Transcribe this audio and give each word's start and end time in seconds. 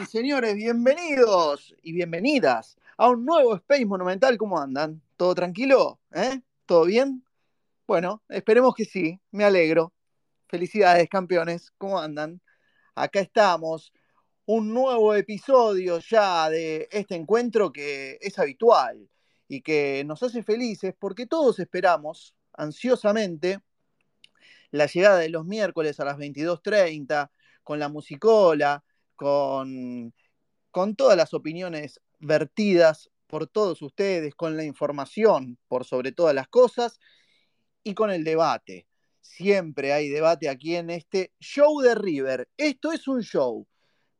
y 0.00 0.06
señores, 0.06 0.54
bienvenidos 0.54 1.74
y 1.82 1.92
bienvenidas 1.92 2.76
a 2.96 3.08
un 3.08 3.24
nuevo 3.24 3.56
Space 3.56 3.84
Monumental. 3.84 4.38
¿Cómo 4.38 4.60
andan? 4.60 5.02
¿Todo 5.16 5.34
tranquilo? 5.34 5.98
¿Eh? 6.14 6.40
¿Todo 6.66 6.84
bien? 6.84 7.24
Bueno, 7.86 8.22
esperemos 8.28 8.74
que 8.76 8.84
sí, 8.84 9.18
me 9.32 9.44
alegro. 9.44 9.92
Felicidades, 10.46 11.08
campeones, 11.08 11.72
¿cómo 11.78 11.98
andan? 11.98 12.40
Acá 12.94 13.18
estamos, 13.20 13.92
un 14.46 14.72
nuevo 14.72 15.14
episodio 15.14 15.98
ya 15.98 16.48
de 16.48 16.88
este 16.92 17.16
encuentro 17.16 17.72
que 17.72 18.18
es 18.20 18.38
habitual 18.38 19.08
y 19.48 19.62
que 19.62 20.04
nos 20.06 20.22
hace 20.22 20.44
felices 20.44 20.94
porque 20.96 21.26
todos 21.26 21.58
esperamos 21.58 22.36
ansiosamente 22.52 23.58
la 24.70 24.86
llegada 24.86 25.18
de 25.18 25.30
los 25.30 25.44
miércoles 25.44 25.98
a 25.98 26.04
las 26.04 26.18
22.30 26.18 27.30
con 27.64 27.80
la 27.80 27.88
musicola, 27.88 28.84
con, 29.18 30.14
con 30.70 30.94
todas 30.94 31.16
las 31.16 31.34
opiniones 31.34 32.00
vertidas 32.20 33.10
por 33.26 33.48
todos 33.48 33.82
ustedes, 33.82 34.34
con 34.36 34.56
la 34.56 34.64
información 34.64 35.58
por 35.66 35.84
sobre 35.84 36.12
todas 36.12 36.36
las 36.36 36.46
cosas 36.46 37.00
y 37.82 37.94
con 37.94 38.10
el 38.10 38.22
debate. 38.22 38.86
Siempre 39.20 39.92
hay 39.92 40.08
debate 40.08 40.48
aquí 40.48 40.76
en 40.76 40.88
este 40.88 41.32
show 41.40 41.80
de 41.80 41.96
River. 41.96 42.48
Esto 42.56 42.92
es 42.92 43.08
un 43.08 43.22
show. 43.22 43.66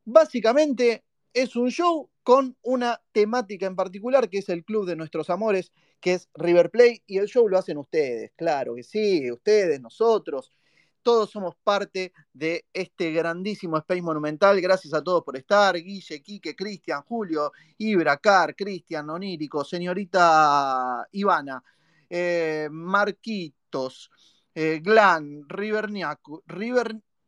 Básicamente 0.04 1.04
es 1.32 1.54
un 1.54 1.70
show 1.70 2.10
con 2.24 2.56
una 2.62 3.00
temática 3.12 3.66
en 3.66 3.76
particular 3.76 4.28
que 4.28 4.38
es 4.38 4.48
el 4.48 4.64
club 4.64 4.84
de 4.84 4.96
nuestros 4.96 5.30
amores, 5.30 5.72
que 6.00 6.14
es 6.14 6.28
River 6.34 6.70
Play, 6.70 7.02
y 7.06 7.18
el 7.18 7.26
show 7.28 7.48
lo 7.48 7.56
hacen 7.56 7.78
ustedes, 7.78 8.32
claro 8.36 8.74
que 8.74 8.82
sí, 8.82 9.30
ustedes, 9.30 9.80
nosotros, 9.80 10.52
todos 11.08 11.30
somos 11.30 11.54
parte 11.64 12.12
de 12.34 12.66
este 12.70 13.12
grandísimo 13.12 13.78
Space 13.78 14.02
Monumental. 14.02 14.60
Gracias 14.60 14.92
a 14.92 15.02
todos 15.02 15.24
por 15.24 15.38
estar. 15.38 15.74
Guille, 15.74 16.20
Quique, 16.20 16.54
Cristian, 16.54 17.00
Julio, 17.00 17.50
Ibra, 17.78 18.18
Car, 18.18 18.54
Cristian, 18.54 19.08
Onírico, 19.08 19.64
señorita 19.64 21.08
Ivana, 21.12 21.64
eh, 22.10 22.68
Marquitos, 22.70 24.10
eh, 24.54 24.80
Glan, 24.82 25.44
River, 25.48 25.88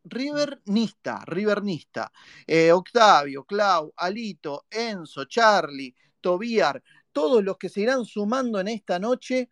Rivernista, 0.04 1.24
Rivernista, 1.24 2.12
eh, 2.46 2.72
Octavio, 2.72 3.44
Clau, 3.44 3.94
Alito, 3.96 4.66
Enzo, 4.68 5.24
Charlie, 5.24 5.94
Tobiar, 6.20 6.82
todos 7.12 7.42
los 7.42 7.56
que 7.56 7.70
se 7.70 7.80
irán 7.80 8.04
sumando 8.04 8.60
en 8.60 8.68
esta 8.68 8.98
noche 8.98 9.48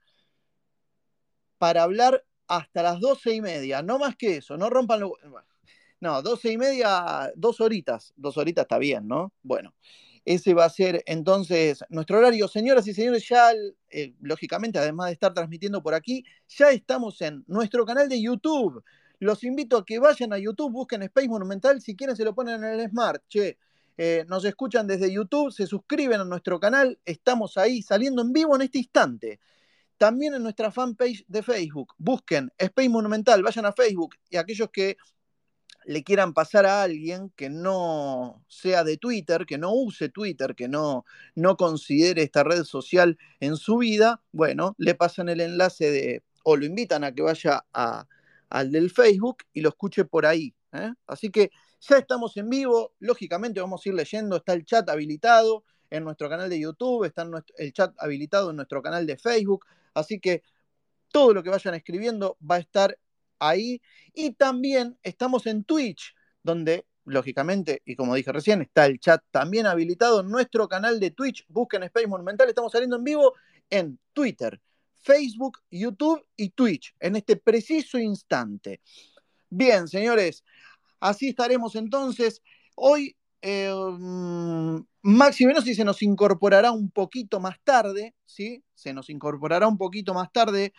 para 1.56 1.84
hablar 1.84 2.26
hasta 2.48 2.82
las 2.82 3.00
doce 3.00 3.34
y 3.34 3.40
media, 3.40 3.82
no 3.82 3.98
más 3.98 4.16
que 4.16 4.38
eso, 4.38 4.56
no 4.56 4.68
rompan 4.70 5.00
lo... 5.00 5.14
No, 6.00 6.22
doce 6.22 6.52
y 6.52 6.58
media, 6.58 7.32
dos 7.34 7.60
horitas, 7.60 8.12
dos 8.16 8.36
horitas 8.36 8.62
está 8.62 8.78
bien, 8.78 9.08
¿no? 9.08 9.32
Bueno, 9.42 9.74
ese 10.24 10.54
va 10.54 10.64
a 10.64 10.70
ser 10.70 11.02
entonces 11.06 11.84
nuestro 11.88 12.18
horario. 12.18 12.46
Señoras 12.46 12.86
y 12.86 12.94
señores, 12.94 13.28
ya, 13.28 13.50
eh, 13.90 14.14
lógicamente, 14.20 14.78
además 14.78 15.06
de 15.06 15.14
estar 15.14 15.34
transmitiendo 15.34 15.82
por 15.82 15.94
aquí, 15.94 16.24
ya 16.48 16.70
estamos 16.70 17.20
en 17.22 17.44
nuestro 17.48 17.84
canal 17.84 18.08
de 18.08 18.20
YouTube. 18.20 18.84
Los 19.18 19.42
invito 19.42 19.76
a 19.76 19.84
que 19.84 19.98
vayan 19.98 20.32
a 20.32 20.38
YouTube, 20.38 20.70
busquen 20.70 21.02
Space 21.02 21.28
Monumental, 21.28 21.80
si 21.80 21.96
quieren 21.96 22.14
se 22.14 22.24
lo 22.24 22.34
ponen 22.34 22.62
en 22.62 22.80
el 22.80 22.90
Smart, 22.90 23.22
che. 23.28 23.58
Eh, 24.00 24.24
nos 24.28 24.44
escuchan 24.44 24.86
desde 24.86 25.12
YouTube, 25.12 25.50
se 25.50 25.66
suscriben 25.66 26.20
a 26.20 26.24
nuestro 26.24 26.60
canal, 26.60 27.00
estamos 27.04 27.58
ahí 27.58 27.82
saliendo 27.82 28.22
en 28.22 28.32
vivo 28.32 28.54
en 28.54 28.62
este 28.62 28.78
instante. 28.78 29.40
También 29.98 30.34
en 30.34 30.42
nuestra 30.42 30.70
fanpage 30.70 31.24
de 31.26 31.42
Facebook, 31.42 31.94
busquen 31.98 32.52
Space 32.56 32.88
Monumental, 32.88 33.42
vayan 33.42 33.66
a 33.66 33.72
Facebook 33.72 34.14
y 34.30 34.36
aquellos 34.36 34.70
que 34.70 34.96
le 35.84 36.04
quieran 36.04 36.34
pasar 36.34 36.66
a 36.66 36.82
alguien 36.82 37.30
que 37.34 37.48
no 37.48 38.44
sea 38.46 38.84
de 38.84 38.98
Twitter, 38.98 39.46
que 39.46 39.58
no 39.58 39.72
use 39.72 40.10
Twitter, 40.10 40.54
que 40.54 40.68
no, 40.68 41.04
no 41.34 41.56
considere 41.56 42.22
esta 42.22 42.44
red 42.44 42.64
social 42.64 43.18
en 43.40 43.56
su 43.56 43.78
vida, 43.78 44.22
bueno, 44.30 44.74
le 44.78 44.94
pasan 44.94 45.30
el 45.30 45.40
enlace 45.40 45.90
de, 45.90 46.24
o 46.44 46.56
lo 46.56 46.66
invitan 46.66 47.04
a 47.04 47.12
que 47.12 47.22
vaya 47.22 47.64
al 47.72 48.70
del 48.70 48.90
Facebook 48.90 49.38
y 49.52 49.62
lo 49.62 49.70
escuche 49.70 50.04
por 50.04 50.26
ahí. 50.26 50.54
¿eh? 50.72 50.92
Así 51.06 51.30
que 51.30 51.50
ya 51.80 51.96
estamos 51.96 52.36
en 52.36 52.50
vivo, 52.50 52.92
lógicamente 52.98 53.60
vamos 53.60 53.84
a 53.84 53.88
ir 53.88 53.94
leyendo, 53.94 54.36
está 54.36 54.52
el 54.52 54.64
chat 54.64 54.88
habilitado 54.90 55.64
en 55.90 56.04
nuestro 56.04 56.28
canal 56.28 56.50
de 56.50 56.60
YouTube, 56.60 57.04
está 57.04 57.26
el 57.56 57.72
chat 57.72 57.94
habilitado 57.98 58.50
en 58.50 58.56
nuestro 58.56 58.82
canal 58.82 59.06
de 59.06 59.16
Facebook, 59.16 59.64
así 59.98 60.20
que 60.20 60.42
todo 61.10 61.34
lo 61.34 61.42
que 61.42 61.50
vayan 61.50 61.74
escribiendo 61.74 62.36
va 62.38 62.56
a 62.56 62.60
estar 62.60 62.98
ahí. 63.38 63.80
Y 64.12 64.32
también 64.32 64.98
estamos 65.02 65.46
en 65.46 65.64
Twitch, 65.64 66.14
donde 66.42 66.86
lógicamente, 67.04 67.82
y 67.84 67.96
como 67.96 68.14
dije 68.14 68.32
recién, 68.32 68.62
está 68.62 68.86
el 68.86 69.00
chat 69.00 69.22
también 69.30 69.66
habilitado 69.66 70.20
en 70.20 70.28
nuestro 70.28 70.68
canal 70.68 71.00
de 71.00 71.10
Twitch. 71.10 71.44
Busquen 71.48 71.82
Space 71.84 72.06
Monumental, 72.06 72.48
estamos 72.48 72.72
saliendo 72.72 72.96
en 72.96 73.04
vivo 73.04 73.34
en 73.70 73.98
Twitter, 74.12 74.60
Facebook, 74.94 75.58
YouTube 75.70 76.24
y 76.36 76.50
Twitch 76.50 76.94
en 77.00 77.16
este 77.16 77.36
preciso 77.36 77.98
instante. 77.98 78.80
Bien, 79.48 79.88
señores, 79.88 80.44
así 81.00 81.28
estaremos 81.28 81.74
entonces. 81.74 82.42
Hoy 82.74 83.16
eh, 83.42 83.72
mm, 83.72 84.78
Maxi 85.02 85.46
Venosi 85.46 85.74
se 85.74 85.84
nos 85.84 86.02
incorporará 86.02 86.72
un 86.72 86.90
poquito 86.90 87.40
más 87.40 87.58
tarde, 87.62 88.14
¿sí? 88.24 88.62
Se 88.74 88.92
nos 88.92 89.10
incorporará 89.10 89.68
un 89.68 89.78
poquito 89.78 90.14
más 90.14 90.32
tarde 90.32 90.72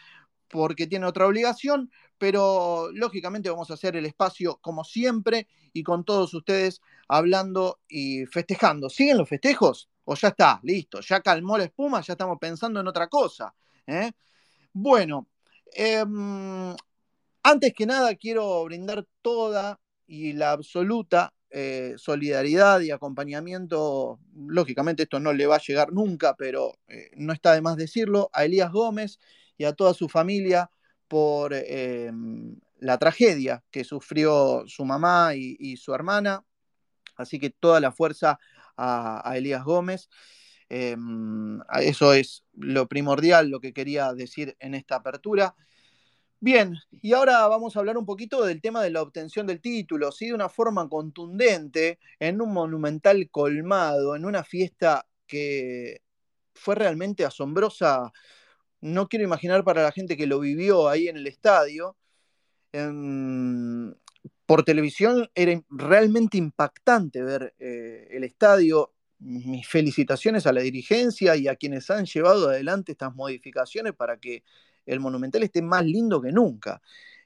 porque 0.50 0.88
tiene 0.88 1.06
otra 1.06 1.28
obligación, 1.28 1.92
pero 2.18 2.90
lógicamente 2.94 3.50
vamos 3.50 3.72
a 3.72 3.76
hacer 3.76 3.96
el 3.96 4.06
espacio 4.06 4.58
como 4.62 4.84
siempre 4.84 5.48
y 5.74 5.84
con 5.84 6.04
todos 6.04 6.34
ustedes 6.34 6.82
hablando 7.08 7.80
y 7.88 8.26
festejando. 8.26 8.90
¿Siguen 8.90 9.18
los 9.18 9.30
festejos? 9.30 9.90
¿O 10.06 10.16
ya 10.16 10.30
está? 10.30 10.60
Listo, 10.64 11.02
ya 11.02 11.22
calmó 11.22 11.58
la 11.58 11.66
espuma, 11.66 12.02
ya 12.02 12.14
estamos 12.14 12.38
pensando 12.40 12.80
en 12.80 12.88
otra 12.88 13.08
cosa. 13.08 13.54
¿eh? 13.86 14.12
Bueno, 14.74 15.28
em, 15.74 16.76
antes 17.44 17.74
que 17.74 17.86
nada 17.86 18.16
quiero 18.16 18.64
brindar 18.66 19.06
toda 19.22 19.80
y 20.08 20.34
la 20.34 20.52
absoluta 20.52 21.34
eh, 21.52 21.96
solidaridad 21.98 22.82
y 22.82 22.92
acompañamiento, 22.92 24.20
lógicamente 24.36 25.04
esto 25.04 25.20
no 25.20 25.34
le 25.34 25.48
va 25.48 25.56
a 25.56 25.62
llegar 25.66 25.92
nunca, 25.92 26.36
pero 26.36 26.74
eh, 26.88 27.10
no 27.16 27.34
está 27.34 27.54
de 27.54 27.62
más 27.62 27.76
decirlo, 27.76 28.30
a 28.34 28.46
Elías 28.46 28.72
Gómez 28.72 29.20
y 29.58 29.66
a 29.66 29.74
toda 29.74 29.94
su 29.94 30.10
familia 30.10 30.70
por 31.08 31.54
em, 31.54 32.56
la 32.80 32.98
tragedia 32.98 33.64
que 33.72 33.84
sufrió 33.84 34.64
su 34.68 34.86
mamá 34.86 35.34
y, 35.36 35.78
su 35.78 35.94
hermana. 35.94 36.46
Así 37.16 37.40
que 37.40 37.50
toda 37.50 37.80
la 37.80 37.92
fuerza 37.92 38.40
a 38.78 39.34
Elías 39.36 39.64
Gómez. 39.64 40.10
Eso 40.70 42.14
es 42.14 42.44
lo 42.54 42.88
primordial, 42.88 43.50
lo 43.50 43.60
que 43.60 43.74
quería 43.74 44.14
decir 44.14 44.56
en 44.60 44.76
esta 44.76 44.98
apertura. 44.98 45.56
Bien, 46.42 46.78
y 47.02 47.12
ahora 47.12 47.46
vamos 47.48 47.76
a 47.76 47.80
hablar 47.80 47.98
un 47.98 48.06
poquito 48.06 48.46
del 48.46 48.62
tema 48.62 48.82
de 48.82 48.92
la 48.92 49.02
obtención 49.02 49.46
del 49.46 49.60
título, 49.60 50.10
¿sí? 50.14 50.28
de 50.28 50.34
una 50.34 50.48
forma 50.48 50.88
contundente, 50.88 52.00
en 52.18 52.42
un 52.42 52.54
monumental 52.54 53.30
colmado, 53.30 54.16
en 54.16 54.24
una 54.24 54.46
fiesta 54.46 55.06
que 55.28 56.02
fue 56.54 56.76
realmente 56.76 57.26
asombrosa. 57.26 58.14
No 58.82 59.10
quiero 59.10 59.26
imaginar 59.26 59.66
para 59.66 59.84
la 59.84 59.92
gente 59.92 60.16
que 60.16 60.28
lo 60.28 60.40
vivió 60.40 60.88
ahí 60.88 61.10
en 61.10 61.18
el 61.18 61.28
estadio. 61.28 61.98
Em, 62.72 63.94
por 64.46 64.64
televisión 64.64 65.30
era 65.36 65.62
realmente 65.70 66.38
impactante 66.38 67.24
ver 67.24 67.54
eh, 67.60 68.08
el 68.12 68.24
estadio 68.24 68.94
mis 69.20 69.68
felicitaciones 69.68 70.48
a 70.48 70.54
la 70.54 70.62
dirigencia 70.62 71.36
y 71.36 71.48
a 71.50 71.56
quienes 71.56 71.90
han 71.90 72.06
llevado 72.06 72.50
adelante 72.50 72.94
estas 72.94 73.14
modificaciones 73.16 73.94
para 73.94 74.18
que 74.18 74.44
el 74.92 75.00
Monumental 75.00 75.44
esté 75.44 75.62
más 75.62 75.86
lindo 75.86 76.22
que 76.22 76.32
nunca. 76.32 76.82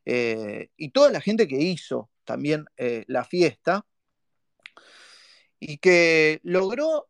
Eh, 0.06 0.70
y 0.78 0.90
toda 0.90 1.12
la 1.12 1.22
gente 1.22 1.48
que 1.48 1.58
hizo 1.58 2.10
también 2.26 2.66
eh, 2.78 3.06
la 3.08 3.24
fiesta 3.24 3.86
y 5.60 5.78
que 5.78 6.40
logró 6.44 7.08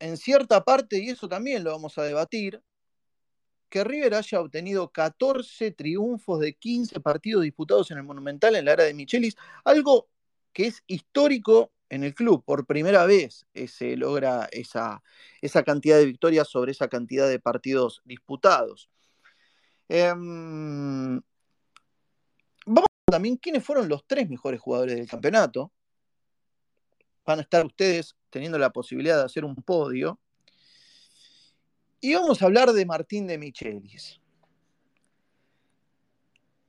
en 0.00 0.16
cierta 0.16 0.64
parte, 0.64 0.98
y 0.98 1.10
eso 1.10 1.28
también 1.28 1.62
lo 1.62 1.70
vamos 1.70 1.96
a 1.96 2.02
debatir, 2.02 2.60
que 3.68 3.84
River 3.84 4.14
haya 4.14 4.40
obtenido 4.40 4.90
14 4.90 5.70
triunfos 5.70 6.40
de 6.40 6.54
15 6.54 7.00
partidos 7.00 7.44
disputados 7.44 7.90
en 7.90 7.98
el 7.98 8.04
Monumental 8.04 8.56
en 8.56 8.64
la 8.64 8.72
era 8.72 8.84
de 8.84 8.94
Michelis, 8.94 9.36
algo 9.64 10.08
que 10.52 10.66
es 10.66 10.82
histórico 10.86 11.72
en 11.88 12.04
el 12.04 12.14
club. 12.14 12.44
Por 12.44 12.66
primera 12.66 13.06
vez 13.06 13.46
eh, 13.54 13.68
se 13.68 13.96
logra 13.96 14.48
esa, 14.50 15.02
esa, 15.40 15.62
cantidad 15.62 15.98
de 15.98 16.06
victorias 16.06 16.48
sobre 16.48 16.72
esa 16.72 16.88
cantidad 16.88 17.28
de 17.28 17.38
partidos 17.38 18.02
disputados. 18.04 18.90
Em, 19.94 21.20
vamos 22.64 22.86
a 22.88 22.94
ver 22.94 23.12
también 23.12 23.36
quiénes 23.36 23.64
fueron 23.64 23.88
los 23.88 24.06
tres 24.06 24.28
mejores 24.28 24.60
jugadores 24.60 24.96
del 24.96 25.08
campeonato. 25.08 25.70
Van 27.26 27.38
a 27.38 27.42
estar 27.42 27.64
ustedes 27.66 28.16
teniendo 28.30 28.58
la 28.58 28.70
posibilidad 28.70 29.18
de 29.18 29.24
hacer 29.24 29.44
un 29.44 29.56
podio. 29.56 30.18
Y 32.00 32.14
vamos 32.14 32.40
a 32.40 32.46
hablar 32.46 32.72
de 32.72 32.86
Martín 32.86 33.26
de 33.26 33.38
Michelis 33.38 34.22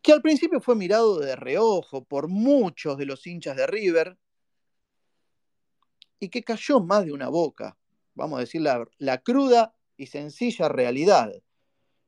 que 0.04 0.12
al 0.12 0.22
principio 0.22 0.60
fue 0.60 0.76
mirado 0.76 1.18
de 1.20 1.36
reojo 1.38 2.04
por 2.04 2.28
muchos 2.28 2.98
de 2.98 3.06
los 3.06 3.26
hinchas 3.26 3.56
de 3.56 3.66
River, 3.66 4.18
y 6.20 6.30
que 6.30 6.44
cayó 6.44 6.82
más 6.82 7.06
de 7.06 7.14
una 7.14 7.30
boca, 7.30 7.78
vamos 8.14 8.38
a 8.38 8.42
decir 8.42 8.62
la, 8.62 9.22
cruda 9.24 9.74
y 9.98 10.08
sencilla 10.08 10.68
realidad. 10.68 11.32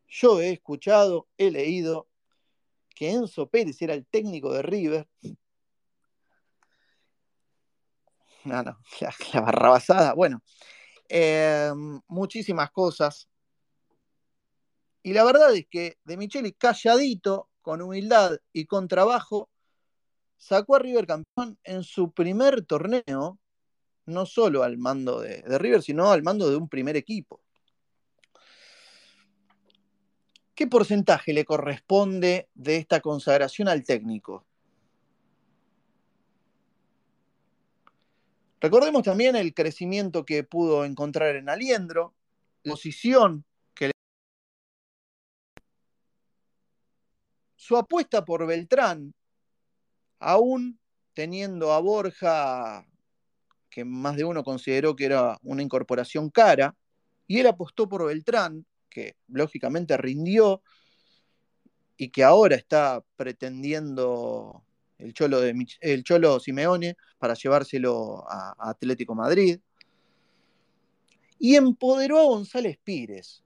Yo 0.07 0.39
he 0.41 0.51
escuchado, 0.51 1.27
he 1.37 1.51
leído 1.51 2.07
que 2.95 3.11
Enzo 3.11 3.49
Pérez 3.49 3.81
era 3.81 3.93
el 3.93 4.05
técnico 4.05 4.53
de 4.53 4.61
River. 4.61 5.07
No, 8.45 8.63
no, 8.63 8.77
la, 9.33 9.41
barrabasada. 9.41 10.13
Bueno, 10.13 10.41
em, 11.09 11.99
muchísimas 12.07 12.71
cosas. 12.71 13.27
Y 15.03 15.13
la 15.13 15.23
verdad 15.23 15.53
es 15.55 15.67
que 15.69 15.97
De 16.03 16.17
Micheli, 16.17 16.53
calladito, 16.53 17.49
con 17.61 17.81
humildad 17.81 18.37
y 18.53 18.65
con 18.65 18.87
trabajo, 18.87 19.49
sacó 20.37 20.75
a 20.75 20.79
River 20.79 21.07
campeón 21.07 21.59
en 21.63 21.83
su 21.83 22.11
primer 22.11 22.65
torneo 22.65 23.39
no 24.05 24.25
solo 24.25 24.63
al 24.63 24.77
mando 24.77 25.19
de 25.21 25.57
River, 25.57 25.81
sino 25.81 26.11
al 26.11 26.21
mando 26.21 26.49
de 26.49 26.57
un 26.57 26.69
primer 26.69 26.95
equipo. 26.95 27.41
¿Qué 30.55 30.67
porcentaje 30.67 31.33
le 31.33 31.43
corresponde 31.43 32.47
de 32.53 32.77
esta 32.77 33.01
consagración 33.01 33.67
al 33.67 33.83
técnico? 33.83 34.45
Recordemos 38.61 39.03
también 39.03 39.35
el 39.35 39.53
crecimiento 39.53 40.25
que 40.25 40.45
pudo 40.45 40.85
encontrar 40.85 41.35
en 41.35 41.49
Aliendro, 41.49 42.15
la 42.63 42.71
posición 42.71 43.43
que 43.73 43.87
le... 43.87 43.91
Su 47.57 47.75
apuesta 47.75 48.23
por 48.23 48.47
Beltrán, 48.47 49.13
aún 50.19 50.79
teniendo 51.13 51.73
a 51.73 51.79
Borja, 51.79 52.87
que 53.69 53.83
más 53.83 54.15
de 54.15 54.23
uno 54.23 54.41
consideró 54.45 54.95
que 54.95 55.05
era 55.05 55.37
una 55.43 55.61
incorporación 55.61 56.29
cara, 56.29 56.75
y 57.27 57.39
él 57.39 57.47
apostó 57.47 57.89
por 57.89 58.05
Beltrán, 58.05 58.65
que 58.95 59.17
lógicamente 59.27 59.97
rindió 59.97 60.61
y 61.97 62.11
que 62.11 62.23
ahora 62.23 62.55
está 62.55 63.03
pretendiendo 63.17 64.63
el 64.97 65.13
Cholo, 65.13 65.41
el 65.43 66.03
Cholo 66.05 66.39
Simeone 66.39 66.95
para 67.17 67.33
llevárselo 67.33 68.23
a, 68.29 68.55
a 68.57 68.69
Atlético 68.69 69.13
Madrid. 69.13 69.59
Y 71.37 71.57
empoderó 71.57 72.19
a 72.19 72.23
González 72.23 72.79
Pires, 72.81 73.43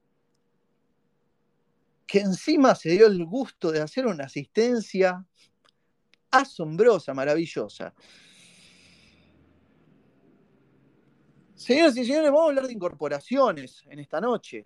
que 2.06 2.20
encima 2.20 2.76
se 2.76 2.90
dio 2.90 3.08
el 3.08 3.24
gusto 3.24 3.72
de 3.72 3.80
hacer 3.80 4.06
una 4.06 4.26
asistencia 4.26 5.26
asombrosa, 6.30 7.12
maravillosa. 7.12 7.92
Señoras 11.56 11.96
y 11.96 12.04
señores, 12.04 12.30
vamos 12.30 12.42
a 12.42 12.48
hablar 12.50 12.66
de 12.68 12.72
incorporaciones 12.72 13.82
en 13.88 13.98
esta 13.98 14.20
noche 14.20 14.64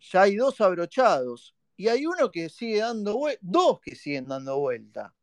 ya 0.00 0.22
hay 0.22 0.36
dos 0.36 0.60
abrochados 0.60 1.54
y 1.76 1.88
hay 1.88 2.06
uno 2.06 2.30
que 2.30 2.48
sigue 2.48 2.78
dando 2.78 3.16
vuelta, 3.16 3.40
dos 3.42 3.80
que 3.80 3.94
siguen 3.94 4.26
dando 4.26 4.58
vuelta. 4.58 5.14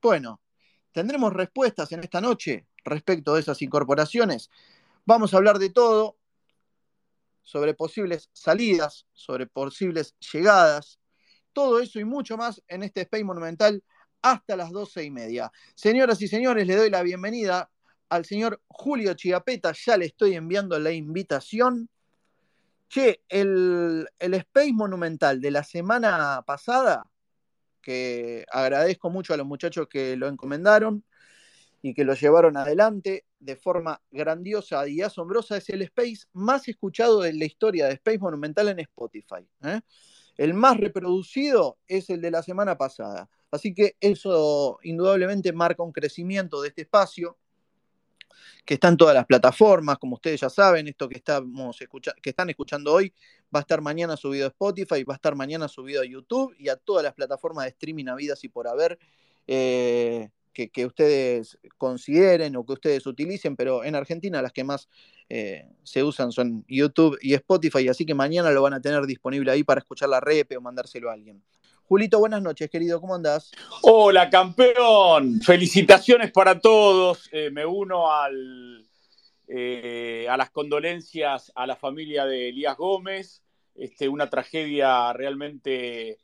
Bueno, 0.00 0.40
tendremos 0.92 1.32
respuestas 1.32 1.90
en 1.92 2.00
esta 2.00 2.20
noche 2.20 2.66
respecto 2.84 3.34
de 3.34 3.40
esas 3.40 3.60
incorporaciones. 3.62 4.50
Vamos 5.04 5.34
a 5.34 5.38
hablar 5.38 5.58
de 5.58 5.70
todo, 5.70 6.16
sobre 7.42 7.74
posibles 7.74 8.28
salidas, 8.32 9.06
sobre 9.12 9.46
posibles 9.46 10.16
llegadas, 10.32 11.00
todo 11.52 11.80
eso 11.80 11.98
y 11.98 12.04
mucho 12.04 12.36
más 12.36 12.62
en 12.68 12.82
este 12.82 13.02
Space 13.02 13.24
Monumental 13.24 13.82
hasta 14.20 14.56
las 14.56 14.70
doce 14.70 15.04
y 15.04 15.10
media. 15.10 15.50
Señoras 15.74 16.20
y 16.22 16.28
señores, 16.28 16.66
le 16.66 16.76
doy 16.76 16.90
la 16.90 17.02
bienvenida 17.02 17.70
al 18.08 18.24
señor 18.24 18.62
Julio 18.68 19.14
Chiapeta, 19.14 19.72
ya 19.72 19.96
le 19.96 20.06
estoy 20.06 20.34
enviando 20.34 20.78
la 20.78 20.92
invitación 20.92 21.88
Che, 22.88 23.22
el, 23.28 24.08
el 24.18 24.34
Space 24.34 24.72
Monumental 24.72 25.40
de 25.40 25.50
la 25.50 25.64
semana 25.64 26.42
pasada, 26.46 27.04
que 27.82 28.44
agradezco 28.50 29.10
mucho 29.10 29.34
a 29.34 29.36
los 29.36 29.46
muchachos 29.46 29.88
que 29.88 30.16
lo 30.16 30.28
encomendaron 30.28 31.04
y 31.82 31.94
que 31.94 32.04
lo 32.04 32.14
llevaron 32.14 32.56
adelante 32.56 33.24
de 33.38 33.56
forma 33.56 34.00
grandiosa 34.10 34.88
y 34.88 35.02
asombrosa, 35.02 35.56
es 35.56 35.68
el 35.68 35.82
Space 35.82 36.26
más 36.32 36.66
escuchado 36.68 37.20
de 37.20 37.32
la 37.32 37.44
historia 37.44 37.86
de 37.86 37.94
Space 37.94 38.18
Monumental 38.18 38.68
en 38.68 38.80
Spotify. 38.80 39.46
¿eh? 39.62 39.80
El 40.36 40.54
más 40.54 40.76
reproducido 40.78 41.78
es 41.86 42.10
el 42.10 42.20
de 42.20 42.30
la 42.30 42.42
semana 42.42 42.76
pasada. 42.76 43.28
Así 43.50 43.72
que 43.72 43.96
eso 44.00 44.78
indudablemente 44.82 45.52
marca 45.52 45.82
un 45.82 45.92
crecimiento 45.92 46.60
de 46.62 46.68
este 46.68 46.82
espacio 46.82 47.38
que 48.64 48.74
está 48.74 48.88
en 48.88 48.96
todas 48.96 49.14
las 49.14 49.26
plataformas, 49.26 49.98
como 49.98 50.14
ustedes 50.14 50.40
ya 50.40 50.50
saben, 50.50 50.88
esto 50.88 51.08
que, 51.08 51.16
estamos 51.16 51.78
que 52.22 52.30
están 52.30 52.50
escuchando 52.50 52.92
hoy 52.92 53.12
va 53.54 53.60
a 53.60 53.62
estar 53.62 53.80
mañana 53.80 54.16
subido 54.16 54.46
a 54.46 54.48
Spotify, 54.48 55.04
va 55.04 55.14
a 55.14 55.16
estar 55.16 55.34
mañana 55.34 55.68
subido 55.68 56.02
a 56.02 56.04
YouTube 56.04 56.54
y 56.58 56.68
a 56.68 56.76
todas 56.76 57.04
las 57.04 57.14
plataformas 57.14 57.64
de 57.64 57.70
streaming 57.70 58.06
habidas 58.06 58.42
y 58.44 58.48
por 58.48 58.68
haber 58.68 58.98
eh, 59.46 60.30
que, 60.52 60.86
ustedes 60.86 61.58
consideren 61.76 62.56
o 62.56 62.64
que 62.64 62.72
ustedes 62.72 63.06
utilicen, 63.06 63.56
pero 63.56 63.84
en 63.84 63.94
Argentina 63.94 64.40
las 64.40 64.52
que 64.52 64.64
más 64.64 64.88
eh, 65.28 65.68
se 65.82 66.02
usan 66.02 66.32
son 66.32 66.64
YouTube 66.66 67.18
y 67.20 67.34
Spotify, 67.34 67.88
así 67.88 68.06
que 68.06 68.14
mañana 68.14 68.50
lo 68.50 68.62
van 68.62 68.72
a 68.72 68.80
tener 68.80 69.04
disponible 69.06 69.50
ahí 69.50 69.64
para 69.64 69.80
escuchar 69.80 70.08
la 70.08 70.20
repe 70.20 70.56
o 70.56 70.60
mandárselo 70.60 71.10
a 71.10 71.12
alguien. 71.12 71.42
Julito, 71.88 72.18
buenas 72.18 72.42
noches, 72.42 72.68
querido, 72.68 73.00
¿cómo 73.00 73.14
andás? 73.14 73.52
Hola, 73.82 74.28
campeón. 74.28 75.40
Felicitaciones 75.40 76.32
para 76.32 76.58
todos. 76.58 77.28
Eh, 77.30 77.50
me 77.52 77.64
uno 77.64 78.10
al, 78.10 78.84
eh, 79.46 80.26
a 80.28 80.36
las 80.36 80.50
condolencias 80.50 81.52
a 81.54 81.64
la 81.64 81.76
familia 81.76 82.26
de 82.26 82.48
Elías 82.48 82.76
Gómez. 82.76 83.44
Este, 83.76 84.08
una 84.08 84.28
tragedia 84.28 85.12
realmente 85.12 86.18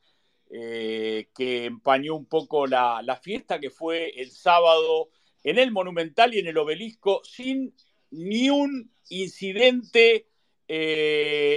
eh, 0.51 1.29
que 1.33 1.67
empañó 1.67 2.17
un 2.17 2.27
poco 2.27 2.67
la, 2.67 3.01
la, 3.01 3.15
fiesta 3.15 3.61
que 3.61 3.71
fue 3.71 4.21
el 4.21 4.33
sábado 4.33 5.11
en 5.45 5.61
el 5.61 5.71
Monumental 5.71 6.35
y 6.35 6.41
en 6.41 6.49
el 6.49 6.59
Obelisco 6.59 7.23
sin 7.23 7.73
ni 8.11 8.51
un 8.51 8.91
incidente 9.11 10.27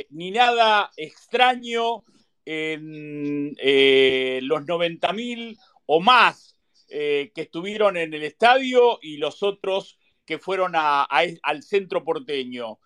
ni 0.10 0.30
nada 0.30 0.92
extraño 0.96 2.04
en 2.46 3.56
eh, 3.58 4.40
los 4.44 4.62
90.000 4.62 5.58
o 5.88 6.00
más 6.00 6.56
eh, 6.90 7.32
que 7.34 7.42
estuvieron 7.42 7.98
en 7.98 8.14
el 8.14 8.24
estadio 8.24 9.00
y 9.02 9.18
los 9.18 9.42
otros 9.44 9.98
que 10.26 10.40
fueron 10.40 10.74
al 10.76 11.64
centro 11.64 12.04
porteño. 12.04 12.80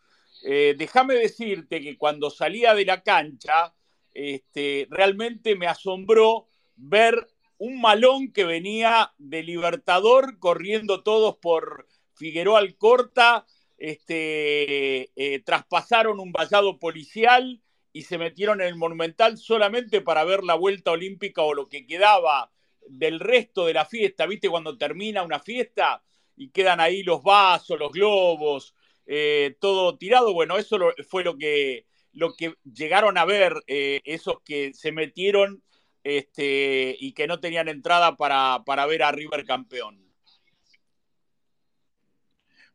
Eh, 0.43 0.75
déjame 0.77 1.15
decirte 1.15 1.81
que 1.81 1.97
cuando 1.97 2.29
salía 2.29 2.73
de 2.73 2.85
la 2.85 3.03
cancha, 3.03 3.73
este, 4.13 4.87
realmente 4.89 5.55
me 5.55 5.67
asombró 5.67 6.47
ver 6.75 7.27
un 7.57 7.79
malón 7.79 8.31
que 8.31 8.45
venía 8.45 9.13
de 9.17 9.43
Libertador 9.43 10.39
corriendo 10.39 11.03
todos 11.03 11.37
por 11.37 11.87
Figueroa 12.15 12.59
Alcorta, 12.59 13.45
este, 13.77 15.11
traspasaron 15.45 16.19
un 16.19 16.33
vallado 16.33 16.79
policial 16.79 17.61
y 17.91 18.03
se 18.03 18.17
metieron 18.17 18.61
en 18.61 18.67
el 18.67 18.75
Monumental 18.75 19.37
solamente 19.37 20.01
para 20.01 20.23
ver 20.23 20.43
la 20.43 20.55
vuelta 20.55 20.91
olímpica 20.91 21.41
o 21.41 21.53
lo 21.53 21.69
que 21.69 21.87
quedaba 21.87 22.51
del 22.87 23.19
resto 23.19 23.65
de 23.65 23.73
la 23.73 23.85
fiesta. 23.85 24.25
¿Viste 24.25 24.49
cuando 24.49 24.77
termina 24.77 25.23
una 25.23 25.39
fiesta 25.39 26.03
y 26.35 26.49
quedan 26.49 26.79
ahí 26.79 27.03
los 27.03 27.23
vasos, 27.23 27.79
los 27.79 27.91
globos, 27.91 28.75
eh, 29.05 29.55
todo 29.59 29.97
tirado? 29.97 30.33
Bueno, 30.33 30.57
eso 30.57 30.77
fue 31.07 31.23
lo 31.23 31.37
que, 31.37 31.85
lo 32.13 32.33
que 32.33 32.55
llegaron 32.63 33.17
a 33.17 33.25
ver 33.25 33.53
eh, 33.67 34.01
esos 34.03 34.41
que 34.41 34.73
se 34.73 34.91
metieron 34.91 35.63
este, 36.03 36.95
y 36.99 37.13
que 37.13 37.27
no 37.27 37.39
tenían 37.39 37.67
entrada 37.67 38.15
para, 38.15 38.63
para 38.65 38.85
ver 38.85 39.03
a 39.03 39.11
River 39.11 39.45
campeón. 39.45 40.05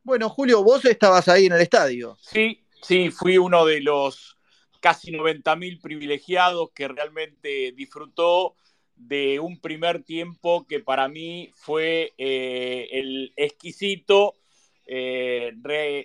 Bueno, 0.03 0.29
Julio, 0.29 0.63
vos 0.63 0.85
estabas 0.85 1.29
ahí 1.29 1.47
en 1.47 1.55
el 1.55 1.63
estadio. 1.63 2.19
Sí, 2.21 2.63
sí, 2.83 3.11
fui 3.11 3.39
uno 3.39 3.65
de 3.65 3.81
los 3.81 4.34
casi 4.85 5.13
90.000 5.13 5.81
privilegiados 5.81 6.71
que 6.75 6.89
realmente 6.89 7.73
disfrutó 7.73 8.55
de 8.95 9.41
un 9.41 9.59
primer 9.59 10.03
tiempo 10.03 10.67
que 10.67 10.81
para 10.81 11.09
mí 11.09 11.51
fue 11.55 12.13
eh, 12.19 12.89
el 12.93 13.33
exquisito. 13.35 14.35
Eh, 14.87 15.55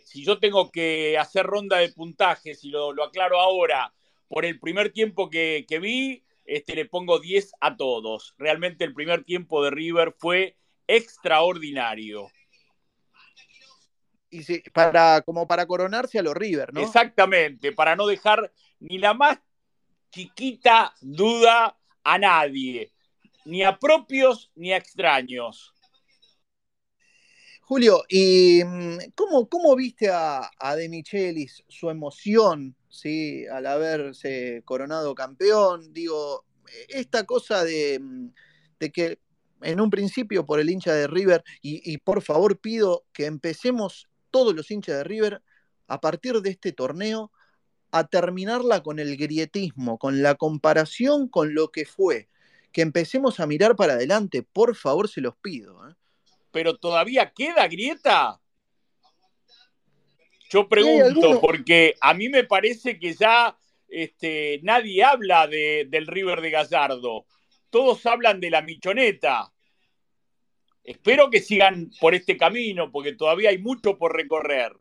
si 0.06 0.24
yo 0.24 0.40
tengo 0.40 0.72
que 0.72 1.18
hacer 1.18 1.46
ronda 1.46 1.80
de 1.80 1.90
puntajes, 1.90 2.64
y 2.64 2.70
lo, 2.70 2.94
lo 2.94 3.04
aclaro 3.04 3.42
ahora, 3.42 3.94
por 4.30 4.46
el 4.46 4.62
primer 4.62 4.94
tiempo 4.94 5.30
que, 5.30 5.66
que, 5.68 5.80
vi, 5.80 6.24
este, 6.46 6.74
le 6.74 6.86
pongo 6.86 7.20
10 7.20 7.52
a 7.60 7.76
todos. 7.76 8.34
Realmente 8.38 8.86
el 8.86 8.94
primer 8.94 9.26
tiempo 9.26 9.62
de 9.62 9.72
River 9.72 10.16
fue 10.18 10.56
extraordinario 10.88 12.32
y 14.30 14.70
para, 14.72 15.22
como 15.22 15.48
para 15.48 15.66
coronarse 15.66 16.20
a 16.20 16.24
los 16.24 16.36
River, 16.36 16.74
¿no? 16.74 16.82
Exactamente, 16.82 17.72
para 17.72 17.96
no 17.96 18.08
dejar 18.08 18.52
ni 18.80 18.98
la 18.98 19.14
más 19.14 19.40
chiquita 20.12 20.94
duda 21.02 21.78
a 22.04 22.18
nadie, 22.18 22.92
ni 23.46 23.64
a 23.64 23.78
propios 23.78 24.52
ni 24.56 24.72
a 24.74 24.78
extraños. 24.78 25.74
Julio, 27.62 28.04
¿y 28.10 28.64
mm, 28.66 28.98
cómo, 29.14 29.48
cómo 29.48 29.76
viste 29.76 30.10
a, 30.10 30.50
a, 30.58 30.76
De 30.76 30.90
Michelis, 30.90 31.64
su 31.68 31.92
emoción, 31.92 32.76
¿sí? 32.90 33.46
al 33.46 33.68
haberse 33.68 34.64
coronado 34.66 35.14
campeón? 35.14 35.94
Digo, 35.94 36.46
esta 36.88 37.26
cosa 37.26 37.64
de, 37.64 38.00
mm, 38.00 38.34
de 38.80 38.92
que 38.92 39.20
en 39.62 39.82
un 39.82 39.92
principio 39.92 40.48
por 40.48 40.60
el 40.60 40.70
hincha 40.70 40.94
de 40.94 41.06
River, 41.06 41.44
y, 41.62 41.94
y, 41.94 41.98
por 41.98 42.24
favor 42.24 42.60
pido 42.60 43.06
que 43.14 43.26
empecemos 43.26 44.09
todos 44.32 44.56
los 44.56 44.70
hinchas 44.72 44.98
de 44.98 45.04
River 45.04 45.42
a 45.88 46.00
partir 46.00 46.42
de 46.42 46.50
este 46.50 46.72
torneo 46.72 47.32
a 47.92 48.08
terminarla 48.08 48.84
con 48.84 49.00
el 49.00 49.18
grietismo, 49.18 49.98
con 49.98 50.22
la 50.22 50.36
comparación 50.36 51.28
con 51.28 51.54
lo 51.54 51.72
que 51.72 51.86
fue. 51.86 52.30
Que 52.72 52.82
empecemos 52.82 53.40
a 53.40 53.48
mirar 53.48 53.76
para 53.76 53.94
adelante, 53.94 54.44
por 54.44 54.76
favor, 54.76 55.10
se 55.10 55.22
los 55.22 55.36
pido. 55.38 55.90
¿eh? 55.90 55.96
Pero 56.52 56.78
todavía 56.78 57.32
queda 57.32 57.68
grieta. 57.68 58.40
Yo 60.52 60.68
pregunto, 60.68 61.40
porque 61.42 61.96
a 62.02 62.14
mí 62.14 62.30
me 62.30 62.44
parece 62.44 63.00
que 63.00 63.14
ya 63.14 63.56
este, 63.88 64.60
nadie 64.64 65.04
habla 65.04 65.48
de, 65.48 65.88
del 65.90 66.08
River 66.08 66.42
de 66.42 66.52
Gallardo. 66.52 67.26
Todos 67.70 68.06
hablan 68.06 68.40
de 68.40 68.50
la 68.50 68.62
michoneta. 68.62 69.52
Espero 70.84 71.30
que 71.30 71.42
sigan 71.42 71.92
por 72.00 72.16
este 72.16 72.38
camino, 72.38 72.92
porque 72.92 73.14
todavía 73.14 73.50
hay 73.50 73.58
mucho 73.58 73.98
por 73.98 74.16
recorrer. 74.16 74.76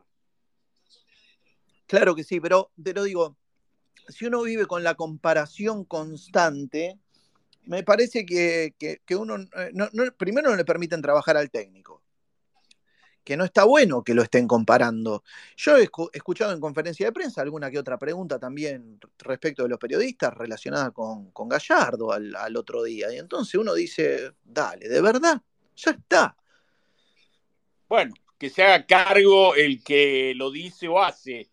Claro 1.87 2.15
que 2.15 2.23
sí, 2.23 2.39
pero 2.39 2.71
te 2.81 2.93
lo 2.93 3.03
digo, 3.03 3.37
si 4.07 4.25
uno 4.25 4.43
vive 4.43 4.65
con 4.65 4.83
la 4.83 4.95
comparación 4.95 5.85
constante, 5.85 6.99
me 7.63 7.83
parece 7.83 8.25
que, 8.25 8.73
uno, 9.17 9.37
eh, 9.37 10.11
primero 10.17 10.49
no 10.49 10.55
le 10.55 10.65
permiten 10.65 11.01
trabajar 11.01 11.37
al 11.37 11.51
técnico 11.51 12.03
que 13.29 13.37
no 13.37 13.43
está 13.43 13.63
bueno 13.63 14.03
que 14.03 14.15
lo 14.15 14.23
estén 14.23 14.47
comparando. 14.47 15.23
Yo 15.55 15.77
he 15.77 15.87
escuchado 16.13 16.51
en 16.51 16.59
conferencia 16.59 17.05
de 17.05 17.11
prensa 17.11 17.43
alguna 17.43 17.69
que 17.69 17.77
otra 17.77 17.99
pregunta 17.99 18.39
también 18.39 18.99
respecto 19.19 19.61
de 19.61 19.69
los 19.69 19.77
periodistas 19.77 20.33
relacionada 20.33 20.89
con, 20.89 21.31
Gallardo 21.47 22.11
al, 22.11 22.57
otro 22.57 22.81
día. 22.81 23.13
Y 23.13 23.19
entonces 23.19 23.53
uno 23.53 23.75
dice, 23.75 24.31
dale, 24.43 24.89
de 24.89 24.99
verdad, 24.99 25.39
ya 25.79 25.91
está. 25.91 26.35
Bueno, 27.87 28.13
que 28.37 28.49
se 28.49 28.63
haga 28.63 28.85
cargo 28.85 29.55
el 29.55 29.83
que 29.83 30.33
lo 30.35 30.51
dice 30.51 30.87
o 30.87 31.01
hace. 31.01 31.49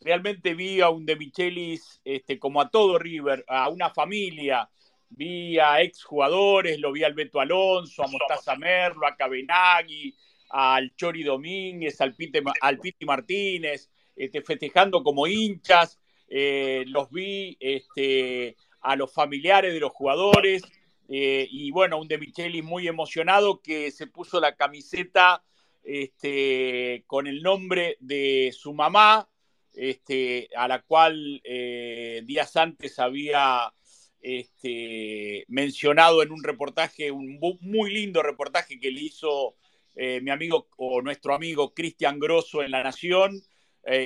Realmente 0.00 0.54
vi 0.54 0.80
a 0.80 0.90
un 0.90 1.04
De 1.04 1.16
Michelis, 1.16 2.00
este, 2.04 2.38
como 2.38 2.60
a 2.60 2.70
todo 2.70 2.98
River, 2.98 3.44
a 3.48 3.68
una 3.68 3.90
familia. 3.90 4.68
Vi 5.10 5.58
a 5.58 5.80
exjugadores, 5.80 6.78
lo 6.78 6.92
vi 6.92 7.02
al 7.02 7.14
Beto 7.14 7.40
Alonso, 7.40 8.04
a 8.04 8.08
Mostaza 8.08 8.56
Merlo, 8.56 9.06
a 9.06 9.16
Cabenagui, 9.16 10.14
al 10.50 10.94
Chori 10.94 11.22
Domínguez, 11.22 12.00
al 12.00 12.14
al 12.60 12.78
Martínez, 13.06 13.90
este, 14.14 14.42
festejando 14.42 15.02
como 15.02 15.26
hinchas. 15.26 15.98
Eh, 16.28 16.84
los 16.88 17.10
vi 17.10 17.56
este, 17.58 18.56
a 18.82 18.96
los 18.96 19.12
familiares 19.12 19.72
de 19.72 19.80
los 19.80 19.92
jugadores. 19.92 20.62
Eh, 21.08 21.48
y 21.50 21.70
bueno, 21.70 21.98
un 21.98 22.06
De 22.06 22.18
Michelis 22.18 22.62
muy 22.62 22.86
emocionado 22.86 23.62
que 23.62 23.90
se 23.90 24.06
puso 24.06 24.40
la 24.40 24.54
camiseta 24.54 25.42
este, 25.82 27.02
con 27.06 27.26
el 27.26 27.42
nombre 27.42 27.96
de 28.00 28.54
su 28.54 28.74
mamá, 28.74 29.26
este, 29.72 30.50
a 30.54 30.68
la 30.68 30.82
cual 30.82 31.40
eh, 31.44 32.22
días 32.26 32.54
antes 32.56 32.98
había 32.98 33.72
este, 34.20 35.46
mencionado 35.48 36.22
en 36.22 36.30
un 36.30 36.44
reportaje, 36.44 37.10
un 37.10 37.38
muy 37.62 37.90
lindo 37.90 38.22
reportaje 38.22 38.78
que 38.78 38.90
le 38.90 39.00
hizo 39.00 39.56
eh, 39.94 40.20
mi 40.20 40.30
amigo 40.30 40.68
o 40.76 41.00
nuestro 41.00 41.34
amigo 41.34 41.72
Cristian 41.72 42.18
Grosso 42.18 42.62
en 42.62 42.70
La 42.70 42.82
Nación, 42.82 43.42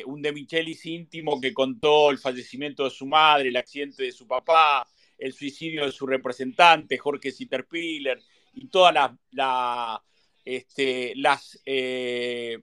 un 0.06 0.22
de 0.22 0.30
Michelis 0.30 0.86
íntimo 0.86 1.40
que 1.40 1.52
contó 1.52 2.12
el 2.12 2.18
fallecimiento 2.18 2.84
de 2.84 2.90
su 2.90 3.04
madre, 3.04 3.48
el 3.48 3.56
accidente 3.56 4.04
de 4.04 4.12
su 4.12 4.28
papá, 4.28 4.86
el 5.22 5.32
suicidio 5.32 5.86
de 5.86 5.92
su 5.92 6.04
representante, 6.04 6.98
Jorge 6.98 7.30
Sitterpiller, 7.30 8.20
y 8.54 8.66
todas 8.66 9.12
este, 10.44 11.12
las 11.14 11.60
eh, 11.64 12.58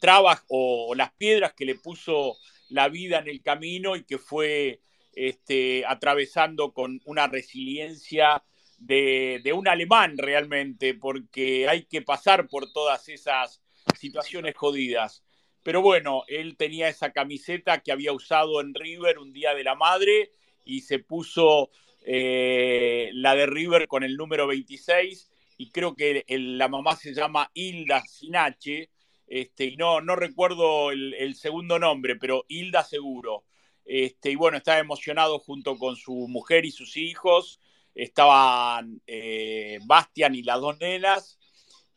trabas 0.00 0.44
o, 0.48 0.94
las 0.94 1.12
piedras 1.14 1.52
que 1.54 1.64
le 1.64 1.74
puso 1.74 2.36
la 2.68 2.88
vida 2.88 3.18
en 3.18 3.28
el 3.28 3.42
camino 3.42 3.96
y 3.96 4.04
que 4.04 4.18
fue 4.18 4.80
este, 5.14 5.84
atravesando 5.84 6.72
con 6.72 7.00
una 7.06 7.26
resiliencia 7.26 8.44
de, 8.78 9.52
un 9.52 9.66
alemán 9.66 10.16
realmente, 10.16 10.94
porque 10.94 11.68
hay 11.68 11.86
que 11.86 12.02
pasar 12.02 12.46
por 12.46 12.72
todas 12.72 13.08
esas 13.08 13.62
situaciones 13.98 14.54
jodidas. 14.54 15.24
Pero 15.64 15.82
bueno, 15.82 16.22
él 16.28 16.56
tenía 16.56 16.88
esa 16.88 17.12
camiseta 17.12 17.80
que 17.80 17.90
había 17.90 18.12
usado 18.12 18.60
en 18.60 18.74
River 18.74 19.18
un 19.18 19.32
día 19.32 19.54
de 19.54 19.64
la 19.64 19.74
madre 19.74 20.30
y 20.64 20.82
se 20.82 21.00
puso 21.00 21.70
eh, 22.08 23.10
la 23.14 23.34
de 23.34 23.46
River 23.46 23.88
con 23.88 24.04
el 24.04 24.16
número 24.16 24.46
26 24.46 25.28
y 25.58 25.70
creo 25.72 25.96
que 25.96 26.24
la 26.28 26.68
mamá 26.68 26.94
se 26.94 27.12
llama 27.12 27.50
Hilda 27.52 28.02
Sinache, 28.06 28.90
este, 29.26 29.64
y 29.64 29.76
no, 29.76 30.00
no 30.00 30.14
recuerdo 30.14 30.92
el, 30.92 31.34
segundo 31.34 31.80
nombre, 31.80 32.14
pero 32.14 32.44
Hilda 32.46 32.84
seguro. 32.84 33.44
Este, 33.84 34.30
y 34.30 34.36
bueno, 34.36 34.56
estaba 34.58 34.78
emocionado 34.78 35.40
junto 35.40 35.76
con 35.78 35.96
su 35.96 36.12
mujer 36.28 36.64
y 36.64 36.70
sus 36.70 36.96
hijos 36.96 37.60
estaban 37.94 39.00
eh, 39.06 39.78
Bastian 39.84 40.34
y 40.34 40.42
las 40.42 40.60
dos 40.60 40.78
nenas, 40.78 41.38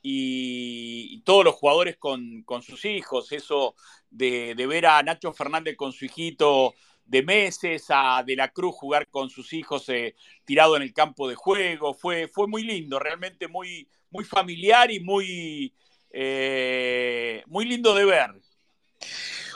y, 0.01 1.21
todos 1.21 1.43
los 1.43 1.55
jugadores 1.55 1.97
con, 1.97 2.45
sus 2.61 2.85
hijos, 2.85 3.31
eso 3.31 3.75
de, 4.09 4.53
ver 4.55 4.85
a 4.85 5.03
Nacho 5.03 5.33
Fernández 5.33 5.75
con 5.75 5.91
su 5.91 6.05
hijito 6.05 6.73
de 7.09 7.23
meses, 7.23 7.85
a 7.89 8.23
De 8.23 8.35
la 8.35 8.49
Cruz 8.49 8.75
jugar 8.75 9.07
con 9.07 9.29
sus 9.29 9.51
hijos 9.53 9.89
eh, 9.89 10.15
tirado 10.45 10.75
en 10.75 10.83
el 10.83 10.93
campo 10.93 11.27
de 11.27 11.35
juego, 11.35 11.93
fue, 11.93 12.27
fue 12.27 12.47
muy 12.47 12.63
lindo, 12.63 12.99
realmente 12.99 13.47
muy, 13.47 13.89
muy 14.11 14.23
familiar 14.23 14.91
y 14.91 14.99
muy, 14.99 15.73
eh, 16.11 17.43
muy 17.47 17.65
lindo 17.65 17.95
de 17.95 18.05
ver. 18.05 18.29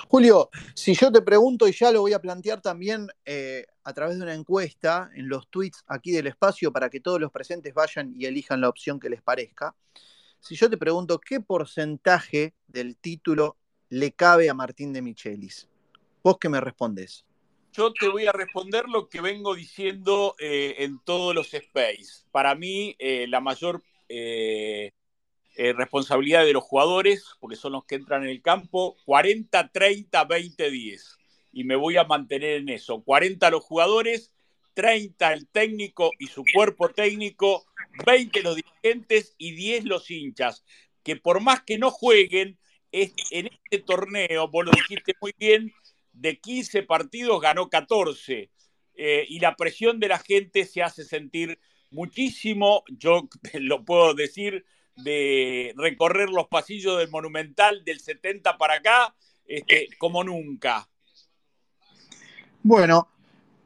Julio, 0.08 0.50
si 0.74 0.96
yo 0.96 1.12
te 1.12 1.22
pregunto, 1.22 1.68
y 1.68 1.74
ya 1.74 1.92
lo 1.92 2.02
voy 2.02 2.14
a 2.14 2.22
plantear 2.22 2.60
también 2.62 3.08
eh, 3.24 3.66
a 3.84 3.94
través 3.94 4.18
de 4.18 4.24
una 4.24 4.34
encuesta 4.34 5.12
en 5.16 5.30
los 5.30 5.48
tweets 5.50 5.84
aquí 5.88 6.12
del 6.12 6.28
espacio 6.28 6.72
para 6.72 6.90
que 6.90 7.00
todos 7.00 7.22
los 7.22 7.32
presentes 7.32 7.74
vayan 7.74 8.14
y 8.16 8.26
elijan 8.26 8.62
la 8.62 8.70
opción 8.70 9.00
que 9.00 9.10
les 9.10 9.22
parezca, 9.22 9.76
si 10.40 10.56
yo 10.56 10.70
te 10.70 10.78
pregunto 10.78 11.20
qué 11.20 11.40
porcentaje 11.40 12.56
del 12.68 12.98
título 12.98 13.58
le 13.90 14.12
cabe 14.12 14.50
a 14.50 14.56
Martín 14.56 14.92
de 14.92 15.04
Michelis, 15.04 15.68
¿vos 16.24 16.38
qué 16.40 16.50
me 16.50 16.60
respondes? 16.60 17.26
Yo 17.76 17.92
te 17.92 18.08
voy 18.08 18.28
a 18.28 18.32
responder 18.32 18.88
lo 18.88 19.10
que 19.10 19.20
vengo 19.20 19.56
diciendo 19.56 20.36
eh, 20.38 20.76
en 20.80 21.00
todos 21.04 21.34
los 21.34 21.52
space. 21.56 22.24
Para 22.32 22.54
mí, 22.54 22.96
eh, 23.00 23.26
la 23.28 23.40
mayor 23.40 23.82
eh, 24.10 24.92
responsabilidad 25.56 26.46
de 26.46 26.54
los 26.54 26.64
jugadores, 26.64 27.26
porque 27.40 27.56
son 27.56 27.72
los 27.72 27.86
que 27.86 27.96
entran 27.96 28.24
en 28.24 28.30
el 28.30 28.44
campo, 28.44 28.96
40, 29.06 29.70
30, 29.70 30.24
20, 30.24 30.70
10. 30.70 31.18
Y 31.52 31.64
me 31.64 31.76
voy 31.76 31.98
a 31.98 32.04
mantener 32.04 32.58
en 32.58 32.70
eso. 32.70 33.02
40 33.02 33.50
los 33.50 33.64
jugadores, 33.64 34.32
30 34.76 35.34
el 35.34 35.48
técnico 35.48 36.12
y 36.20 36.28
su 36.28 36.44
cuerpo 36.54 36.90
técnico, 36.90 37.66
20 38.06 38.44
los 38.44 38.56
dirigentes 38.56 39.34
y 39.40 39.56
10 39.56 39.86
los 39.86 40.12
hinchas. 40.12 40.64
Que 41.02 41.16
por 41.16 41.42
más 41.42 41.64
que 41.64 41.80
no 41.80 41.90
jueguen, 41.90 42.60
en 42.92 43.50
este 43.64 43.80
torneo, 43.80 44.48
vos 44.48 44.66
lo 44.66 44.72
dijiste 44.72 45.14
muy 45.20 45.34
bien, 45.40 45.74
de 46.14 46.40
15 46.40 46.84
partidos 46.84 47.42
ganó 47.42 47.70
14. 47.70 48.50
Eh, 48.96 49.26
y 49.28 49.40
la 49.40 49.56
presión 49.56 50.00
de 50.00 50.08
la 50.08 50.20
gente 50.20 50.66
se 50.66 50.84
hace 50.84 51.04
sentir 51.04 51.60
muchísimo, 51.90 52.84
yo 52.88 53.28
lo 53.54 53.84
puedo 53.84 54.14
decir, 54.14 54.66
de 54.96 55.74
recorrer 55.76 56.30
los 56.30 56.48
pasillos 56.48 57.00
del 57.00 57.10
Monumental 57.10 57.84
del 57.84 58.00
70 58.00 58.58
para 58.58 58.76
acá, 58.76 59.16
este, 59.46 59.90
como 59.98 60.24
nunca. 60.24 60.88
Bueno, 62.62 63.10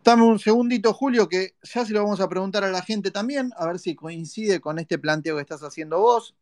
dame 0.04 0.24
un 0.24 0.40
segundito, 0.40 0.94
Julio, 0.94 1.28
que 1.28 1.56
ya 1.62 1.86
se 1.86 1.94
lo 1.94 2.04
vamos 2.04 2.22
a 2.22 2.30
preguntar 2.30 2.64
a 2.64 2.72
la 2.72 2.82
gente 2.82 3.12
también, 3.12 3.52
a 3.58 3.68
ver 3.68 3.78
si 3.78 3.94
coincide 3.94 4.60
con 4.60 4.80
este 4.80 4.98
planteo 4.98 5.36
que 5.36 5.42
estás 5.42 5.64
haciendo 5.64 6.00
vos. 6.00 6.36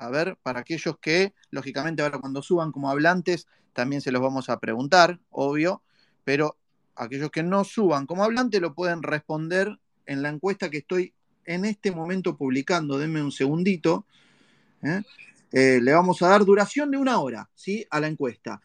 A 0.00 0.08
ver, 0.08 0.38
para 0.42 0.60
aquellos 0.60 0.96
que, 0.98 1.34
lógicamente, 1.50 2.02
ahora 2.02 2.20
cuando 2.20 2.40
suban 2.40 2.72
como 2.72 2.90
hablantes, 2.90 3.46
también 3.74 4.00
se 4.00 4.10
los 4.10 4.22
vamos 4.22 4.48
a 4.48 4.58
preguntar, 4.58 5.20
obvio, 5.28 5.82
pero 6.24 6.56
aquellos 6.96 7.30
que 7.30 7.42
no 7.42 7.64
suban 7.64 8.06
como 8.06 8.24
hablantes 8.24 8.62
lo 8.62 8.74
pueden 8.74 9.02
responder 9.02 9.78
en 10.06 10.22
la 10.22 10.30
encuesta 10.30 10.70
que 10.70 10.78
estoy 10.78 11.12
en 11.44 11.66
este 11.66 11.92
momento 11.92 12.34
publicando, 12.38 12.96
denme 12.96 13.22
un 13.22 13.30
segundito, 13.30 14.06
¿eh? 14.82 15.02
Eh, 15.52 15.80
le 15.82 15.92
vamos 15.92 16.22
a 16.22 16.28
dar 16.28 16.46
duración 16.46 16.90
de 16.90 16.96
una 16.96 17.20
hora 17.20 17.50
¿sí? 17.54 17.86
a 17.90 18.00
la 18.00 18.06
encuesta. 18.06 18.62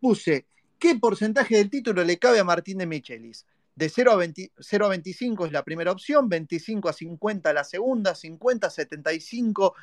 Puse, 0.00 0.46
¿qué 0.78 0.96
porcentaje 0.96 1.56
del 1.56 1.70
título 1.70 2.04
le 2.04 2.18
cabe 2.18 2.40
a 2.40 2.44
Martín 2.44 2.76
de 2.76 2.86
Michelis? 2.86 3.46
De 3.74 3.88
0 3.88 4.20
a, 4.20 4.26
0 4.60 4.84
a 4.84 4.88
25 4.90 5.46
es 5.46 5.52
la 5.52 5.64
primera 5.64 5.92
opción, 5.92 6.28
25 6.28 6.90
a 6.90 6.92
50 6.92 7.52
la 7.54 7.64
segunda, 7.64 8.14
50 8.14 8.66
a 8.66 8.70
75 8.70 9.74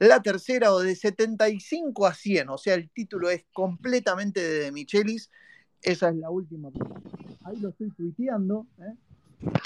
la 0.00 0.22
tercera 0.22 0.72
o 0.72 0.80
de 0.80 0.96
75 0.96 2.06
a 2.06 2.14
100, 2.14 2.48
o 2.48 2.58
sea, 2.58 2.74
el 2.74 2.90
título 2.90 3.28
es 3.28 3.44
completamente 3.52 4.40
de 4.40 4.72
Michelis. 4.72 5.30
Esa 5.82 6.08
es 6.08 6.16
la 6.16 6.30
última. 6.30 6.70
Ahí 7.44 7.58
lo 7.60 7.68
estoy 7.68 7.90
tuiteando. 7.90 8.66
¿eh? 8.78 8.96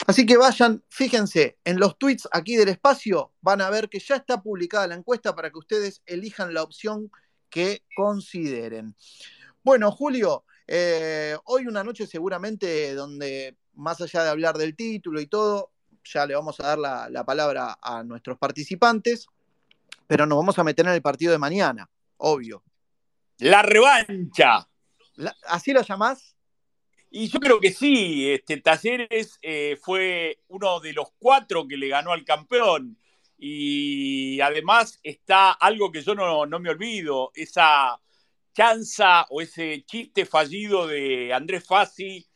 Así 0.08 0.26
que 0.26 0.36
vayan, 0.36 0.82
fíjense, 0.88 1.58
en 1.64 1.78
los 1.78 1.98
tweets 1.98 2.28
aquí 2.32 2.56
del 2.56 2.68
espacio 2.68 3.32
van 3.42 3.60
a 3.60 3.70
ver 3.70 3.88
que 3.88 4.00
ya 4.00 4.16
está 4.16 4.42
publicada 4.42 4.88
la 4.88 4.96
encuesta 4.96 5.36
para 5.36 5.50
que 5.50 5.58
ustedes 5.58 6.02
elijan 6.04 6.52
la 6.52 6.64
opción 6.64 7.12
que 7.48 7.84
consideren. 7.96 8.96
Bueno, 9.62 9.92
Julio, 9.92 10.44
eh, 10.66 11.36
hoy 11.44 11.68
una 11.68 11.84
noche 11.84 12.08
seguramente 12.08 12.94
donde, 12.94 13.56
más 13.74 14.00
allá 14.00 14.24
de 14.24 14.30
hablar 14.30 14.58
del 14.58 14.74
título 14.74 15.20
y 15.20 15.28
todo, 15.28 15.70
ya 16.02 16.26
le 16.26 16.34
vamos 16.34 16.58
a 16.58 16.66
dar 16.66 16.78
la, 16.78 17.08
la 17.08 17.24
palabra 17.24 17.78
a 17.80 18.02
nuestros 18.02 18.36
participantes, 18.36 19.28
pero 20.06 20.26
nos 20.26 20.38
vamos 20.38 20.58
a 20.58 20.64
meter 20.64 20.86
en 20.86 20.92
el 20.92 21.02
partido 21.02 21.32
de 21.32 21.38
mañana, 21.38 21.88
obvio. 22.16 22.62
La 23.38 23.62
revancha. 23.62 24.68
¿Así 25.46 25.72
lo 25.72 25.82
llamás? 25.82 26.36
Y 27.10 27.28
yo 27.28 27.38
creo 27.38 27.60
que 27.60 27.72
sí, 27.72 28.32
este, 28.32 28.60
Talleres 28.60 29.38
eh, 29.40 29.78
fue 29.80 30.40
uno 30.48 30.80
de 30.80 30.92
los 30.92 31.08
cuatro 31.18 31.68
que 31.68 31.76
le 31.76 31.88
ganó 31.88 32.12
al 32.12 32.24
campeón. 32.24 32.98
Y 33.38 34.40
además 34.40 34.98
está 35.02 35.52
algo 35.52 35.92
que 35.92 36.02
yo 36.02 36.14
no, 36.14 36.46
no 36.46 36.58
me 36.58 36.70
olvido, 36.70 37.30
esa 37.34 38.00
chanza 38.54 39.26
o 39.30 39.40
ese 39.40 39.84
chiste 39.84 40.24
fallido 40.24 40.86
de 40.86 41.32
Andrés 41.32 41.64
Fassi 41.66 42.26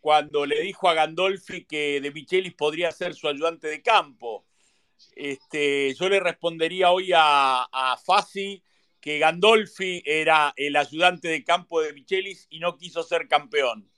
cuando 0.00 0.46
le 0.46 0.60
dijo 0.60 0.88
a 0.88 0.94
Gandolfi 0.94 1.64
que 1.64 2.00
De 2.00 2.10
Michelis 2.10 2.54
podría 2.54 2.90
ser 2.92 3.14
su 3.14 3.28
ayudante 3.28 3.68
de 3.68 3.82
campo. 3.82 4.45
Este, 5.14 5.94
yo 5.94 6.08
le 6.08 6.20
respondería 6.20 6.90
hoy 6.90 7.12
a, 7.14 7.62
a 7.62 7.96
Fassi 7.96 8.62
que 9.00 9.18
Gandolfi 9.18 10.02
era 10.04 10.52
el 10.56 10.76
ayudante 10.76 11.28
de 11.28 11.44
campo 11.44 11.80
de 11.80 11.92
Michelis 11.92 12.46
y 12.50 12.58
no 12.58 12.76
quiso 12.76 13.02
ser 13.02 13.28
campeón 13.28 13.88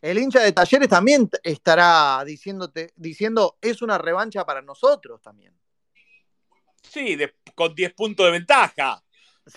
el 0.00 0.18
hincha 0.18 0.40
de 0.40 0.52
Talleres 0.52 0.88
también 0.88 1.28
estará 1.42 2.22
diciéndote, 2.24 2.92
diciendo 2.96 3.58
es 3.60 3.82
una 3.82 3.98
revancha 3.98 4.44
para 4.44 4.62
nosotros 4.62 5.20
también. 5.20 5.54
Sí, 6.82 7.18
con 7.54 7.74
10 7.74 7.92
puntos 7.92 8.26
de 8.26 8.32
ventaja. 8.32 9.02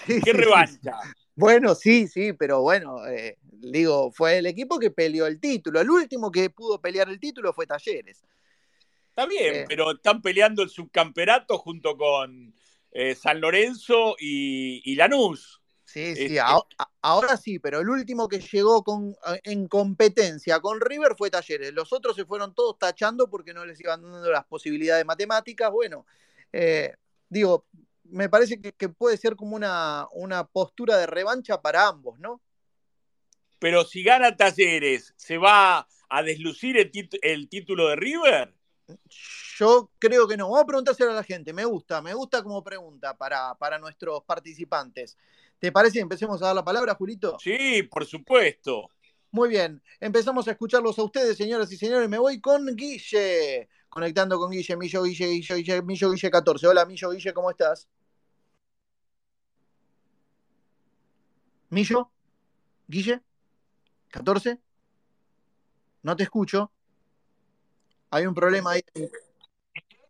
¿Qué 0.05 0.33
revancha? 0.33 0.97
Bueno, 1.35 1.73
sí, 1.73 2.07
sí, 2.07 2.33
pero 2.33 2.61
bueno, 2.61 3.07
eh, 3.07 3.37
digo, 3.41 4.11
fue 4.11 4.37
el 4.37 4.45
equipo 4.45 4.77
que 4.77 4.91
peleó 4.91 5.25
el 5.25 5.39
título. 5.39 5.79
El 5.79 5.89
último 5.89 6.29
que 6.29 6.49
pudo 6.49 6.79
pelear 6.79 7.09
el 7.09 7.19
título 7.19 7.53
fue 7.53 7.65
Talleres. 7.65 8.23
Está 9.15 9.27
bien, 9.27 9.55
eh. 9.55 9.65
pero 9.69 9.91
están 9.91 10.23
peleando 10.23 10.63
el 10.63 10.69
subcampeonato 10.69 11.59
junto 11.59 11.95
con 11.95 12.51
eh, 12.91 13.13
San 13.13 13.39
Lorenzo 13.39 14.15
y, 14.19 14.81
y 14.91 14.95
Lanús. 14.95 15.61
Sí, 15.85 16.15
sí, 16.15 16.37
ahora, 16.39 17.37
sí, 17.37 17.59
pero 17.59 17.79
el 17.79 17.87
último 17.87 18.27
que 18.27 18.39
llegó 18.39 18.83
con, 18.83 19.15
en 19.43 19.67
competencia 19.67 20.59
con 20.59 20.81
River 20.81 21.13
fue 21.15 21.29
Talleres. 21.29 21.71
Los 21.73 21.93
otros 21.93 22.15
se 22.15 22.25
fueron 22.25 22.55
todos 22.55 22.79
tachando 22.79 23.29
porque 23.29 23.53
no 23.53 23.63
les 23.63 23.79
iban 23.79 24.01
dando 24.01 24.31
las 24.31 24.45
posibilidades 24.45 25.05
matemáticas. 25.05 25.69
Bueno, 25.69 26.07
eh, 26.51 26.95
digo, 27.29 27.67
me 28.05 28.29
parece 28.29 28.59
que, 28.59 28.89
puede 28.89 29.17
ser 29.17 29.35
como 29.35 29.55
una, 29.55 30.07
una, 30.13 30.47
postura 30.47 30.97
de 30.97 31.05
revancha 31.05 31.61
para 31.61 31.87
ambos, 31.87 32.17
¿no? 32.17 32.41
Pero 33.59 33.83
si 33.83 34.01
gana 34.01 34.35
Talleres, 34.35 35.13
¿se 35.15 35.37
va 35.37 35.87
a 36.09 36.23
deslucir 36.23 36.77
el, 36.77 36.91
el 37.21 37.47
título 37.47 37.89
de 37.89 37.95
River? 37.97 38.55
Yo 39.57 39.91
creo 39.99 40.27
que 40.27 40.37
no. 40.37 40.49
Vamos 40.49 40.63
a 40.63 40.67
preguntárselo 40.67 41.11
a 41.11 41.15
la 41.15 41.23
gente. 41.23 41.53
Me 41.53 41.65
gusta, 41.65 42.01
me 42.01 42.13
gusta 42.13 42.43
como 42.43 42.63
pregunta 42.63 43.15
para, 43.17 43.55
para 43.55 43.79
nuestros 43.79 44.23
participantes. 44.23 45.17
¿Te 45.59 45.71
parece 45.71 45.93
que 45.93 46.01
empecemos 46.01 46.41
a 46.41 46.47
dar 46.47 46.55
la 46.55 46.65
palabra, 46.65 46.95
Julito? 46.95 47.37
Sí, 47.39 47.83
por 47.83 48.05
supuesto. 48.05 48.89
Muy 49.31 49.49
bien, 49.49 49.81
empezamos 49.99 50.47
a 50.47 50.51
escucharlos 50.51 50.99
a 50.99 51.03
ustedes, 51.03 51.35
señoras 51.37 51.71
y 51.71 51.77
señores. 51.77 52.07
Me 52.07 52.19
voy 52.19 52.39
con 52.39 52.67
Guille, 52.75 53.67
conectando 53.89 54.37
con 54.37 54.51
Guille, 54.51 54.75
Millo 54.77 55.01
Guille, 55.03 55.25
Guille, 55.25 55.55
Guille 55.55 55.81
Millo 55.81 56.11
Guille 56.11 56.29
14. 56.29 56.67
Hola, 56.67 56.85
Millo 56.85 57.09
Guille, 57.09 57.33
¿cómo 57.33 57.49
estás? 57.49 57.87
Millo, 61.69 62.11
Guille, 62.87 63.21
14. 64.11 64.59
No 66.03 66.15
te 66.15 66.23
escucho. 66.23 66.71
Hay 68.13 68.27
un 68.27 68.35
problema 68.35 68.71
ahí. 68.71 68.83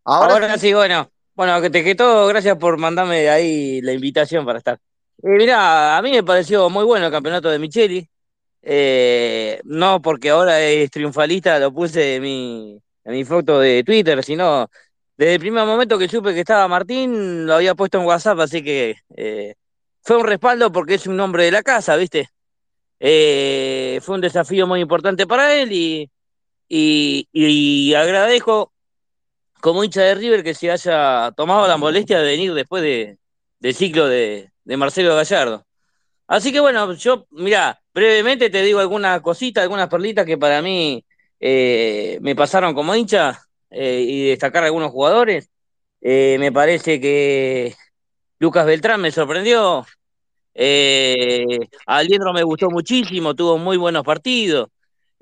Ahora, 0.03 0.57
sí. 0.57 0.73
bueno. 0.73 1.09
Bueno, 1.35 1.61
que 1.61 1.69
te 1.69 1.83
quedó, 1.83 2.27
gracias 2.27 2.57
por 2.57 2.77
mandarme 2.77 3.29
ahí 3.29 3.81
la 3.81 3.93
invitación 3.93 4.45
para 4.45 4.59
estar. 4.59 4.77
Eh, 5.23 5.29
mirá, 5.29 5.97
a 5.97 6.01
mí 6.01 6.11
me 6.11 6.21
pareció 6.21 6.69
muy 6.69 6.83
bueno 6.83 7.05
el 7.05 7.11
campeonato 7.11 7.49
de 7.49 7.59
Micheli. 7.59 8.07
Eh, 8.61 9.61
no 9.63 10.01
porque 10.01 10.31
ahora 10.31 10.59
es 10.61 10.91
triunfalista, 10.91 11.57
lo 11.59 11.73
puse 11.73 12.15
en 12.17 12.23
mi, 12.23 12.81
en 13.05 13.13
mi 13.13 13.23
foto 13.23 13.59
de 13.59 13.83
Twitter, 13.85 14.21
sino 14.21 14.69
desde 15.15 15.35
el 15.35 15.39
primer 15.39 15.65
momento 15.65 15.97
que 15.97 16.09
supe 16.09 16.33
que 16.33 16.41
estaba 16.41 16.67
Martín, 16.67 17.47
lo 17.47 17.55
había 17.55 17.73
puesto 17.73 17.99
en 17.99 18.05
WhatsApp, 18.05 18.39
así 18.41 18.61
que 18.63 18.97
eh, 19.15 19.55
fue 20.01 20.17
un 20.17 20.25
respaldo 20.25 20.71
porque 20.73 20.95
es 20.95 21.07
un 21.07 21.19
hombre 21.21 21.45
de 21.45 21.51
la 21.51 21.63
casa, 21.63 21.95
¿viste? 21.95 22.29
fue 22.99 24.15
un 24.15 24.21
desafío 24.21 24.65
muy 24.65 24.79
importante 24.81 25.27
para 25.27 25.53
él 25.55 25.71
y, 25.73 26.09
y, 26.75 27.93
agradezco 27.93 28.73
como 29.61 29.83
hincha 29.83 30.01
de 30.01 30.15
River 30.15 30.43
que 30.43 30.53
se 30.53 30.71
haya 30.71 31.31
tomado 31.37 31.67
la 31.67 31.77
molestia 31.77 32.19
de 32.19 32.25
venir 32.25 32.53
después 32.53 32.83
de, 32.83 33.17
del 33.59 33.75
ciclo 33.75 34.07
de, 34.07 34.51
de 34.63 34.77
Marcelo 34.77 35.15
Gallardo. 35.15 35.65
Así 36.27 36.51
que 36.51 36.59
bueno, 36.59 36.93
yo, 36.93 37.27
mira, 37.31 37.81
brevemente 37.93 38.49
te 38.49 38.61
digo 38.63 38.79
algunas 38.79 39.21
cositas, 39.21 39.61
algunas 39.63 39.89
perlitas 39.89 40.25
que 40.25 40.37
para 40.37 40.61
mí 40.61 41.05
eh, 41.39 42.17
me 42.21 42.35
pasaron 42.35 42.73
como 42.73 42.95
hincha 42.95 43.39
eh, 43.69 44.05
y 44.07 44.29
destacar 44.29 44.63
algunos 44.63 44.91
jugadores. 44.91 45.49
Eh, 46.01 46.37
me 46.39 46.51
parece 46.51 46.99
que 46.99 47.75
Lucas 48.39 48.65
Beltrán 48.65 49.01
me 49.01 49.11
sorprendió. 49.11 49.85
Eh, 50.53 51.59
Aliendro 51.85 52.33
me 52.33 52.43
gustó 52.43 52.69
muchísimo, 52.69 53.35
tuvo 53.35 53.57
muy 53.57 53.77
buenos 53.77 54.03
partidos. 54.03 54.69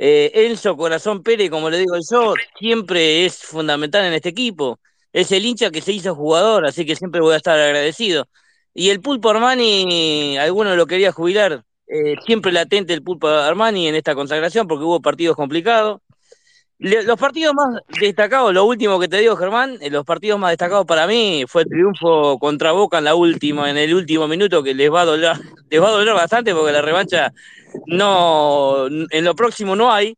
Enzo 0.03 0.75
Corazón 0.77 1.21
Pérez, 1.23 1.49
como 1.49 1.69
le 1.69 1.77
digo 1.77 1.95
yo, 2.09 2.33
siempre 2.57 3.25
es 3.25 3.37
fundamental 3.43 4.05
en 4.05 4.13
este 4.13 4.29
equipo. 4.29 4.79
Es 5.13 5.31
el 5.31 5.45
hincha 5.45 5.69
que 5.71 5.81
se 5.81 5.91
hizo 5.91 6.15
jugador, 6.15 6.65
así 6.65 6.85
que 6.85 6.95
siempre 6.95 7.21
voy 7.21 7.33
a 7.33 7.37
estar 7.37 7.59
agradecido. 7.59 8.27
Y 8.73 8.89
el 8.89 9.01
Pulpo 9.01 9.29
Armani, 9.29 10.37
alguno 10.37 10.75
lo 10.75 10.87
quería 10.87 11.11
jubilar, 11.11 11.63
eh, 11.87 12.15
siempre 12.25 12.51
latente 12.51 12.93
el 12.93 13.03
Pulpo 13.03 13.27
Armani 13.27 13.87
en 13.87 13.95
esta 13.95 14.15
consagración 14.15 14.67
porque 14.67 14.85
hubo 14.85 15.01
partidos 15.01 15.35
complicados. 15.35 16.01
Los 16.81 17.19
partidos 17.19 17.53
más 17.53 17.79
destacados, 17.99 18.51
lo 18.53 18.65
último 18.65 18.99
que 18.99 19.07
te 19.07 19.19
digo, 19.19 19.35
Germán, 19.35 19.77
eh, 19.81 19.91
los 19.91 20.03
partidos 20.03 20.39
más 20.39 20.51
destacados 20.51 20.87
para 20.87 21.05
mí 21.05 21.43
fue 21.47 21.61
el 21.61 21.69
triunfo 21.69 22.39
contra 22.39 22.71
Boca 22.71 22.97
en 22.97 23.03
la 23.03 23.13
última, 23.13 23.69
en 23.69 23.77
el 23.77 23.93
último 23.93 24.27
minuto, 24.27 24.63
que 24.63 24.73
les 24.73 24.91
va 24.91 25.01
a 25.01 25.05
doler, 25.05 25.35
les 25.69 25.81
va 25.81 25.89
a 25.89 25.91
doler 25.91 26.15
bastante 26.15 26.55
porque 26.55 26.71
la 26.71 26.81
revancha 26.81 27.31
no, 27.85 28.87
en 28.87 29.23
lo 29.23 29.35
próximo 29.35 29.75
no 29.75 29.91
hay, 29.91 30.17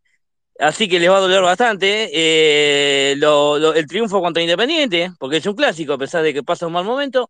así 0.58 0.88
que 0.88 0.99
les 0.99 1.10
va 1.10 1.17
a 1.17 1.21
doler 1.21 1.41
bastante. 1.41 2.10
Eh, 2.13 3.12
el 3.13 3.88
triunfo 3.88 4.21
contra 4.21 4.41
Independiente, 4.41 5.12
porque 5.19 5.38
es 5.38 5.45
un 5.45 5.56
clásico, 5.56 5.93
a 5.93 5.97
pesar 5.97 6.23
de 6.23 6.34
que 6.34 6.43
pasa 6.43 6.67
un 6.67 6.73
mal 6.73 6.86
momento. 6.86 7.30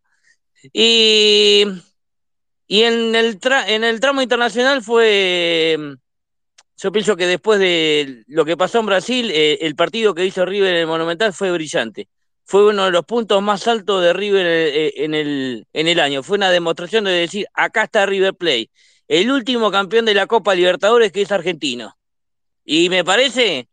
Y, 0.72 1.64
y 2.68 2.82
en, 2.82 3.14
el 3.16 3.38
en 3.66 3.84
el 3.84 4.00
tramo 4.00 4.22
internacional 4.22 4.82
fue, 4.82 5.96
yo 6.76 6.92
pienso 6.92 7.16
que 7.16 7.26
después 7.26 7.58
de 7.60 8.24
lo 8.26 8.44
que 8.44 8.56
pasó 8.56 8.80
en 8.80 8.86
Brasil, 8.86 9.30
eh, 9.30 9.58
el 9.60 9.76
partido 9.76 10.14
que 10.14 10.24
hizo 10.24 10.44
River 10.44 10.74
en 10.74 10.80
el 10.80 10.86
Monumental 10.86 11.32
fue 11.32 11.52
brillante. 11.52 12.08
Fue 12.44 12.66
uno 12.68 12.84
de 12.84 12.90
los 12.90 13.04
puntos 13.04 13.42
más 13.42 13.66
altos 13.68 14.02
de 14.02 14.12
River 14.12 14.46
eh, 14.46 14.92
en 15.04 15.14
el, 15.14 15.66
en 15.72 15.88
el 15.88 16.00
año. 16.00 16.22
Fue 16.22 16.36
una 16.36 16.50
demostración 16.50 17.04
de 17.04 17.12
decir, 17.12 17.46
acá 17.54 17.84
está 17.84 18.04
River 18.06 18.34
Play, 18.34 18.70
el 19.08 19.30
último 19.30 19.70
campeón 19.70 20.04
de 20.04 20.14
la 20.14 20.26
Copa 20.26 20.54
Libertadores 20.54 21.12
que 21.12 21.22
es 21.22 21.32
argentino. 21.32 21.96
Y 22.64 22.88
me 22.88 23.04
parece, 23.04 23.68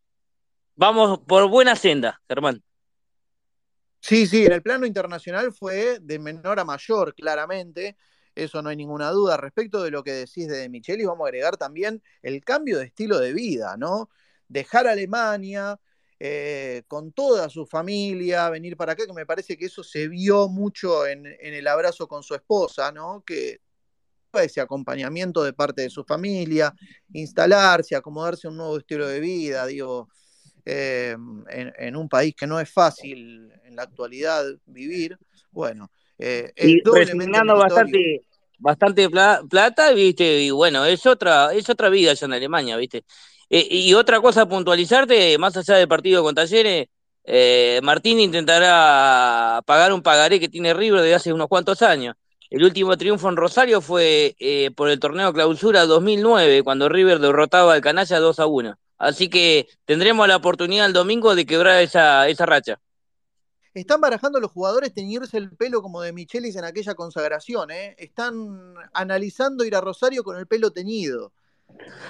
vamos 0.75 1.19
por 1.27 1.49
buena 1.49 1.75
senda, 1.75 2.21
Germán. 2.27 2.61
Sí, 3.99 4.25
sí, 4.25 4.45
en 4.45 4.53
el 4.53 4.61
plano 4.61 4.85
internacional 4.85 5.53
fue 5.53 5.99
de 5.99 6.19
menor 6.19 6.59
a 6.59 6.65
mayor, 6.65 7.13
claramente. 7.13 7.97
Eso 8.35 8.61
no 8.61 8.69
hay 8.69 8.75
ninguna 8.77 9.11
duda. 9.11 9.37
Respecto 9.37 9.83
de 9.83 9.91
lo 9.91 10.03
que 10.03 10.11
decís 10.11 10.47
de 10.47 10.69
Micheli, 10.69 11.05
vamos 11.05 11.25
a 11.25 11.27
agregar 11.27 11.57
también 11.57 12.01
el 12.21 12.43
cambio 12.43 12.79
de 12.79 12.85
estilo 12.85 13.19
de 13.19 13.33
vida, 13.33 13.75
¿no? 13.77 14.09
Dejar 14.47 14.87
Alemania 14.87 15.79
eh, 16.19 16.83
con 16.87 17.11
toda 17.11 17.49
su 17.49 17.65
familia, 17.65 18.49
venir 18.49 18.77
para 18.77 18.93
acá, 18.93 19.05
que 19.05 19.13
me 19.13 19.25
parece 19.25 19.57
que 19.57 19.65
eso 19.65 19.83
se 19.83 20.07
vio 20.07 20.47
mucho 20.47 21.07
en, 21.07 21.25
en 21.25 21.53
el 21.53 21.67
abrazo 21.67 22.07
con 22.07 22.23
su 22.23 22.35
esposa, 22.35 22.91
¿no? 22.91 23.23
Que 23.25 23.61
ese 24.39 24.61
acompañamiento 24.61 25.43
de 25.43 25.53
parte 25.53 25.81
de 25.81 25.89
su 25.89 26.03
familia, 26.03 26.73
instalarse, 27.13 27.95
acomodarse 27.95 28.47
a 28.47 28.49
un 28.51 28.57
nuevo 28.57 28.77
estilo 28.77 29.07
de 29.07 29.19
vida, 29.19 29.65
digo, 29.65 30.07
eh, 30.65 31.17
en, 31.49 31.95
un 31.95 32.07
país 32.07 32.35
que 32.35 32.47
no 32.47 32.59
es 32.59 32.69
fácil 32.69 33.51
en 33.65 33.75
la 33.75 33.83
actualidad 33.83 34.45
vivir, 34.65 35.17
bueno, 35.51 35.91
eh, 36.21 36.53
es 36.55 36.83
bastante, 37.55 38.21
bastante 38.59 39.09
plata, 39.09 39.91
viste, 39.91 40.41
y 40.41 40.51
bueno, 40.51 40.85
es 40.85 41.05
otra, 41.07 41.51
es 41.53 41.67
otra 41.67 41.89
vida 41.89 42.11
allá 42.11 42.25
en 42.25 42.33
Alemania, 42.33 42.77
viste. 42.77 43.03
Eh, 43.49 43.67
y 43.71 43.93
otra 43.95 44.21
cosa 44.21 44.43
a 44.43 44.45
puntualizarte, 44.47 45.37
más 45.39 45.57
allá 45.57 45.75
del 45.77 45.87
partido 45.87 46.21
con 46.21 46.35
Talleres, 46.35 46.87
eh, 47.23 47.79
Martín 47.83 48.19
intentará 48.19 49.61
pagar 49.65 49.93
un 49.93 50.03
pagaré 50.03 50.39
que 50.39 50.47
tiene 50.47 50.73
River 50.75 51.01
desde 51.01 51.15
hace 51.15 51.33
unos 51.33 51.47
cuantos 51.47 51.81
años. 51.81 52.15
El 52.51 52.63
último 52.63 52.97
triunfo 52.97 53.29
en 53.29 53.37
Rosario 53.37 53.81
fue 53.81 54.35
por 54.75 54.89
el 54.89 54.99
torneo 54.99 55.33
Clausura 55.33 55.85
2009, 55.85 56.63
cuando 56.63 56.89
River 56.89 57.19
derrotaba 57.19 57.73
al 57.73 57.81
Canalla 57.81 58.19
2 58.19 58.39
a 58.39 58.45
1. 58.45 58.77
Así 58.97 59.29
que 59.29 59.67
tendremos 59.85 60.27
la 60.27 60.35
oportunidad 60.35 60.85
el 60.85 60.93
domingo 60.93 61.33
de 61.33 61.45
quebrar 61.45 61.81
esa, 61.81 62.27
esa 62.27 62.45
racha. 62.45 62.79
Están 63.73 64.01
barajando 64.01 64.39
los 64.39 64.51
jugadores 64.51 64.93
teñirse 64.93 65.37
el 65.37 65.51
pelo 65.51 65.81
como 65.81 66.01
de 66.01 66.11
Michelis 66.11 66.55
en 66.55 66.65
aquella 66.65 66.93
consagración. 66.93 67.71
¿eh? 67.71 67.95
Están 67.97 68.73
analizando 68.93 69.63
ir 69.63 69.75
a 69.75 69.81
Rosario 69.81 70.23
con 70.23 70.37
el 70.37 70.47
pelo 70.47 70.71
teñido. 70.71 71.31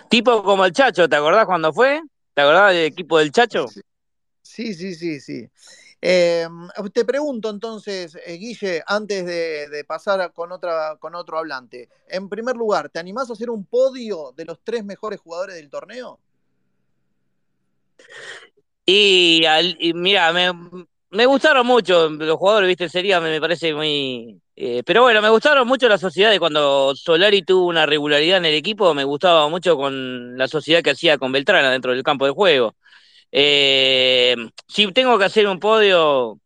Tipo 0.09 0.43
como 0.43 0.65
el 0.65 0.71
Chacho, 0.71 1.07
¿te 1.07 1.15
acordás 1.15 1.45
cuando 1.45 1.71
fue? 1.71 2.01
¿Te 2.33 2.41
acordás 2.41 2.73
del 2.73 2.85
equipo 2.85 3.19
del 3.19 3.31
Chacho? 3.31 3.67
Sí, 4.41 4.73
sí, 4.73 4.95
sí, 4.95 5.19
sí. 5.19 5.47
Eh, 6.01 6.47
te 6.93 7.05
pregunto 7.05 7.51
entonces, 7.51 8.17
eh, 8.25 8.33
Guille, 8.33 8.83
antes 8.87 9.23
de, 9.23 9.85
pasar 9.87 10.33
con, 10.33 10.51
otra, 10.51 10.97
con 10.99 11.13
otro 11.13 11.37
hablante. 11.37 11.89
En 12.07 12.27
primer 12.27 12.55
lugar, 12.55 12.89
¿te 12.89 12.97
animás 12.97 13.29
a 13.29 13.33
hacer 13.33 13.51
un 13.51 13.65
podio 13.65 14.33
de 14.35 14.45
los 14.45 14.59
tres 14.63 14.83
mejores 14.83 15.19
jugadores 15.19 15.55
del 15.57 15.69
torneo? 15.69 16.19
Y, 18.85 19.43
mira, 19.93 20.33
me, 20.33 20.49
gustaron 21.25 21.67
mucho 21.67 22.09
los 22.09 22.37
jugadores, 22.37 22.67
viste, 22.67 22.89
sería, 22.89 23.19
me, 23.19 23.39
parece 23.41 23.73
muy... 23.73 24.41
Eh, 24.55 24.83
pero 24.85 25.01
bueno, 25.03 25.21
me 25.21 25.29
gustaron 25.29 25.67
mucho 25.67 25.89
la 25.89 25.97
sociedad 25.97 26.31
de 26.31 26.39
cuando 26.39 26.95
Solari 26.95 27.41
tuvo 27.41 27.65
una 27.67 27.85
regularidad 27.85 28.37
en 28.37 28.45
el 28.45 28.55
equipo, 28.55 28.93
me 28.93 29.03
gustaba 29.03 29.49
mucho 29.49 29.75
con 29.75 30.37
la 30.37 30.47
sociedad 30.47 30.81
que 30.81 30.91
hacía 30.91 31.17
con 31.17 31.31
Beltrán 31.31 31.69
dentro 31.71 31.91
del 31.93 32.03
campo 32.03 32.25
de 32.25 32.31
juego. 32.31 32.75
Eh, 33.31 34.35
si 34.67 34.91
tengo 34.93 35.17
que 35.17 35.25
hacer 35.25 35.47
un 35.47 35.59
podio, 35.59 36.39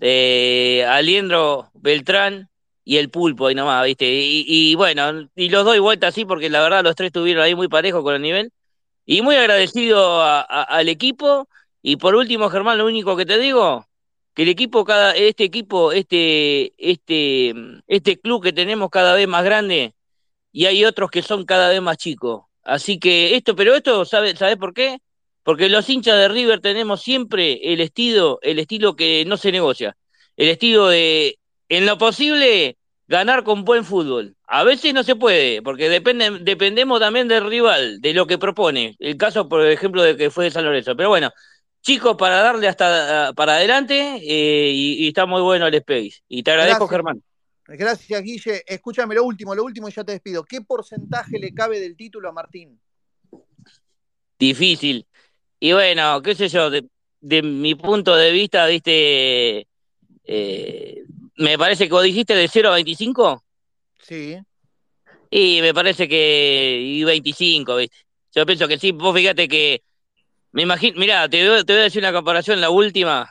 eh, 0.00 0.84
Aliendro, 0.88 1.70
Beltrán 1.74 2.48
y 2.84 2.98
el 2.98 3.10
Pulpo, 3.10 3.46
ahí 3.46 3.54
nomás, 3.54 3.84
¿viste? 3.86 4.06
Y, 4.08 4.74
bueno, 4.74 5.28
y 5.36 5.48
los 5.48 5.64
doy 5.64 5.78
vuelta 5.78 6.08
así 6.08 6.24
porque 6.24 6.50
la 6.50 6.62
verdad 6.62 6.84
los 6.84 6.96
tres 6.96 7.08
estuvieron 7.08 7.44
ahí 7.44 7.54
muy 7.54 7.68
parejos 7.68 8.02
con 8.02 8.14
el 8.14 8.22
nivel. 8.22 8.52
Y 9.06 9.22
muy 9.22 9.36
agradecido 9.36 10.22
al 10.22 10.88
equipo. 10.88 11.48
Y 11.82 11.96
por 11.96 12.14
último, 12.14 12.50
Germán, 12.50 12.78
lo 12.78 12.86
único 12.86 13.16
que 13.16 13.26
te 13.26 13.38
digo, 13.38 13.86
que 14.34 14.42
el 14.42 14.48
equipo, 14.48 14.84
cada, 14.84 15.12
este 15.12 15.44
equipo, 15.44 15.92
este, 15.92 16.72
este, 16.78 17.54
este 17.86 18.20
club 18.20 18.42
que 18.42 18.52
tenemos 18.52 18.90
cada 18.90 19.14
vez 19.14 19.28
más 19.28 19.44
grande, 19.44 19.94
y 20.52 20.66
hay 20.66 20.84
otros 20.84 21.10
que 21.10 21.22
son 21.22 21.44
cada 21.44 21.68
vez 21.68 21.80
más 21.82 21.96
chicos. 21.98 22.44
Así 22.62 22.98
que 22.98 23.36
esto, 23.36 23.56
pero 23.56 23.74
esto, 23.74 24.04
¿sabes 24.04 24.38
sabe 24.38 24.56
por 24.56 24.74
qué? 24.74 24.98
Porque 25.42 25.68
los 25.68 25.88
hinchas 25.88 26.16
de 26.18 26.28
River 26.28 26.60
tenemos 26.60 27.02
siempre 27.02 27.60
el 27.72 27.80
estilo, 27.80 28.38
el 28.42 28.58
estilo 28.58 28.94
que 28.96 29.24
no 29.26 29.36
se 29.36 29.52
negocia. 29.52 29.96
El 30.36 30.48
estilo 30.48 30.88
de, 30.88 31.38
en 31.68 31.86
lo 31.86 31.98
posible, 31.98 32.76
ganar 33.08 33.44
con 33.44 33.64
buen 33.64 33.84
fútbol. 33.84 34.36
A 34.46 34.64
veces 34.64 34.94
no 34.94 35.02
se 35.02 35.16
puede, 35.16 35.62
porque 35.62 35.88
depende, 35.88 36.38
dependemos 36.40 37.00
también 37.00 37.28
del 37.28 37.46
rival, 37.46 38.00
de 38.00 38.14
lo 38.14 38.26
que 38.26 38.38
propone. 38.38 38.96
El 38.98 39.16
caso, 39.16 39.48
por 39.48 39.66
ejemplo, 39.66 40.02
de 40.02 40.16
que 40.16 40.30
fue 40.30 40.44
de 40.44 40.50
San 40.50 40.64
Lorenzo. 40.64 40.96
Pero 40.96 41.08
bueno, 41.08 41.30
chicos, 41.82 42.16
para 42.16 42.40
darle 42.40 42.68
hasta 42.68 43.32
para 43.34 43.56
adelante, 43.56 44.20
eh, 44.22 44.70
y, 44.72 45.08
está 45.08 45.26
muy 45.26 45.42
bueno 45.42 45.66
el 45.66 45.74
Space. 45.74 46.22
Y 46.28 46.42
te 46.42 46.52
agradezco, 46.52 46.88
Germán. 46.88 47.22
Gracias, 47.66 48.22
Guille. 48.22 48.62
Escúchame 48.66 49.14
lo 49.14 49.24
último, 49.24 49.54
lo 49.54 49.64
último 49.64 49.88
y 49.88 49.92
ya 49.92 50.04
te 50.04 50.12
despido. 50.12 50.44
¿Qué 50.44 50.60
porcentaje 50.62 51.38
le 51.38 51.52
cabe 51.52 51.80
del 51.80 51.96
título 51.96 52.28
a 52.28 52.32
Martín? 52.32 52.80
Difícil. 54.38 55.06
Y 55.60 55.72
bueno, 55.72 56.20
qué 56.22 56.34
sé 56.34 56.48
yo, 56.48 56.70
de, 56.70 57.42
mi 57.42 57.74
punto 57.74 58.16
de 58.16 58.32
vista, 58.32 58.66
viste, 58.66 59.68
eh, 60.24 61.04
me 61.36 61.56
parece 61.56 61.86
que 61.86 61.92
vos 61.92 62.02
dijiste 62.02 62.34
de 62.34 62.48
0 62.48 62.70
a 62.70 62.74
25. 62.74 63.44
Sí. 64.00 64.36
Y 65.30 65.60
me 65.62 65.72
parece 65.72 66.08
que 66.08 66.80
y 66.80 67.04
25, 67.04 67.76
¿viste? 67.76 67.96
Yo 68.34 68.44
pienso 68.44 68.66
que 68.66 68.78
sí, 68.78 68.92
vos 68.92 69.14
fíjate 69.14 69.46
que 69.46 69.82
me 70.52 70.62
imagino, 70.62 70.98
mira, 70.98 71.28
te, 71.28 71.38
te, 71.64 71.72
voy 71.72 71.80
a 71.80 71.84
decir 71.84 72.02
una 72.02 72.12
comparación, 72.12 72.60
la 72.60 72.70
última. 72.70 73.30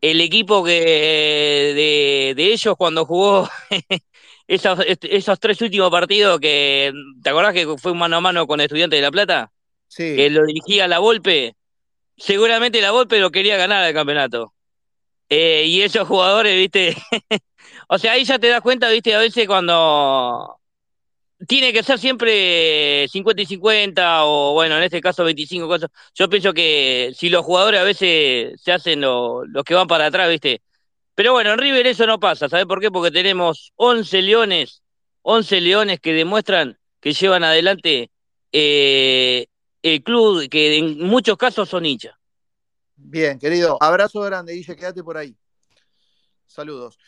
El 0.00 0.20
equipo 0.20 0.64
que 0.64 0.72
de, 1.74 2.34
de 2.34 2.52
ellos 2.52 2.74
cuando 2.76 3.04
jugó 3.06 3.48
esos, 4.46 4.80
esos 4.86 5.40
tres 5.40 5.60
últimos 5.62 5.90
partidos 5.90 6.40
que, 6.40 6.92
¿te 7.22 7.30
acordás 7.30 7.54
que 7.54 7.76
fue 7.78 7.94
mano 7.94 8.16
a 8.16 8.20
mano 8.20 8.46
con 8.46 8.60
Estudiantes 8.60 8.98
de 8.98 9.02
La 9.02 9.10
Plata? 9.10 9.52
que 10.16 10.30
lo 10.30 10.44
dirigía 10.46 10.88
la 10.88 10.98
Volpe, 10.98 11.54
seguramente 12.16 12.80
la 12.80 12.92
Volpe 12.92 13.18
lo 13.20 13.30
quería 13.30 13.56
ganar 13.56 13.84
el 13.86 13.94
campeonato. 13.94 14.54
Eh, 15.28 15.64
y 15.66 15.82
esos 15.82 16.06
jugadores, 16.08 16.56
viste, 16.56 16.96
o 17.88 17.98
sea, 17.98 18.12
ahí 18.12 18.24
ya 18.24 18.38
te 18.38 18.48
das 18.48 18.60
cuenta, 18.60 18.88
viste, 18.90 19.14
a 19.14 19.18
veces 19.18 19.46
cuando 19.46 20.58
tiene 21.46 21.72
que 21.72 21.82
ser 21.82 21.98
siempre 21.98 23.06
50 23.08 23.42
y 23.42 23.46
50 23.46 24.24
o 24.24 24.52
bueno, 24.54 24.76
en 24.76 24.84
este 24.84 25.00
caso 25.00 25.24
25 25.24 25.66
cosas. 25.66 25.90
Yo 26.14 26.28
pienso 26.28 26.52
que 26.52 27.12
si 27.16 27.28
los 27.28 27.44
jugadores 27.44 27.80
a 27.80 27.84
veces 27.84 28.60
se 28.60 28.72
hacen 28.72 29.00
los 29.00 29.64
que 29.64 29.74
van 29.74 29.86
para 29.86 30.06
atrás, 30.06 30.28
¿viste? 30.28 30.62
Pero 31.14 31.32
bueno, 31.32 31.52
en 31.52 31.58
River 31.58 31.86
eso 31.86 32.06
no 32.06 32.18
pasa, 32.18 32.48
¿sabes 32.48 32.66
por 32.66 32.80
qué? 32.80 32.90
Porque 32.90 33.10
tenemos 33.10 33.72
11 33.76 34.22
leones, 34.22 34.82
11 35.22 35.60
leones 35.60 36.00
que 36.00 36.12
demuestran 36.12 36.78
que 37.00 37.12
llevan 37.12 37.44
adelante 37.44 38.10
eh, 38.52 39.46
el 39.82 40.02
club 40.02 40.48
que 40.48 40.78
en 40.78 41.00
muchos 41.00 41.36
casos 41.36 41.68
son 41.68 41.84
hinchas. 41.84 42.14
Bien, 42.94 43.38
querido. 43.38 43.76
Abrazo 43.80 44.20
grande, 44.20 44.52
Guille, 44.52 44.76
quédate 44.76 45.02
por 45.02 45.16
ahí. 45.16 45.36
Saludos. 46.46 46.98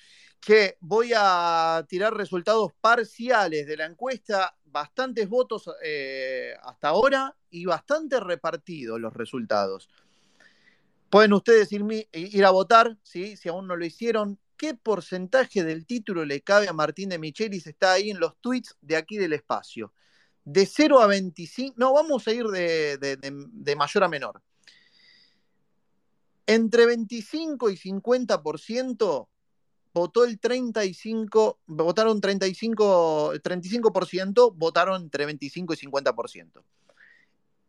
Que 0.45 0.77
voy 0.81 1.13
a 1.17 1.85
tirar 1.89 2.15
resultados 2.15 2.73
parciales 2.81 3.67
de 3.67 3.77
la 3.77 3.87
encuesta, 3.87 4.57
bastantes 4.67 5.29
votos 5.29 5.71
eh, 5.83 6.55
hasta 6.63 6.89
ahora 6.89 7.35
y 7.51 7.65
bastante 7.65 8.21
repartidos 8.21 9.01
los 9.01 9.15
resultados. 9.15 9.89
Pueden 11.09 11.33
ustedes 11.33 11.71
ir, 11.73 12.45
a 12.45 12.51
votar, 12.51 12.99
¿sí? 13.03 13.37
si 13.37 13.49
aún 13.49 13.67
no 13.67 13.77
lo 13.77 13.85
hicieron. 13.85 14.39
¿Qué 14.57 14.75
porcentaje 14.75 15.65
del 15.65 15.87
título 15.87 16.25
le 16.25 16.43
cabe 16.43 16.69
a 16.69 16.73
Martín 16.73 17.09
de 17.09 17.19
Michelis? 17.19 17.67
Está 17.67 17.93
ahí 17.93 18.11
en 18.11 18.21
los 18.21 18.37
tweets 18.41 18.77
de 18.81 18.97
aquí 18.97 19.17
del 19.17 19.33
espacio 19.33 19.93
de 20.45 20.67
0 20.67 21.01
a 21.01 21.07
25, 21.07 21.75
no, 21.79 21.93
vamos 21.93 22.29
a 22.29 22.33
ir 22.33 22.47
de, 22.47 23.75
mayor 23.77 24.05
a 24.05 24.09
menor. 24.09 24.43
Entre 26.47 26.85
25 26.85 27.71
y 27.71 27.77
50% 27.77 29.29
votó 29.95 30.25
el 30.25 30.41
35, 30.41 31.61
votaron 31.67 32.21
35, 32.21 33.35
35%, 33.35 34.53
votaron 34.57 35.03
entre 35.03 35.25
25 35.25 35.73
y 35.73 35.77
50%. 35.77 36.63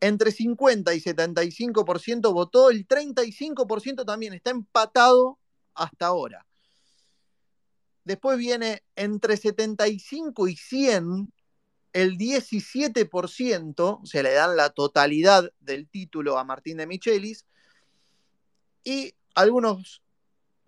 Entre 0.02 0.32
50 0.32 0.94
y 0.96 1.02
75% 1.02 2.34
votó 2.34 2.72
el 2.72 2.88
35% 2.88 4.06
también, 4.06 4.34
está 4.34 4.50
empatado 4.50 5.38
hasta 5.76 6.08
ahora. 6.08 6.46
Después 8.04 8.40
viene 8.40 8.82
entre 8.96 9.38
75 9.38 10.48
y 10.48 10.56
100, 10.56 11.32
el 11.94 12.18
17% 12.18 14.06
se 14.06 14.24
le 14.24 14.34
dan 14.34 14.58
la 14.58 14.72
totalidad 14.72 15.52
del 15.60 15.88
título 15.88 16.40
a 16.40 16.44
Martín 16.44 16.78
de 16.78 16.88
Michelis 16.88 17.46
y 18.84 19.14
algunos 19.34 20.02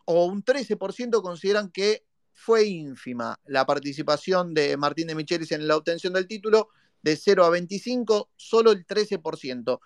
o 0.10 0.26
un 0.26 0.44
13% 0.44 1.22
consideran 1.22 1.70
que 1.70 2.06
fue 2.34 2.66
ínfima 2.66 3.40
la 3.46 3.66
participación 3.66 4.54
de 4.54 4.78
Martín 4.78 5.08
de 5.08 5.16
Michelis 5.16 5.52
en 5.52 5.68
la 5.68 5.76
obtención 5.76 6.14
del 6.14 6.28
título 6.28 6.70
de 7.02 7.18
0 7.18 7.44
a 7.44 7.50
25, 7.50 8.30
solo 8.36 8.72
el 8.72 8.86
13%. 8.86 9.80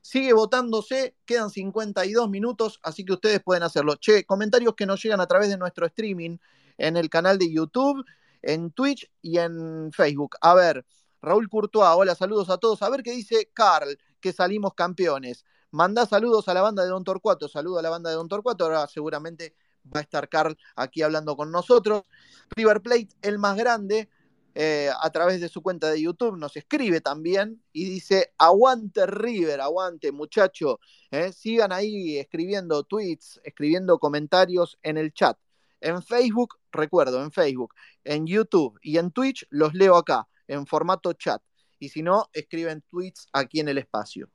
Sigue 0.00 0.32
votándose, 0.32 1.16
quedan 1.24 1.50
52 1.50 2.28
minutos, 2.28 2.80
así 2.82 3.04
que 3.04 3.12
ustedes 3.12 3.40
pueden 3.40 3.62
hacerlo. 3.62 3.94
Che, 3.96 4.24
comentarios 4.24 4.74
que 4.74 4.86
nos 4.86 5.02
llegan 5.02 5.20
a 5.20 5.26
través 5.26 5.48
de 5.48 5.58
nuestro 5.58 5.86
streaming 5.86 6.38
en 6.76 6.96
el 6.96 7.08
canal 7.08 7.38
de 7.38 7.52
YouTube 7.52 8.04
en 8.42 8.72
Twitch 8.72 9.08
y 9.22 9.38
en 9.38 9.92
Facebook. 9.92 10.36
A 10.40 10.54
ver, 10.54 10.84
Raúl 11.22 11.48
Courtois, 11.48 11.94
hola, 11.94 12.16
saludos 12.16 12.50
a 12.50 12.58
todos. 12.58 12.82
A 12.82 12.90
ver 12.90 13.02
qué 13.02 13.12
dice 13.12 13.50
Carl, 13.54 13.96
que 14.20 14.32
salimos 14.32 14.74
campeones. 14.74 15.44
Manda 15.70 16.04
saludos 16.06 16.48
a 16.48 16.54
la 16.54 16.62
banda 16.62 16.82
de 16.82 16.88
Don 16.88 17.04
Torcuato, 17.04 17.48
saludo 17.48 17.78
a 17.78 17.82
la 17.82 17.90
banda 17.90 18.10
de 18.10 18.16
Don 18.16 18.28
Torcuato, 18.28 18.64
ahora 18.64 18.86
seguramente 18.86 19.54
va 19.94 20.00
a 20.00 20.02
estar 20.02 20.28
Carl 20.28 20.56
aquí 20.76 21.02
hablando 21.02 21.36
con 21.36 21.50
nosotros. 21.50 22.02
River 22.50 22.80
Plate, 22.80 23.08
el 23.22 23.38
más 23.38 23.56
grande, 23.56 24.08
eh, 24.54 24.90
a 25.00 25.10
través 25.10 25.40
de 25.40 25.48
su 25.48 25.62
cuenta 25.62 25.88
de 25.88 26.02
YouTube 26.02 26.36
nos 26.36 26.56
escribe 26.56 27.00
también 27.00 27.62
y 27.72 27.84
dice, 27.84 28.32
aguante 28.38 29.06
River, 29.06 29.60
aguante 29.60 30.10
muchacho. 30.10 30.80
Eh, 31.12 31.32
sigan 31.32 31.70
ahí 31.70 32.18
escribiendo 32.18 32.82
tweets, 32.82 33.40
escribiendo 33.44 33.98
comentarios 33.98 34.76
en 34.82 34.96
el 34.96 35.12
chat. 35.12 35.38
En 35.80 36.02
Facebook, 36.02 36.56
recuerdo, 36.72 37.22
en 37.22 37.30
Facebook, 37.30 37.72
en 38.02 38.26
YouTube 38.26 38.76
y 38.82 38.98
en 38.98 39.12
Twitch 39.12 39.46
los 39.50 39.74
leo 39.74 39.96
acá, 39.96 40.26
en 40.48 40.66
formato 40.66 41.12
chat. 41.12 41.40
Y 41.78 41.90
si 41.90 42.02
no, 42.02 42.28
escriben 42.32 42.82
tweets 42.90 43.28
aquí 43.32 43.60
en 43.60 43.68
el 43.68 43.78
espacio. 43.78 44.28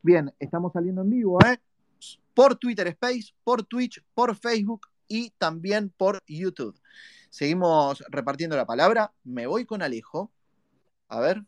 Bien, 0.00 0.32
estamos 0.38 0.72
saliendo 0.72 1.02
en 1.02 1.10
vivo, 1.10 1.38
¿eh? 1.44 1.60
Por 2.34 2.56
Twitter 2.56 2.86
Space, 2.88 3.32
por 3.44 3.64
Twitch, 3.64 4.02
por 4.14 4.36
Facebook 4.36 4.88
y 5.08 5.30
también 5.38 5.92
por 5.96 6.18
YouTube. 6.26 6.78
Seguimos 7.28 8.02
repartiendo 8.08 8.56
la 8.56 8.66
palabra. 8.66 9.12
Me 9.24 9.46
voy 9.46 9.64
con 9.64 9.82
Alejo. 9.82 10.30
A 11.08 11.20
ver. 11.20 11.42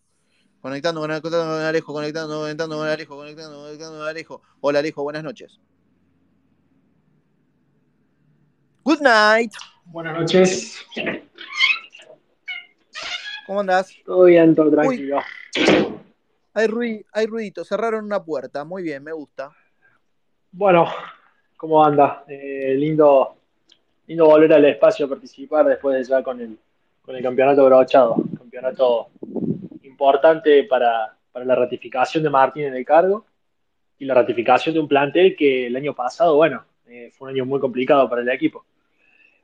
Conectando, 0.60 1.02
conectando 1.02 1.38
con 1.38 1.60
Alejo, 1.60 1.92
conectando, 1.92 2.40
conectando 2.40 2.78
con 2.78 2.88
Alejo, 2.88 3.16
conectando, 3.16 3.58
conectando 3.58 3.98
con 3.98 4.08
Alejo. 4.08 4.42
Hola 4.60 4.78
Alejo, 4.78 5.02
buenas 5.02 5.22
noches. 5.22 5.60
Good 8.82 9.00
night. 9.00 9.52
Buenas 9.84 10.18
noches. 10.18 10.78
¿Cómo 13.46 13.60
andás? 13.60 13.94
Todo 14.06 14.24
bien, 14.24 14.54
todo 14.54 14.70
tranquilo. 14.70 15.20
Hay, 16.54 17.04
hay 17.12 17.26
ruidito, 17.26 17.64
cerraron 17.64 18.04
una 18.06 18.22
puerta. 18.24 18.64
Muy 18.64 18.82
bien, 18.82 19.02
me 19.02 19.12
gusta. 19.12 19.54
Bueno, 20.56 20.86
¿cómo 21.56 21.84
anda? 21.84 22.22
Eh, 22.28 22.76
lindo, 22.76 23.38
lindo 24.06 24.26
volver 24.26 24.52
al 24.52 24.64
espacio 24.66 25.06
a 25.06 25.08
participar 25.08 25.66
después 25.66 25.96
de 25.96 26.04
ya 26.04 26.22
con 26.22 26.40
el, 26.40 26.56
con 27.02 27.16
el 27.16 27.22
campeonato 27.24 27.64
brochado. 27.64 28.14
Campeonato 28.38 29.08
importante 29.82 30.62
para, 30.62 31.12
para 31.32 31.44
la 31.44 31.56
ratificación 31.56 32.22
de 32.22 32.30
Martín 32.30 32.66
en 32.66 32.74
el 32.76 32.84
cargo 32.84 33.24
y 33.98 34.04
la 34.04 34.14
ratificación 34.14 34.74
de 34.74 34.80
un 34.80 34.86
plantel 34.86 35.34
que 35.34 35.66
el 35.66 35.74
año 35.74 35.92
pasado, 35.92 36.36
bueno, 36.36 36.64
eh, 36.86 37.10
fue 37.12 37.30
un 37.30 37.34
año 37.34 37.46
muy 37.46 37.58
complicado 37.58 38.08
para 38.08 38.22
el 38.22 38.28
equipo. 38.28 38.64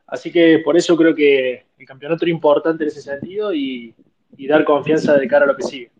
Así 0.06 0.30
que 0.30 0.60
por 0.60 0.76
eso 0.76 0.96
creo 0.96 1.12
que 1.12 1.64
el 1.76 1.86
campeonato 1.86 2.24
era 2.24 2.30
importante 2.30 2.84
en 2.84 2.88
ese 2.88 3.02
sentido 3.02 3.52
y, 3.52 3.92
y 4.36 4.46
dar 4.46 4.62
confianza 4.64 5.16
de 5.16 5.26
cara 5.26 5.44
a 5.44 5.48
lo 5.48 5.56
que 5.56 5.64
sigue. 5.64 5.90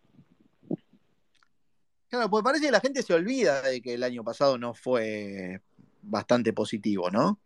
Claro, 2.11 2.29
pues 2.29 2.42
parece 2.42 2.66
que 2.66 2.73
la 2.73 2.81
gente 2.81 3.03
se 3.03 3.14
olvida 3.14 3.62
de 3.62 3.81
que 3.81 3.94
el 3.94 4.03
año 4.03 4.25
pasado 4.25 4.59
no 4.59 4.75
fue 4.75 5.61
bastante 6.03 6.53
positivo, 6.53 7.09
¿no? 7.09 7.38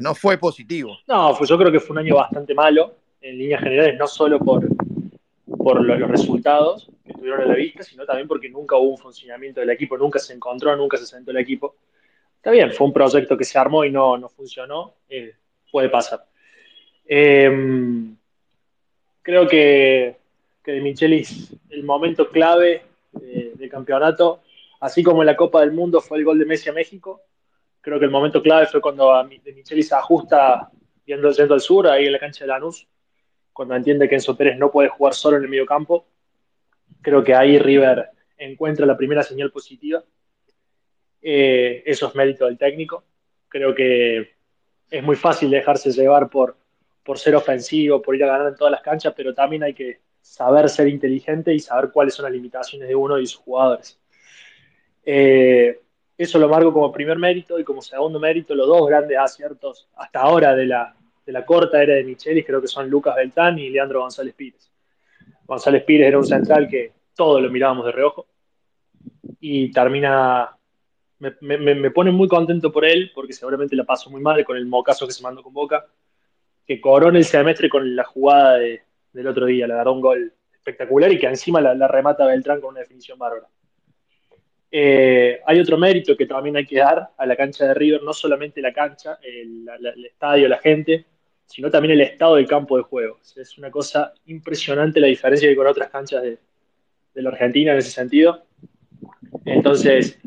no 0.00 0.14
fue 0.16 0.36
positivo. 0.36 0.98
No, 1.06 1.32
pues 1.38 1.48
yo 1.48 1.56
creo 1.56 1.70
que 1.70 1.78
fue 1.78 1.94
un 1.94 1.98
año 1.98 2.16
bastante 2.16 2.54
malo, 2.54 2.96
en 3.20 3.38
líneas 3.38 3.62
generales, 3.62 3.96
no 3.98 4.08
solo 4.08 4.40
por, 4.40 4.66
por 5.58 5.84
los, 5.84 6.10
resultados 6.10 6.90
que 7.04 7.12
tuvieron 7.12 7.42
a 7.42 7.46
la 7.46 7.54
vista, 7.54 7.84
sino 7.84 8.04
también 8.04 8.26
porque 8.26 8.48
nunca 8.48 8.76
hubo 8.76 8.90
un 8.90 8.98
funcionamiento 8.98 9.60
del 9.60 9.70
equipo, 9.70 9.96
nunca 9.96 10.18
se 10.18 10.34
encontró, 10.34 10.74
nunca 10.76 10.96
se 10.96 11.06
sentó 11.06 11.30
el 11.30 11.38
equipo. 11.38 11.76
Está 12.36 12.50
bien, 12.50 12.72
fue 12.72 12.88
un 12.88 12.92
proyecto 12.92 13.36
que 13.36 13.44
se 13.44 13.58
armó 13.58 13.84
y 13.84 13.92
no, 13.92 14.18
no 14.18 14.28
funcionó, 14.28 14.94
eh, 15.08 15.34
puede 15.70 15.88
pasar. 15.88 16.26
Eh, 17.04 17.48
creo 19.22 19.46
que, 19.46 20.16
que 20.64 20.72
de 20.72 20.80
Michelis 20.80 21.52
el 21.70 21.84
momento 21.84 22.28
clave 22.28 22.82
del 23.20 23.68
campeonato, 23.70 24.42
así 24.80 25.02
como 25.02 25.22
en 25.22 25.26
la 25.26 25.36
Copa 25.36 25.60
del 25.60 25.72
Mundo 25.72 26.00
fue 26.00 26.18
el 26.18 26.24
gol 26.24 26.38
de 26.38 26.44
Messi 26.44 26.68
a 26.68 26.72
México, 26.72 27.22
creo 27.80 27.98
que 27.98 28.04
el 28.04 28.10
momento 28.10 28.42
clave 28.42 28.66
fue 28.66 28.80
cuando 28.80 29.12
de 29.24 29.52
Michelis 29.52 29.88
se 29.88 29.94
ajusta 29.94 30.70
viendo 31.06 31.30
yendo 31.30 31.54
al 31.54 31.60
sur, 31.60 31.86
ahí 31.86 32.06
en 32.06 32.12
la 32.12 32.18
cancha 32.18 32.44
de 32.44 32.48
Lanús, 32.48 32.88
cuando 33.52 33.76
entiende 33.76 34.08
que 34.08 34.16
Enzo 34.16 34.36
Pérez 34.36 34.58
no 34.58 34.70
puede 34.70 34.88
jugar 34.88 35.14
solo 35.14 35.36
en 35.36 35.44
el 35.44 35.48
medio 35.48 35.64
campo. 35.64 36.08
Creo 37.00 37.22
que 37.22 37.34
ahí 37.34 37.58
River 37.58 38.10
encuentra 38.36 38.84
la 38.84 38.96
primera 38.96 39.22
señal 39.22 39.52
positiva. 39.52 40.02
Eh, 41.22 41.82
eso 41.86 42.08
es 42.08 42.14
mérito 42.14 42.46
del 42.46 42.58
técnico. 42.58 43.04
Creo 43.48 43.74
que 43.74 44.34
es 44.90 45.02
muy 45.02 45.16
fácil 45.16 45.48
dejarse 45.48 45.90
llevar 45.92 46.28
por, 46.28 46.56
por 47.04 47.18
ser 47.18 47.36
ofensivo, 47.36 48.02
por 48.02 48.16
ir 48.16 48.24
a 48.24 48.26
ganar 48.26 48.48
en 48.48 48.56
todas 48.56 48.72
las 48.72 48.82
canchas, 48.82 49.14
pero 49.16 49.32
también 49.32 49.62
hay 49.62 49.74
que 49.74 50.00
saber 50.26 50.68
ser 50.68 50.88
inteligente 50.88 51.54
y 51.54 51.60
saber 51.60 51.90
cuáles 51.92 52.14
son 52.14 52.24
las 52.24 52.32
limitaciones 52.32 52.88
de 52.88 52.94
uno 52.94 53.18
y 53.18 53.26
sus 53.26 53.40
jugadores. 53.40 53.98
Eh, 55.04 55.80
eso 56.18 56.38
lo 56.38 56.48
marco 56.48 56.72
como 56.72 56.92
primer 56.92 57.18
mérito 57.18 57.58
y 57.58 57.64
como 57.64 57.80
segundo 57.80 58.18
mérito, 58.18 58.54
los 58.54 58.66
dos 58.66 58.86
grandes 58.88 59.16
aciertos 59.16 59.88
hasta 59.96 60.20
ahora 60.20 60.54
de 60.54 60.66
la, 60.66 60.94
de 61.24 61.32
la 61.32 61.46
corta 61.46 61.82
era 61.82 61.94
de 61.94 62.04
Michelis, 62.04 62.44
creo 62.44 62.60
que 62.60 62.66
son 62.66 62.90
Lucas 62.90 63.14
Beltán 63.14 63.58
y 63.58 63.70
Leandro 63.70 64.00
González 64.00 64.34
Pires. 64.34 64.70
González 65.46 65.84
Pires 65.84 66.08
era 66.08 66.18
un 66.18 66.26
central 66.26 66.68
que 66.68 66.92
todos 67.14 67.40
lo 67.40 67.50
mirábamos 67.50 67.86
de 67.86 67.92
reojo 67.92 68.26
y 69.40 69.70
termina 69.70 70.50
me, 71.18 71.32
me, 71.40 71.90
pone 71.92 72.10
muy 72.10 72.28
contento 72.28 72.70
por 72.70 72.84
él, 72.84 73.10
porque 73.14 73.32
seguramente 73.32 73.74
la 73.76 73.84
pasó 73.84 74.10
muy 74.10 74.20
mal 74.20 74.44
con 74.44 74.56
el 74.56 74.66
mocazo 74.66 75.06
que 75.06 75.12
se 75.12 75.22
mandó 75.22 75.42
con 75.42 75.54
Boca, 75.54 75.86
que 76.66 76.80
corona 76.80 77.16
el 77.16 77.24
semestre 77.24 77.68
con 77.70 77.96
la 77.96 78.04
jugada 78.04 78.58
del 79.16 79.26
otro 79.28 79.46
día, 79.46 79.66
le 79.66 79.72
agarró 79.72 79.94
un 79.94 80.00
gol 80.00 80.32
espectacular 80.52 81.12
y 81.12 81.18
que 81.18 81.26
encima 81.26 81.60
la, 81.60 81.88
remata 81.88 82.26
Beltrán 82.26 82.60
con 82.60 82.70
una 82.70 82.80
definición 82.80 83.18
bárbara. 83.18 83.46
Eh, 84.70 85.40
hay 85.46 85.60
otro 85.60 85.78
mérito 85.78 86.16
que 86.16 86.26
también 86.26 86.56
hay 86.56 86.66
que 86.66 86.78
dar 86.78 87.10
a 87.16 87.26
la 87.26 87.36
cancha 87.36 87.66
de 87.66 87.74
River, 87.74 88.02
no 88.02 88.12
solamente 88.12 88.60
la 88.60 88.72
cancha, 88.72 89.18
el, 89.22 89.66
estadio, 90.04 90.48
la 90.48 90.58
gente, 90.58 91.06
sino 91.46 91.70
también 91.70 91.92
el 91.92 92.00
estado 92.00 92.36
del 92.36 92.46
campo 92.46 92.76
de 92.76 92.82
juego. 92.82 93.18
Es 93.36 93.56
una 93.58 93.70
cosa 93.70 94.12
impresionante 94.26 95.00
la 95.00 95.06
diferencia 95.06 95.46
que 95.46 95.50
hay 95.50 95.56
con 95.56 95.66
otras 95.66 95.88
canchas 95.88 96.22
de, 96.22 96.38
de 97.14 97.22
la 97.22 97.30
Argentina 97.30 97.72
en 97.72 97.78
ese 97.78 97.90
sentido. 97.90 98.44
Entonces, 99.44 100.18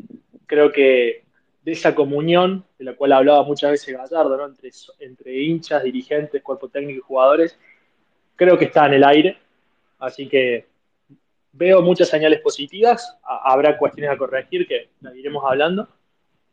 creo 0.46 0.72
que 0.72 1.24
de 1.62 1.72
esa 1.72 1.94
comunión 1.94 2.64
de 2.78 2.86
la 2.86 2.94
cual 2.94 3.12
hablaba 3.12 3.44
muchas 3.44 3.72
veces 3.72 3.94
Gallardo, 3.94 4.36
¿no? 4.36 4.46
entre, 4.46 4.70
entre 5.00 5.42
hinchas, 5.42 5.84
dirigentes, 5.84 6.42
cuerpo 6.42 6.68
técnico 6.68 6.98
y 6.98 7.02
jugadores, 7.02 7.58
creo 8.40 8.56
que 8.56 8.64
está 8.64 8.86
en 8.86 8.94
el 8.94 9.04
aire. 9.04 9.36
Así 9.98 10.26
que 10.26 10.66
veo 11.52 11.82
muchas 11.82 12.08
señales 12.08 12.40
positivas. 12.40 13.18
Habrá 13.22 13.76
cuestiones 13.76 14.10
a 14.10 14.16
corregir 14.16 14.66
que 14.66 14.88
las 15.02 15.14
iremos 15.14 15.44
hablando, 15.46 15.86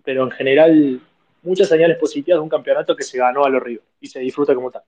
pero 0.04 0.26
en 0.26 0.32
general 0.32 1.02
muchas 1.44 1.70
señales 1.70 1.98
positivas 1.98 2.40
de 2.40 2.44
un 2.44 2.50
campeonato 2.50 2.94
que 2.94 3.04
se 3.04 3.18
ganó 3.18 3.46
a 3.46 3.50
los 3.50 3.64
Ríos 3.64 3.84
y 4.02 4.08
se 4.08 4.20
disfruta 4.20 4.54
como 4.54 4.70
tal. 4.70 4.84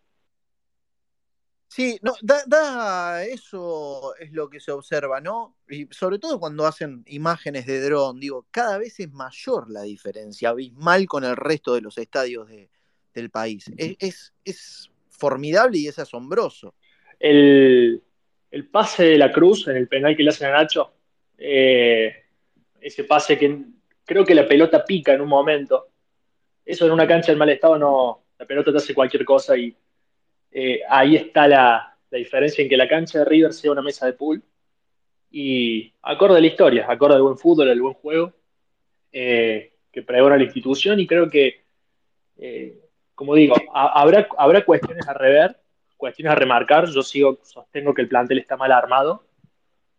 Sí, 1.70 1.98
no, 2.02 2.16
da, 2.22 3.24
eso 3.24 4.14
es 4.20 4.34
lo 4.34 4.50
que 4.50 4.60
se 4.60 4.72
observa, 4.72 5.22
¿no? 5.22 5.56
Y 5.70 5.88
sobre 5.92 6.20
todo 6.20 6.38
cuando 6.38 6.66
hacen 6.66 7.04
imágenes 7.08 7.66
de 7.66 7.80
dron, 7.80 8.20
digo, 8.20 8.46
cada 8.52 8.78
vez 8.78 9.00
es 9.00 9.10
mayor 9.12 9.70
la 9.70 9.84
diferencia, 9.84 10.50
abismal 10.50 11.06
con 11.06 11.24
el 11.24 11.38
resto 11.38 11.76
de 11.76 11.82
los 11.82 11.98
estadios 11.98 12.50
del 13.14 13.30
país. 13.30 13.72
Es, 13.78 14.34
es, 14.44 14.92
formidable 15.20 15.78
y 15.78 15.88
es 15.88 16.00
asombroso. 16.00 16.74
El, 17.20 18.02
pase 18.72 19.04
de 19.04 19.18
la 19.18 19.32
Cruz 19.32 19.68
en 19.68 19.78
el 19.78 19.88
penal 19.88 20.16
que 20.16 20.24
le 20.24 20.30
hacen 20.30 20.50
a 20.50 20.54
Nacho, 20.54 20.94
eh, 21.38 22.16
ese 22.82 23.04
pase 23.04 23.38
que 23.38 23.64
creo 24.06 24.26
que 24.26 24.36
la 24.36 24.48
pelota 24.48 24.84
pica 24.84 25.14
en 25.14 25.22
un 25.22 25.30
momento. 25.30 25.88
Eso 26.66 26.86
en 26.86 26.92
una 26.92 27.08
cancha 27.08 27.32
en 27.32 27.38
mal 27.38 27.50
estado 27.50 27.78
no, 27.78 28.24
la 28.38 28.46
pelota 28.46 28.72
te 28.72 28.78
hace 28.78 28.94
cualquier 28.94 29.26
cosa 29.26 29.58
y 29.58 29.76
eh, 30.52 30.82
ahí 30.90 31.16
está 31.16 31.48
la, 31.48 31.98
diferencia 32.12 32.64
en 32.64 32.70
que 32.70 32.78
la 32.78 32.88
cancha 32.88 33.20
de 33.20 33.26
River 33.26 33.54
sea 33.54 33.72
una 33.72 33.84
mesa 33.84 34.08
de 34.08 34.14
pool 34.14 34.42
y 35.30 35.94
acorde 36.02 36.38
a 36.38 36.42
la 36.42 36.48
historia, 36.48 36.88
acorde 36.90 37.16
al 37.16 37.22
buen 37.22 37.38
fútbol, 37.38 37.70
al 37.70 37.82
buen 37.82 37.94
juego 37.94 38.34
eh, 39.12 39.74
que 39.92 40.02
pregona 40.02 40.38
la 40.38 40.44
institución 40.44 41.00
y 41.00 41.06
creo 41.06 41.30
que, 41.30 41.66
eh, 42.38 42.80
como 43.14 43.36
digo, 43.36 43.56
habrá, 43.74 44.28
habrá 44.38 44.66
cuestiones 44.66 45.08
a 45.08 45.14
rever, 45.14 45.56
cuestiones 46.00 46.32
a 46.32 46.36
remarcar. 46.36 46.88
Yo 46.88 47.04
sigo, 47.04 47.38
sostengo 47.44 47.94
que 47.94 48.02
el 48.02 48.08
plantel 48.08 48.40
está 48.40 48.58
mal 48.58 48.72
armado. 48.72 49.24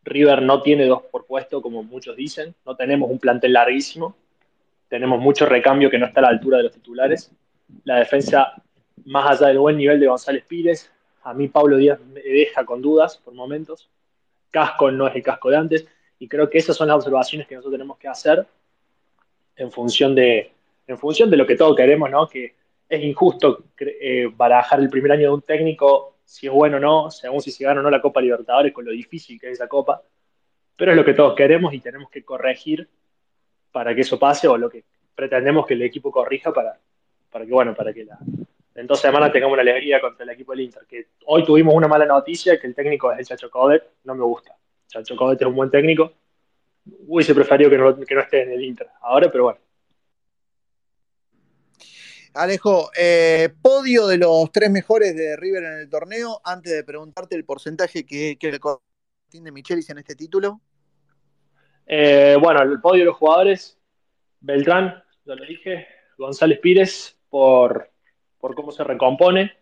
River 0.02 0.42
no 0.42 0.62
tiene 0.62 0.86
dos 0.86 1.02
por 1.02 1.26
puesto, 1.26 1.60
como 1.60 1.84
muchos 1.84 2.16
dicen. 2.16 2.54
No 2.64 2.74
tenemos 2.74 3.10
un 3.10 3.18
plantel 3.18 3.52
larguísimo. 3.52 4.16
Tenemos 4.88 5.20
mucho 5.20 5.46
recambio 5.46 5.90
que 5.90 5.98
no 5.98 6.06
está 6.06 6.20
a 6.20 6.22
la 6.22 6.28
altura 6.30 6.56
de 6.56 6.64
los 6.64 6.72
titulares. 6.72 7.30
La 7.84 7.98
defensa 7.98 8.54
más 9.04 9.30
allá 9.30 9.48
del 9.48 9.58
buen 9.58 9.76
nivel 9.76 10.00
de 10.00 10.08
González 10.08 10.44
Pires, 10.46 10.90
a 11.22 11.34
mí 11.34 11.48
Pablo 11.48 11.76
Díaz 11.76 12.00
me 12.00 12.20
deja 12.22 12.64
con 12.64 12.80
dudas 12.80 13.18
por 13.18 13.34
momentos. 13.34 13.88
Casco 14.50 14.90
no 14.90 15.06
es 15.06 15.14
el 15.14 15.22
casco 15.22 15.50
de 15.50 15.58
antes. 15.58 15.86
Y 16.18 16.28
creo 16.28 16.48
que 16.48 16.58
esas 16.58 16.76
son 16.76 16.88
las 16.88 16.96
observaciones 16.96 17.46
que 17.46 17.54
nosotros 17.54 17.74
tenemos 17.74 17.98
que 17.98 18.08
hacer 18.08 18.46
en 19.56 19.70
función 19.70 20.14
de, 20.14 20.50
en 20.86 20.98
función 20.98 21.30
de 21.30 21.36
lo 21.36 21.46
que 21.46 21.56
todos 21.56 21.76
queremos, 21.76 22.10
¿no? 22.10 22.26
Que 22.26 22.54
es 22.90 23.04
injusto 23.04 23.66
eh, 23.78 24.28
barajar 24.36 24.80
el 24.80 24.90
primer 24.90 25.12
año 25.12 25.28
de 25.28 25.34
un 25.34 25.42
técnico 25.42 26.18
si 26.24 26.48
es 26.48 26.52
bueno 26.52 26.76
o 26.76 26.80
no, 26.80 27.10
según 27.10 27.40
si 27.40 27.52
se 27.52 27.64
gana 27.64 27.80
o 27.80 27.82
no 27.82 27.90
la 27.90 28.02
Copa 28.02 28.20
Libertadores, 28.20 28.72
con 28.72 28.84
lo 28.84 28.90
difícil 28.90 29.40
que 29.40 29.46
es 29.46 29.52
esa 29.54 29.68
Copa. 29.68 30.02
Pero 30.76 30.90
es 30.90 30.96
lo 30.96 31.04
que 31.04 31.14
todos 31.14 31.34
queremos 31.34 31.72
y 31.72 31.80
tenemos 31.80 32.10
que 32.10 32.24
corregir 32.24 32.88
para 33.70 33.94
que 33.94 34.00
eso 34.00 34.18
pase 34.18 34.48
o 34.48 34.56
lo 34.56 34.68
que 34.68 34.84
pretendemos 35.14 35.66
que 35.66 35.74
el 35.74 35.82
equipo 35.82 36.10
corrija 36.10 36.52
para, 36.52 36.78
para 37.30 37.46
que, 37.46 37.52
bueno, 37.52 37.74
para 37.74 37.92
que 37.92 38.04
la, 38.04 38.18
en 38.74 38.86
dos 38.86 39.00
semanas 39.00 39.32
tengamos 39.32 39.52
una 39.52 39.62
alegría 39.62 40.00
contra 40.00 40.24
el 40.24 40.30
equipo 40.30 40.52
del 40.52 40.62
Inter. 40.62 40.82
Que 40.88 41.06
hoy 41.26 41.44
tuvimos 41.44 41.74
una 41.74 41.86
mala 41.86 42.06
noticia, 42.06 42.58
que 42.58 42.66
el 42.66 42.74
técnico 42.74 43.12
es 43.12 43.20
el 43.20 43.26
Chacho 43.26 43.50
Codet, 43.50 43.84
no 44.04 44.14
me 44.16 44.24
gusta. 44.24 44.56
Chacho 44.88 45.14
Codet 45.14 45.40
es 45.40 45.46
un 45.46 45.54
buen 45.54 45.70
técnico. 45.70 46.12
Hubiese 47.06 47.34
preferido 47.34 47.70
que 47.70 47.78
no, 47.78 47.96
que 47.96 48.14
no 48.14 48.20
esté 48.20 48.42
en 48.42 48.52
el 48.52 48.64
Inter 48.64 48.88
ahora, 49.00 49.30
pero 49.30 49.44
bueno. 49.44 49.60
Alejo, 52.34 52.90
eh, 52.98 53.48
podio 53.60 54.06
de 54.06 54.18
los 54.18 54.50
tres 54.52 54.70
mejores 54.70 55.16
de 55.16 55.36
River 55.36 55.64
en 55.64 55.72
el 55.80 55.90
torneo, 55.90 56.40
antes 56.44 56.72
de 56.72 56.84
preguntarte 56.84 57.34
el 57.34 57.44
porcentaje 57.44 58.04
que, 58.06 58.36
que 58.38 58.58
tiene 59.28 59.50
Michelis 59.50 59.90
en 59.90 59.98
este 59.98 60.14
título. 60.14 60.60
Eh, 61.86 62.36
bueno, 62.40 62.62
el 62.62 62.80
podio 62.80 63.00
de 63.00 63.06
los 63.06 63.16
jugadores, 63.16 63.78
Beltrán, 64.40 65.02
ya 65.24 65.34
lo 65.34 65.44
dije, 65.44 65.86
González 66.16 66.60
Pires 66.60 67.18
por 67.28 67.90
por 68.40 68.54
cómo 68.54 68.72
se 68.72 68.82
recompone. 68.82 69.52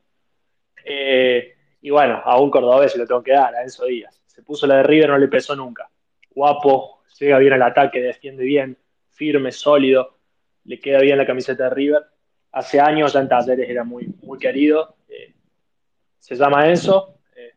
Eh, 0.85 1.55
y 1.83 1.91
bueno, 1.91 2.23
a 2.25 2.41
un 2.41 2.51
cordobés 2.51 2.93
se 2.93 2.99
lo 2.99 3.07
tengo 3.07 3.23
que 3.23 3.33
dar, 3.33 3.55
a 3.55 3.63
Enzo 3.63 3.85
Díaz. 3.85 4.23
Se 4.27 4.43
puso 4.43 4.67
la 4.67 4.77
de 4.77 4.83
River, 4.85 5.11
no 5.11 5.19
le 5.19 5.29
pesó 5.29 5.55
nunca. 5.55 5.91
Guapo, 6.31 7.03
llega 7.19 7.39
bien 7.39 7.53
al 7.55 7.63
ataque, 7.63 8.01
defiende 8.01 8.45
bien, 8.45 8.79
firme, 9.11 9.53
sólido, 9.53 10.19
le 10.65 10.79
queda 10.79 11.01
bien 11.01 11.19
la 11.19 11.27
camiseta 11.27 11.65
de 11.65 11.71
River. 11.71 12.03
Hace 12.53 12.81
años 12.81 13.13
ya 13.13 13.21
en 13.21 13.29
Talleres 13.29 13.69
era 13.69 13.85
muy, 13.85 14.13
muy 14.23 14.39
querido. 14.39 14.97
Eh, 15.09 15.35
se 16.19 16.35
llama 16.35 16.69
Enzo, 16.69 17.19
eh, 17.37 17.55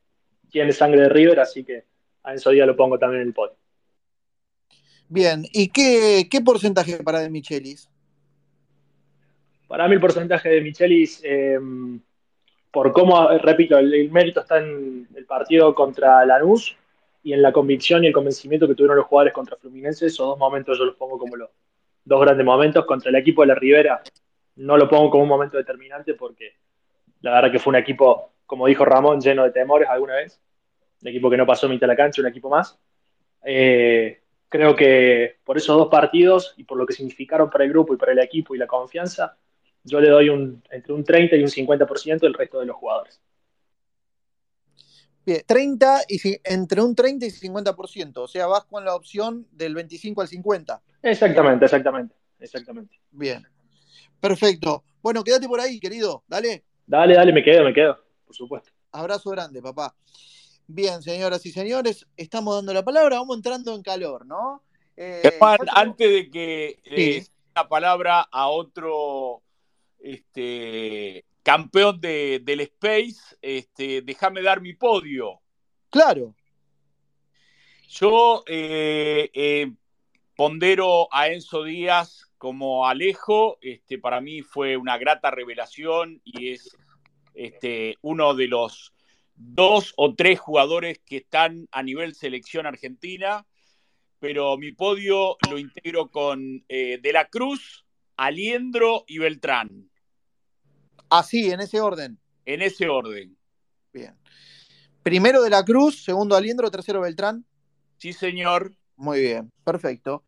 tiene 0.49 0.71
sangre 0.73 1.01
de 1.01 1.09
River, 1.09 1.39
así 1.39 1.63
que 1.63 1.85
a 2.23 2.33
Enzo 2.33 2.51
Díaz 2.51 2.67
lo 2.67 2.75
pongo 2.75 2.99
también 2.99 3.21
en 3.21 3.27
el 3.29 3.33
podio. 3.33 3.55
Bien, 5.07 5.43
¿y 5.51 5.67
qué, 5.67 6.41
porcentaje 6.43 7.03
para 7.03 7.19
De 7.19 7.29
Michelis? 7.29 7.89
Para 9.67 9.87
mí 9.87 9.95
el 9.95 9.99
porcentaje 9.99 10.49
de 10.49 10.61
Michelis, 10.61 11.21
em, 11.23 11.99
por 12.71 12.93
cómo, 12.93 13.27
repito, 13.39 13.77
el, 13.77 14.09
mérito 14.09 14.39
está 14.39 14.59
en 14.59 15.07
el 15.15 15.25
partido 15.25 15.75
contra 15.75 16.25
Lanús 16.25 16.77
y 17.23 17.33
en 17.33 17.41
la 17.41 17.51
convicción 17.51 18.03
y 18.03 18.07
el 18.07 18.13
convencimiento 18.13 18.67
que 18.67 18.75
tuvieron 18.75 18.97
los 18.97 19.05
jugadores 19.05 19.33
contra 19.33 19.57
Fluminense, 19.57 20.05
esos 20.05 20.27
dos 20.27 20.37
momentos 20.37 20.77
yo 20.77 20.85
los 20.85 20.95
pongo 20.95 21.17
como 21.17 21.35
los 21.35 21.49
dos 22.05 22.21
grandes 22.21 22.45
momentos. 22.45 22.85
Contra 22.85 23.09
el 23.09 23.15
equipo 23.15 23.41
de 23.41 23.47
la 23.47 23.55
Ribera 23.55 24.01
no 24.55 24.77
lo 24.77 24.89
pongo 24.89 25.09
como 25.11 25.23
un 25.23 25.29
momento 25.29 25.57
determinante 25.57 26.13
porque 26.13 26.53
la 27.21 27.31
verdad 27.33 27.51
que 27.51 27.59
fue 27.59 27.71
un 27.71 27.77
equipo, 27.77 28.33
como 28.45 28.67
dijo 28.67 28.85
Ramón, 28.85 29.21
lleno 29.21 29.43
de 29.43 29.51
temores 29.51 29.89
alguna 29.89 30.15
vez. 30.15 30.41
Un 31.01 31.07
equipo 31.07 31.29
que 31.29 31.37
no 31.37 31.45
pasó 31.45 31.67
mitad 31.67 31.81
de 31.81 31.93
la 31.93 31.95
cancha, 31.95 32.21
un 32.21 32.27
equipo 32.27 32.49
más. 32.49 32.79
Eh, 33.43 34.21
Creo 34.51 34.75
que 34.75 35.37
por 35.45 35.55
esos 35.55 35.77
dos 35.77 35.87
partidos 35.87 36.53
y 36.57 36.65
por 36.65 36.77
lo 36.77 36.85
que 36.85 36.91
significaron 36.91 37.49
para 37.49 37.63
el 37.63 37.69
grupo 37.69 37.93
y 37.93 37.97
para 37.97 38.11
el 38.11 38.19
equipo 38.19 38.53
y 38.53 38.57
la 38.57 38.67
confianza, 38.67 39.37
yo 39.81 40.01
le 40.01 40.09
doy 40.09 40.27
un, 40.27 40.61
entre 40.69 40.91
un 40.91 41.05
30 41.05 41.37
y 41.37 41.41
un 41.41 41.47
50% 41.47 42.23
el 42.23 42.33
resto 42.33 42.59
de 42.59 42.65
los 42.65 42.75
jugadores. 42.75 43.21
Bien, 45.25 45.41
30 45.47 46.01
y 46.09 46.37
entre 46.43 46.81
un 46.81 46.93
30 46.93 47.27
y 47.27 47.29
50%, 47.29 48.17
o 48.17 48.27
sea, 48.27 48.47
vas 48.47 48.65
con 48.65 48.83
la 48.83 48.93
opción 48.93 49.47
del 49.53 49.73
25 49.73 50.19
al 50.19 50.27
50. 50.27 50.81
Exactamente, 51.01 51.63
exactamente, 51.63 52.13
exactamente. 52.37 52.99
Bien, 53.09 53.47
perfecto. 54.21 54.83
Bueno, 55.01 55.23
quédate 55.23 55.47
por 55.47 55.59
ahí, 55.59 55.79
querido, 55.79 56.23
dale. 56.27 56.63
Dale, 56.85 57.15
dale, 57.15 57.33
me 57.33 57.43
quedo, 57.43 57.63
me 57.63 57.73
quedo, 57.73 57.97
por 58.25 58.35
supuesto. 58.35 58.71
Abrazo 58.91 59.31
grande, 59.31 59.61
papá. 59.61 59.95
Bien, 60.67 61.01
señoras 61.01 61.45
y 61.45 61.51
señores, 61.51 62.05
estamos 62.15 62.55
dando 62.55 62.73
la 62.73 62.83
palabra, 62.83 63.17
vamos 63.17 63.35
entrando 63.35 63.75
en 63.75 63.81
calor, 63.81 64.25
¿no? 64.25 64.63
Eh, 64.95 65.37
antes 65.73 66.09
de 66.09 66.29
que 66.29 66.79
eh, 66.85 67.25
la 67.55 67.67
palabra 67.67 68.21
a 68.31 68.47
otro 68.47 69.41
este, 69.99 71.25
campeón 71.43 71.99
del 71.99 72.59
Space, 72.61 73.37
este, 73.41 74.01
déjame 74.01 74.41
dar 74.41 74.61
mi 74.61 74.73
podio. 74.73 75.41
Claro. 75.89 76.35
Yo 77.89 78.43
eh, 78.47 79.71
pondero 80.35 81.13
a 81.13 81.27
Enzo 81.27 81.63
Díaz 81.63 82.30
como 82.41 82.87
Alejo, 82.87 83.59
este, 83.61 83.99
para 83.99 84.19
mí 84.19 84.41
fue 84.41 84.75
una 84.75 84.97
grata 84.97 85.29
revelación 85.29 86.23
y 86.23 86.49
es 86.49 86.75
este, 87.35 87.97
uno 88.01 88.33
de 88.33 88.47
los 88.47 88.95
dos 89.35 89.93
o 89.95 90.15
tres 90.15 90.39
jugadores 90.39 90.97
que 91.05 91.17
están 91.17 91.67
a 91.71 91.83
nivel 91.83 92.15
selección 92.15 92.65
argentina, 92.65 93.45
pero 94.17 94.57
mi 94.57 94.71
podio 94.71 95.37
lo 95.51 95.59
integro 95.59 96.09
con 96.09 96.65
eh, 96.67 96.97
De 96.99 97.13
la 97.13 97.27
Cruz, 97.27 97.85
Aliendro 98.17 99.03
y 99.05 99.19
Beltrán. 99.19 99.91
Así, 101.11 101.51
en 101.51 101.59
ese 101.59 101.79
orden. 101.79 102.17
En 102.45 102.63
ese 102.63 102.89
orden. 102.89 103.37
Bien. 103.93 104.17
Primero 105.03 105.43
De 105.43 105.51
la 105.51 105.63
Cruz, 105.63 106.03
segundo 106.03 106.35
Aliendro, 106.35 106.71
tercero 106.71 107.01
Beltrán. 107.01 107.45
Sí, 107.97 108.13
señor. 108.13 108.75
Muy 108.95 109.19
bien, 109.19 109.51
perfecto. 109.63 110.23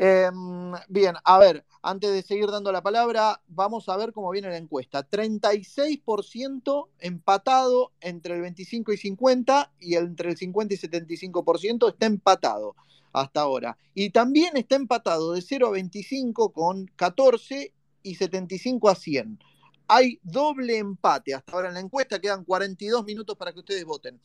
Em, 0.00 0.74
bien, 0.88 1.16
a 1.24 1.38
ver, 1.38 1.64
antes 1.82 2.12
de 2.12 2.22
seguir 2.22 2.46
dando 2.52 2.70
la 2.70 2.84
palabra, 2.84 3.42
vamos 3.48 3.88
a 3.88 3.96
ver 3.96 4.12
cómo 4.12 4.30
viene 4.30 4.48
la 4.48 4.56
encuesta. 4.56 5.02
36% 5.02 6.88
empatado 7.00 7.90
entre 8.00 8.36
el 8.36 8.42
25 8.42 8.92
y 8.92 8.96
50 8.96 9.72
y 9.80 9.96
entre 9.96 10.30
el 10.30 10.36
50 10.36 10.72
y 10.72 10.76
75% 10.76 11.88
está 11.88 12.06
empatado 12.06 12.76
hasta 13.12 13.40
ahora. 13.40 13.76
Y 13.92 14.10
también 14.10 14.56
está 14.56 14.76
empatado 14.76 15.32
de 15.32 15.42
0 15.42 15.66
a 15.66 15.70
25 15.70 16.52
con 16.52 16.86
14 16.94 17.74
y 18.04 18.14
75 18.14 18.88
a 18.90 18.94
100. 18.94 19.40
Hay 19.88 20.20
doble 20.22 20.78
empate 20.78 21.34
hasta 21.34 21.50
ahora 21.50 21.68
en 21.68 21.74
la 21.74 21.80
encuesta, 21.80 22.20
quedan 22.20 22.44
42 22.44 23.04
minutos 23.04 23.36
para 23.36 23.52
que 23.52 23.58
ustedes 23.58 23.84
voten. 23.84 24.20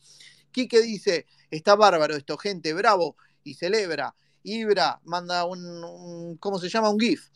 Quique 0.52 0.80
dice, 0.80 1.26
está 1.50 1.74
bárbaro 1.74 2.14
esto, 2.14 2.38
gente, 2.38 2.72
bravo, 2.74 3.16
y 3.42 3.54
celebra. 3.54 4.14
Ibra 4.44 5.00
manda 5.04 5.44
un, 5.44 6.36
¿cómo 6.38 6.58
se 6.58 6.68
llama? 6.68 6.90
Un 6.90 7.00
GIF. 7.00 7.30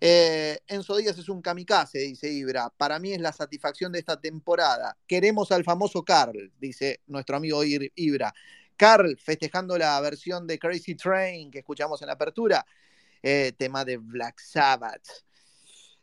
Eh, 0.00 0.58
Enzo 0.66 0.96
Díaz 0.96 1.18
es 1.18 1.28
un 1.28 1.40
kamikaze, 1.40 1.98
dice 1.98 2.30
Ibra. 2.30 2.70
Para 2.70 2.98
mí 2.98 3.12
es 3.12 3.20
la 3.20 3.32
satisfacción 3.32 3.92
de 3.92 4.00
esta 4.00 4.20
temporada. 4.20 4.96
Queremos 5.06 5.52
al 5.52 5.64
famoso 5.64 6.04
Carl, 6.04 6.52
dice 6.58 7.00
nuestro 7.06 7.36
amigo 7.36 7.62
Ibra. 7.64 8.34
Carl 8.76 9.16
festejando 9.18 9.78
la 9.78 10.00
versión 10.00 10.46
de 10.46 10.58
Crazy 10.58 10.94
Train 10.96 11.50
que 11.50 11.60
escuchamos 11.60 12.00
en 12.02 12.08
la 12.08 12.14
apertura, 12.14 12.66
eh, 13.22 13.52
tema 13.56 13.84
de 13.84 13.98
Black 13.98 14.40
Sabbath. 14.40 15.24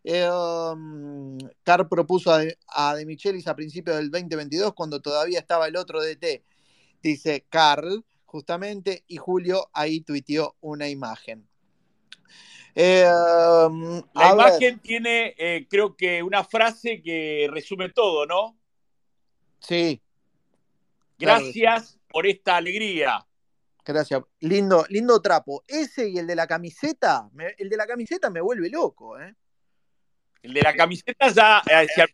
Eh, 0.03 0.27
um, 0.29 1.37
Carl 1.63 1.87
propuso 1.87 2.33
a, 2.33 2.41
a, 2.67 2.95
De 2.95 3.05
Michelis 3.05 3.47
a 3.47 3.55
principios 3.55 3.95
del 3.97 4.11
2022 4.11 4.73
cuando 4.73 5.01
todavía 5.01 5.39
estaba 5.39 5.67
el 5.67 5.77
otro 5.77 6.01
DT. 6.01 6.43
Dice 7.01 7.45
Carl, 7.49 8.03
justamente, 8.33 9.03
y 9.07 9.17
Julio 9.17 9.69
ahí 9.73 10.01
tuiteó 10.01 10.55
una 10.59 10.89
imagen. 10.89 11.47
Eh, 12.73 13.05
um, 13.07 14.01
la 14.15 14.33
imagen 14.33 14.79
tiene, 14.79 15.35
eh, 15.37 15.67
creo 15.69 15.95
que, 15.95 16.23
una 16.23 16.43
frase 16.43 17.03
que 17.03 17.47
resume 17.51 17.89
todo, 17.89 18.25
¿no? 18.25 18.57
Sí. 19.59 20.01
Gracias 21.19 21.99
por 22.09 22.25
esta 22.25 22.57
alegría. 22.57 23.23
Gracias. 23.85 24.23
Lindo, 24.39 24.83
lindo 24.89 25.21
trapo. 25.21 25.63
Ese 25.67 26.09
y 26.09 26.17
el 26.17 26.25
de 26.25 26.35
la 26.35 26.47
camiseta, 26.47 27.29
el 27.59 27.69
de 27.69 27.77
la 27.77 27.85
camiseta 27.85 28.31
me 28.31 28.41
vuelve 28.41 28.67
loco, 28.67 29.19
¿eh? 29.19 29.35
El 30.41 30.55
de 30.55 30.61
la 30.63 30.73
camiseta 30.73 31.29
ya 31.29 31.61
eh, 31.69 31.87
se 31.93 32.01
ha 32.01 32.07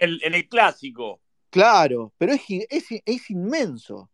en, 0.00 0.18
en, 0.22 0.34
el 0.34 0.48
clásico. 0.48 1.20
Claro, 1.50 2.12
pero 2.18 2.32
es, 2.32 2.42
es, 2.48 2.86
es 3.06 3.30
inmenso. 3.30 4.10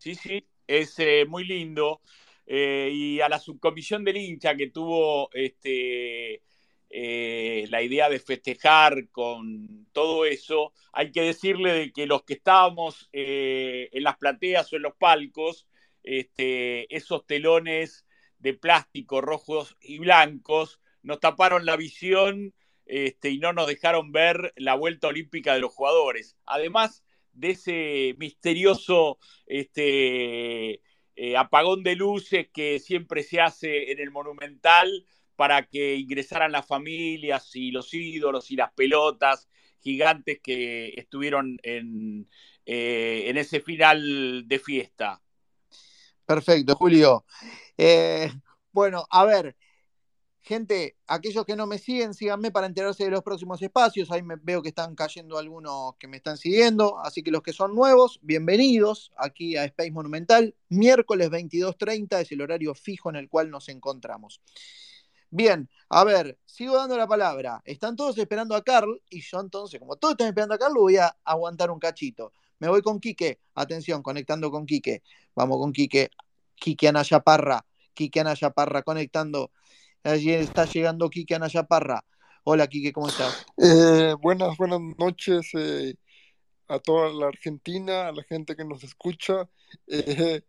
Sí, 0.00 0.14
sí, 0.14 0.46
es 0.66 0.98
eh, 0.98 1.26
muy 1.28 1.44
lindo. 1.44 2.00
Eh, 2.46 2.90
y 2.90 3.20
a 3.20 3.28
la 3.28 3.38
subcomisión 3.38 4.02
del 4.02 4.16
hincha 4.16 4.56
que 4.56 4.68
tuvo 4.70 5.28
este, 5.34 6.42
eh, 6.88 7.66
la 7.68 7.82
idea 7.82 8.08
de 8.08 8.18
festejar 8.18 9.10
con 9.10 9.86
todo 9.92 10.24
eso, 10.24 10.72
hay 10.94 11.12
que 11.12 11.20
decirle 11.20 11.74
de 11.74 11.92
que 11.92 12.06
los 12.06 12.24
que 12.24 12.32
estábamos 12.32 13.10
en 13.12 14.02
las 14.02 14.16
plateas 14.16 14.72
o 14.72 14.76
en 14.76 14.82
los 14.82 14.94
palcos, 14.96 15.68
este, 16.02 16.92
esos 16.96 17.26
telones 17.26 18.06
de 18.38 18.54
plástico 18.54 19.20
rojos 19.20 19.76
y 19.82 19.98
blancos 19.98 20.80
nos 21.02 21.20
taparon 21.20 21.66
la 21.66 21.76
visión 21.76 22.54
este, 22.86 23.28
y 23.30 23.38
no 23.38 23.52
nos 23.52 23.66
dejaron 23.66 24.12
ver 24.12 24.54
la 24.56 24.74
vuelta 24.74 25.08
olímpica 25.08 25.52
de 25.52 25.60
los 25.60 25.74
jugadores. 25.74 26.38
Además, 26.46 27.04
de 27.32 27.50
ese 27.50 28.14
misterioso 28.18 29.18
este, 29.46 30.80
eh, 31.16 31.36
apagón 31.36 31.82
de 31.82 31.96
luces 31.96 32.48
que 32.52 32.78
siempre 32.78 33.22
se 33.22 33.40
hace 33.40 33.92
en 33.92 34.00
el 34.00 34.10
Monumental 34.10 35.06
para 35.36 35.66
que 35.66 35.96
ingresaran 35.96 36.52
las 36.52 36.66
familias 36.66 37.54
y 37.54 37.70
los 37.70 37.92
ídolos 37.94 38.50
y 38.50 38.56
las 38.56 38.72
pelotas 38.72 39.48
gigantes 39.80 40.40
que 40.42 40.94
estuvieron 40.96 41.58
en, 41.62 42.28
eh, 42.66 43.24
en 43.26 43.38
ese 43.38 43.60
final 43.60 44.46
de 44.46 44.58
fiesta. 44.58 45.22
Perfecto, 46.26 46.76
Julio. 46.76 47.24
Eh, 47.76 48.30
bueno, 48.72 49.06
a 49.10 49.24
ver, 49.24 49.56
Gente, 50.42 50.96
aquellos 51.06 51.44
que 51.44 51.54
no 51.54 51.66
me 51.66 51.78
siguen, 51.78 52.14
síganme 52.14 52.50
para 52.50 52.66
enterarse 52.66 53.04
de 53.04 53.10
los 53.10 53.22
próximos 53.22 53.60
espacios. 53.60 54.10
Ahí 54.10 54.22
me, 54.22 54.36
veo 54.36 54.62
que 54.62 54.70
están 54.70 54.94
cayendo 54.94 55.36
algunos 55.36 55.96
que 55.96 56.08
me 56.08 56.16
están 56.16 56.38
siguiendo. 56.38 56.98
Así 56.98 57.22
que 57.22 57.30
los 57.30 57.42
que 57.42 57.52
son 57.52 57.74
nuevos, 57.74 58.18
bienvenidos 58.22 59.12
aquí 59.16 59.56
a 59.56 59.64
Space 59.66 59.90
Monumental. 59.90 60.54
Miércoles 60.70 61.30
22.30 61.30 62.20
es 62.22 62.32
el 62.32 62.40
horario 62.40 62.74
fijo 62.74 63.10
en 63.10 63.16
el 63.16 63.28
cual 63.28 63.50
nos 63.50 63.68
encontramos. 63.68 64.40
Bien, 65.28 65.68
a 65.90 66.04
ver, 66.04 66.38
sigo 66.46 66.76
dando 66.76 66.96
la 66.96 67.06
palabra. 67.06 67.62
Están 67.64 67.94
todos 67.94 68.16
esperando 68.16 68.56
a 68.56 68.64
Carl 68.64 69.00
y 69.10 69.20
yo 69.20 69.40
entonces, 69.40 69.78
como 69.78 69.96
todos 69.96 70.12
están 70.12 70.28
esperando 70.28 70.54
a 70.54 70.58
Carl, 70.58 70.74
voy 70.74 70.96
a 70.96 71.16
aguantar 71.22 71.70
un 71.70 71.78
cachito. 71.78 72.32
Me 72.58 72.68
voy 72.68 72.82
con 72.82 72.98
Quique. 72.98 73.40
Atención, 73.54 74.02
conectando 74.02 74.50
con 74.50 74.66
Quique. 74.66 75.02
Vamos 75.34 75.58
con 75.58 75.72
Quique. 75.72 76.10
Quique 76.56 76.88
Anaya 76.88 77.20
Parra. 77.20 77.64
Quique 77.94 78.20
Anaya 78.20 78.50
Parra 78.50 78.82
conectando 78.82 79.50
Allí 80.02 80.32
está 80.32 80.64
llegando 80.64 81.10
Quique 81.10 81.34
Anayaparra. 81.34 82.02
Hola, 82.44 82.66
Quique, 82.66 82.92
¿cómo 82.92 83.08
estás? 83.08 83.44
Eh, 83.58 84.14
buenas, 84.18 84.56
buenas 84.56 84.80
noches 84.98 85.50
eh, 85.52 85.94
a 86.68 86.78
toda 86.78 87.12
la 87.12 87.26
Argentina, 87.26 88.08
a 88.08 88.12
la 88.12 88.22
gente 88.22 88.56
que 88.56 88.64
nos 88.64 88.82
escucha. 88.82 89.48
Eh, 89.86 90.40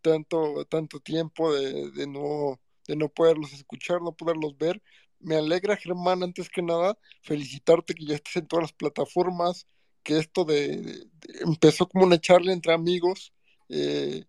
tanto, 0.00 0.64
tanto 0.66 1.00
tiempo 1.00 1.52
de, 1.52 2.06
no, 2.06 2.60
de 2.86 2.94
no 2.94 3.08
poderlos 3.08 3.52
escuchar, 3.52 4.00
no 4.00 4.12
poderlos 4.12 4.56
ver. 4.56 4.80
Me 5.18 5.36
alegra, 5.36 5.76
Germán, 5.76 6.22
antes 6.22 6.48
que 6.48 6.62
nada, 6.62 6.96
felicitarte 7.22 7.94
que 7.94 8.06
ya 8.06 8.14
estés 8.14 8.36
en 8.36 8.46
todas 8.46 8.62
las 8.62 8.72
plataformas, 8.72 9.66
que 10.04 10.18
esto 10.18 10.44
de, 10.44 11.08
empezó 11.40 11.88
como 11.88 12.04
una 12.04 12.20
charla 12.20 12.52
entre 12.52 12.72
amigos 12.72 13.34
eh, 13.68 14.24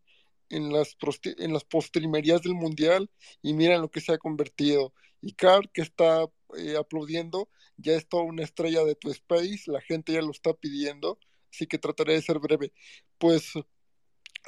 en, 0.52 0.72
las 0.72 0.96
en 1.38 1.54
las 1.54 1.64
postrimerías 1.64 2.42
del 2.42 2.54
Mundial 2.54 3.10
y 3.42 3.54
miren 3.54 3.82
lo 3.82 3.90
que 3.90 4.02
se 4.02 4.14
ha 4.14 4.18
convertido. 4.18 4.94
Y 5.22 5.34
Carl, 5.34 5.70
que 5.72 5.82
está 5.82 6.26
eh, 6.58 6.76
aplaudiendo, 6.78 7.50
ya 7.78 7.94
es 7.94 8.08
toda 8.08 8.24
una 8.24 8.44
estrella 8.44 8.84
de 8.84 8.96
tu 8.96 9.10
space, 9.12 9.64
la 9.68 9.82
gente 9.82 10.14
ya 10.14 10.22
lo 10.22 10.32
está 10.32 10.54
pidiendo, 10.54 11.20
así 11.52 11.68
que 11.68 11.78
trataré 11.78 12.14
de 12.14 12.22
ser 12.22 12.40
breve. 12.40 12.74
Pues 13.18 13.54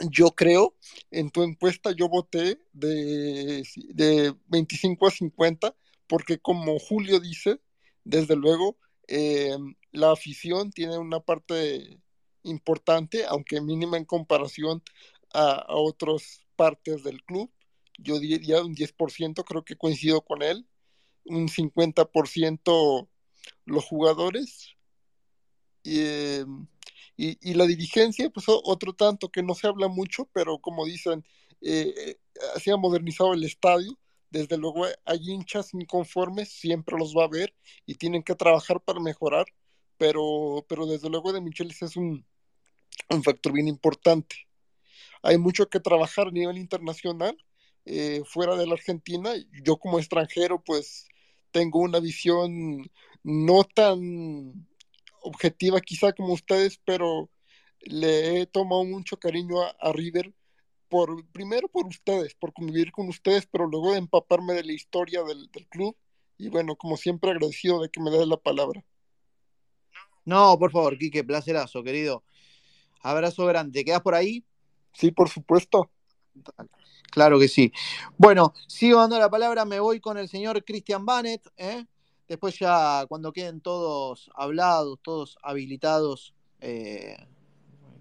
yo 0.10 0.32
creo, 0.32 0.76
en 1.12 1.30
tu 1.30 1.44
encuesta 1.44 1.92
yo 1.92 2.10
voté 2.10 2.60
de, 2.74 3.64
de 3.90 4.34
25 4.48 5.08
a 5.08 5.12
50, 5.12 5.76
porque 6.08 6.40
como 6.40 6.80
Julio 6.80 7.20
dice, 7.20 7.60
desde 8.04 8.36
luego, 8.36 8.78
eh, 9.08 9.56
la 9.92 10.12
afición 10.12 10.72
tiene 10.72 10.98
una 10.98 11.20
parte 11.20 12.00
importante, 12.44 13.26
aunque 13.26 13.62
mínima 13.62 13.98
en 13.98 14.06
comparación 14.06 14.84
a, 15.34 15.66
otras 15.70 16.42
partes 16.56 17.04
del 17.04 17.24
club. 17.24 17.52
Yo 17.98 18.20
diría 18.20 18.62
un 18.62 18.76
10%, 18.76 19.44
creo 19.44 19.64
que 19.64 19.76
coincido 19.76 20.22
con 20.22 20.42
él. 20.42 20.68
Un 21.26 21.48
50% 21.48 23.10
los 23.66 23.86
jugadores. 23.86 24.76
Eh, 25.84 26.46
y, 27.16 27.54
la 27.54 27.66
dirigencia, 27.66 28.30
pues 28.30 28.46
otro 28.48 28.94
tanto 28.94 29.30
que 29.30 29.44
no 29.44 29.54
se 29.54 29.68
habla 29.68 29.88
mucho, 29.88 30.28
pero 30.34 30.60
como 30.60 30.86
dicen, 30.86 31.24
eh, 31.62 32.18
se 32.62 32.72
ha 32.72 32.78
modernizado 32.78 33.34
el 33.34 33.44
estadio. 33.44 33.98
Desde 34.30 34.58
luego 34.58 34.86
hay 35.06 35.20
hinchas 35.32 35.74
inconformes, 35.74 36.50
siempre 36.50 36.98
los 36.98 37.16
va 37.16 37.24
a 37.24 37.28
haber 37.28 37.54
y 37.86 37.96
tienen 37.96 38.24
que 38.24 38.34
trabajar 38.34 38.82
para 38.82 39.00
mejorar, 39.00 39.46
pero, 39.98 40.66
pero 40.68 40.88
desde 40.88 41.10
luego 41.10 41.32
de 41.32 41.42
Michelis 41.42 41.84
es 41.84 41.96
un, 41.96 42.26
un 43.10 43.24
factor 43.24 43.54
bien 43.54 43.68
importante. 43.68 44.36
Hay 45.24 45.38
mucho 45.38 45.70
que 45.70 45.80
trabajar 45.80 46.28
a 46.28 46.32
nivel 46.32 46.58
internacional, 46.58 47.38
eh, 47.86 48.22
fuera 48.26 48.56
de 48.56 48.68
la 48.68 48.74
Argentina. 48.74 49.32
Yo 49.64 49.78
como 49.78 49.98
extranjero, 49.98 50.62
pues 50.62 51.08
tengo 51.52 51.80
una 51.80 52.00
visión 52.00 52.92
no 53.24 53.64
tan 53.64 54.68
objetiva 55.22 55.80
quizá 55.80 56.12
como 56.12 56.34
ustedes, 56.34 56.80
pero 56.84 57.30
le 57.80 58.42
he 58.42 58.46
tomado 58.46 58.84
mucho 58.84 59.18
cariño 59.18 59.62
a, 59.62 59.94
River, 59.94 60.34
por, 60.90 61.26
primero 61.32 61.70
por 61.70 61.88
ustedes, 61.88 62.36
por 62.36 62.54
convivir 62.54 62.92
con 62.92 63.08
ustedes, 63.08 63.48
pero 63.48 63.66
luego 63.68 63.94
de 63.94 64.00
empaparme 64.00 64.54
de 64.54 64.64
la 64.64 64.74
historia 64.74 65.24
del, 65.24 65.50
club. 65.70 65.96
Y 66.38 66.50
bueno, 66.50 66.76
como 66.76 66.98
siempre 66.98 67.32
agradecido 67.32 67.82
de 67.82 67.90
que 67.90 68.02
me 68.02 68.12
des 68.12 68.28
la 68.28 68.38
palabra. 68.38 68.84
No, 70.26 70.58
por 70.60 70.72
favor, 70.72 70.98
Quique, 70.98 71.24
placerazo, 71.24 71.84
querido. 71.84 72.24
Abrazo 73.02 73.46
grande. 73.46 73.80
¿Te 73.80 73.86
quedas 73.86 74.02
por 74.02 74.16
ahí? 74.16 74.44
Sí, 74.94 75.12
por 75.12 75.30
supuesto. 75.30 75.90
Claro 77.12 77.38
que 77.38 77.48
sí. 77.48 77.72
Bueno, 78.18 78.54
sigo 78.68 79.00
dando 79.00 79.20
la 79.20 79.30
palabra, 79.30 79.66
me 79.66 79.80
voy 79.80 80.00
con 80.00 80.18
el 80.18 80.28
señor 80.28 80.64
Christian 80.64 81.06
Bannett. 81.06 81.48
¿eh? 81.58 81.86
Después 82.28 82.58
ya 82.58 83.06
cuando 83.08 83.32
queden 83.32 83.62
todos 83.62 84.32
hablados, 84.36 85.00
todos 85.04 85.38
habilitados, 85.44 86.34
eh, 86.60 87.16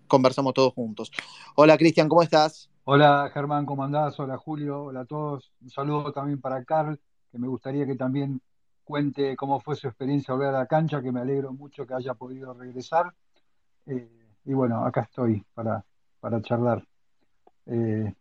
conversamos 0.06 0.54
todos 0.54 0.72
juntos. 0.72 1.10
Hola 1.56 1.76
Cristian, 1.76 2.08
¿cómo 2.08 2.22
estás? 2.22 2.70
Hola 2.84 3.30
Germán, 3.34 3.66
¿cómo 3.66 3.84
andás? 3.84 4.18
Hola 4.18 4.38
Julio, 4.38 4.84
hola 4.84 5.00
a 5.00 5.04
todos. 5.04 5.52
Un 5.60 5.70
saludo 5.70 6.12
también 6.12 6.40
para 6.40 6.64
Carl, 6.64 6.98
que 7.30 7.38
me 7.38 7.48
gustaría 7.48 7.84
que 7.84 7.96
también 7.96 8.40
cuente 8.84 9.36
cómo 9.36 9.60
fue 9.60 9.76
su 9.76 9.88
experiencia 9.88 10.34
volver 10.34 10.54
a 10.54 10.60
la 10.60 10.66
cancha, 10.66 11.02
que 11.02 11.12
me 11.12 11.20
alegro 11.20 11.52
mucho 11.52 11.86
que 11.86 11.94
haya 11.94 12.14
podido 12.14 12.54
regresar. 12.54 13.12
Eh, 13.86 14.08
y 14.44 14.54
bueno, 14.54 14.84
acá 14.84 15.02
estoy 15.02 15.44
para, 15.54 15.84
para 16.22 16.40
charlar. 16.40 16.86
Eh, 17.66 18.14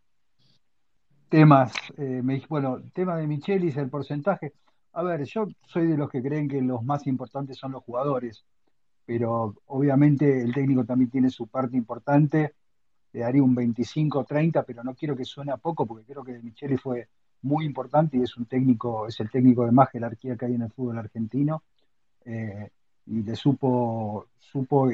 temas, 1.28 1.72
eh, 1.96 2.20
me, 2.22 2.42
bueno, 2.48 2.82
tema 2.92 3.16
de 3.16 3.28
Michelis, 3.28 3.76
el 3.76 3.88
porcentaje. 3.88 4.54
A 4.94 5.04
ver, 5.04 5.22
yo 5.24 5.46
soy 5.68 5.86
de 5.86 5.96
los 5.96 6.10
que 6.10 6.20
creen 6.20 6.48
que 6.48 6.60
los 6.60 6.82
más 6.82 7.06
importantes 7.06 7.56
son 7.56 7.70
los 7.70 7.84
jugadores, 7.84 8.44
pero 9.06 9.54
obviamente 9.66 10.42
el 10.42 10.52
técnico 10.52 10.84
también 10.84 11.10
tiene 11.10 11.30
su 11.30 11.46
parte 11.46 11.76
importante. 11.76 12.56
Le 13.12 13.20
daría 13.20 13.42
un 13.42 13.54
25-30, 13.54 14.64
pero 14.66 14.82
no 14.82 14.96
quiero 14.96 15.16
que 15.16 15.24
suene 15.24 15.52
a 15.52 15.56
poco, 15.56 15.86
porque 15.86 16.04
creo 16.04 16.24
que 16.24 16.40
Michelis 16.42 16.80
fue 16.80 17.08
muy 17.42 17.64
importante 17.64 18.16
y 18.16 18.22
es 18.22 18.36
un 18.36 18.46
técnico, 18.46 19.06
es 19.06 19.20
el 19.20 19.30
técnico 19.30 19.64
de 19.64 19.70
más 19.70 19.90
jerarquía 19.90 20.36
que 20.36 20.46
hay 20.46 20.54
en 20.54 20.62
el 20.62 20.72
fútbol 20.72 20.98
argentino. 20.98 21.62
Eh, 22.24 22.68
y 23.06 23.22
le 23.22 23.36
supo, 23.36 24.26
supo 24.38 24.88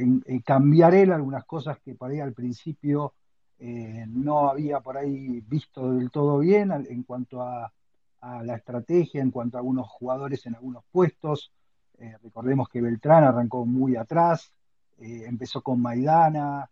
cambiar 0.44 0.94
él 0.94 1.12
algunas 1.12 1.44
cosas 1.44 1.78
que 1.80 1.94
por 1.94 2.10
ahí 2.10 2.20
al 2.20 2.32
principio 2.32 3.14
eh, 3.58 4.04
no 4.08 4.48
había 4.48 4.80
por 4.80 4.96
ahí 4.96 5.40
visto 5.40 5.92
del 5.92 6.10
todo 6.10 6.38
bien 6.38 6.70
en 6.72 7.02
cuanto 7.02 7.42
a, 7.42 7.72
la 8.20 8.56
estrategia, 8.56 9.22
en 9.22 9.30
cuanto 9.30 9.56
a 9.56 9.60
algunos 9.60 9.86
jugadores 9.88 10.44
en 10.46 10.56
algunos 10.56 10.82
puestos. 10.90 11.52
Eh, 11.98 12.16
recordemos 12.20 12.68
que 12.68 12.80
Beltrán 12.80 13.22
arrancó 13.22 13.64
muy 13.64 13.94
atrás, 13.94 14.52
eh, 14.98 15.24
empezó 15.26 15.62
con 15.62 15.80
Maidana, 15.80 16.68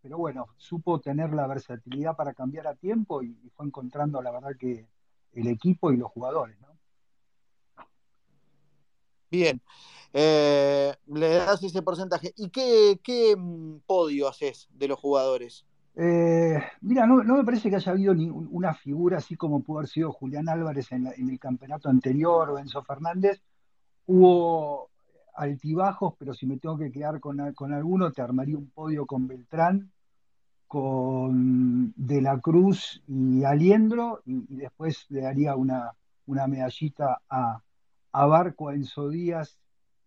pero 0.00 0.16
bueno, 0.16 0.46
supo 0.56 1.00
tener 1.00 1.32
la 1.34 1.46
versatilidad 1.46 2.16
para 2.16 2.34
cambiar 2.34 2.68
a 2.68 2.74
tiempo 2.74 3.22
y, 3.22 3.34
fue 3.54 3.66
encontrando 3.66 4.22
la 4.22 4.30
verdad 4.30 4.56
que 4.56 4.86
el 5.32 5.48
equipo 5.48 5.92
y 5.92 5.96
los 5.96 6.10
jugadores. 6.10 6.56
Bien, 9.30 9.60
eh, 10.12 10.94
le 11.06 11.28
das 11.34 11.62
ese 11.62 11.82
porcentaje. 11.82 12.32
¿Y 12.36 12.48
qué, 12.50 13.34
mm, 13.36 13.80
podio 13.86 14.28
haces 14.28 14.68
de 14.72 14.88
los 14.88 14.98
jugadores? 14.98 15.66
Eh, 15.96 16.58
mira, 16.80 17.06
no, 17.06 17.22
me 17.22 17.44
parece 17.44 17.68
que 17.68 17.76
haya 17.76 17.92
habido 17.92 18.14
ni 18.14 18.28
una 18.30 18.72
figura 18.72 19.18
así 19.18 19.36
como 19.36 19.62
pudo 19.62 19.78
haber 19.78 19.88
sido 19.88 20.12
Julián 20.12 20.48
Álvarez 20.48 20.92
en, 20.92 21.06
el 21.06 21.38
campeonato 21.40 21.88
anterior 21.88 22.50
o 22.50 22.58
Enzo 22.58 22.82
Fernández. 22.82 23.42
Hubo 24.06 24.90
altibajos, 25.34 26.14
pero 26.18 26.34
si 26.34 26.46
me 26.46 26.58
tengo 26.58 26.78
que 26.78 26.90
quedar 26.90 27.20
con, 27.20 27.52
con 27.54 27.72
alguno, 27.72 28.12
te 28.12 28.22
armaría 28.22 28.56
un 28.56 28.70
podio 28.70 29.06
con 29.06 29.26
Beltrán, 29.26 29.92
con 30.66 31.92
De 31.96 32.20
la 32.22 32.38
Cruz 32.38 33.02
y 33.06 33.44
Aliendro, 33.44 34.22
y, 34.24 34.44
después 34.56 35.06
le 35.08 35.22
daría 35.22 35.56
una, 35.56 35.92
una 36.26 36.46
medallita 36.46 37.22
a, 37.28 37.60
a 38.12 38.26
Barco, 38.26 38.68
a 38.68 38.74
Enzo 38.74 39.08
Díaz 39.08 39.58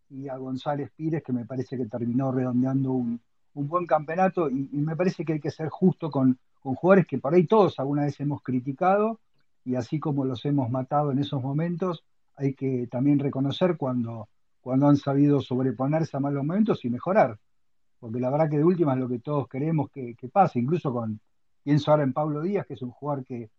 y 0.10 0.28
a 0.28 0.38
González 0.38 0.92
Pires, 0.96 1.24
que 1.24 1.34
me 1.34 1.46
parece 1.46 1.78
que 1.78 1.86
terminó 1.86 2.32
redondeando 2.32 2.92
un, 2.92 3.22
buen 3.54 3.86
campeonato 3.86 4.50
y, 4.50 4.70
me 4.72 4.96
parece 4.96 5.26
que 5.26 5.34
hay 5.34 5.40
que 5.40 5.52
ser 5.52 5.70
justo 5.70 6.10
con, 6.10 6.40
jugadores 6.62 7.08
que 7.08 7.18
por 7.18 7.34
ahí 7.34 7.46
todos 7.48 7.80
alguna 7.80 8.04
vez 8.04 8.20
hemos 8.20 8.42
criticado 8.44 9.20
y 9.66 9.76
así 9.76 10.00
como 10.00 10.26
los 10.26 10.46
hemos 10.46 10.70
matado 10.70 11.12
en 11.12 11.20
esos 11.20 11.42
momentos, 11.42 12.04
hay 12.36 12.54
que 12.54 12.88
también 12.88 13.20
reconocer 13.20 13.78
cuando, 13.78 14.30
cuando 14.62 14.88
han 14.88 14.98
sabido 14.98 15.42
sobreponerse 15.42 16.18
a 16.18 16.20
malos 16.20 16.46
momentos 16.46 16.84
y 16.86 16.90
mejorar. 16.90 17.38
Porque 18.00 18.20
la 18.20 18.30
verdad 18.32 18.50
que 18.50 18.58
de 18.58 18.64
última 18.64 18.94
es 18.94 19.00
lo 19.00 19.10
que 19.10 19.20
todos 19.20 19.48
queremos 19.48 19.92
que, 19.92 20.16
que 20.16 20.28
pase, 20.28 20.60
incluso 20.60 20.92
con, 20.92 21.20
pienso 21.64 21.92
ahora 21.92 22.04
en 22.04 22.14
Pablo 22.14 22.42
Díaz, 22.42 22.66
que 22.66 22.74
es 22.74 22.82
un 22.82 22.92
jugador 22.92 23.24
que, 23.26 23.50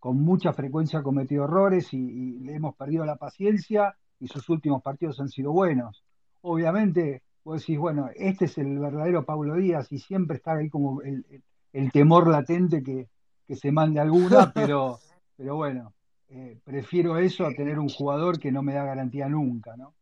con 0.00 0.18
mucha 0.22 0.54
frecuencia 0.54 0.98
ha 0.98 1.02
cometido 1.02 1.44
errores 1.44 1.92
y, 1.92 2.40
le 2.40 2.54
hemos 2.54 2.74
perdido 2.74 3.04
la 3.04 3.16
paciencia 3.16 3.94
y 4.18 4.26
sus 4.26 4.48
últimos 4.48 4.82
partidos 4.82 5.20
han 5.20 5.28
sido 5.28 5.52
buenos. 5.52 6.02
Obviamente, 6.40 7.22
vos 7.44 7.60
decís, 7.60 7.78
bueno, 7.78 8.08
este 8.16 8.46
es 8.46 8.56
el 8.56 8.78
verdadero 8.78 9.24
Pablo 9.26 9.54
Díaz 9.56 9.92
y 9.92 9.98
siempre 9.98 10.38
está 10.38 10.54
ahí 10.54 10.70
como 10.70 11.02
el, 11.02 11.92
temor 11.92 12.26
latente 12.28 12.82
que, 12.82 13.08
se 13.54 13.72
mande 13.72 14.00
alguna, 14.00 14.52
pero, 14.54 14.98
pero 15.36 15.56
bueno, 15.56 15.92
eh, 16.28 16.58
prefiero 16.64 17.18
eso 17.18 17.44
a 17.44 17.52
tener 17.52 17.78
un 17.78 17.88
jugador 17.88 18.38
que 18.38 18.52
no 18.52 18.62
me 18.62 18.72
da 18.72 18.84
garantía 18.84 19.28
nunca, 19.28 19.76
¿no? 19.76 19.94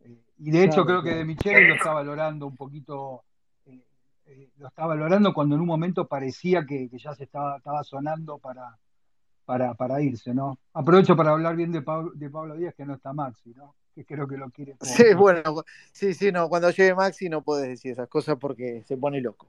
Eh, 0.00 0.24
y 0.38 0.50
de 0.50 0.64
hecho 0.64 0.84
creo 0.84 1.02
que 1.02 1.14
De 1.14 1.24
Michele 1.24 1.68
lo 1.68 1.74
está 1.74 1.92
valorando 1.92 2.46
un 2.46 2.56
poquito, 2.56 3.24
eh, 3.66 4.50
lo 4.56 4.68
está 4.68 4.86
valorando 4.86 5.34
cuando 5.34 5.54
en 5.54 5.60
un 5.60 5.66
momento 5.66 6.08
parecía 6.08 6.64
que, 6.64 6.88
ya 6.90 7.14
se 7.14 7.24
estaba, 7.24 7.58
estaba 7.58 7.84
sonando 7.84 8.38
para, 8.38 8.78
para, 9.48 9.72
para 9.72 10.02
irse, 10.02 10.34
¿no? 10.34 10.58
Aprovecho 10.74 11.16
para 11.16 11.30
hablar 11.30 11.56
bien 11.56 11.72
de 11.72 11.80
Pablo, 11.80 12.12
de 12.14 12.28
Pablo 12.28 12.54
Díaz, 12.54 12.74
que 12.74 12.84
no 12.84 12.92
está 12.92 13.14
Maxi, 13.14 13.54
¿no? 13.56 13.74
Que 13.94 14.04
creo 14.04 14.28
que 14.28 14.36
lo 14.36 14.50
quiere. 14.50 14.76
sí, 14.82 15.14
bueno, 15.14 15.64
sí, 15.90 16.12
sí, 16.12 16.30
no, 16.30 16.50
cuando 16.50 16.68
llegue 16.68 16.94
Maxi 16.94 17.30
no 17.30 17.40
puedes 17.40 17.66
decir 17.66 17.92
esas 17.92 18.08
cosas 18.08 18.36
porque 18.38 18.82
se 18.86 18.98
pone 18.98 19.22
loco. 19.22 19.48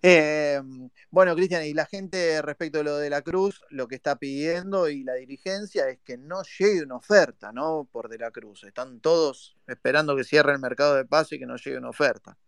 Eh, 0.00 0.62
bueno, 1.10 1.34
Cristian, 1.34 1.66
y 1.66 1.74
la 1.74 1.84
gente 1.84 2.40
respecto 2.40 2.78
de 2.78 2.84
lo 2.84 2.96
de 2.96 3.10
la 3.10 3.20
Cruz, 3.20 3.60
lo 3.68 3.88
que 3.88 3.96
está 3.96 4.16
pidiendo 4.16 4.88
y 4.88 5.04
la 5.04 5.16
dirigencia 5.16 5.86
es 5.90 5.98
que 5.98 6.16
no 6.16 6.40
llegue 6.58 6.82
una 6.82 6.96
oferta, 6.96 7.52
¿no? 7.52 7.86
Por 7.92 8.08
de 8.08 8.16
la 8.16 8.30
Cruz. 8.30 8.64
Están 8.64 9.00
todos 9.00 9.58
esperando 9.66 10.16
que 10.16 10.24
cierre 10.24 10.52
el 10.52 10.60
mercado 10.60 10.94
de 10.94 11.04
pase 11.04 11.36
y 11.36 11.38
que 11.38 11.46
no 11.46 11.56
llegue 11.56 11.76
una 11.76 11.90
oferta. 11.90 12.38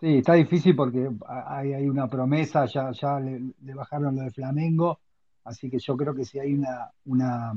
Sí, 0.00 0.18
está 0.18 0.32
difícil 0.32 0.74
porque 0.74 1.08
hay, 1.28 1.72
hay 1.72 1.88
una 1.88 2.08
promesa, 2.08 2.66
ya, 2.66 2.90
ya 2.90 3.20
le, 3.20 3.40
le, 3.62 3.74
bajaron 3.74 4.16
lo 4.16 4.22
de 4.22 4.32
Flamengo, 4.32 4.98
Así 5.44 5.70
que 5.70 5.78
yo 5.78 5.96
creo 5.96 6.14
que 6.14 6.24
si 6.24 6.38
hay 6.38 6.54
una, 6.54 6.90
una, 7.04 7.52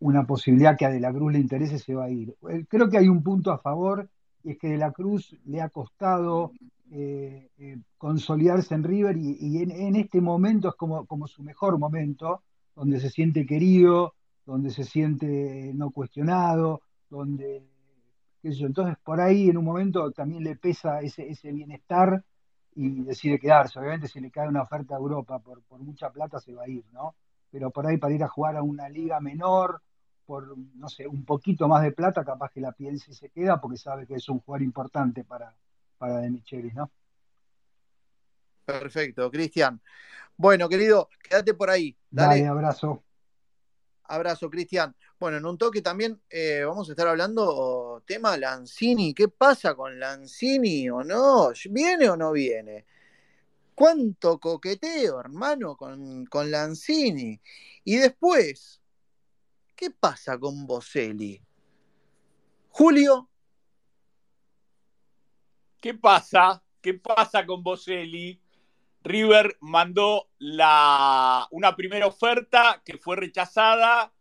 una 0.00 0.26
posibilidad 0.26 0.76
que 0.76 0.86
a 0.86 0.90
De 0.90 1.00
la 1.00 1.12
Cruz 1.12 1.32
le 1.32 1.38
interese, 1.38 1.78
se 1.78 1.94
va 1.94 2.04
a 2.04 2.10
ir. 2.10 2.36
Eh, 2.50 2.66
creo 2.68 2.90
que 2.90 2.98
hay 2.98 3.08
un 3.08 3.22
punto 3.22 3.52
a 3.52 3.58
favor, 3.58 4.08
y 4.42 4.52
es 4.52 4.58
que 4.58 4.68
De 4.68 4.78
la 4.78 4.92
Cruz 4.92 5.36
le 5.46 5.62
ha 5.62 5.68
costado 5.68 6.52
eh, 6.90 7.48
eh, 7.58 7.78
consolidarse 7.96 8.74
en 8.74 8.84
River 8.84 9.16
y, 9.16 9.62
en, 9.62 9.96
este 9.96 10.20
momento 10.20 10.68
es 10.68 10.74
como, 10.74 11.06
como 11.06 11.26
su 11.26 11.42
mejor 11.42 11.78
momento, 11.78 12.42
donde 12.74 13.00
se 13.00 13.08
siente 13.08 13.46
querido, 13.46 14.14
donde 14.44 14.70
se 14.70 14.84
siente 14.84 15.72
no 15.74 15.90
cuestionado, 15.90 16.82
donde, 17.08 17.64
entonces 18.42 18.96
por 19.02 19.20
ahí 19.20 19.48
en 19.48 19.56
un 19.56 19.64
momento 19.64 20.10
también 20.12 20.44
le 20.44 20.56
pesa 20.56 21.00
ese, 21.00 21.28
ese 21.28 21.52
bienestar 21.52 22.22
y 22.74 23.02
decide 23.02 23.38
quedarse. 23.38 23.78
Obviamente 23.78 24.08
si 24.08 24.20
le 24.20 24.30
cae 24.30 24.48
una 24.48 24.62
oferta 24.62 24.94
a 24.94 24.98
Europa 24.98 25.38
por, 25.38 25.62
por 25.62 25.80
mucha 25.80 26.10
plata 26.10 26.40
se 26.40 26.54
va 26.54 26.64
a 26.64 26.68
ir, 26.68 26.84
¿no? 26.92 27.14
Pero 27.50 27.70
por 27.70 27.86
ahí 27.86 27.98
para 27.98 28.14
ir 28.14 28.24
a 28.24 28.28
jugar 28.28 28.56
a 28.56 28.62
una 28.62 28.88
liga 28.88 29.20
menor, 29.20 29.80
por, 30.26 30.56
no 30.56 30.88
sé, 30.88 31.06
un 31.06 31.24
poquito 31.24 31.68
más 31.68 31.82
de 31.82 31.92
plata, 31.92 32.24
capaz 32.24 32.50
que 32.50 32.60
la 32.60 32.72
piensa 32.72 33.10
y 33.10 33.14
se 33.14 33.28
queda 33.28 33.60
porque 33.60 33.76
sabe 33.76 34.06
que 34.06 34.14
es 34.14 34.28
un 34.28 34.40
jugador 34.40 34.62
importante 34.62 35.24
para, 35.24 35.54
para 35.98 36.18
De 36.18 36.30
Michelis, 36.30 36.74
¿no? 36.74 36.90
Perfecto, 38.64 39.30
Cristian. 39.30 39.80
Bueno, 40.36 40.68
querido, 40.68 41.08
quédate 41.22 41.54
por 41.54 41.70
ahí. 41.70 41.96
Dale, 42.10 42.46
abrazo. 42.46 43.04
Abrazo, 44.04 44.50
Cristian. 44.50 44.94
Bueno, 45.24 45.38
en 45.38 45.46
un 45.46 45.56
toque 45.56 45.80
también 45.80 46.20
eh, 46.28 46.64
vamos 46.66 46.86
a 46.86 46.92
estar 46.92 47.08
hablando 47.08 48.02
tema 48.06 48.36
Lanzini. 48.36 49.14
¿Qué 49.14 49.28
pasa 49.28 49.74
con 49.74 49.98
Lanzini 49.98 50.90
o 50.90 51.02
no? 51.02 51.50
¿Viene 51.70 52.10
o 52.10 52.14
no 52.14 52.30
viene? 52.30 52.84
¿Cuánto 53.74 54.38
coqueteo, 54.38 55.18
hermano, 55.18 55.78
con, 55.78 56.26
con 56.26 56.50
Lanzini? 56.50 57.40
Y 57.84 57.96
después, 57.96 58.82
¿qué 59.74 59.90
pasa 59.90 60.38
con 60.38 60.66
Boselli? 60.66 61.42
Julio. 62.68 63.30
¿Qué 65.80 65.94
pasa? 65.94 66.62
¿Qué 66.82 66.92
pasa 66.92 67.46
con 67.46 67.62
Boselli? 67.62 68.42
River 69.02 69.56
mandó 69.62 70.28
la, 70.36 71.48
una 71.50 71.74
primera 71.74 72.06
oferta 72.06 72.82
que 72.84 72.98
fue 72.98 73.16
rechazada 73.16 74.13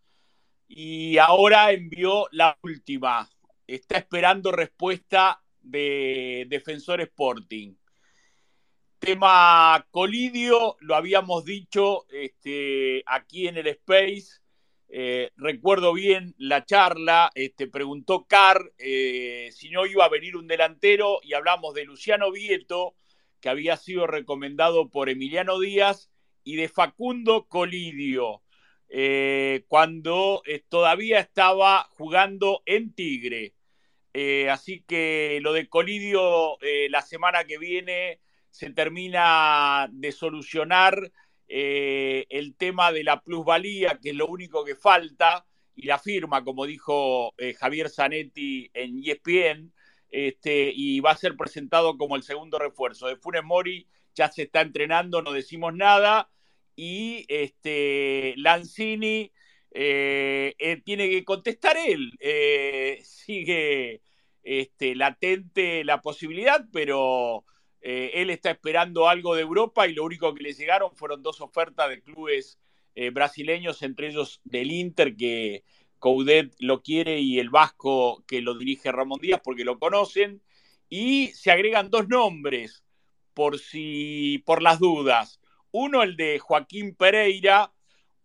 y 0.68 1.18
ahora 1.18 1.72
envió 1.72 2.28
la 2.32 2.58
última. 2.62 3.30
Está 3.68 3.98
esperando 3.98 4.52
respuesta 4.52 5.42
de 5.62 6.46
Defensor 6.50 7.02
Sporting. 7.02 7.76
Tema 9.00 9.86
Colidio, 9.92 10.78
lo 10.80 10.96
habíamos 10.96 11.44
dicho 11.44 12.06
este, 12.10 13.04
aquí 13.06 13.48
en 13.48 13.58
el 13.58 13.68
Space. 13.68 14.42
Eh, 14.88 15.32
recuerdo 15.36 15.94
bien 15.94 16.36
la 16.38 16.66
charla, 16.66 17.32
este, 17.34 17.68
preguntó 17.68 18.26
Carr 18.26 18.72
eh, 18.78 19.50
si 19.52 19.72
no 19.72 19.86
iba 19.86 20.06
a 20.06 20.10
venir 20.10 20.38
un 20.38 20.48
delantero 20.48 21.20
y 21.24 21.34
hablamos 21.34 21.74
de 21.74 21.84
Luciano 21.84 22.32
Vieto, 22.32 22.96
que 23.40 23.50
había 23.50 23.76
sido 23.76 24.08
recomendado 24.08 24.90
por 24.90 25.10
Emiliano 25.10 25.60
Díaz, 25.60 26.10
y 26.44 26.56
de 26.56 26.70
Facundo 26.70 27.48
Colidio, 27.48 28.42
eh, 28.96 29.66
cuando 29.68 30.44
eh, 30.46 30.64
todavía 30.70 31.20
estaba 31.20 31.90
jugando 31.98 32.62
en 32.68 32.94
Tigre. 32.94 33.56
Eh, 34.14 34.52
así 34.52 34.84
que 34.88 35.40
lo 35.42 35.52
de 35.52 35.68
Colidio 35.68 36.60
la 36.90 37.02
semana 37.02 37.46
que 37.46 37.58
viene 37.58 38.20
se 38.52 38.70
termina 38.70 39.90
de 39.92 40.12
solucionar 40.12 41.12
el 41.48 42.56
tema 42.56 42.92
de 42.92 43.04
la 43.04 43.22
plusvalía, 43.22 44.00
que 44.00 44.12
es 44.12 44.16
lo 44.16 44.28
único 44.28 44.64
que 44.64 44.76
falta, 44.76 45.48
y 45.76 45.88
la 45.88 45.98
firma, 45.98 46.44
como 46.44 46.68
dijo 46.68 47.34
Javier 47.58 47.90
Zanetti 47.90 48.70
en 48.76 49.00
ESPN, 49.04 49.74
este, 50.12 50.72
y 50.72 51.00
va 51.00 51.12
a 51.12 51.18
ser 51.18 51.36
presentado 51.36 51.98
como 51.98 52.16
el 52.16 52.22
segundo 52.22 52.60
refuerzo. 52.60 53.08
De 53.08 53.16
Funes 53.16 53.44
Mori 53.44 53.88
ya 54.14 54.32
se 54.32 54.44
está 54.44 54.62
entrenando, 54.62 55.24
no 55.24 55.32
decimos 55.32 55.74
nada, 55.74 56.30
y 56.76 57.26
este, 57.28 58.34
Lanzini 58.38 59.32
eh, 59.72 60.56
eh, 60.60 60.82
tiene 60.84 61.10
que 61.10 61.24
contestar 61.24 61.78
él. 61.78 62.12
Eh, 62.20 63.00
sigue 63.04 64.02
este, 64.44 64.96
latente 64.96 65.84
la 65.84 66.02
posibilidad, 66.02 66.66
pero 66.72 67.46
él 67.86 68.30
está 68.30 68.52
esperando 68.52 69.10
algo 69.10 69.36
de 69.36 69.42
Europa 69.42 69.86
y 69.86 69.94
lo 69.94 70.06
único 70.06 70.34
que 70.34 70.44
le 70.44 70.54
llegaron 70.54 70.96
fueron 70.96 71.22
dos 71.22 71.42
ofertas 71.42 71.90
de 71.90 72.02
clubes 72.02 72.58
brasileños, 73.12 73.82
entre 73.82 74.08
ellos 74.08 74.40
del 74.46 74.72
Inter, 74.72 75.18
que 75.18 75.66
Coudet 76.00 76.56
lo 76.60 76.82
quiere 76.82 77.20
y 77.20 77.40
el 77.40 77.50
Vasco 77.50 78.24
que 78.26 78.40
lo 78.40 78.58
dirige 78.58 78.90
Ramón 78.94 79.20
Díaz 79.20 79.42
porque 79.44 79.66
lo 79.66 79.80
conocen. 79.80 80.42
Y 80.88 81.28
se 81.34 81.52
agregan 81.52 81.90
dos 81.90 82.08
nombres 82.08 82.86
por 83.34 83.60
si, 83.60 84.42
por 84.46 84.62
las 84.62 84.80
dudas. 84.80 85.42
Uno, 85.74 86.04
el 86.04 86.16
de 86.16 86.38
Joaquín 86.38 86.94
Pereira, 86.94 87.74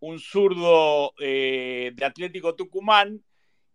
un 0.01 0.19
zurdo 0.19 1.15
eh, 1.19 1.93
de 1.95 2.05
Atlético 2.05 2.55
Tucumán. 2.55 3.25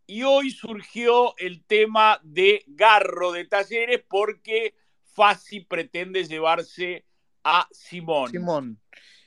Y 0.06 0.22
hoy 0.22 0.52
surgió 0.52 1.36
el 1.38 1.64
tema 1.64 2.20
de 2.24 2.64
Garro 2.68 3.32
de 3.32 3.46
Talleres 3.46 4.04
porque 4.08 4.76
Fassi 5.06 5.62
pretende 5.62 6.24
llevarse 6.26 7.06
a 7.44 7.68
Simón. 7.72 8.30
Simón. 8.30 8.80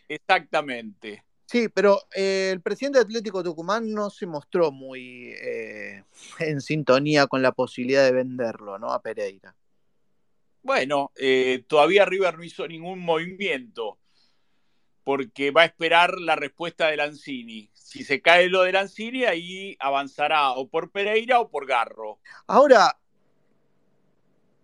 Exactamente. 0.08 1.24
Sí, 1.46 1.68
pero 1.68 2.02
eh, 2.14 2.50
el 2.52 2.60
presidente 2.60 3.00
de 3.00 3.04
Atlético 3.04 3.42
Tucumán 3.42 3.92
no 3.92 4.10
se 4.10 4.26
mostró 4.26 4.70
muy 4.70 5.34
eh, 5.42 6.04
en 6.38 6.60
sintonía 6.60 7.26
con 7.26 7.42
la 7.42 7.50
posibilidad 7.50 8.04
de 8.04 8.12
venderlo, 8.12 8.78
¿no? 8.78 8.92
A 8.92 9.02
Pereira. 9.02 9.56
Bueno, 10.62 11.10
eh, 11.16 11.64
todavía 11.66 12.04
River 12.04 12.38
no 12.38 12.44
hizo 12.44 12.68
ningún 12.68 13.00
movimiento 13.00 13.98
porque 15.06 15.52
va 15.52 15.62
a 15.62 15.66
esperar 15.66 16.18
la 16.18 16.34
respuesta 16.34 16.88
de 16.88 16.96
Lanzini. 16.96 17.70
Si 17.74 18.02
se 18.02 18.20
cae 18.20 18.48
lo 18.48 18.62
de 18.62 18.72
Lanzini, 18.72 19.22
ahí 19.22 19.76
avanzará 19.78 20.50
o 20.50 20.66
por 20.66 20.90
Pereira 20.90 21.38
o 21.38 21.48
por 21.48 21.64
Garro. 21.64 22.18
Ahora, 22.48 22.98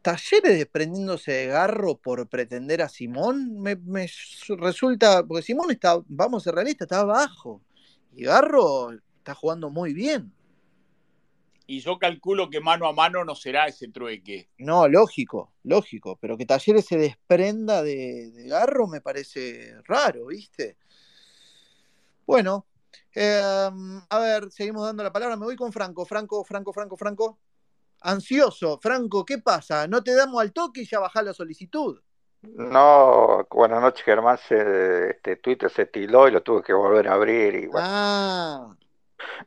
Talleres 0.03 0.59
desprendiéndose 0.59 1.30
de 1.30 1.47
Garro 1.47 1.97
por 1.97 2.26
pretender 2.26 2.82
a 2.82 2.88
Simón, 2.88 3.61
me, 3.61 3.78
resulta, 4.59 5.24
porque 5.24 5.45
Simón 5.45 5.70
está, 5.70 6.03
vamos 6.09 6.43
a 6.43 6.45
ser 6.47 6.57
realistas, 6.57 6.86
está 6.86 7.03
abajo. 7.03 7.62
Y 8.12 8.24
Garro 8.24 8.90
está 9.18 9.36
jugando 9.36 9.70
muy 9.70 9.95
bien. 9.95 10.32
Y 11.66 11.80
yo 11.80 11.98
calculo 11.98 12.50
que 12.50 12.60
mano 12.60 12.86
a 12.86 12.92
mano 12.92 13.24
no 13.24 13.34
será 13.34 13.66
ese 13.66 13.88
trueque. 13.88 14.50
No, 14.58 14.88
lógico, 14.88 15.52
lógico. 15.62 16.18
Pero 16.20 16.36
que 16.36 16.46
Talleres 16.46 16.86
se 16.86 16.96
desprenda 16.96 17.82
de, 17.82 18.32
Garro 18.46 18.86
me 18.86 19.00
parece 19.00 19.74
raro, 19.84 20.26
¿viste? 20.26 20.76
Bueno, 22.26 22.66
em, 23.12 24.00
a 24.08 24.18
ver, 24.18 24.50
seguimos 24.50 24.84
dando 24.84 25.02
la 25.02 25.12
palabra. 25.12 25.36
Me 25.36 25.46
voy 25.46 25.56
con 25.56 25.72
Franco. 25.72 26.04
Franco, 26.04 26.44
Franco, 26.44 26.72
Franco, 26.72 26.96
Franco 26.96 27.38
ansioso. 28.02 28.78
Franco, 28.80 29.24
¿qué 29.24 29.38
pasa? 29.38 29.86
¿No 29.86 30.02
te 30.02 30.14
damos 30.14 30.40
al 30.40 30.52
toque 30.52 30.82
y 30.82 30.86
ya 30.86 31.00
bajás 31.00 31.24
la 31.24 31.34
solicitud? 31.34 32.00
No, 32.42 33.46
buenas 33.50 33.80
noches, 33.80 34.04
Germán. 34.04 34.36
este 34.36 35.36
Twitter 35.36 35.70
se 35.70 35.86
tiló 35.86 36.26
y 36.26 36.32
lo 36.32 36.42
tuve 36.42 36.62
que 36.62 36.72
volver 36.72 37.08
a 37.08 37.14
abrir. 37.14 37.54
Y 37.54 37.66
bueno. 37.66 37.86
Ah. 37.88 38.76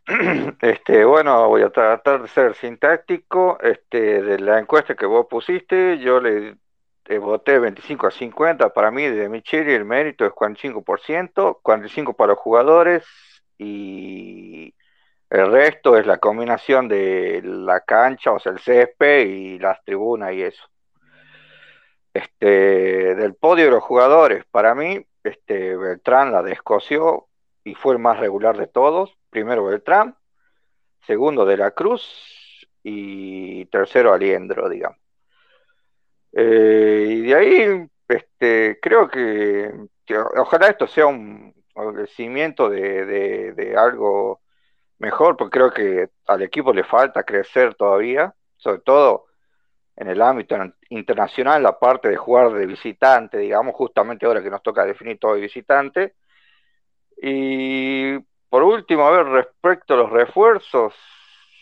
Este, 0.61 1.05
bueno, 1.05 1.47
voy 1.47 1.61
a 1.63 1.69
tratar 1.69 2.21
de 2.21 2.27
ser 2.27 2.55
sintáctico. 2.55 3.57
Este, 3.61 4.21
de 4.21 4.39
la 4.39 4.59
encuesta 4.59 4.95
que 4.95 5.05
vos 5.05 5.27
pusiste, 5.29 5.99
yo 5.99 6.19
le 6.19 6.57
voté 7.19 7.59
25 7.59 8.07
a 8.07 8.11
50. 8.11 8.69
Para 8.73 8.91
mí, 8.91 9.07
de 9.07 9.29
Micheli, 9.29 9.73
el 9.73 9.85
mérito 9.85 10.25
es 10.25 10.31
45%, 10.31 11.61
45% 11.61 12.15
para 12.15 12.33
los 12.33 12.39
jugadores 12.39 13.05
y 13.57 14.73
el 15.29 15.51
resto 15.51 15.97
es 15.97 16.05
la 16.05 16.17
combinación 16.17 16.87
de 16.87 17.41
la 17.43 17.81
cancha, 17.81 18.31
o 18.31 18.39
sea, 18.39 18.51
el 18.51 18.59
césped 18.59 19.27
y 19.27 19.59
las 19.59 19.83
tribunas 19.83 20.33
y 20.33 20.43
eso. 20.43 20.63
Este, 22.13 23.15
del 23.15 23.35
podio 23.35 23.65
de 23.65 23.71
los 23.71 23.83
jugadores, 23.83 24.45
para 24.49 24.73
mí, 24.75 25.05
este, 25.23 25.75
Beltrán 25.75 26.31
la 26.31 26.41
descoció 26.43 27.27
y 27.63 27.73
fue 27.75 27.93
el 27.93 27.99
más 27.99 28.19
regular 28.19 28.57
de 28.57 28.67
todos. 28.67 29.17
Primero 29.35 29.65
Beltrán, 29.65 30.15
segundo 31.05 31.45
De 31.45 31.57
la 31.57 31.71
Cruz 31.71 32.65
y 32.81 33.65
tercero 33.65 34.13
Aliendro, 34.13 34.69
digamos. 34.69 34.97
Eh, 36.31 37.05
y 37.09 37.21
de 37.23 37.35
ahí, 37.35 37.89
este, 38.07 38.79
creo 38.81 39.09
que, 39.09 39.73
ojalá 40.37 40.67
esto 40.69 40.87
sea 40.87 41.07
un 41.07 41.53
agradecimiento 41.75 42.69
de, 42.69 43.51
de 43.53 43.75
algo 43.75 44.39
mejor, 44.99 45.35
porque 45.35 45.59
creo 45.59 45.73
que 45.73 46.09
al 46.27 46.41
equipo 46.41 46.71
le 46.71 46.85
falta 46.85 47.23
crecer 47.23 47.75
todavía, 47.75 48.33
sobre 48.55 48.79
todo 48.83 49.25
en 49.97 50.07
el 50.07 50.21
ámbito 50.21 50.55
internacional, 50.87 51.61
la 51.61 51.77
parte 51.77 52.07
de 52.07 52.15
jugar 52.15 52.53
de 52.53 52.67
visitante, 52.67 53.37
digamos, 53.39 53.75
justamente 53.75 54.25
ahora 54.25 54.41
que 54.41 54.49
nos 54.49 54.63
toca 54.63 54.85
definir 54.85 55.19
todo 55.19 55.35
de 55.35 55.41
visitante. 55.41 56.15
Y 57.21 58.17
por 58.49 58.63
último, 58.63 59.07
a 59.07 59.11
ver, 59.11 59.25
respecto 59.27 59.93
a 59.93 59.97
los 59.97 60.09
refuerzos, 60.09 60.93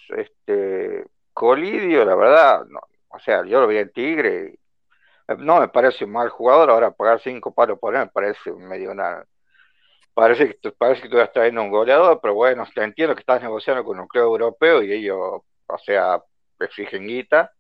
este 0.10 1.06
Colidio, 1.34 2.06
la 2.06 2.16
verdad, 2.16 2.66
no, 2.68 2.80
o 3.10 3.20
sea, 3.20 3.44
yo 3.46 3.62
lo 3.62 3.68
vi 3.68 3.78
en 3.78 3.92
Tigre, 3.92 4.60
no 5.40 5.60
me 5.60 5.68
parece 5.70 6.06
un 6.06 6.12
mal 6.12 6.30
jugador, 6.30 6.70
ahora 6.70 6.92
pagar 6.92 7.20
cinco 7.22 7.54
palos 7.54 7.80
por 7.80 7.96
él 7.96 8.02
me 8.02 8.08
parece 8.08 8.52
medio 8.52 8.94
nada. 8.94 9.26
Parece 10.14 10.56
que, 10.62 10.72
parece 10.72 11.04
que 11.04 11.10
tú 11.10 11.18
estás 11.18 11.34
trayendo 11.34 11.64
un 11.64 11.72
goleador, 11.72 12.20
pero 12.22 12.36
bueno, 12.36 12.66
te 12.74 12.84
entiendo 12.84 13.16
que 13.16 13.22
estás 13.22 13.42
negociando 13.42 13.84
con 13.84 14.00
un 14.00 14.08
club 14.08 14.26
europeo 14.26 14.84
y 14.84 14.94
ellos, 14.94 15.42
o 15.66 15.78
sea, 15.80 16.22
exigen 16.60 17.08
guita. 17.08 17.52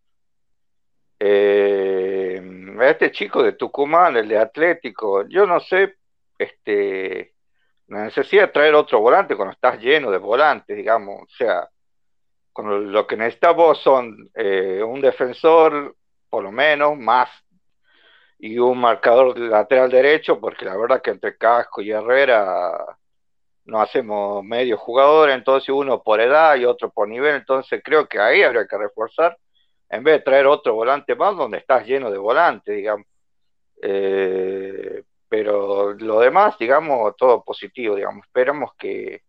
Eh, 1.20 2.42
este 2.82 3.12
chico 3.12 3.42
de 3.44 3.54
Tucumán, 3.54 4.18
el 4.18 4.28
de 4.28 4.38
Atlético, 4.38 5.28
yo 5.28 5.46
no 5.48 5.60
sé, 5.62 5.96
este, 6.38 7.33
la 7.94 8.06
necesidad 8.06 8.44
de 8.44 8.54
traer 8.54 8.76
otro 8.76 9.00
volante 9.00 9.36
cuando 9.36 9.54
estás 9.54 9.80
lleno 9.80 10.12
de 10.12 10.18
volantes, 10.18 10.76
digamos, 10.76 11.24
o 11.24 11.36
sea, 11.38 11.70
cuando 12.52 12.78
lo 12.78 13.08
que 13.08 13.18
necesitamos 13.18 13.80
son 13.80 14.30
eh, 14.36 14.82
un 14.84 15.02
defensor, 15.02 15.96
por 16.30 16.44
lo 16.44 16.52
menos, 16.52 16.98
más 16.98 17.30
y 18.40 18.60
un 18.60 18.80
marcador 18.80 19.38
lateral 19.40 19.90
derecho, 19.90 20.40
porque 20.40 20.66
la 20.66 20.78
verdad 20.78 21.02
que 21.02 21.12
entre 21.12 21.38
Casco 21.38 21.82
y 21.82 21.92
Herrera 21.92 22.98
no 23.66 23.82
hacemos 23.82 24.44
medio 24.44 24.78
jugador, 24.78 25.30
entonces 25.30 25.70
uno 25.70 26.04
por 26.04 26.20
edad 26.20 26.56
y 26.58 26.66
otro 26.66 26.92
por 26.92 27.08
nivel, 27.08 27.36
entonces 27.36 27.82
creo 27.84 28.08
que 28.08 28.20
ahí 28.20 28.44
habría 28.44 28.68
que 28.68 28.78
reforzar, 28.78 29.38
en 29.90 30.04
vez 30.04 30.16
de 30.16 30.24
traer 30.24 30.48
otro 30.48 30.74
volante 30.74 31.16
más, 31.16 31.36
donde 31.38 31.60
estás 31.60 31.86
lleno 31.86 32.12
de 32.12 32.18
volantes, 32.18 32.76
digamos. 32.76 33.08
Eh, 33.82 35.04
pero 35.34 35.94
lo 35.94 36.20
demás, 36.20 36.60
digamos, 36.60 37.18
todo 37.18 37.44
positivo, 37.44 37.96
digamos. 37.96 38.24
Esperamos 38.24 38.70
que, 38.78 39.24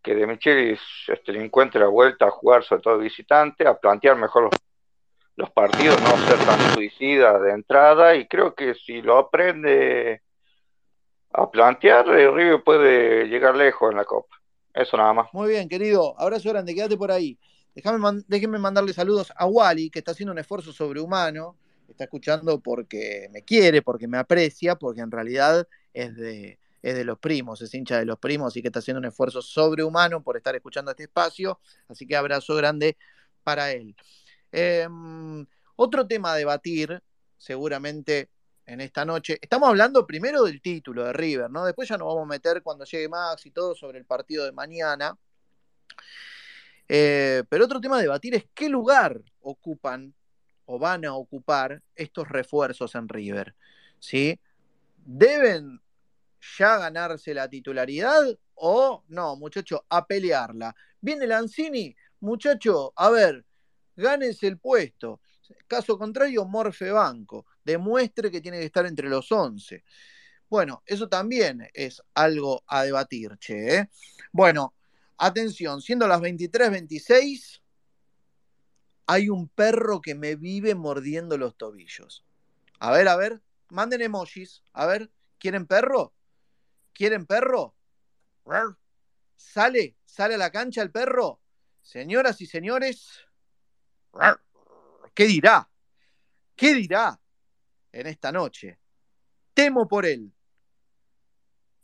que 0.00 0.14
De 0.14 0.24
Michelis 0.24 0.78
este, 1.08 1.32
le 1.32 1.44
encuentre 1.44 1.80
la 1.80 1.88
vuelta 1.88 2.26
a 2.26 2.30
jugar, 2.30 2.62
sobre 2.62 2.82
todo 2.82 2.98
visitante, 2.98 3.66
a 3.66 3.76
plantear 3.76 4.14
mejor 4.14 4.44
los 4.44 4.52
los 5.34 5.50
partidos, 5.50 6.00
no 6.00 6.16
ser 6.28 6.38
tan 6.46 6.74
suicida 6.74 7.40
de 7.40 7.50
entrada 7.50 8.14
y 8.14 8.28
creo 8.28 8.54
que 8.54 8.74
si 8.74 9.02
lo 9.02 9.18
aprende 9.18 10.22
a 11.32 11.50
plantear, 11.50 12.08
el 12.08 12.32
River 12.32 12.62
puede 12.62 13.24
llegar 13.24 13.56
lejos 13.56 13.90
en 13.90 13.96
la 13.96 14.04
Copa. 14.04 14.36
Eso 14.72 14.96
nada 14.96 15.12
más. 15.12 15.28
Muy 15.32 15.48
bien, 15.48 15.68
querido. 15.68 16.14
Abrazo 16.20 16.50
grande, 16.50 16.72
quédate 16.72 16.96
por 16.96 17.10
ahí. 17.10 17.36
Déjame, 17.74 18.22
déjenme 18.28 18.58
mandarle 18.58 18.92
saludos 18.92 19.32
a 19.36 19.44
Wally, 19.44 19.90
que 19.90 19.98
está 19.98 20.12
haciendo 20.12 20.32
un 20.32 20.38
esfuerzo 20.38 20.72
sobrehumano. 20.72 21.56
Está 21.88 22.04
escuchando 22.04 22.60
porque 22.60 23.28
me 23.32 23.42
quiere, 23.42 23.82
porque 23.82 24.08
me 24.08 24.18
aprecia, 24.18 24.76
porque 24.76 25.00
en 25.00 25.10
realidad 25.10 25.66
es 25.92 26.16
de, 26.16 26.58
es 26.82 26.94
de 26.94 27.04
los 27.04 27.18
primos, 27.18 27.62
es 27.62 27.72
hincha 27.74 27.98
de 27.98 28.04
los 28.04 28.18
primos 28.18 28.56
y 28.56 28.62
que 28.62 28.68
está 28.68 28.80
haciendo 28.80 28.98
un 28.98 29.06
esfuerzo 29.06 29.42
sobrehumano 29.42 30.22
por 30.22 30.36
estar 30.36 30.54
escuchando 30.54 30.90
este 30.90 31.04
espacio. 31.04 31.60
Así 31.88 32.06
que 32.06 32.16
abrazo 32.16 32.54
grande 32.54 32.96
para 33.42 33.72
él. 33.72 33.94
Em, 34.52 35.46
otro 35.76 36.06
tema 36.06 36.32
a 36.32 36.36
debatir, 36.36 37.02
seguramente 37.36 38.30
en 38.66 38.80
esta 38.80 39.04
noche. 39.04 39.38
Estamos 39.40 39.68
hablando 39.68 40.06
primero 40.06 40.42
del 40.44 40.60
título 40.60 41.04
de 41.04 41.12
River, 41.12 41.50
¿no? 41.50 41.64
Después 41.64 41.88
ya 41.88 41.96
nos 41.96 42.08
vamos 42.08 42.24
a 42.24 42.26
meter 42.26 42.62
cuando 42.62 42.84
llegue 42.84 43.08
Max 43.08 43.46
y 43.46 43.50
todo 43.52 43.74
sobre 43.74 43.98
el 43.98 44.04
partido 44.04 44.44
de 44.44 44.52
mañana. 44.52 45.16
Eh, 46.88 47.42
pero 47.48 47.64
otro 47.64 47.80
tema 47.80 47.98
a 47.98 48.02
debatir 48.02 48.34
es 48.34 48.44
qué 48.54 48.68
lugar 48.68 49.20
ocupan 49.40 50.14
o 50.66 50.78
van 50.78 51.04
a 51.04 51.14
ocupar 51.14 51.82
estos 51.94 52.28
refuerzos 52.28 52.94
en 52.94 53.08
River. 53.08 53.54
¿Sí? 53.98 54.38
¿Deben 55.04 55.80
ya 56.58 56.78
ganarse 56.78 57.32
la 57.34 57.48
titularidad 57.48 58.38
o 58.54 59.04
no, 59.08 59.36
muchacho, 59.36 59.84
a 59.88 60.06
pelearla? 60.06 60.74
Viene 61.00 61.26
Lanzini, 61.26 61.94
muchacho, 62.20 62.92
a 62.96 63.10
ver, 63.10 63.44
gánense 63.96 64.46
el 64.46 64.58
puesto. 64.58 65.20
Caso 65.66 65.96
contrario, 65.98 66.44
Morfe 66.44 66.90
Banco, 66.90 67.46
demuestre 67.64 68.30
que 68.30 68.40
tiene 68.40 68.58
que 68.58 68.66
estar 68.66 68.86
entre 68.86 69.08
los 69.08 69.30
11. 69.30 69.84
Bueno, 70.48 70.82
eso 70.86 71.08
también 71.08 71.68
es 71.74 72.02
algo 72.14 72.62
a 72.66 72.84
debatir, 72.84 73.36
che. 73.38 73.76
¿eh? 73.76 73.90
Bueno, 74.32 74.74
atención, 75.18 75.80
siendo 75.80 76.06
las 76.06 76.20
23:26, 76.20 77.62
hay 79.06 79.28
un 79.28 79.48
perro 79.48 80.00
que 80.00 80.14
me 80.14 80.36
vive 80.36 80.74
mordiendo 80.74 81.38
los 81.38 81.56
tobillos. 81.56 82.24
A 82.78 82.90
ver, 82.92 83.08
a 83.08 83.16
ver, 83.16 83.42
manden 83.68 84.02
emojis. 84.02 84.62
A 84.72 84.86
ver, 84.86 85.10
¿quieren 85.38 85.66
perro? 85.66 86.12
¿Quieren 86.92 87.26
perro? 87.26 87.74
¿Sale? 89.36 89.96
¿Sale 90.04 90.34
a 90.34 90.38
la 90.38 90.50
cancha 90.50 90.82
el 90.82 90.90
perro? 90.90 91.40
Señoras 91.82 92.40
y 92.40 92.46
señores, 92.46 93.26
¿Qué 95.14 95.24
dirá? 95.26 95.68
¿Qué 96.54 96.74
dirá 96.74 97.18
en 97.92 98.06
esta 98.06 98.32
noche? 98.32 98.78
Temo 99.54 99.88
por 99.88 100.04
él. 100.04 100.32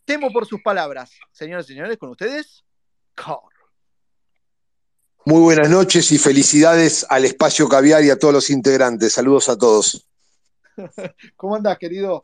Temo 0.05 0.31
por 0.31 0.47
sus 0.47 0.61
palabras. 0.62 1.18
Señoras 1.31 1.66
y 1.70 1.73
señores, 1.73 1.97
con 1.97 2.11
ustedes. 2.11 2.64
Muy 5.25 5.41
buenas 5.41 5.70
noches 5.70 6.11
y 6.12 6.18
felicidades 6.18 7.07
al 7.09 7.25
espacio 7.25 7.68
caviar 7.68 8.05
y 8.05 8.11
a 8.11 8.18
todos 8.18 8.35
los 8.35 8.51
integrantes. 8.51 9.12
Saludos 9.12 9.49
a 9.49 9.57
todos. 9.57 10.07
¿Cómo 11.37 11.57
andás, 11.57 11.79
querido? 11.79 12.23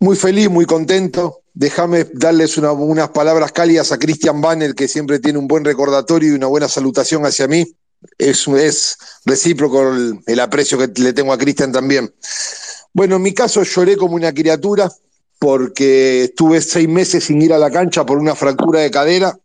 Muy 0.00 0.16
feliz, 0.16 0.50
muy 0.50 0.66
contento. 0.66 1.40
Déjame 1.54 2.04
darles 2.12 2.56
unas 2.58 3.08
palabras 3.10 3.52
cálidas 3.52 3.92
a 3.92 3.98
Christian 3.98 4.40
Banner, 4.40 4.74
que 4.74 4.88
siempre 4.88 5.18
tiene 5.18 5.38
un 5.38 5.46
buen 5.46 5.64
recordatorio 5.64 6.32
y 6.32 6.36
una 6.36 6.46
buena 6.46 6.68
salutación 6.68 7.24
hacia 7.24 7.46
mí 7.46 7.66
es, 8.18 8.46
es 8.48 8.98
recíproco 9.24 9.92
el, 10.26 10.40
aprecio 10.40 10.78
que 10.78 10.88
le 11.00 11.12
tengo 11.12 11.32
a 11.32 11.38
Cristian 11.38 11.72
también. 11.72 12.12
Bueno, 12.92 13.16
en 13.16 13.22
mi 13.22 13.32
caso 13.32 13.62
lloré 13.62 13.96
como 13.96 14.14
una 14.14 14.32
criatura 14.32 14.90
porque 15.38 16.24
estuve 16.24 16.60
seis 16.60 16.88
meses 16.88 17.24
sin 17.24 17.42
ir 17.42 17.52
a 17.52 17.58
la 17.58 17.70
cancha 17.70 18.06
por 18.06 18.18
una 18.18 18.34
fractura 18.34 18.80
de 18.80 18.90
cadera. 18.90 19.36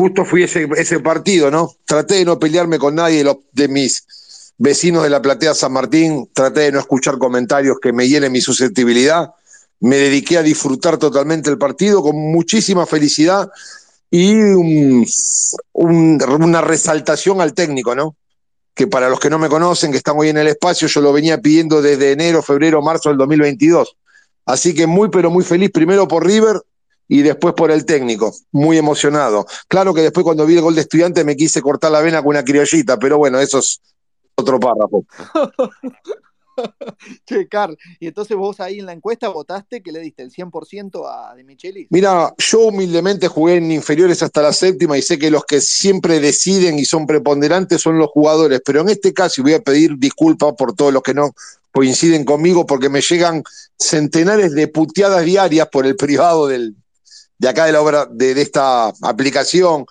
Justo 0.00 0.24
fui 0.24 0.44
ese, 0.44 0.66
ese 0.78 1.00
partido, 1.00 1.50
¿no? 1.50 1.74
Traté 1.84 2.14
de 2.14 2.24
no 2.24 2.38
pelearme 2.38 2.78
con 2.78 2.94
nadie 2.94 3.22
de, 3.22 3.38
de 3.52 3.68
mis 3.68 4.54
vecinos 4.56 5.02
de 5.02 5.10
la 5.10 5.20
platea 5.20 5.52
San 5.52 5.74
Martín, 5.74 6.26
traté 6.32 6.60
de 6.60 6.72
no 6.72 6.78
escuchar 6.78 7.18
comentarios 7.18 7.76
que 7.82 7.92
me 7.92 8.08
llenen 8.08 8.32
mi 8.32 8.40
susceptibilidad. 8.40 9.34
Me 9.80 9.96
dediqué 9.96 10.38
a 10.38 10.42
disfrutar 10.42 10.96
totalmente 10.96 11.50
el 11.50 11.58
partido 11.58 12.02
con 12.02 12.16
muchísima 12.16 12.86
felicidad 12.86 13.50
y 14.10 14.32
una 15.74 16.62
resaltación 16.62 17.42
al 17.42 17.52
técnico, 17.52 17.94
¿no? 17.94 18.16
Que 18.72 18.86
para 18.86 19.10
los 19.10 19.20
que 19.20 19.28
no 19.28 19.38
me 19.38 19.50
conocen, 19.50 19.90
que 19.90 19.98
estamos 19.98 20.22
hoy 20.22 20.30
en 20.30 20.38
el 20.38 20.48
espacio, 20.48 20.88
yo 20.88 21.02
lo 21.02 21.12
venía 21.12 21.42
pidiendo 21.42 21.82
desde 21.82 22.12
enero, 22.12 22.42
febrero, 22.42 22.80
marzo 22.80 23.10
del 23.10 23.18
2022. 23.18 23.98
Así 24.46 24.74
que 24.74 24.86
muy, 24.86 25.10
pero 25.10 25.30
muy 25.30 25.44
feliz, 25.44 25.70
primero 25.70 26.08
por 26.08 26.26
River 26.26 26.62
y 27.10 27.22
después 27.22 27.54
por 27.54 27.72
el 27.72 27.84
técnico, 27.84 28.32
muy 28.52 28.78
emocionado. 28.78 29.44
Claro 29.66 29.92
que 29.92 30.00
después 30.00 30.22
cuando 30.22 30.46
vi 30.46 30.54
el 30.54 30.62
gol 30.62 30.76
de 30.76 30.82
estudiante 30.82 31.24
me 31.24 31.36
quise 31.36 31.60
cortar 31.60 31.90
la 31.90 32.00
vena 32.00 32.22
con 32.22 32.28
una 32.28 32.44
criollita, 32.44 33.00
pero 33.00 33.18
bueno, 33.18 33.40
eso 33.40 33.58
es 33.58 33.80
otro 34.36 34.60
párrafo. 34.60 35.04
che, 37.26 37.48
Carl, 37.48 37.76
y 37.98 38.06
entonces 38.06 38.36
vos 38.36 38.60
ahí 38.60 38.78
en 38.78 38.86
la 38.86 38.92
encuesta 38.92 39.28
votaste 39.28 39.82
que 39.82 39.90
le 39.90 39.98
diste 39.98 40.22
el 40.22 40.30
100% 40.30 41.04
a 41.04 41.34
De 41.34 41.42
Micheli. 41.42 41.88
Mira, 41.90 42.32
yo 42.38 42.60
humildemente 42.60 43.26
jugué 43.26 43.56
en 43.56 43.72
inferiores 43.72 44.22
hasta 44.22 44.42
la 44.42 44.52
séptima 44.52 44.96
y 44.96 45.02
sé 45.02 45.18
que 45.18 45.32
los 45.32 45.44
que 45.44 45.60
siempre 45.60 46.20
deciden 46.20 46.78
y 46.78 46.84
son 46.84 47.08
preponderantes 47.08 47.80
son 47.80 47.98
los 47.98 48.10
jugadores, 48.10 48.62
pero 48.64 48.82
en 48.82 48.88
este 48.88 49.12
caso, 49.12 49.42
voy 49.42 49.54
a 49.54 49.60
pedir 49.60 49.98
disculpas 49.98 50.54
por 50.56 50.76
todos 50.76 50.92
los 50.92 51.02
que 51.02 51.14
no 51.14 51.32
coinciden 51.72 52.24
conmigo, 52.24 52.66
porque 52.66 52.88
me 52.88 53.00
llegan 53.00 53.42
centenares 53.76 54.52
de 54.52 54.68
puteadas 54.68 55.24
diarias 55.24 55.68
por 55.72 55.86
el 55.86 55.96
privado 55.96 56.46
del, 56.46 56.76
de 57.40 57.48
acá 57.48 57.64
de 57.64 57.72
la 57.72 57.80
obra, 57.80 58.06
de 58.10 58.38
esta 58.40 58.92
aplicación, 59.00 59.86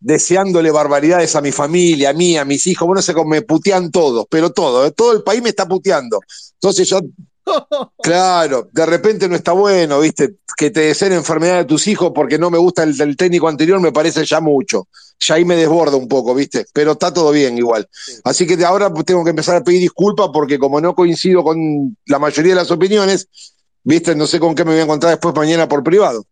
deseándole 0.00 0.72
barbaridades 0.72 1.36
a 1.36 1.40
mi 1.40 1.52
familia, 1.52 2.10
a 2.10 2.12
mí, 2.12 2.36
a 2.36 2.44
mis 2.44 2.66
hijos, 2.66 2.84
bueno, 2.84 3.00
sé 3.00 3.14
cómo 3.14 3.30
me 3.30 3.42
putean 3.42 3.92
todos, 3.92 4.26
pero 4.28 4.50
todo, 4.50 4.84
¿eh? 4.84 4.90
todo 4.90 5.12
el 5.12 5.22
país 5.22 5.40
me 5.40 5.50
está 5.50 5.68
puteando. 5.68 6.18
Entonces 6.54 6.88
yo, 6.88 6.98
claro, 8.02 8.68
de 8.72 8.86
repente 8.86 9.28
no 9.28 9.36
está 9.36 9.52
bueno, 9.52 10.00
viste, 10.00 10.38
que 10.56 10.70
te 10.70 10.80
deseen 10.80 11.12
enfermedad 11.12 11.58
de 11.58 11.64
tus 11.64 11.86
hijos 11.86 12.10
porque 12.12 12.38
no 12.38 12.50
me 12.50 12.58
gusta 12.58 12.82
el, 12.82 13.16
técnico 13.16 13.46
anterior, 13.46 13.78
me 13.78 13.92
parece 13.92 14.24
ya 14.24 14.40
mucho. 14.40 14.88
Ya 15.20 15.36
ahí 15.36 15.44
me 15.44 15.54
desborda 15.54 15.96
un 15.96 16.08
poco, 16.08 16.34
viste, 16.34 16.66
pero 16.72 16.92
está 16.92 17.12
todo 17.12 17.30
bien 17.30 17.56
igual. 17.56 17.88
Así 18.24 18.48
que 18.48 18.64
ahora 18.64 18.92
tengo 19.04 19.22
que 19.22 19.30
empezar 19.30 19.54
a 19.54 19.62
pedir 19.62 19.80
disculpas 19.80 20.30
porque 20.32 20.58
como 20.58 20.80
no 20.80 20.92
coincido 20.94 21.44
con 21.44 21.96
la 22.06 22.18
mayoría 22.18 22.52
de 22.52 22.60
las 22.60 22.70
opiniones, 22.72 23.28
viste, 23.84 24.16
no 24.16 24.26
sé 24.26 24.40
con 24.40 24.56
qué 24.56 24.64
me 24.64 24.72
voy 24.72 24.80
a 24.80 24.84
encontrar 24.84 25.12
después 25.12 25.36
mañana 25.36 25.68
por 25.68 25.84
privado. 25.84 26.24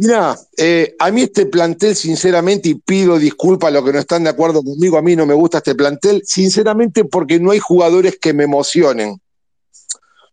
Mira, 0.00 0.38
eh, 0.56 0.94
a 1.00 1.10
mí 1.10 1.22
este 1.22 1.46
plantel, 1.46 1.96
sinceramente, 1.96 2.68
y 2.68 2.76
pido 2.76 3.18
disculpas 3.18 3.66
a 3.66 3.70
los 3.72 3.84
que 3.84 3.92
no 3.92 3.98
están 3.98 4.22
de 4.22 4.30
acuerdo 4.30 4.62
conmigo, 4.62 4.96
a 4.96 5.02
mí 5.02 5.16
no 5.16 5.26
me 5.26 5.34
gusta 5.34 5.58
este 5.58 5.74
plantel, 5.74 6.22
sinceramente 6.24 7.04
porque 7.04 7.40
no 7.40 7.50
hay 7.50 7.58
jugadores 7.58 8.16
que 8.20 8.32
me 8.32 8.44
emocionen. 8.44 9.20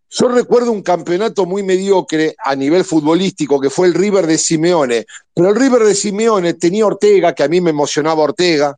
Yo 0.08 0.28
recuerdo 0.28 0.72
un 0.72 0.84
campeonato 0.84 1.48
muy 1.48 1.64
mediocre 1.64 2.36
a 2.46 2.56
nivel 2.56 2.86
futbolístico 2.86 3.60
que 3.60 3.72
fue 3.72 3.88
el 3.88 3.96
River 3.96 4.28
de 4.28 4.38
Simeone, 4.38 5.08
pero 5.34 5.50
el 5.50 5.56
River 5.56 5.82
de 5.82 5.96
Simeone 5.96 6.54
tenía 6.54 6.86
Ortega, 6.86 7.34
que 7.34 7.42
a 7.42 7.48
mí 7.48 7.60
me 7.60 7.72
emocionaba 7.72 8.22
Ortega, 8.22 8.78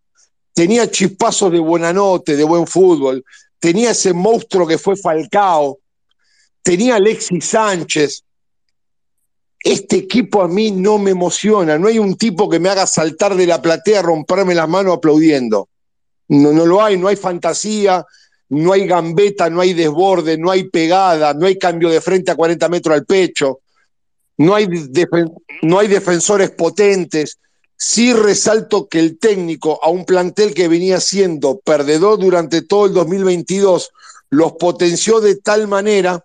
tenía 0.54 0.90
chispazos 0.90 1.52
de 1.52 1.60
buena 1.60 1.92
note, 1.92 2.38
de 2.38 2.46
buen 2.46 2.66
fútbol, 2.66 3.26
tenía 3.60 3.92
ese 3.92 4.14
monstruo 4.14 4.66
que 4.66 4.78
fue 4.78 4.96
Falcao, 4.96 5.80
tenía 6.64 6.96
Alexis 6.96 7.44
Sánchez. 7.44 8.24
Este 9.64 9.97
equipo 9.97 10.41
a 10.41 10.47
mí 10.47 10.72
no 10.72 10.97
me 10.97 11.12
emociona, 11.12 11.78
no 11.78 11.88
hay 11.88 11.99
un 11.99 12.16
tipo 12.16 12.49
que 12.49 12.60
me 12.60 12.70
haga 12.70 12.86
saltar 12.86 13.36
de 13.36 13.47
la 13.47 13.62
platea, 13.62 14.01
romperme 14.01 14.55
las 14.55 14.70
manos 14.70 14.97
aplaudiendo. 14.97 15.68
No, 16.30 16.51
no 16.53 16.66
lo 16.66 16.84
hay, 16.84 16.97
no 16.97 17.08
hay 17.08 17.16
fantasía, 17.16 18.05
no 18.49 18.74
hay 18.74 18.88
gambeta, 18.88 19.49
no 19.49 19.62
hay 19.62 19.74
desborde, 19.74 20.38
no 20.38 20.51
hay 20.51 20.70
pegada, 20.70 21.34
no 21.34 21.47
hay 21.47 21.58
cambio 21.58 21.89
de 21.89 22.01
frente 22.01 22.32
a 22.32 22.36
40 22.36 22.70
metros 22.70 22.95
al 22.95 23.05
pecho, 23.05 23.60
no 24.38 24.55
hay, 24.55 24.68
no 25.64 25.80
hay 25.80 25.88
defensores 25.88 26.51
potentes. 26.51 27.39
Sí 27.76 28.14
resalto 28.14 28.88
que 28.88 28.99
el 28.99 29.20
técnico 29.20 29.80
a 29.84 29.89
un 29.89 30.05
plantel 30.05 30.53
que 30.53 30.68
venía 30.68 30.99
siendo 30.99 31.60
perdedor 31.60 32.20
durante 32.20 32.62
todo 32.62 32.86
el 32.86 32.93
2022 32.93 33.91
los 34.30 34.53
potenció 34.53 35.20
de 35.22 35.36
tal 35.36 35.68
manera 35.68 36.24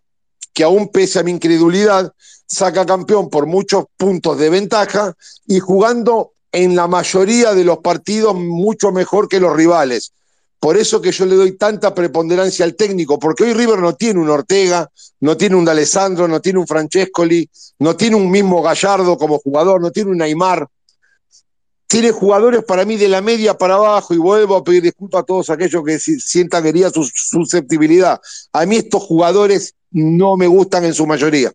que 0.52 0.64
aún 0.64 0.88
pese 0.88 1.18
a 1.18 1.22
mi 1.22 1.30
incredulidad, 1.30 2.12
saca 2.46 2.84
campeón 2.84 3.30
por 3.30 3.46
muchos 3.46 3.86
puntos 3.96 4.38
de 4.38 4.50
ventaja 4.50 5.14
y 5.46 5.58
jugando 5.60 6.32
en 6.52 6.76
la 6.76 6.86
mayoría 6.86 7.54
de 7.54 7.64
los 7.64 7.78
partidos 7.78 8.34
mucho 8.34 8.92
mejor 8.92 9.28
que 9.28 9.40
los 9.40 9.56
rivales. 9.56 10.12
Por 10.60 10.76
eso 10.76 11.00
que 11.00 11.10
yo 11.10 11.26
le 11.26 11.34
doy 11.34 11.56
tanta 11.56 11.92
preponderancia 11.92 12.64
al 12.64 12.76
técnico, 12.76 13.18
porque 13.18 13.42
hoy 13.42 13.52
River 13.52 13.80
no 13.80 13.94
tiene 13.94 14.20
un 14.20 14.28
Ortega, 14.28 14.88
no 15.18 15.36
tiene 15.36 15.56
un 15.56 15.64
D'Alessandro, 15.64 16.28
no 16.28 16.40
tiene 16.40 16.60
un 16.60 16.68
Francescoli, 16.68 17.50
no 17.80 17.96
tiene 17.96 18.14
un 18.14 18.30
mismo 18.30 18.62
Gallardo 18.62 19.16
como 19.16 19.38
jugador, 19.38 19.80
no 19.80 19.90
tiene 19.90 20.12
un 20.12 20.18
Neymar. 20.18 20.68
Tiene 21.92 22.10
jugadores 22.10 22.64
para 22.64 22.86
mí 22.86 22.96
de 22.96 23.06
la 23.06 23.20
media 23.20 23.52
para 23.52 23.74
abajo 23.74 24.14
y 24.14 24.16
vuelvo 24.16 24.56
a 24.56 24.64
pedir 24.64 24.82
disculpas 24.82 25.20
a 25.20 25.24
todos 25.24 25.50
aquellos 25.50 25.84
que 25.84 25.98
sientan 25.98 26.62
quería 26.62 26.88
su 26.88 27.04
susceptibilidad. 27.04 28.18
A 28.50 28.64
mí 28.64 28.76
estos 28.76 29.02
jugadores 29.02 29.74
no 29.90 30.38
me 30.38 30.46
gustan 30.46 30.86
en 30.86 30.94
su 30.94 31.06
mayoría. 31.06 31.52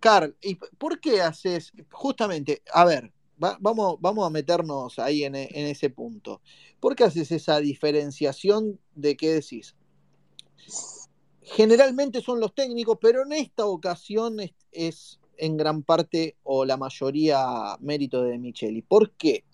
Carl, 0.00 0.36
¿y 0.42 0.56
por 0.56 1.00
qué 1.00 1.22
haces 1.22 1.72
justamente, 1.90 2.60
a 2.74 2.84
ver, 2.84 3.10
vamos, 3.38 3.96
vamos 4.00 4.26
a 4.26 4.28
meternos 4.28 4.98
ahí 4.98 5.24
en, 5.24 5.34
en, 5.34 5.66
ese 5.66 5.88
punto. 5.88 6.42
¿Por 6.78 6.94
qué 6.94 7.04
haces 7.04 7.32
esa 7.32 7.58
diferenciación 7.58 8.78
de 8.94 9.16
qué 9.16 9.32
decís? 9.32 9.74
Generalmente 11.40 12.20
son 12.20 12.38
los 12.38 12.54
técnicos, 12.54 12.98
pero 13.00 13.22
en 13.22 13.32
esta 13.32 13.64
ocasión 13.64 14.36
es, 14.72 15.19
en 15.40 15.56
gran 15.56 15.82
parte 15.82 16.36
o 16.42 16.64
la 16.64 16.76
mayoría 16.76 17.76
mérito 17.80 18.22
de 18.22 18.38
Micheli. 18.38 18.82
¿Por 18.82 19.12
qué? 19.12 19.44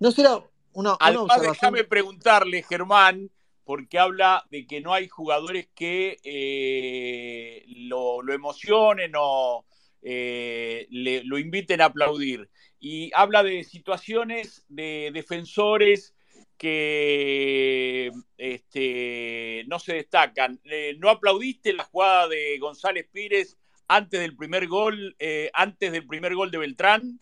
No 0.00 0.10
será 0.10 0.38
una, 0.72 0.94
una 0.94 1.38
déjame 1.40 1.84
preguntarle, 1.84 2.62
Germán, 2.62 3.30
porque 3.64 3.98
habla 3.98 4.44
de 4.50 4.66
que 4.66 4.80
no 4.80 4.92
hay 4.92 5.08
jugadores 5.08 5.68
que 5.74 6.18
eh, 6.22 7.64
lo, 7.88 8.22
lo, 8.22 8.32
emocionen 8.32 9.12
o 9.16 9.64
eh, 10.02 10.86
le, 10.90 11.24
lo 11.24 11.38
inviten 11.38 11.80
a 11.80 11.86
aplaudir 11.86 12.48
y 12.78 13.10
habla 13.14 13.42
de 13.42 13.64
situaciones 13.64 14.64
de 14.68 15.10
defensores 15.12 16.14
que 16.56 18.10
este, 18.38 19.64
no 19.66 19.78
se 19.78 19.94
destacan. 19.94 20.60
Eh, 20.64 20.96
¿No 20.98 21.10
aplaudiste 21.10 21.72
la 21.72 21.84
jugada 21.84 22.28
de 22.28 22.58
González 22.58 23.08
Pires 23.12 23.56
antes 23.88 24.20
del 24.20 24.36
primer 24.36 24.66
gol, 24.66 25.16
eh, 25.18 25.50
antes 25.54 25.92
del 25.92 26.06
primer 26.06 26.34
gol 26.34 26.50
de 26.50 26.58
Beltrán? 26.58 27.20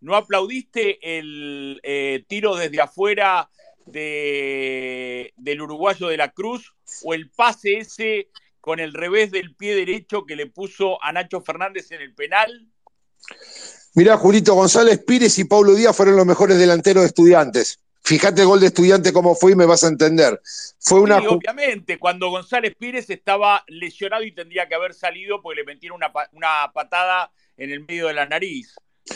¿No 0.00 0.16
aplaudiste 0.16 1.18
el 1.18 1.80
eh, 1.82 2.24
tiro 2.28 2.56
desde 2.56 2.80
afuera 2.80 3.50
de, 3.86 5.32
del 5.36 5.62
uruguayo 5.62 6.08
de 6.08 6.16
la 6.16 6.30
Cruz 6.32 6.74
o 7.02 7.14
el 7.14 7.30
pase 7.30 7.78
ese 7.78 8.28
con 8.60 8.80
el 8.80 8.94
revés 8.94 9.30
del 9.30 9.54
pie 9.54 9.74
derecho 9.74 10.24
que 10.24 10.36
le 10.36 10.46
puso 10.46 11.02
a 11.02 11.12
Nacho 11.12 11.40
Fernández 11.42 11.90
en 11.92 12.00
el 12.00 12.14
penal? 12.14 12.68
Mirá, 13.94 14.16
Julito 14.16 14.54
González 14.54 15.02
Pires 15.04 15.38
y 15.38 15.44
Paulo 15.44 15.74
Díaz 15.74 15.96
fueron 15.96 16.16
los 16.16 16.26
mejores 16.26 16.58
delanteros 16.58 17.02
de 17.02 17.08
estudiantes. 17.08 17.78
Fíjate 18.06 18.42
el 18.42 18.48
gol 18.48 18.60
de 18.60 18.66
estudiante 18.66 19.14
cómo 19.14 19.34
fue 19.34 19.52
y 19.52 19.56
me 19.56 19.64
vas 19.64 19.82
a 19.82 19.88
entender. 19.88 20.38
Fue 20.78 21.00
una. 21.00 21.16
obviamente, 21.18 21.98
cuando 21.98 22.28
González 22.28 22.74
Pires 22.78 23.08
estaba 23.08 23.64
lesionado 23.66 24.22
y 24.24 24.32
tendría 24.32 24.68
que 24.68 24.74
haber 24.74 24.92
salido 24.92 25.40
porque 25.40 25.60
le 25.60 25.64
metieron 25.64 25.96
una, 25.96 26.12
una 26.32 26.70
patada 26.74 27.32
en 27.56 27.70
el 27.70 27.80
medio 27.80 28.08
de 28.08 28.14
la 28.14 28.26
nariz. 28.26 28.74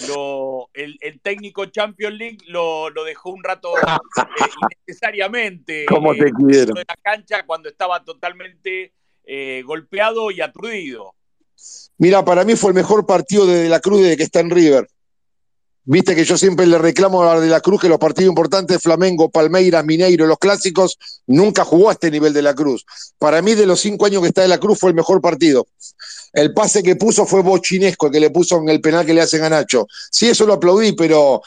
Lo, 0.09 0.70
el, 0.72 0.99
técnico 1.22 1.66
Champions 1.66 2.16
League 2.16 2.39
lo, 2.47 2.89
lo 2.89 3.05
dejó 3.05 3.30
un 3.30 3.43
rato 3.43 3.76
eh, 3.76 3.80
innecesariamente 4.86 5.84
¿Cómo 5.89 6.12
te 6.14 6.30
quiero? 6.30 6.76
en 6.76 6.84
la 6.86 6.97
cancha 7.03 7.45
cuando 7.47 7.70
estaba 7.70 8.05
totalmente 8.05 8.93
eh, 9.24 9.62
golpeado 9.66 10.30
y 10.30 10.41
aturdido. 10.41 11.14
Mira, 11.99 12.24
para 12.24 12.45
mí 12.45 12.55
fue 12.55 12.70
el 12.70 12.74
mejor 12.74 13.05
partido 13.05 13.47
de, 13.47 13.64
de 13.64 13.68
la 13.68 13.80
Cruz 13.80 14.01
desde 14.01 14.16
que 14.16 14.22
está 14.22 14.41
en 14.41 14.51
River. 14.51 14.89
Viste 15.91 16.14
que 16.14 16.26
yo 16.26 16.36
siempre 16.36 16.66
le 16.66 16.76
reclamo 16.76 17.22
a 17.22 17.41
De 17.41 17.47
la 17.47 17.62
Cruz 17.62 17.80
que 17.80 17.89
los 17.89 17.99
partidos 17.99 18.28
importantes, 18.28 18.82
Flamengo, 18.82 19.30
Palmeiras, 19.30 19.82
Mineiro, 19.86 20.26
los 20.26 20.36
clásicos, 20.36 20.99
nunca 21.26 21.64
jugó 21.64 21.89
a 21.89 21.93
este 21.93 22.11
nivel 22.11 22.34
De 22.34 22.43
la 22.43 22.55
Cruz. 22.55 22.84
Para 23.18 23.41
mí, 23.41 23.55
de 23.55 23.64
los 23.64 23.80
cinco 23.80 24.05
años 24.05 24.20
que 24.20 24.28
está 24.28 24.43
De 24.43 24.49
la 24.49 24.59
Cruz, 24.59 24.78
fue 24.78 24.91
el 24.91 24.97
mejor 24.97 25.22
partido. 25.22 25.66
El 26.34 26.53
pase 26.53 26.82
que 26.82 26.97
puso 26.97 27.24
fue 27.24 27.41
bochinesco, 27.41 28.09
el 28.09 28.12
que 28.12 28.20
le 28.20 28.28
puso 28.28 28.59
en 28.59 28.68
el 28.68 28.82
penal 28.82 29.07
que 29.07 29.14
le 29.14 29.22
hacen 29.22 29.43
a 29.45 29.49
Nacho. 29.49 29.86
Sí, 30.11 30.28
eso 30.28 30.45
lo 30.45 30.53
aplaudí, 30.53 30.93
pero 30.93 31.41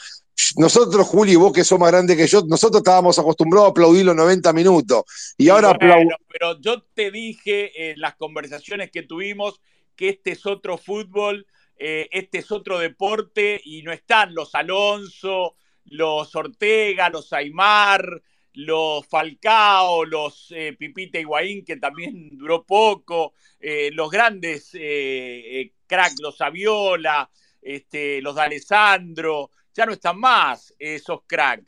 nosotros, 0.56 1.06
Juli, 1.06 1.36
vos 1.36 1.52
que 1.52 1.62
sos 1.62 1.78
más 1.78 1.92
grande 1.92 2.16
que 2.16 2.26
yo, 2.26 2.42
nosotros 2.44 2.80
estábamos 2.80 3.20
acostumbrados 3.20 3.68
a 3.68 3.70
aplaudir 3.70 4.06
los 4.06 4.16
90 4.16 4.52
minutos. 4.52 5.04
Y 5.38 5.50
ahora 5.50 5.78
bueno, 5.80 6.16
Pero 6.28 6.60
yo 6.60 6.82
te 6.94 7.12
dije 7.12 7.92
en 7.92 8.00
las 8.00 8.16
conversaciones 8.16 8.90
que 8.90 9.04
tuvimos 9.04 9.60
que 9.94 10.08
este 10.08 10.32
es 10.32 10.46
otro 10.46 10.78
fútbol, 10.78 11.46
eh, 11.84 12.08
este 12.12 12.38
es 12.38 12.52
otro 12.52 12.78
deporte 12.78 13.60
y 13.64 13.82
no 13.82 13.90
están 13.90 14.32
los 14.34 14.54
Alonso, 14.54 15.56
los 15.86 16.32
Ortega, 16.36 17.08
los 17.08 17.32
Aymar, 17.32 18.22
los 18.54 19.04
Falcao, 19.08 20.04
los 20.04 20.52
eh, 20.52 20.76
Pipita 20.78 21.18
Higuaín, 21.18 21.64
que 21.64 21.78
también 21.78 22.38
duró 22.38 22.64
poco, 22.64 23.34
eh, 23.58 23.90
los 23.92 24.12
grandes 24.12 24.70
eh, 24.74 25.72
cracks, 25.88 26.20
los 26.20 26.40
Aviola, 26.40 27.28
este, 27.60 28.22
los 28.22 28.36
de 28.36 28.42
Alessandro, 28.42 29.50
ya 29.74 29.84
no 29.84 29.92
están 29.92 30.20
más 30.20 30.72
esos 30.78 31.22
cracks. 31.26 31.66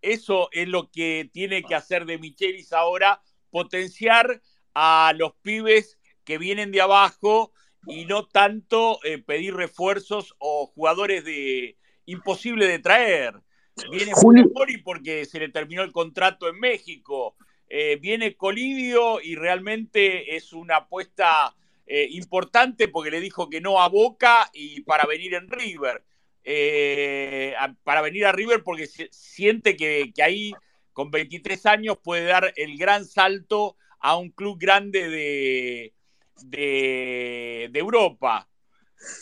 eso 0.00 0.48
es 0.52 0.68
lo 0.68 0.88
que 0.88 1.30
tiene 1.32 1.64
que 1.64 1.74
hacer 1.74 2.04
de 2.04 2.18
Michelis 2.18 2.72
ahora, 2.72 3.22
potenciar 3.50 4.40
a 4.72 5.12
los 5.16 5.34
pibes 5.42 5.98
que 6.24 6.38
vienen 6.38 6.70
de 6.70 6.80
abajo 6.80 7.52
y 7.86 8.04
no 8.04 8.26
tanto 8.26 9.00
eh, 9.04 9.18
pedir 9.18 9.54
refuerzos 9.54 10.34
o 10.38 10.66
jugadores 10.66 11.24
de 11.24 11.76
imposible 12.06 12.66
de 12.66 12.78
traer. 12.78 13.34
Viene 13.90 14.12
Mori 14.22 14.78
porque 14.78 15.24
se 15.24 15.40
le 15.40 15.48
terminó 15.48 15.82
el 15.82 15.92
contrato 15.92 16.48
en 16.48 16.58
México. 16.58 17.36
Eh, 17.68 17.96
viene 18.00 18.36
Colidio 18.36 19.20
y 19.20 19.34
realmente 19.34 20.36
es 20.36 20.52
una 20.52 20.76
apuesta 20.76 21.54
eh, 21.86 22.06
importante 22.10 22.88
porque 22.88 23.10
le 23.10 23.20
dijo 23.20 23.48
que 23.48 23.60
no 23.60 23.80
a 23.80 23.88
Boca 23.88 24.50
y 24.52 24.82
para 24.82 25.06
venir 25.06 25.34
en 25.34 25.48
River. 25.48 26.04
para 27.82 28.02
venir 28.02 28.26
a 28.26 28.32
River 28.32 28.62
porque 28.62 28.86
siente 28.86 29.76
que, 29.76 30.12
que 30.14 30.22
ahí 30.22 30.52
con 30.92 31.10
23 31.10 31.66
años 31.66 31.98
puede 32.02 32.26
dar 32.26 32.52
el 32.56 32.76
gran 32.76 33.06
salto 33.06 33.76
a 33.98 34.16
un 34.16 34.30
club 34.30 34.58
grande 34.58 35.08
de, 35.08 35.94
de, 36.44 37.70
Europa. 37.74 38.48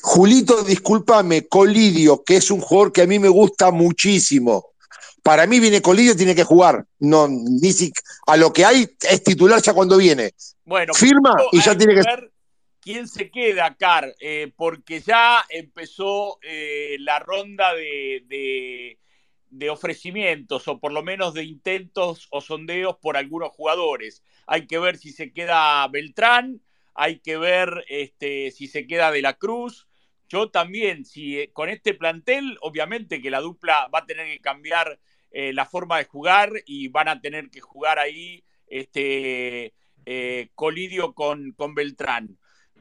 Julito, 0.02 0.62
discúlpame, 0.62 1.46
Colidio, 1.48 2.22
que 2.22 2.36
es 2.36 2.50
un 2.50 2.60
jugador 2.60 2.92
que 2.92 3.02
a 3.02 3.06
mí 3.06 3.18
me 3.18 3.28
gusta 3.28 3.70
muchísimo. 3.70 4.72
Para 5.22 5.46
mí 5.46 5.60
viene 5.60 5.82
Colidio, 5.82 6.16
tiene 6.16 6.34
que 6.34 6.44
jugar. 6.44 6.84
No, 6.98 7.28
ni 7.28 7.72
si, 7.72 7.92
a 8.26 8.36
lo 8.36 8.52
que 8.52 8.64
hay 8.64 8.88
es 9.08 9.24
titular 9.24 9.62
ya 9.62 9.72
cuando 9.72 9.96
viene. 9.96 10.32
Bueno, 10.64 10.94
firma 10.94 11.34
y 11.52 11.60
ya 11.60 11.76
tiene 11.76 11.94
que 11.94 12.02
ver 12.02 12.30
quién 12.80 13.08
se 13.08 13.30
queda, 13.30 13.74
Car, 13.74 14.14
eh, 14.20 14.52
porque 14.56 15.00
ya 15.00 15.44
empezó 15.48 16.38
eh, 16.42 16.96
la 17.00 17.18
ronda 17.18 17.74
de, 17.74 18.98
de 19.50 19.70
ofrecimientos 19.70 20.66
o 20.68 20.78
por 20.78 20.92
lo 20.92 21.02
menos 21.02 21.34
de 21.34 21.44
intentos 21.44 22.28
o 22.30 22.40
sondeos 22.40 22.96
por 22.96 23.16
algunos 23.16 23.50
jugadores. 23.50 24.22
Hay 24.46 24.66
que 24.66 24.78
ver 24.78 24.96
si 24.96 25.12
se 25.12 25.32
queda 25.32 25.86
Beltrán, 25.88 26.60
hay 26.94 27.20
que 27.20 27.36
ver 27.36 27.84
este, 27.88 28.50
si 28.50 28.66
se 28.66 28.86
queda 28.86 29.10
de 29.10 29.22
la 29.22 29.34
Cruz. 29.34 29.88
Yo 30.28 30.50
también, 30.50 31.04
si 31.04 31.40
eh, 31.40 31.50
con 31.52 31.68
este 31.68 31.94
plantel, 31.94 32.56
obviamente 32.60 33.20
que 33.20 33.30
la 33.30 33.40
dupla 33.40 33.88
va 33.88 34.00
a 34.00 34.06
tener 34.06 34.26
que 34.26 34.40
cambiar 34.40 35.00
eh, 35.32 35.52
la 35.52 35.66
forma 35.66 35.98
de 35.98 36.04
jugar 36.04 36.52
y 36.66 36.88
van 36.88 37.08
a 37.08 37.20
tener 37.20 37.50
que 37.50 37.60
jugar 37.60 37.98
ahí 37.98 38.44
este, 38.66 39.74
eh, 40.06 40.50
Colidio 40.54 41.14
con, 41.14 41.52
con 41.52 41.74
Beltrán. 41.74 42.38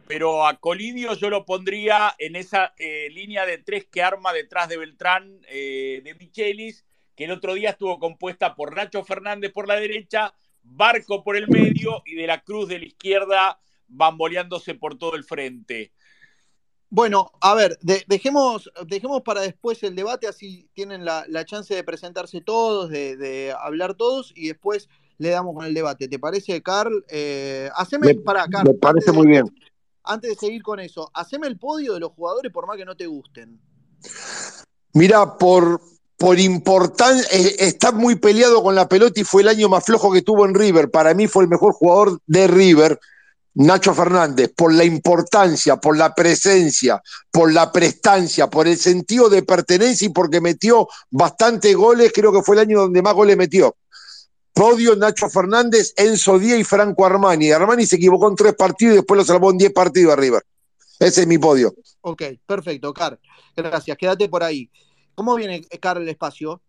Pero 0.07 0.45
a 0.45 0.59
Colidio 0.59 1.13
yo 1.13 1.29
lo 1.29 1.45
pondría 1.45 2.15
en 2.17 2.35
esa 2.35 2.73
línea 3.11 3.45
de 3.45 3.59
tres 3.59 3.85
que 3.85 4.01
arma 4.01 4.33
detrás 4.33 4.67
de 4.67 4.77
Beltrán 4.77 5.39
de 5.41 6.15
Michelis, 6.19 6.83
que 7.15 7.25
el 7.25 7.31
otro 7.31 7.53
día 7.53 7.71
estuvo 7.71 7.99
compuesta 7.99 8.55
por 8.55 8.75
Nacho 8.75 9.03
Fernández 9.03 9.51
por 9.51 9.67
la 9.67 9.79
derecha, 9.79 10.33
Barco 10.63 11.23
por 11.23 11.37
el 11.37 11.47
medio 11.47 12.01
y 12.05 12.15
de 12.15 12.25
la 12.25 12.41
Cruz 12.41 12.69
de 12.69 12.79
la 12.79 12.85
izquierda 12.85 13.59
bamboleándose 13.89 14.75
por 14.75 14.97
todo 14.97 15.15
el 15.15 15.23
frente. 15.23 15.91
Bueno, 16.91 17.31
a 17.41 17.53
ver, 17.53 17.77
dejemos, 18.07 18.71
dejemos 18.87 19.21
para 19.21 19.41
después 19.41 19.83
el 19.83 19.95
debate, 19.95 20.27
así 20.27 20.67
tienen 20.73 21.05
la, 21.05 21.45
chance 21.45 21.75
de 21.75 21.83
presentarse 21.83 22.41
todos, 22.41 22.89
de, 22.89 23.53
hablar 23.59 23.93
todos 23.93 24.33
y 24.35 24.47
después 24.47 24.89
le 25.19 25.29
damos 25.29 25.53
con 25.53 25.65
el 25.65 25.75
debate. 25.75 26.07
¿Te 26.07 26.17
parece, 26.17 26.63
Carl? 26.63 27.05
Eh, 27.09 27.69
haceme, 27.75 28.15
para, 28.15 28.47
Me 28.63 28.73
parece 28.73 29.11
muy 29.11 29.27
bien. 29.27 29.45
Antes 30.03 30.31
de 30.31 30.35
seguir 30.35 30.63
con 30.63 30.79
eso, 30.79 31.11
haceme 31.13 31.45
el 31.45 31.59
podio 31.59 31.93
de 31.93 31.99
los 31.99 32.11
jugadores 32.13 32.51
por 32.51 32.65
más 32.65 32.77
que 32.77 32.85
no 32.85 32.97
te 32.97 33.05
gusten. 33.05 33.59
Mira, 34.93 35.37
por, 35.37 35.81
por 36.17 36.39
importancia, 36.39 37.23
eh, 37.31 37.55
está 37.59 37.91
muy 37.91 38.15
peleado 38.15 38.63
con 38.63 38.73
la 38.73 38.89
pelota 38.89 39.19
y 39.19 39.23
fue 39.23 39.43
el 39.43 39.49
año 39.49 39.69
más 39.69 39.85
flojo 39.85 40.11
que 40.11 40.23
tuvo 40.23 40.45
en 40.45 40.55
River. 40.55 40.89
Para 40.89 41.13
mí 41.13 41.27
fue 41.27 41.43
el 41.43 41.49
mejor 41.49 41.73
jugador 41.73 42.19
de 42.25 42.47
River 42.47 42.99
Nacho 43.55 43.93
Fernández, 43.93 44.53
por 44.55 44.73
la 44.73 44.83
importancia, 44.83 45.77
por 45.77 45.97
la 45.97 46.13
presencia, 46.13 47.01
por 47.31 47.51
la 47.51 47.71
prestancia, 47.71 48.47
por 48.47 48.67
el 48.67 48.77
sentido 48.77 49.29
de 49.29 49.43
pertenencia 49.43 50.05
y 50.05 50.09
porque 50.09 50.39
metió 50.39 50.87
bastantes 51.09 51.75
goles, 51.75 52.11
creo 52.13 52.31
que 52.31 52.41
fue 52.41 52.55
el 52.55 52.61
año 52.61 52.81
donde 52.81 53.01
más 53.01 53.13
goles 53.13 53.35
metió. 53.35 53.75
Podio 54.53 54.95
Nacho 54.95 55.29
Fernández, 55.29 55.93
Enzo 55.95 56.37
Díaz 56.37 56.59
y 56.59 56.63
Franco 56.63 57.05
Armani. 57.05 57.51
Armani 57.51 57.85
se 57.85 57.95
equivocó 57.95 58.29
en 58.29 58.35
tres 58.35 58.55
partidos 58.55 58.93
y 58.93 58.97
después 58.97 59.17
lo 59.17 59.25
salvó 59.25 59.51
en 59.51 59.57
diez 59.57 59.73
partidos 59.73 60.13
arriba. 60.13 60.41
Ese 60.99 61.21
es 61.21 61.27
mi 61.27 61.37
podio. 61.37 61.73
Ok, 62.01 62.23
perfecto, 62.45 62.93
Carl. 62.93 63.19
Gracias, 63.55 63.97
quédate 63.97 64.27
por 64.27 64.43
ahí. 64.43 64.69
¿Cómo 65.15 65.35
viene, 65.35 65.65
Carl, 65.81 66.01
el 66.01 66.09
espacio? 66.09 66.61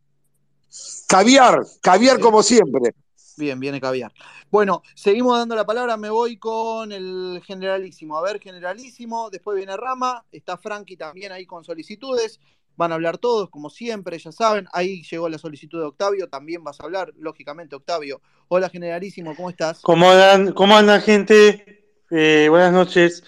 Caviar, 1.09 1.67
caviar 1.81 2.21
como 2.21 2.43
siempre. 2.43 2.95
Bien, 3.41 3.59
viene 3.59 3.81
caviar. 3.81 4.13
Bueno, 4.51 4.83
seguimos 4.95 5.39
dando 5.39 5.57
la 5.57 5.65
palabra. 5.65 5.97
Me 5.97 6.11
voy 6.11 6.37
con 6.37 6.93
el 6.93 7.41
generalísimo. 7.45 8.19
A 8.19 8.23
ver, 8.23 8.39
generalísimo. 8.39 9.31
Después 9.31 9.57
viene 9.57 9.77
Rama. 9.79 10.25
Está 10.31 10.59
Frankie 10.59 10.97
también 10.97 11.33
ahí 11.33 11.47
con 11.47 11.65
solicitudes. 11.65 12.39
Van 12.77 12.93
a 12.93 12.97
hablar 12.97 13.17
todos, 13.17 13.49
como 13.49 13.71
siempre, 13.71 14.19
ya 14.19 14.31
saben. 14.31 14.69
Ahí 14.73 15.03
llegó 15.03 15.29
la 15.29 15.39
solicitud 15.39 15.81
de 15.81 15.87
Octavio. 15.87 16.29
También 16.29 16.63
vas 16.63 16.81
a 16.81 16.85
hablar, 16.85 17.13
lógicamente, 17.17 17.75
Octavio. 17.75 18.21
Hola, 18.49 18.69
generalísimo. 18.69 19.35
¿Cómo 19.35 19.49
estás? 19.49 19.81
¿Cómo 19.81 20.11
andan, 20.11 20.53
cómo 20.53 20.77
andan 20.77 21.01
gente? 21.01 21.87
Eh, 22.11 22.47
buenas 22.51 22.73
noches. 22.73 23.25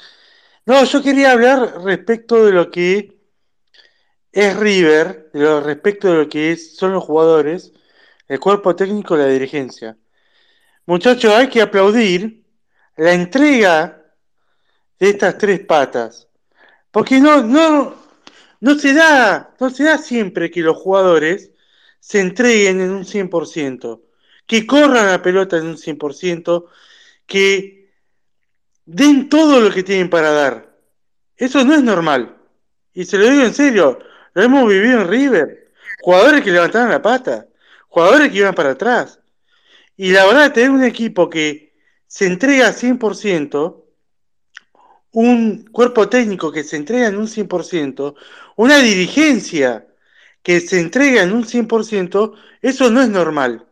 No, 0.67 0.85
yo 0.85 1.03
quería 1.03 1.33
hablar 1.33 1.83
respecto 1.83 2.45
de 2.45 2.53
lo 2.53 2.71
que 2.71 3.19
es 4.31 4.57
River, 4.57 5.31
respecto 5.33 6.11
de 6.13 6.19
lo 6.19 6.29
que 6.29 6.57
son 6.57 6.93
los 6.93 7.05
jugadores, 7.05 7.73
el 8.29 8.41
cuerpo 8.41 8.75
técnico 8.75 9.17
la 9.17 9.27
dirigencia. 9.27 9.99
Muchachos, 10.87 11.33
hay 11.33 11.49
que 11.49 11.63
aplaudir 11.63 12.45
la 12.97 13.13
entrega 13.13 14.03
de 14.99 15.11
estas 15.11 15.39
tres 15.39 15.61
patas. 15.61 16.29
Porque 16.91 17.21
no, 17.21 17.43
no, 17.43 17.95
no 18.61 18.75
se 18.79 18.93
da, 18.93 19.55
no 19.59 19.71
se 19.71 19.85
da 19.85 19.99
siempre 19.99 20.51
que 20.51 20.61
los 20.61 20.77
jugadores 20.77 21.51
se 22.01 22.21
entreguen 22.21 22.81
en 22.81 22.91
un 22.91 23.05
100%, 23.05 24.03
que 24.47 24.67
corran 24.67 25.07
la 25.07 25.23
pelota 25.23 25.57
en 25.57 25.67
un 25.67 25.77
100%, 25.77 26.67
que 27.27 27.91
den 28.85 29.29
todo 29.29 29.61
lo 29.61 29.73
que 29.73 29.83
tienen 29.83 30.11
para 30.11 30.33
dar. 30.33 30.77
Eso 31.37 31.65
no 31.65 31.75
es 31.75 31.83
normal. 31.83 32.37
Y 32.93 33.05
se 33.05 33.19
lo 33.19 33.31
digo 33.31 33.43
en 33.43 33.55
serio, 33.55 33.99
lo 34.35 34.43
hemos 34.43 34.69
vivido 34.69 35.01
en 35.01 35.09
River. 35.09 35.73
Jugadores 36.03 36.43
que 36.43 36.51
levantaban 36.51 36.91
la 36.91 37.01
pata, 37.01 37.47
jugadores 37.89 38.31
que 38.31 38.39
iban 38.39 38.55
para 38.55 38.71
atrás. 38.71 39.22
Y 39.97 40.13
la 40.13 40.25
verdad, 40.27 40.53
tener 40.53 40.71
un 40.71 40.85
equipo 40.85 41.29
que 41.29 41.75
se 42.07 42.27
entrega 42.27 42.73
100%, 42.73 43.85
un 45.13 45.67
cuerpo 45.67 46.09
técnico 46.09 46.51
que 46.51 46.65
se 46.65 46.77
entrega 46.77 47.09
en 47.09 47.17
un 47.17 47.27
100%, 47.27 48.15
una 48.57 48.79
dirigencia 48.79 49.87
que 50.43 50.61
se 50.61 50.81
entrega 50.81 51.23
en 51.23 51.33
un 51.33 51.45
100%, 51.45 52.35
eso 52.63 52.91
no 52.91 53.03
es 53.03 53.09
normal. 53.09 53.67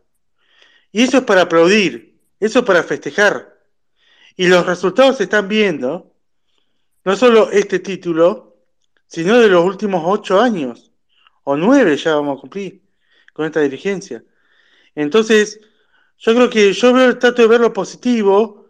Y 0.92 1.02
eso 1.02 1.18
es 1.18 1.24
para 1.24 1.42
aplaudir, 1.42 2.18
eso 2.38 2.60
es 2.60 2.64
para 2.64 2.82
festejar. 2.82 3.58
Y 4.36 4.48
los 4.48 4.66
resultados 4.66 5.16
se 5.16 5.24
están 5.24 5.48
viendo, 5.48 6.14
no 7.04 7.16
solo 7.16 7.50
este 7.50 7.78
título, 7.78 8.56
sino 9.06 9.38
de 9.38 9.48
los 9.48 9.64
últimos 9.64 10.02
ocho 10.06 10.40
años, 10.40 10.92
o 11.44 11.56
nueve 11.56 11.96
ya 11.96 12.14
vamos 12.14 12.38
a 12.38 12.40
cumplir 12.40 12.82
con 13.32 13.46
esta 13.46 13.60
dirigencia. 13.60 14.22
Entonces, 14.94 15.60
yo 16.20 16.34
creo 16.34 16.50
que 16.50 16.72
yo 16.72 17.18
trato 17.18 17.42
de 17.42 17.48
ver 17.48 17.60
lo 17.60 17.72
positivo, 17.72 18.68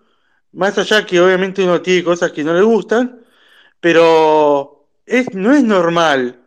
más 0.53 0.79
allá 0.79 1.05
que 1.05 1.21
obviamente 1.21 1.65
uno 1.65 1.83
tiene 1.83 2.05
cosas 2.05 2.31
que 2.33 2.45
no 2.45 2.55
le 2.55 2.63
gustan, 2.63 3.25
pero 3.81 4.89
es, 5.05 5.35
no 5.35 5.53
es 5.53 5.65
normal 5.65 6.45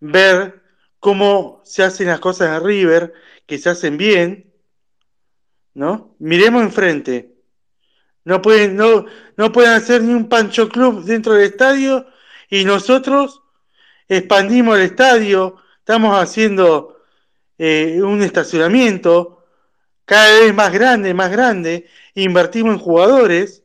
ver 0.00 0.62
cómo 1.00 1.60
se 1.64 1.82
hacen 1.82 2.08
las 2.08 2.20
cosas 2.20 2.56
en 2.56 2.66
River, 2.66 3.12
que 3.46 3.58
se 3.58 3.68
hacen 3.68 3.98
bien, 3.98 4.52
¿no? 5.74 6.16
Miremos 6.18 6.62
enfrente. 6.62 7.34
No 8.24 8.40
pueden, 8.42 8.76
no, 8.76 9.04
no 9.36 9.52
pueden 9.52 9.72
hacer 9.72 10.02
ni 10.02 10.14
un 10.14 10.28
pancho 10.28 10.68
club 10.68 11.04
dentro 11.04 11.34
del 11.34 11.44
estadio 11.44 12.06
y 12.48 12.64
nosotros 12.64 13.42
expandimos 14.08 14.76
el 14.76 14.84
estadio, 14.84 15.56
estamos 15.78 16.18
haciendo 16.18 17.02
eh, 17.58 18.00
un 18.02 18.22
estacionamiento, 18.22 19.37
cada 20.08 20.40
vez 20.40 20.54
más 20.54 20.72
grande, 20.72 21.12
más 21.12 21.30
grande, 21.30 21.86
invertimos 22.14 22.72
en 22.72 22.78
jugadores, 22.78 23.62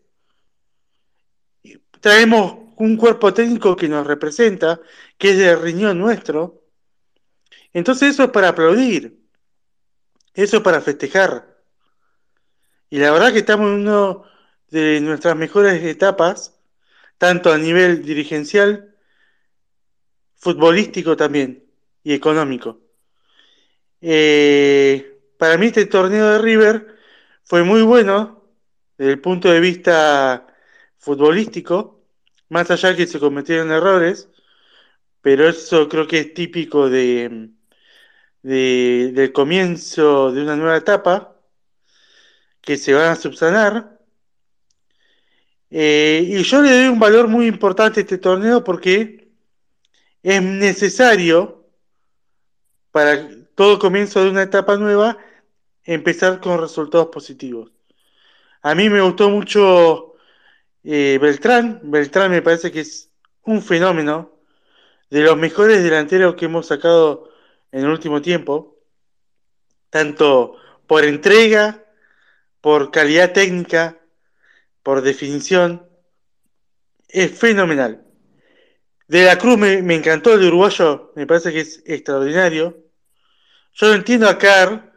traemos 2.02 2.58
un 2.76 2.98
cuerpo 2.98 3.34
técnico 3.34 3.78
que 3.78 3.88
nos 3.88 4.06
representa, 4.06 4.82
que 5.18 5.30
es 5.32 5.38
de 5.38 5.56
riñón 5.56 6.00
nuestro. 6.00 6.66
Entonces 7.72 8.10
eso 8.10 8.26
es 8.26 8.32
para 8.32 8.50
aplaudir, 8.50 9.18
eso 10.34 10.58
es 10.58 10.64
para 10.64 10.82
festejar. 10.82 11.64
Y 12.90 13.00
la 13.00 13.12
verdad 13.12 13.32
que 13.32 13.40
estamos 13.40 13.68
en 13.68 13.88
una 13.88 14.18
de 14.70 15.00
nuestras 15.00 15.38
mejores 15.38 15.82
etapas, 15.82 16.60
tanto 17.18 17.54
a 17.54 17.58
nivel 17.58 18.04
dirigencial, 18.04 18.98
futbolístico 20.36 21.16
también 21.16 21.64
y 22.04 22.14
económico. 22.14 22.82
Eh, 24.02 25.13
para 25.44 25.58
mí 25.58 25.66
este 25.66 25.88
torneo 25.88 26.30
de 26.30 26.38
River 26.38 26.96
fue 27.44 27.66
muy 27.66 27.82
bueno 27.82 28.46
desde 28.98 29.12
el 29.12 29.20
punto 29.20 29.52
de 29.52 29.60
vista 29.60 30.48
futbolístico, 30.98 32.02
más 32.48 32.72
allá 32.72 32.96
que 32.96 33.06
se 33.06 33.20
cometieron 33.20 33.70
errores, 33.70 34.30
pero 35.20 35.50
eso 35.50 35.90
creo 35.90 36.08
que 36.08 36.20
es 36.20 36.34
típico 36.34 36.90
de, 36.90 37.50
del 38.42 39.34
comienzo 39.34 40.32
de 40.32 40.44
una 40.44 40.56
nueva 40.56 40.78
etapa 40.78 41.36
que 42.62 42.78
se 42.78 42.94
van 42.94 43.10
a 43.10 43.18
subsanar. 43.18 44.00
Eh, 45.72 46.26
y 46.26 46.44
yo 46.44 46.62
le 46.62 46.72
doy 46.72 46.88
un 46.88 47.00
valor 47.00 47.28
muy 47.28 47.48
importante 47.48 48.00
a 48.00 48.04
este 48.04 48.18
torneo 48.18 48.64
porque 48.64 49.30
es 50.24 50.42
necesario 50.42 51.68
para 52.92 53.28
todo 53.56 53.78
comienzo 53.78 54.24
de 54.24 54.30
una 54.30 54.44
etapa 54.44 54.78
nueva 54.78 55.18
empezar 55.84 56.40
con 56.40 56.60
resultados 56.60 57.08
positivos. 57.08 57.72
A 58.62 58.76
mí 58.76 58.90
me 58.90 59.02
gustó 59.02 59.30
mucho 59.30 60.16
eh, 60.84 61.20
Beltrán. 61.22 61.82
Beltrán 61.84 62.32
me 62.32 62.42
parece 62.42 62.72
que 62.72 62.82
es 62.82 63.12
un 63.44 63.62
fenómeno 63.62 64.32
de 65.10 65.22
los 65.22 65.38
mejores 65.38 65.84
delanteros 65.84 66.36
que 66.36 66.46
hemos 66.46 66.68
sacado 66.68 67.30
en 67.72 67.82
el 67.82 67.90
último 67.90 68.22
tiempo, 68.22 68.80
tanto 69.90 70.56
por 70.88 71.04
entrega, 71.04 71.84
por 72.62 72.92
calidad 72.92 73.34
técnica, 73.34 74.00
por 74.82 75.02
definición. 75.02 75.88
Es 77.10 77.38
fenomenal. 77.38 78.06
De 79.08 79.26
la 79.26 79.38
Cruz 79.38 79.58
me, 79.58 79.78
encantó 79.94 80.34
el 80.34 80.40
de 80.40 80.48
uruguayo, 80.48 81.12
me 81.16 81.28
parece 81.28 81.52
que 81.52 81.60
es 81.60 81.84
extraordinario. 81.86 82.78
Yo 83.74 83.94
entiendo 83.94 84.30
a 84.30 84.38
Carr 84.38 84.93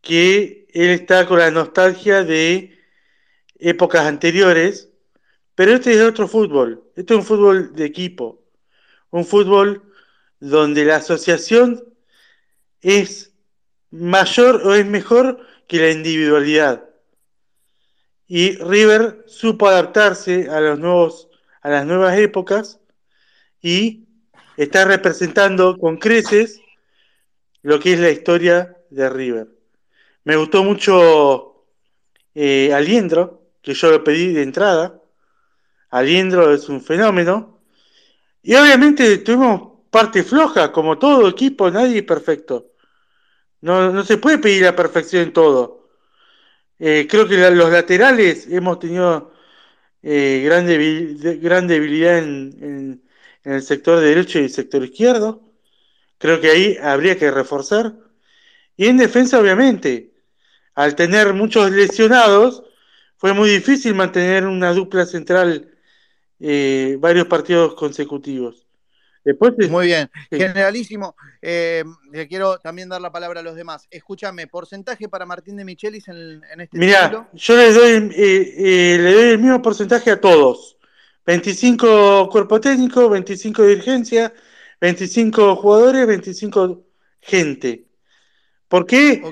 que 0.00 0.66
él 0.72 0.90
está 0.90 1.26
con 1.26 1.38
la 1.38 1.50
nostalgia 1.50 2.24
de 2.24 2.78
épocas 3.58 4.06
anteriores, 4.06 4.90
pero 5.54 5.72
este 5.72 5.92
es 5.94 6.00
otro 6.00 6.28
fútbol, 6.28 6.84
este 6.96 7.14
es 7.14 7.20
un 7.20 7.26
fútbol 7.26 7.74
de 7.74 7.84
equipo, 7.84 8.42
un 9.10 9.24
fútbol 9.24 9.82
donde 10.40 10.84
la 10.84 10.96
asociación 10.96 11.84
es 12.80 13.32
mayor 13.90 14.66
o 14.66 14.74
es 14.74 14.86
mejor 14.86 15.44
que 15.66 15.80
la 15.80 15.90
individualidad. 15.90 16.88
Y 18.26 18.56
River 18.58 19.24
supo 19.26 19.66
adaptarse 19.68 20.48
a 20.50 20.60
los 20.60 20.78
nuevos 20.78 21.28
a 21.60 21.70
las 21.70 21.86
nuevas 21.86 22.16
épocas 22.16 22.80
y 23.60 24.06
está 24.56 24.84
representando 24.84 25.76
con 25.76 25.96
creces 25.96 26.60
lo 27.62 27.80
que 27.80 27.94
es 27.94 28.00
la 28.00 28.10
historia 28.10 28.76
de 28.90 29.10
River. 29.10 29.57
Me 30.24 30.36
gustó 30.36 30.64
mucho 30.64 31.66
eh, 32.34 32.72
Aliendro, 32.72 33.50
que 33.62 33.74
yo 33.74 33.90
lo 33.90 34.04
pedí 34.04 34.32
de 34.32 34.42
entrada. 34.42 35.00
Aliendro 35.90 36.52
es 36.52 36.68
un 36.68 36.80
fenómeno. 36.82 37.60
Y 38.42 38.54
obviamente 38.54 39.18
tuvimos 39.18 39.78
parte 39.90 40.22
floja, 40.22 40.72
como 40.72 40.98
todo 40.98 41.28
equipo, 41.28 41.70
nadie 41.70 41.98
es 41.98 42.04
perfecto. 42.04 42.72
No, 43.60 43.90
no 43.92 44.04
se 44.04 44.18
puede 44.18 44.38
pedir 44.38 44.62
la 44.62 44.76
perfección 44.76 45.24
en 45.24 45.32
todo. 45.32 45.78
Eh, 46.78 47.06
creo 47.10 47.26
que 47.26 47.36
los 47.50 47.70
laterales 47.72 48.46
hemos 48.50 48.78
tenido 48.78 49.32
eh, 50.02 50.42
gran, 50.44 50.66
debilidad 50.66 52.18
en, 52.18 53.02
el 53.44 53.62
sector 53.62 54.00
derecho 54.00 54.38
y 54.38 54.44
el 54.44 54.50
sector 54.50 54.84
izquierdo. 54.84 55.42
Creo 56.18 56.40
que 56.40 56.50
ahí 56.50 56.76
habría 56.82 57.18
que 57.18 57.30
reforzar. 57.30 57.94
Y 58.78 58.86
en 58.86 58.96
defensa, 58.96 59.38
obviamente, 59.38 60.14
al 60.74 60.94
tener 60.94 61.34
muchos 61.34 61.70
lesionados, 61.70 62.62
fue 63.18 63.34
muy 63.34 63.50
difícil 63.50 63.94
mantener 63.94 64.46
una 64.46 64.72
dupla 64.72 65.04
central 65.04 65.70
eh, 66.40 66.96
varios 66.98 67.26
partidos 67.26 67.74
consecutivos. 67.74 68.68
Muy 69.68 69.86
bien, 69.86 70.10
generalísimo. 70.30 71.14
Eh, 71.42 71.84
le 72.10 72.28
quiero 72.28 72.58
también 72.58 72.88
dar 72.88 73.00
la 73.00 73.12
palabra 73.12 73.40
a 73.40 73.42
los 73.42 73.56
demás. 73.56 73.86
Escúchame, 73.90 74.46
porcentaje 74.46 75.08
para 75.08 75.26
Martín 75.26 75.56
de 75.56 75.64
Michelis 75.64 76.08
en, 76.08 76.40
este 76.58 76.78
Mira, 76.78 77.28
yo 77.32 77.56
le 77.56 77.72
doy, 77.72 78.10
eh, 78.14 78.54
eh, 78.56 78.98
le 78.98 79.12
doy 79.12 79.28
el 79.30 79.38
mismo 79.38 79.60
porcentaje 79.60 80.10
a 80.10 80.20
todos. 80.20 80.76
25 81.26 82.30
cuerpo 82.30 82.60
técnico, 82.60 83.10
25 83.10 83.62
dirigencia, 83.64 84.32
25 84.80 85.56
jugadores, 85.56 86.06
25 86.06 86.86
gente. 87.20 87.87
¿Por 88.68 88.86
qué? 88.86 89.22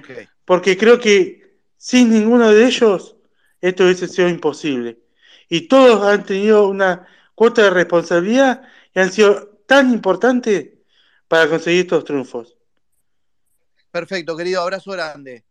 Porque 0.45 0.76
creo 0.76 0.99
que 0.99 1.61
sin 1.76 2.11
ninguno 2.11 2.51
de 2.51 2.66
ellos 2.66 3.16
esto 3.61 3.84
hubiese 3.84 4.09
sido 4.09 4.28
imposible. 4.28 4.99
Y 5.49 5.68
todos 5.68 6.03
han 6.03 6.24
tenido 6.24 6.66
una 6.68 7.07
cuota 7.34 7.62
de 7.62 7.70
responsabilidad 7.70 8.62
y 8.95 9.01
han 9.01 9.12
sido 9.12 9.61
tan 9.66 9.93
importante 9.93 10.82
para 11.28 11.49
conseguir 11.49 11.82
estos 11.82 12.05
triunfos. 12.05 12.57
Perfecto, 13.91 14.37
querido, 14.37 14.62
abrazo 14.62 14.93
grande. 14.93 15.45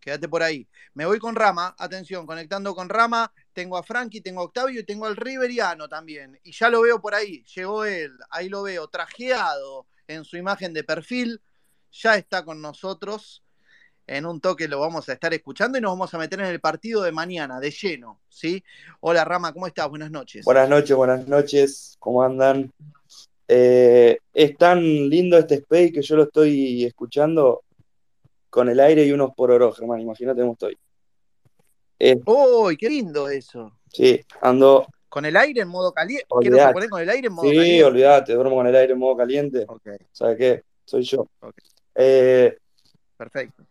Quédate 0.00 0.28
por 0.28 0.42
ahí. 0.42 0.66
Me 0.94 1.06
voy 1.06 1.18
con 1.18 1.34
Rama, 1.34 1.74
atención, 1.78 2.26
conectando 2.26 2.74
con 2.74 2.88
Rama, 2.88 3.32
tengo 3.52 3.76
a 3.76 3.82
Frankie, 3.82 4.20
tengo 4.20 4.40
a 4.40 4.44
Octavio 4.44 4.80
y 4.80 4.84
tengo 4.84 5.06
al 5.06 5.16
Riveriano 5.16 5.88
también. 5.88 6.38
Y 6.44 6.52
ya 6.52 6.70
lo 6.70 6.82
veo 6.82 7.00
por 7.00 7.14
ahí, 7.14 7.44
llegó 7.54 7.84
él, 7.84 8.16
ahí 8.30 8.48
lo 8.48 8.62
veo, 8.62 8.88
trajeado 8.88 9.86
en 10.06 10.24
su 10.24 10.36
imagen 10.36 10.72
de 10.72 10.84
perfil, 10.84 11.40
ya 11.92 12.16
está 12.16 12.44
con 12.44 12.60
nosotros. 12.60 13.42
En 14.06 14.24
un 14.24 14.40
toque 14.40 14.68
lo 14.68 14.80
vamos 14.80 15.06
a 15.10 15.12
estar 15.12 15.34
escuchando 15.34 15.76
y 15.76 15.82
nos 15.82 15.92
vamos 15.92 16.14
a 16.14 16.18
meter 16.18 16.40
en 16.40 16.46
el 16.46 16.60
partido 16.60 17.02
de 17.02 17.12
mañana, 17.12 17.60
de 17.60 17.70
lleno, 17.70 18.20
¿sí? 18.28 18.64
Hola 19.00 19.22
Rama, 19.22 19.52
¿cómo 19.52 19.66
estás? 19.66 19.86
Buenas 19.90 20.10
noches. 20.10 20.46
Buenas 20.46 20.68
noches, 20.68 20.96
buenas 20.96 21.28
noches, 21.28 21.96
¿cómo 21.98 22.22
andan? 22.22 22.72
Eh, 23.46 24.18
es 24.32 24.56
tan 24.56 24.80
lindo 24.80 25.36
este 25.36 25.56
space 25.56 25.92
que 25.92 26.02
yo 26.02 26.16
lo 26.16 26.22
estoy 26.24 26.84
escuchando 26.84 27.64
con 28.48 28.68
el 28.68 28.80
aire 28.80 29.04
y 29.04 29.12
unos 29.12 29.34
por 29.34 29.50
oro, 29.50 29.72
Germán. 29.72 30.00
Imagínate 30.00 30.40
cómo 30.40 30.52
estoy. 30.52 30.78
¡Uy, 32.24 32.76
qué 32.76 32.88
lindo 32.88 33.28
eso! 33.28 33.72
Sí, 33.92 34.20
ando. 34.40 34.86
¿Con 35.08 35.24
el 35.24 35.36
aire 35.36 35.62
en 35.62 35.68
modo 35.68 35.92
caliente? 35.92 36.26
¿Quiero 36.40 36.72
poner 36.72 36.88
con 36.88 37.00
el 37.02 37.10
aire 37.10 37.26
en 37.26 37.32
modo 37.32 37.48
sí, 37.48 37.56
caliente? 37.56 37.76
Sí, 37.76 37.82
olvídate, 37.82 38.34
duermo 38.34 38.56
con 38.56 38.66
el 38.66 38.76
aire 38.76 38.92
en 38.92 38.98
modo 38.98 39.16
caliente. 39.16 39.66
¿Sabes 40.12 40.36
qué? 40.36 40.62
Soy 40.84 41.02
yo. 41.02 41.26
Eh, 42.00 42.56
Perfecto. 43.16 43.64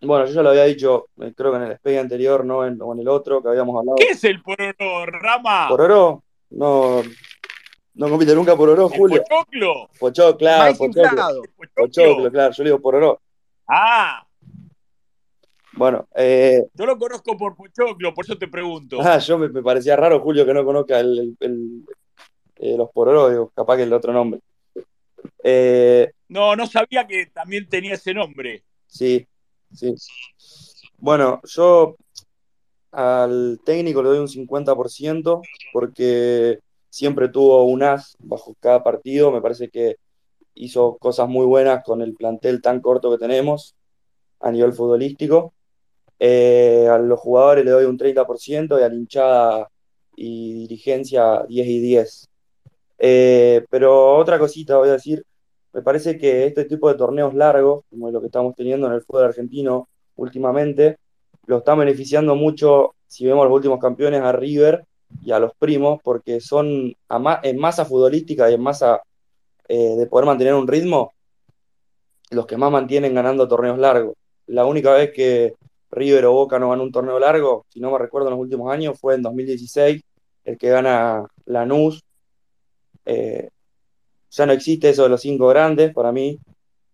Bueno, 0.00 0.24
yo 0.24 0.32
ya 0.32 0.42
lo 0.42 0.48
había 0.48 0.64
dicho, 0.64 1.08
eh, 1.20 1.34
creo 1.36 1.50
que 1.50 1.58
en 1.58 1.64
el 1.64 1.72
space 1.72 1.98
anterior, 1.98 2.42
no 2.42 2.64
en, 2.64 2.80
o 2.80 2.94
en 2.94 3.00
el 3.00 3.08
otro 3.08 3.42
que 3.42 3.50
habíamos 3.50 3.78
hablado. 3.78 3.96
¿Qué 3.96 4.12
es 4.12 4.24
el 4.24 4.42
pororo, 4.42 5.04
Rama? 5.04 5.68
Pororo, 5.68 6.24
no, 6.48 7.02
no 7.94 8.08
compite 8.08 8.34
nunca 8.34 8.56
por 8.56 8.70
oro, 8.70 8.88
Julio. 8.88 9.22
¿Pochoclo? 9.28 9.90
Pochoclo, 9.98 10.38
claro, 10.38 10.74
pochoclo. 10.74 11.42
Pochoclo, 11.76 12.30
claro, 12.30 12.54
yo 12.54 12.62
le 12.64 12.70
digo 12.70 12.80
por 12.80 12.94
oro. 12.94 13.20
Ah. 13.68 14.26
Bueno, 15.74 16.08
eh, 16.14 16.66
Yo 16.74 16.86
lo 16.86 16.98
conozco 16.98 17.36
por 17.36 17.54
Pochoclo, 17.54 18.14
por 18.14 18.24
eso 18.24 18.38
te 18.38 18.48
pregunto. 18.48 18.98
Ah, 19.04 19.18
yo 19.18 19.36
me, 19.36 19.50
parecía 19.62 19.96
raro, 19.96 20.20
Julio, 20.20 20.46
que 20.46 20.54
no 20.54 20.64
conozca 20.64 20.98
el, 20.98 21.36
el, 21.40 21.84
eh, 22.56 22.74
los 22.76 22.90
pororo, 22.90 23.28
digo, 23.28 23.50
capaz 23.54 23.76
que 23.76 23.82
el 23.82 23.92
otro 23.92 24.14
nombre. 24.14 24.40
Eh, 25.44 26.10
no, 26.30 26.54
no 26.54 26.66
sabía 26.66 27.06
que 27.06 27.26
también 27.26 27.68
tenía 27.68 27.94
ese 27.94 28.14
nombre. 28.14 28.62
Sí, 28.86 29.26
sí. 29.74 29.94
Bueno, 30.96 31.40
yo 31.44 31.96
al 32.92 33.60
técnico 33.64 34.02
le 34.02 34.10
doy 34.10 34.18
un 34.18 34.28
50% 34.28 35.42
porque 35.72 36.60
siempre 36.88 37.28
tuvo 37.28 37.64
un 37.64 37.82
as 37.82 38.16
bajo 38.20 38.54
cada 38.60 38.82
partido, 38.82 39.32
me 39.32 39.40
parece 39.40 39.68
que 39.70 39.96
hizo 40.54 40.96
cosas 40.98 41.28
muy 41.28 41.46
buenas 41.46 41.82
con 41.84 42.00
el 42.00 42.14
plantel 42.14 42.62
tan 42.62 42.80
corto 42.80 43.10
que 43.10 43.18
tenemos 43.18 43.74
a 44.38 44.52
nivel 44.52 44.72
futbolístico. 44.72 45.52
Eh, 46.18 46.86
a 46.88 46.98
los 46.98 47.18
jugadores 47.18 47.64
le 47.64 47.72
doy 47.72 47.86
un 47.86 47.98
30% 47.98 48.78
y 48.78 48.82
a 48.82 48.88
la 48.88 48.94
hinchada 48.94 49.68
y 50.14 50.52
dirigencia 50.54 51.44
10 51.48 51.66
y 51.66 51.80
10. 51.80 52.28
Eh, 52.98 53.64
pero 53.68 54.16
otra 54.16 54.38
cosita 54.38 54.76
voy 54.76 54.90
a 54.90 54.92
decir, 54.92 55.24
me 55.72 55.82
parece 55.82 56.18
que 56.18 56.46
este 56.46 56.64
tipo 56.64 56.88
de 56.88 56.96
torneos 56.96 57.34
largos, 57.34 57.84
como 57.90 58.10
lo 58.10 58.20
que 58.20 58.26
estamos 58.26 58.54
teniendo 58.54 58.86
en 58.86 58.94
el 58.94 59.02
fútbol 59.02 59.24
argentino 59.24 59.88
últimamente, 60.16 60.96
lo 61.46 61.58
está 61.58 61.74
beneficiando 61.74 62.34
mucho, 62.34 62.94
si 63.06 63.26
vemos 63.26 63.44
los 63.44 63.54
últimos 63.54 63.78
campeones, 63.78 64.22
a 64.22 64.32
River, 64.32 64.84
y 65.22 65.32
a 65.32 65.38
los 65.38 65.52
primos, 65.56 66.00
porque 66.02 66.40
son 66.40 66.94
en 67.42 67.58
masa 67.58 67.84
futbolística 67.84 68.50
y 68.50 68.54
en 68.54 68.62
masa 68.62 69.02
eh, 69.68 69.96
de 69.96 70.06
poder 70.06 70.26
mantener 70.26 70.54
un 70.54 70.68
ritmo, 70.68 71.12
los 72.30 72.46
que 72.46 72.56
más 72.56 72.70
mantienen 72.70 73.14
ganando 73.14 73.48
torneos 73.48 73.78
largos. 73.78 74.14
La 74.46 74.66
única 74.66 74.92
vez 74.92 75.12
que 75.12 75.54
River 75.90 76.26
o 76.26 76.32
Boca 76.32 76.58
no 76.58 76.70
ganó 76.70 76.82
un 76.82 76.92
torneo 76.92 77.18
largo, 77.18 77.66
si 77.68 77.80
no 77.80 77.90
me 77.90 77.98
recuerdo 77.98 78.28
en 78.28 78.34
los 78.34 78.40
últimos 78.40 78.72
años, 78.72 78.98
fue 78.98 79.14
en 79.14 79.22
2016, 79.22 80.02
el 80.44 80.58
que 80.58 80.68
gana 80.70 81.26
Lanús. 81.46 82.02
Eh, 83.04 83.50
ya 84.30 84.46
no 84.46 84.52
existe 84.52 84.90
eso 84.90 85.04
de 85.04 85.08
los 85.08 85.20
cinco 85.20 85.48
grandes, 85.48 85.92
para 85.92 86.12
mí 86.12 86.38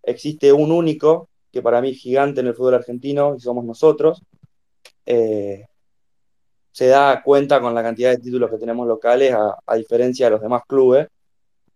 existe 0.02 0.52
un 0.52 0.72
único, 0.72 1.28
que 1.52 1.62
para 1.62 1.80
mí 1.80 1.90
es 1.90 1.98
gigante 1.98 2.40
en 2.40 2.48
el 2.48 2.54
fútbol 2.54 2.74
argentino, 2.74 3.34
y 3.36 3.40
somos 3.40 3.64
nosotros. 3.64 4.22
Eh, 5.04 5.66
se 6.72 6.88
da 6.88 7.22
cuenta 7.22 7.60
con 7.60 7.74
la 7.74 7.82
cantidad 7.82 8.10
de 8.10 8.18
títulos 8.18 8.50
que 8.50 8.58
tenemos 8.58 8.86
locales, 8.86 9.34
a, 9.34 9.76
diferencia 9.76 10.26
de 10.26 10.30
los 10.30 10.40
demás 10.40 10.62
clubes, 10.66 11.08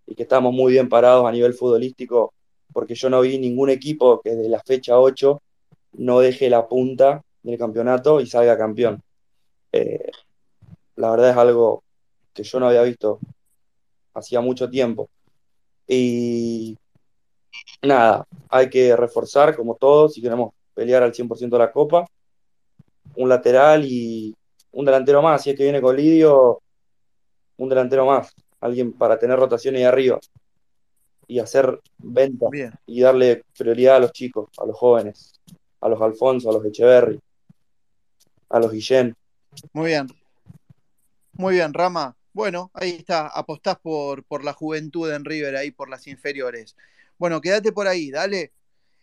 y 0.06 0.14
que 0.14 0.24
estamos 0.24 0.52
muy 0.52 0.72
bien 0.72 0.88
parados 0.88 1.26
a 1.26 1.32
nivel 1.32 1.54
futbolístico, 1.54 2.34
porque 2.72 2.94
yo 2.94 3.10
no 3.10 3.20
vi 3.20 3.38
ningún 3.38 3.70
equipo 3.70 4.20
que 4.20 4.30
desde 4.30 4.48
la 4.48 4.60
fecha 4.60 4.98
8 4.98 5.42
no 5.92 6.20
deje 6.20 6.50
la 6.50 6.68
punta 6.68 7.22
del 7.42 7.58
campeonato 7.58 8.20
y 8.20 8.26
salga 8.26 8.56
campeón. 8.58 9.02
Eh, 9.72 10.10
la 10.96 11.10
verdad 11.10 11.30
es 11.30 11.36
algo 11.36 11.82
que 12.32 12.42
yo 12.42 12.60
no 12.60 12.68
había 12.68 12.82
visto 12.82 13.20
hacía 14.14 14.40
mucho 14.40 14.68
tiempo. 14.68 15.08
Y 15.92 16.78
nada, 17.82 18.24
hay 18.48 18.70
que 18.70 18.94
reforzar 18.94 19.56
como 19.56 19.74
todos 19.74 20.14
si 20.14 20.22
queremos 20.22 20.54
pelear 20.72 21.02
al 21.02 21.12
100% 21.12 21.50
de 21.50 21.58
la 21.58 21.72
copa. 21.72 22.06
Un 23.16 23.28
lateral 23.28 23.84
y, 23.84 24.32
un 24.70 24.84
delantero 24.84 25.20
más, 25.20 25.42
si 25.42 25.50
es 25.50 25.56
que 25.56 25.64
viene 25.64 25.80
con 25.80 25.96
Lidio, 25.96 26.62
un 27.56 27.68
delantero 27.68 28.06
más, 28.06 28.32
alguien 28.60 28.92
para 28.92 29.18
tener 29.18 29.36
rotaciones 29.36 29.80
ahí 29.80 29.84
arriba 29.84 30.20
y 31.26 31.40
hacer 31.40 31.80
ventas 31.98 32.50
y 32.86 33.00
darle 33.00 33.42
prioridad 33.58 33.96
a 33.96 34.00
los 34.00 34.12
chicos, 34.12 34.48
a 34.58 34.66
los 34.66 34.76
jóvenes, 34.76 35.40
a 35.80 35.88
los 35.88 36.00
Alfonso, 36.00 36.50
a 36.50 36.52
los 36.52 36.64
Echeverry, 36.64 37.18
a 38.48 38.60
los 38.60 38.70
Guillén. 38.70 39.12
Muy 39.72 39.86
bien. 39.86 40.06
Muy 41.32 41.54
bien, 41.54 41.74
Rama. 41.74 42.14
Bueno, 42.32 42.70
ahí 42.74 42.90
está, 42.90 43.26
apostás 43.28 43.78
por, 43.78 44.24
por 44.24 44.44
la 44.44 44.52
juventud 44.52 45.12
en 45.12 45.24
River, 45.24 45.56
ahí 45.56 45.70
por 45.70 45.88
las 45.90 46.06
inferiores. 46.06 46.76
Bueno, 47.18 47.40
quédate 47.40 47.72
por 47.72 47.88
ahí, 47.88 48.10
dale. 48.10 48.52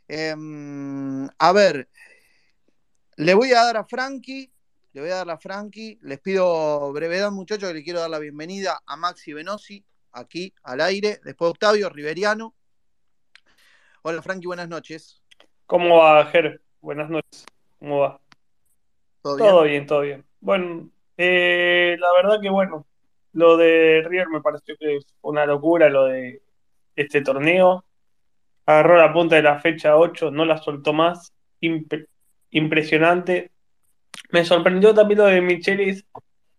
Em, 0.07 1.27
a 1.37 1.51
ver, 1.51 1.89
le 3.17 3.33
voy 3.33 3.51
a 3.51 3.63
dar 3.63 3.77
a 3.77 3.85
Frankie 3.85 4.51
le 4.97 5.01
voy 5.01 5.11
a 5.11 5.17
dar 5.17 5.27
la 5.27 5.37
Frankie. 5.37 5.99
Les 6.01 6.19
pido 6.19 6.91
brevedad, 6.91 7.29
muchachos, 7.29 7.69
que 7.69 7.75
le 7.75 7.83
quiero 7.83 7.99
dar 7.99 8.09
la 8.09 8.17
bienvenida 8.17 8.81
a 8.83 8.97
Maxi 8.97 9.31
Venosi, 9.31 9.85
aquí 10.11 10.55
al 10.63 10.81
aire. 10.81 11.19
Después 11.23 11.51
Octavio 11.51 11.87
Riveriano. 11.89 12.55
Hola, 14.01 14.23
Frankie, 14.23 14.47
buenas 14.47 14.67
noches. 14.67 15.21
¿Cómo 15.67 15.97
va, 15.97 16.25
Ger? 16.25 16.63
Buenas 16.81 17.11
noches. 17.11 17.45
¿Cómo 17.77 17.99
va? 17.99 18.19
¿Todo, 19.21 19.61
bien? 19.65 19.85
todo 19.85 20.01
bien, 20.01 20.25
Bueno, 20.39 20.89
eh, 21.15 21.95
la 21.99 22.11
verdad 22.13 22.41
que 22.41 22.49
bueno, 22.49 22.87
lo 23.37 23.55
de 23.55 24.03
River 24.03 24.29
me 24.29 24.41
pareció 24.41 24.75
que 24.79 24.97
fue 25.21 25.31
una 25.31 25.45
locura 25.45 25.89
lo 25.89 26.05
de 26.05 26.41
este 26.95 27.21
torneo. 27.21 27.85
agarró 28.65 28.97
la 28.97 29.13
punta 29.13 29.35
de 29.35 29.43
la 29.43 29.59
fecha 29.59 29.95
8, 29.95 30.31
no 30.31 30.43
la 30.45 30.57
soltó 30.57 30.91
más. 30.93 31.33
impresionante. 32.49 33.51
Me 34.31 34.43
sorprendió 34.43 34.93
también 34.95 35.19
lo 35.19 35.25
de 35.27 35.41
Michelis, 35.41 36.05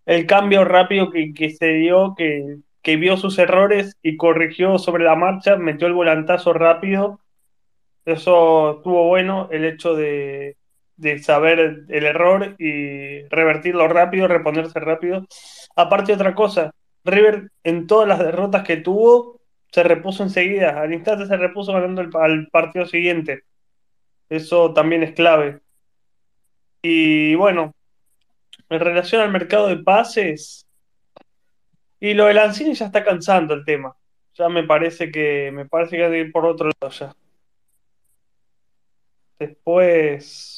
el 0.07 0.27
cambio 0.27 0.65
rápido 0.65 1.11
que, 1.11 1.51
se 1.51 1.67
dio, 1.75 2.15
que, 2.17 2.59
que, 2.83 2.97
vio 2.97 3.17
sus 3.17 3.39
errores 3.39 3.97
y 4.03 4.17
corrigió 4.17 4.79
sobre 4.79 5.05
la 5.05 5.17
marcha, 5.17 5.57
metió 5.57 5.89
el 5.89 5.95
volantazo 5.95 6.53
rápido. 6.53 7.21
Eso 8.05 8.77
estuvo 8.79 9.09
bueno, 9.09 9.49
el 9.51 9.65
hecho 9.65 9.95
de, 9.95 10.57
de 10.99 11.19
saber 11.20 11.85
el 11.89 12.05
error 12.05 12.57
y 12.59 13.23
revertirlo 13.29 13.89
rápido, 13.89 14.29
reponerse 14.29 14.79
rápido. 14.81 15.27
Aparte 15.77 16.12
otra 16.12 16.35
cosa, 16.35 16.73
River 17.05 17.51
en 17.65 17.87
todas 17.87 18.07
las 18.07 18.19
derrotas 18.19 18.65
que 18.65 18.77
tuvo 18.77 19.41
se 19.70 19.83
repuso 19.83 20.23
enseguida, 20.23 20.81
al 20.81 20.93
instante 20.93 21.27
se 21.27 21.37
repuso 21.37 21.73
ganando 21.73 22.01
el, 22.03 22.11
al 22.15 22.49
partido 22.49 22.87
siguiente. 22.87 23.45
Eso 24.29 24.73
también 24.75 25.03
es 25.03 25.12
clave. 25.12 25.61
Y 26.83 27.35
bueno, 27.35 27.75
en 28.69 28.81
relación 28.81 29.23
al 29.23 29.31
mercado 29.31 29.69
de 29.69 29.79
pases, 29.79 30.66
y 32.01 32.15
lo 32.15 32.27
de 32.27 32.35
Lanzini 32.35 32.75
ya 32.75 32.87
está 32.87 33.05
cansando 33.05 33.55
el 33.55 33.65
tema. 33.65 33.97
Ya 34.35 34.49
me 34.49 34.62
parece 34.65 35.11
que 35.11 35.51
me 35.53 35.66
parece 35.66 35.97
que 35.97 36.05
hay 36.05 36.11
que 36.11 36.19
ir 36.20 36.33
por 36.33 36.47
otro 36.47 36.70
lado 36.81 36.93
ya. 36.93 37.15
Después 39.39 40.58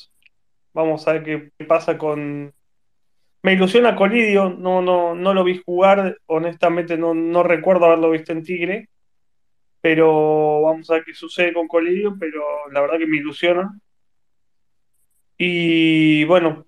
vamos 0.72 1.06
a 1.08 1.14
ver 1.14 1.50
qué 1.58 1.64
pasa 1.64 1.98
con 1.98 2.52
me 3.42 3.54
ilusiona 3.54 3.96
Colidio, 3.96 4.50
no, 4.50 4.82
no, 4.82 5.14
no 5.14 5.34
lo 5.34 5.44
vi 5.44 5.62
jugar, 5.64 6.18
honestamente 6.26 6.96
no, 6.98 7.14
no 7.14 7.42
recuerdo 7.42 7.86
haberlo 7.86 8.10
visto 8.10 8.32
en 8.32 8.42
Tigre, 8.42 8.88
pero 9.80 10.62
vamos 10.62 10.90
a 10.90 10.94
ver 10.94 11.04
qué 11.04 11.14
sucede 11.14 11.54
con 11.54 11.68
Colidio, 11.68 12.16
pero 12.18 12.42
la 12.70 12.80
verdad 12.82 12.98
que 12.98 13.06
me 13.06 13.16
ilusiona. 13.16 13.78
Y 15.38 16.24
bueno, 16.24 16.66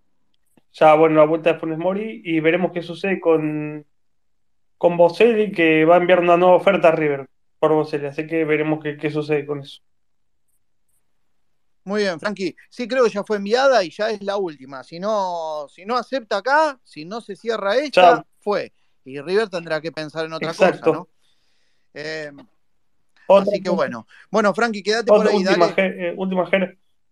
ya 0.73 0.95
bueno, 0.95 1.17
la 1.17 1.27
vuelta 1.27 1.53
de 1.53 1.59
Funes 1.59 1.79
Mori 1.79 2.23
y 2.25 2.41
veremos 2.41 2.73
qué 2.73 2.83
sucede 2.83 3.21
con, 3.21 3.85
con 4.79 4.97
Boselli, 4.97 5.53
que 5.53 5.85
va 5.85 5.97
a 5.97 5.99
enviar 5.99 6.21
una 6.21 6.39
nueva 6.39 6.57
oferta 6.57 6.89
a 6.89 6.93
River 6.93 7.29
por 7.59 7.73
Boselli, 7.75 8.07
así 8.07 8.27
que 8.27 8.45
veremos 8.45 8.83
qué, 8.83 8.97
qué 8.97 9.11
sucede 9.11 9.47
con 9.47 9.61
eso. 9.61 9.83
Muy 11.85 12.03
bien, 12.03 12.21
Frankie. 12.21 12.55
Sí, 12.69 12.87
creo 12.87 13.05
que 13.05 13.11
ya 13.11 13.25
fue 13.25 13.39
enviada 13.39 13.83
y 13.83 13.91
ya 13.91 14.11
es 14.11 14.23
la 14.23 14.37
última. 14.37 14.85
Si 14.85 15.01
no, 15.01 15.67
si 15.69 15.85
no 15.85 15.97
acepta 15.97 16.39
acá, 16.39 16.79
si 16.85 17.05
no 17.05 17.21
se 17.21 17.35
cierra 17.35 17.77
esta, 17.77 18.25
fue. 18.41 18.73
Y 19.05 19.21
River 19.21 19.49
tendrá 19.49 19.81
que 19.81 19.91
pensar 19.91 20.27
en 20.27 20.33
otra 20.33 20.55
cosa, 20.55 20.81
¿no? 20.87 21.09
Eh, 21.95 22.31
así 23.29 23.61
que 23.61 23.71
bueno. 23.71 24.07
Bueno, 24.31 24.55
Frankie, 24.55 24.83
quédate 24.83 25.09
por 25.09 25.27
ahí. 25.27 25.35
Última, 25.35 25.75
eh, 25.77 26.15
última 26.17 26.49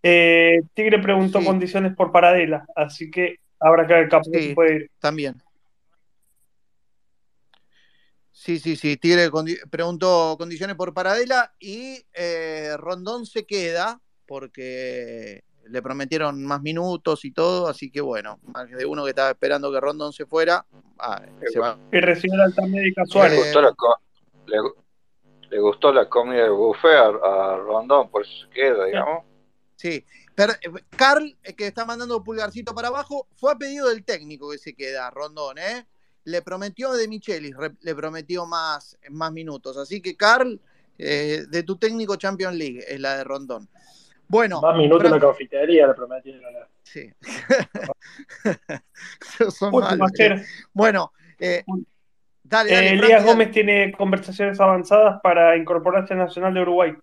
eh, 0.03 0.61
Tigre 0.73 1.01
preguntó 1.01 1.45
condiciones 1.45 1.95
por 1.97 2.13
Paradela, 2.13 2.65
así 2.77 3.11
que 3.11 3.37
habrá 3.59 3.87
que 3.87 3.95
ver 3.95 4.09
sí, 4.33 4.55
puede 4.55 4.77
ir. 4.77 4.91
También. 5.01 5.43
Sí, 8.31 8.59
sí, 8.59 8.77
sí. 8.77 8.97
Tigre 8.97 9.31
preguntó 9.69 10.37
condiciones 10.39 10.77
por 10.77 10.95
Paradela 10.95 11.53
y 11.59 12.03
Rondón 12.79 13.27
se 13.27 13.45
queda 13.45 14.01
porque 14.31 15.43
le 15.65 15.83
prometieron 15.83 16.45
más 16.45 16.63
minutos 16.63 17.25
y 17.25 17.33
todo, 17.33 17.67
así 17.67 17.91
que 17.91 18.01
bueno, 18.01 18.39
más 18.45 18.71
de 18.71 18.87
uno 18.87 19.03
que 19.03 19.11
estaba 19.11 19.31
esperando 19.31 19.73
que 19.73 19.81
Rondón 19.81 20.13
se 20.13 20.25
fuera, 20.25 20.65
ah, 21.01 21.21
se 21.51 21.59
va. 21.59 21.77
Y 21.91 21.99
recibió 21.99 22.37
la 22.37 22.45
alta 22.45 22.65
médica 22.65 23.05
Suárez. 23.07 23.33
Le 23.33 23.43
gustó 23.43 23.61
la, 23.61 23.75
le, 25.51 25.59
gustó 25.59 25.93
la 25.93 26.09
comida 26.09 26.45
de 26.45 26.51
buffet 26.51 26.93
a, 26.93 27.57
Rondón, 27.57 28.09
por 28.09 28.23
eso 28.23 28.31
se 28.47 28.51
queda, 28.51 28.85
digamos. 28.85 29.25
Sí, 29.75 30.07
pero 30.37 30.53
eh, 30.53 30.81
Carl, 30.91 31.37
eh, 31.43 31.55
que 31.55 31.67
está 31.67 31.85
mandando 31.85 32.23
pulgarcito 32.23 32.73
para 32.73 32.87
abajo, 32.87 33.27
fue 33.35 33.51
a 33.51 33.57
pedido 33.57 33.89
del 33.89 34.05
técnico 34.05 34.53
que 34.53 34.59
se 34.59 34.75
queda, 34.75 35.11
Rondón, 35.11 35.59
¿eh? 35.59 35.89
Le 36.23 36.41
prometió 36.43 36.93
de 36.93 37.09
Michelis, 37.09 37.57
le 37.81 37.95
prometió 37.97 38.47
más, 38.47 38.97
más 39.11 39.33
minutos. 39.33 39.77
Así 39.77 40.01
que, 40.01 40.17
Carl, 40.17 40.61
eh, 40.99 41.47
de 41.49 41.63
tu 41.65 41.75
técnico 41.79 42.15
Champions 42.15 42.55
League, 42.55 42.85
es 42.87 43.01
la 43.01 43.17
de 43.17 43.25
Rondón. 43.25 43.69
Bueno. 44.31 44.61
Más 44.61 44.77
minutos 44.77 45.07
en 45.07 45.11
la 45.11 45.19
confitería 45.19 45.89
le 45.89 45.95
prometí. 45.95 46.41
Sí. 46.85 47.13
Son 49.51 49.73
malos, 49.73 50.13
bueno, 50.73 51.13
eh, 51.41 51.65
dale, 52.45 52.71
dale, 52.71 52.91
Elías 52.91 53.25
Gómez 53.25 53.51
tiene 53.51 53.91
conversaciones 53.91 54.61
avanzadas 54.61 55.21
para 55.21 55.57
incorporarse 55.57 56.13
al 56.13 56.21
Nacional 56.21 56.55
de 56.55 56.63
Uruguay. 56.63 56.97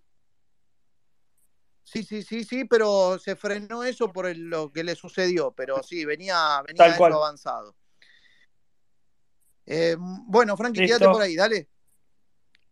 Sí, 1.83 2.03
sí, 2.03 2.23
sí, 2.23 2.45
sí, 2.45 2.63
pero 2.63 3.19
se 3.19 3.35
frenó 3.35 3.83
eso 3.83 4.13
por 4.13 4.33
lo 4.33 4.71
que 4.71 4.85
le 4.85 4.95
sucedió, 4.95 5.51
pero 5.51 5.83
sí, 5.83 6.05
venía, 6.05 6.63
venía 6.65 6.87
eso 6.87 7.03
avanzado. 7.03 7.75
Eh, 9.65 9.97
bueno, 9.99 10.55
Frankie, 10.55 10.85
quédate 10.85 11.09
por 11.09 11.21
ahí, 11.21 11.35
dale. 11.35 11.67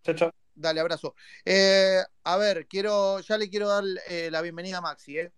Chao, 0.02 0.16
chao. 0.16 0.32
Dale, 0.56 0.80
abrazo. 0.80 1.16
Eh, 1.44 2.02
a 2.24 2.38
ver, 2.38 2.66
quiero, 2.68 3.20
ya 3.20 3.38
le 3.38 3.50
quiero 3.50 3.68
dar 3.68 3.84
eh, 4.08 4.30
la 4.32 4.42
bienvenida 4.42 4.78
a 4.78 4.82
Maxi, 4.82 5.20
¿eh? 5.20 5.34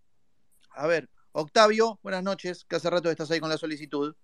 A 0.72 0.86
ver, 0.86 1.10
Octavio, 1.32 2.00
buenas 2.04 2.24
noches, 2.24 2.66
que 2.66 2.76
hace 2.76 2.90
rato 2.90 3.10
estás 3.10 3.32
ahí 3.32 3.40
con 3.40 3.50
la 3.50 3.58
solicitud. 3.58 4.16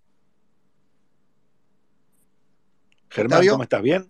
Germán, 3.09 3.47
¿cómo 3.47 3.63
estás? 3.63 3.81
¿Bien? 3.81 4.07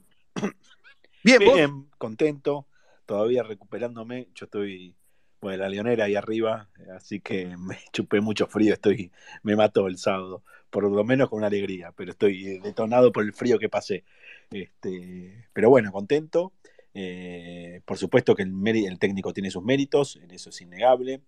Bien, 1.23 1.39
Bien, 1.39 1.89
contento, 1.97 2.67
todavía 3.05 3.43
recuperándome. 3.43 4.27
Yo 4.35 4.45
estoy, 4.45 4.95
bueno, 5.39 5.63
la 5.63 5.69
leonera 5.69 6.05
ahí 6.05 6.15
arriba, 6.15 6.69
así 6.95 7.21
que 7.21 7.55
me 7.57 7.79
chupé 7.93 8.19
mucho 8.19 8.45
frío, 8.47 8.73
estoy, 8.73 9.09
me 9.41 9.55
mató 9.55 9.87
el 9.87 9.97
sábado, 9.97 10.43
por 10.69 10.89
lo 10.91 11.03
menos 11.05 11.29
con 11.29 11.37
una 11.37 11.47
alegría, 11.47 11.93
pero 11.95 12.11
estoy 12.11 12.59
detonado 12.59 13.13
por 13.13 13.23
el 13.23 13.31
frío 13.31 13.57
que 13.57 13.69
pasé. 13.69 14.03
Este, 14.51 15.47
pero 15.53 15.69
bueno, 15.69 15.91
contento. 15.91 16.51
Eh, 16.93 17.81
por 17.85 17.97
supuesto 17.97 18.35
que 18.35 18.43
el, 18.43 18.53
el, 18.67 18.99
técnico 18.99 19.33
tiene 19.33 19.49
sus 19.49 19.63
méritos, 19.63 20.17
en 20.17 20.31
eso 20.31 20.49
es 20.49 20.61
innegable. 20.61 21.21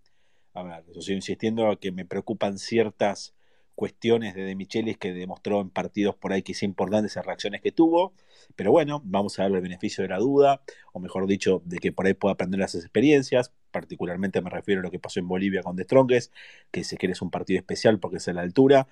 A 0.54 0.64
ver, 0.64 0.86
yo 0.94 1.02
sigo 1.02 1.16
insistiendo 1.16 1.70
a 1.70 1.80
que 1.80 1.92
me 1.92 2.06
preocupan 2.06 2.58
ciertas 2.60 3.36
cuestiones 3.76 4.36
de 4.36 4.44
De 4.44 4.56
Michelis 4.56 4.98
que 4.98 5.14
demostró 5.14 5.62
en 5.62 5.70
partidos 5.70 6.16
por 6.16 6.34
ahí 6.34 6.42
que 6.42 6.54
es 6.54 6.64
importante 6.64 7.08
esas 7.08 7.26
reacciones 7.26 7.62
que 7.62 7.72
tuvo. 7.72 8.14
Pero 8.56 8.72
bueno, 8.72 9.02
vamos 9.06 9.38
a 9.38 9.44
darle 9.44 9.58
el 9.58 9.64
beneficio 9.64 10.02
de 10.04 10.10
la 10.10 10.18
duda, 10.18 10.62
o 10.94 11.00
mejor 11.00 11.28
dicho, 11.28 11.62
de 11.66 11.78
que 11.80 11.92
por 11.92 12.06
ahí 12.06 12.14
pueda 12.14 12.34
aprender 12.34 12.60
las 12.60 12.76
experiencias. 12.76 13.52
Particularmente 13.72 14.42
me 14.42 14.50
refiero 14.50 14.80
a 14.82 14.84
lo 14.84 14.92
que 14.92 15.00
pasó 15.00 15.20
en 15.20 15.28
Bolivia 15.28 15.62
con 15.62 15.76
The 15.76 15.84
Strongest, 15.84 16.34
que 16.72 16.84
se 16.84 16.98
quiere 16.98 17.14
es 17.14 17.22
un 17.22 17.32
partido 17.32 17.60
especial 17.60 18.00
porque 18.00 18.18
es 18.18 18.28
a 18.28 18.34
la 18.34 18.42
altura, 18.42 18.88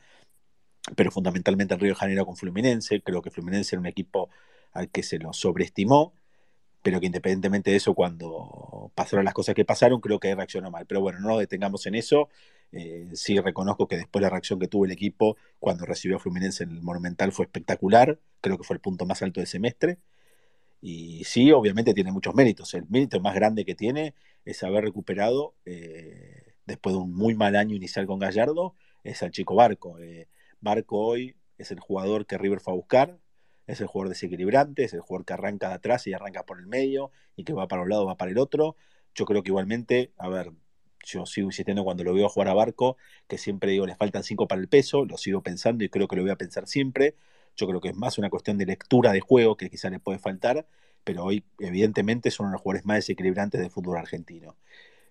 pero 0.95 1.12
fundamentalmente 1.12 1.74
en 1.74 1.80
Río 1.80 1.91
de 1.91 1.95
Janeiro 1.95 2.26
con 2.26 2.36
Fluminense. 2.36 3.02
Creo 3.02 3.22
que 3.22 3.32
Fluminense 3.32 3.76
era 3.76 3.80
un 3.82 3.88
equipo 3.88 4.30
al 4.74 4.90
que 4.90 5.04
se 5.04 5.20
lo 5.20 5.34
sobreestimó 5.34 6.14
pero 6.84 6.99
que 6.99 7.07
independientemente 7.07 7.72
de 7.72 7.77
eso, 7.77 7.95
cuando 7.95 8.91
pasaron 8.95 9.26
las 9.26 9.34
cosas 9.34 9.55
que 9.55 9.65
pasaron, 9.65 10.01
creo 10.01 10.19
que 10.19 10.35
reaccionó 10.35 10.69
mal. 10.69 10.85
Pero 10.85 11.01
bueno, 11.01 11.19
no 11.22 11.30
nos 11.30 11.39
detengamos 11.39 11.85
en 11.88 11.95
eso. 11.95 12.30
Eh, 12.73 13.10
sí 13.14 13.39
reconozco 13.39 13.88
que 13.88 13.97
después 13.97 14.22
la 14.22 14.30
reacción 14.30 14.60
que 14.60 14.68
tuvo 14.68 14.85
el 14.85 14.91
equipo 14.91 15.38
cuando 15.60 15.85
recibió 15.85 16.18
a 16.18 16.19
Fluminense 16.19 16.64
en 16.65 16.72
el 16.72 16.81
Monumental 16.81 17.31
fue 17.31 17.45
espectacular. 17.45 18.19
Creo 18.41 18.57
que 18.57 18.64
fue 18.65 18.76
el 18.76 18.81
punto 18.81 19.05
más 19.05 19.22
alto 19.22 19.39
del 19.39 19.47
semestre. 19.47 19.99
Y 20.81 21.23
sí, 21.23 21.51
obviamente 21.53 21.93
tiene 21.93 22.11
muchos 22.11 22.35
méritos. 22.35 22.73
El 22.73 22.85
mérito 22.89 23.19
más 23.22 23.35
grande 23.35 23.64
que 23.65 23.76
tiene 23.76 24.14
es 24.43 24.64
haber 24.64 24.84
recuperado, 24.84 25.55
eh, 25.65 26.55
después 26.65 26.93
de 26.95 27.01
un 27.01 27.15
muy 27.15 27.35
mal 27.35 27.55
año 27.55 27.76
inicial 27.76 28.05
con 28.07 28.19
Gallardo, 28.19 28.76
es 29.05 29.23
al 29.23 29.31
chico 29.31 29.55
Barco. 29.55 29.99
Eh, 29.99 30.27
Barco 30.60 30.99
hoy 30.99 31.38
es 31.57 31.72
el 31.72 31.80
jugador 31.80 32.26
que 32.26 32.38
River 32.38 32.60
fue 32.60 32.73
a 32.73 32.76
buscar, 32.76 33.19
es 33.68 33.81
el 33.81 33.88
jugador 33.88 34.10
desequilibrante, 34.10 34.84
es 34.84 34.94
el 34.94 35.02
jugador 35.02 35.26
que 35.26 35.34
arranca 35.34 35.69
de 35.69 35.76
atrás 35.76 36.07
y 36.07 36.14
arranca 36.14 36.44
por 36.44 36.60
el 36.60 36.68
medio 36.68 37.11
y 37.35 37.44
que 37.44 37.53
va 37.53 37.68
para 37.68 37.84
un 37.84 37.90
lado, 37.90 38.06
va 38.06 38.18
para 38.18 38.31
el 38.31 38.38
otro. 38.38 38.76
Yo 39.15 39.26
creo 39.26 39.44
que 39.44 39.49
igualmente, 39.49 40.11
a 40.18 40.27
ver, 40.30 40.52
yo 41.06 41.26
sigo 41.26 41.48
insistiendo 41.48 41.84
cuando 41.84 42.03
lo 42.03 42.14
veo 42.14 42.30
jugar 42.30 42.49
a 42.49 42.53
Barco, 42.53 42.98
que 43.27 43.38
siempre 43.38 43.72
digo, 43.72 43.85
le 43.85 43.95
faltan 43.95 44.23
cinco 44.23 44.48
para 44.48 44.61
el 44.61 44.68
peso, 44.68 45.06
lo 45.06 45.18
sigo 45.18 45.41
pensando 45.41 45.84
y 45.84 45.90
creo 45.90 46.07
que 46.07 46.15
lo 46.15 46.22
voy 46.23 46.31
a 46.31 46.38
pensar 46.38 46.68
siempre. 46.68 47.15
Yo 47.56 47.68
creo 47.68 47.81
que 47.81 47.90
es 47.90 47.95
más 47.95 48.18
una 48.18 48.30
cuestión 48.30 48.57
de 48.57 48.65
lectura 48.65 49.11
de 49.11 49.19
juego 49.19 49.57
que 49.57 49.69
quizá 49.69 49.90
le 49.90 49.99
puede 49.99 50.19
faltar, 50.19 50.65
pero 51.03 51.23
hoy 51.26 51.45
evidentemente 51.60 52.31
son 52.31 52.52
los 52.52 52.61
jugadores 52.61 52.85
más 52.85 52.98
desequilibrantes 52.98 53.61
del 53.61 53.69
fútbol 53.69 53.98
argentino. 53.98 54.56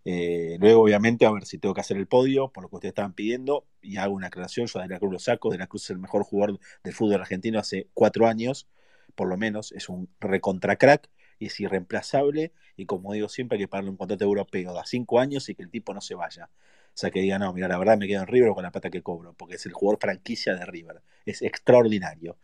Eh, 0.05 0.57
luego, 0.61 0.83
obviamente, 0.83 1.27
a 1.27 1.31
ver 1.31 1.45
si 1.47 1.59
tengo 1.59 1.75
que 1.75 1.81
hacer 1.81 1.97
el 1.97 2.07
podio, 2.07 2.49
por 2.49 2.65
lo 2.65 2.69
que 2.69 2.77
ustedes 2.77 2.91
estaban 2.91 3.15
pidiendo, 3.15 3.67
y 3.81 3.97
hago 3.99 4.15
una 4.15 4.29
aclaración, 4.29 4.67
yo 4.67 4.81
de 4.81 4.89
la 4.89 4.99
Cruz 4.99 5.13
lo 5.13 5.19
saco, 5.19 5.51
de 5.51 5.59
la 5.59 5.67
Cruz 5.67 5.85
es 5.85 5.91
el 5.91 5.99
mejor 5.99 6.25
jugador 6.25 6.59
del 6.83 6.93
fútbol 6.93 7.21
argentino 7.21 7.59
hace 7.59 7.89
cuatro 7.95 8.27
años, 8.27 8.69
por 9.15 9.29
lo 9.29 9.37
menos, 9.37 9.73
es 9.73 9.89
un 9.89 10.09
recontra 10.21 10.77
crack 10.77 11.09
y 11.39 11.47
es 11.47 11.61
irreemplazable, 11.61 12.53
y 12.77 12.87
como 12.87 13.13
digo 13.13 13.29
siempre, 13.29 13.57
hay 13.59 13.65
que 13.65 13.69
pagarle 13.69 13.91
un 13.91 13.97
contrato 13.97 14.25
europeo 14.25 14.75
de 14.75 14.81
cinco 14.85 15.21
años 15.21 15.49
y 15.49 15.55
que 15.55 15.63
el 15.63 15.71
tipo 15.71 15.95
no 15.95 16.01
se 16.01 16.15
vaya. 16.15 16.51
O 16.95 16.97
sea, 16.97 17.11
que 17.11 17.21
diga, 17.21 17.39
no, 17.39 17.53
mira, 17.53 17.69
la 17.69 17.79
verdad 17.79 17.97
me 17.99 18.07
quedo 18.07 18.21
en 18.21 18.27
River 18.27 18.53
con 18.53 18.63
la 18.63 18.71
pata 18.71 18.91
que 18.91 19.03
cobro, 19.03 19.35
porque 19.35 19.57
es 19.57 19.67
el 19.67 19.73
jugador 19.73 19.99
franquicia 20.01 20.55
de 20.55 20.67
River. 20.67 21.03
Es 21.25 21.43
extraordinario. 21.43 22.39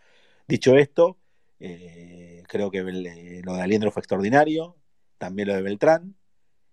Dicho 0.46 0.76
esto, 0.76 1.18
eh, 1.60 2.42
creo 2.48 2.70
que 2.70 2.78
eh, 2.78 3.42
lo 3.44 3.54
de 3.54 3.62
Aliendro 3.62 3.90
fue 3.90 4.00
extraordinario, 4.00 4.76
también 5.18 5.48
lo 5.48 5.54
de 5.54 5.62
Beltrán, 5.62 6.16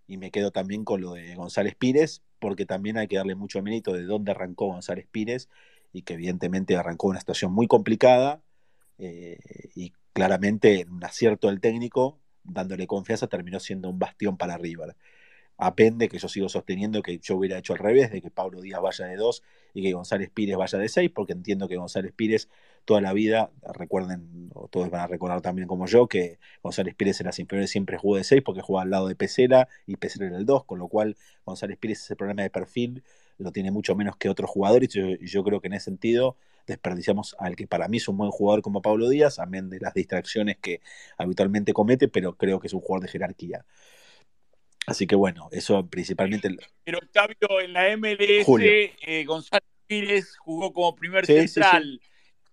y 0.06 0.16
me 0.18 0.30
quedo 0.30 0.50
también 0.50 0.84
con 0.84 1.00
lo 1.00 1.14
de 1.14 1.34
González 1.34 1.74
Pires, 1.74 2.22
porque 2.38 2.66
también 2.66 2.98
hay 2.98 3.08
que 3.08 3.16
darle 3.16 3.34
mucho 3.34 3.62
mérito 3.62 3.92
de 3.92 4.04
dónde 4.04 4.32
arrancó 4.32 4.66
González 4.66 5.06
Pires 5.10 5.48
y 5.92 6.02
que 6.02 6.14
evidentemente 6.14 6.76
arrancó 6.76 7.08
una 7.08 7.18
situación 7.18 7.52
muy 7.52 7.66
complicada 7.66 8.42
eh, 8.98 9.38
y 9.74 9.92
claramente 10.12 10.80
en 10.80 10.90
un 10.90 11.04
acierto 11.04 11.48
del 11.48 11.60
técnico, 11.60 12.18
dándole 12.44 12.86
confianza, 12.86 13.26
terminó 13.26 13.60
siendo 13.60 13.90
un 13.90 13.98
bastión 13.98 14.36
para 14.36 14.58
River. 14.58 14.96
Apende 15.58 16.08
que 16.08 16.18
yo 16.18 16.28
sigo 16.28 16.48
sosteniendo 16.48 17.02
que 17.02 17.18
yo 17.18 17.36
hubiera 17.36 17.58
hecho 17.58 17.72
al 17.72 17.78
revés, 17.78 18.10
de 18.12 18.20
que 18.20 18.30
Pablo 18.30 18.60
Díaz 18.60 18.80
vaya 18.80 19.06
de 19.06 19.16
dos 19.16 19.42
y 19.74 19.82
que 19.82 19.92
González 19.92 20.30
Pires 20.32 20.56
vaya 20.56 20.78
de 20.78 20.88
seis, 20.88 21.10
porque 21.14 21.32
entiendo 21.32 21.66
que 21.66 21.76
González 21.76 22.12
Pires 22.14 22.48
toda 22.86 23.00
la 23.02 23.12
vida, 23.12 23.50
recuerden, 23.74 24.48
o 24.54 24.68
todos 24.68 24.88
van 24.90 25.02
a 25.02 25.06
recordar 25.08 25.42
también 25.42 25.68
como 25.68 25.86
yo, 25.86 26.06
que 26.06 26.38
González 26.62 26.94
Pires 26.94 27.20
en 27.20 27.26
las 27.26 27.38
inferiores 27.38 27.68
siempre 27.68 27.98
jugó 27.98 28.16
de 28.16 28.24
seis 28.24 28.42
porque 28.42 28.62
jugaba 28.62 28.84
al 28.84 28.90
lado 28.90 29.08
de 29.08 29.16
Pesera 29.16 29.68
y 29.86 29.96
Pesera 29.96 30.26
era 30.26 30.38
el 30.38 30.46
dos, 30.46 30.64
con 30.64 30.78
lo 30.78 30.88
cual 30.88 31.16
González 31.44 31.76
Pires 31.78 32.00
ese 32.00 32.16
problema 32.16 32.42
de 32.42 32.50
perfil 32.50 33.02
lo 33.38 33.50
tiene 33.52 33.70
mucho 33.70 33.94
menos 33.96 34.16
que 34.16 34.30
otros 34.30 34.48
jugadores 34.48 34.88
y 34.94 35.26
yo, 35.26 35.44
creo 35.44 35.60
que 35.60 35.66
en 35.66 35.74
ese 35.74 35.86
sentido 35.86 36.36
desperdiciamos 36.66 37.36
al 37.38 37.56
que 37.56 37.66
para 37.66 37.88
mí 37.88 37.98
es 37.98 38.08
un 38.08 38.16
buen 38.16 38.30
jugador 38.30 38.62
como 38.62 38.80
Pablo 38.80 39.08
Díaz, 39.08 39.40
amén 39.40 39.68
de 39.68 39.80
las 39.80 39.92
distracciones 39.92 40.56
que 40.56 40.80
habitualmente 41.18 41.72
comete, 41.72 42.08
pero 42.08 42.36
creo 42.36 42.60
que 42.60 42.68
es 42.68 42.72
un 42.72 42.80
jugador 42.80 43.06
de 43.06 43.12
jerarquía. 43.12 43.66
Así 44.86 45.08
que 45.08 45.16
bueno, 45.16 45.48
eso 45.50 45.84
principalmente. 45.86 46.56
Pero 46.84 46.98
Octavio, 46.98 47.60
en 47.60 47.72
la 47.72 47.96
MLS, 47.96 48.46
eh, 48.60 49.24
González 49.26 49.68
Pires 49.88 50.36
jugó 50.38 50.72
como 50.72 50.94
primer 50.94 51.26
central 51.26 51.82
en 51.92 52.00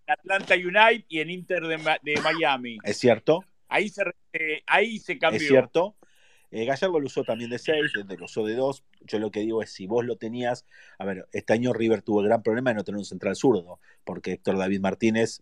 Atlanta 0.08 0.56
United 0.56 1.06
y 1.08 1.20
en 1.20 1.30
Inter 1.30 1.64
de, 1.64 1.78
Miami. 2.22 2.78
Es 2.84 2.98
cierto. 2.98 3.44
Ahí 3.68 3.90
se, 3.90 4.04
eh, 4.34 4.64
ahí 4.68 5.00
se 5.00 5.18
cambió. 5.18 5.42
Es 5.42 5.48
cierto. 5.48 5.96
Eh, 6.52 6.66
Gallardo 6.66 7.00
lo 7.00 7.08
usó 7.08 7.24
también 7.24 7.50
de 7.50 7.58
6, 7.58 7.94
lo 7.96 8.26
usó 8.26 8.46
de 8.46 8.56
2. 8.56 8.84
Yo 9.02 9.20
lo 9.20 9.32
que 9.32 9.40
digo 9.40 9.64
es, 9.64 9.72
si 9.72 9.88
vos 9.88 10.06
lo 10.06 10.18
tenías, 10.18 10.66
a 11.00 11.06
ver, 11.06 11.28
este 11.32 11.54
año 11.54 11.74
River 11.74 12.04
tuvo 12.04 12.22
el 12.22 12.28
gran 12.28 12.44
problema 12.44 12.70
de 12.70 12.76
no 12.76 12.84
tener 12.84 13.00
un 13.00 13.06
central 13.06 13.36
zurdo, 13.36 13.80
porque 14.04 14.34
Héctor 14.34 14.58
David 14.58 14.80
Martínez, 14.80 15.42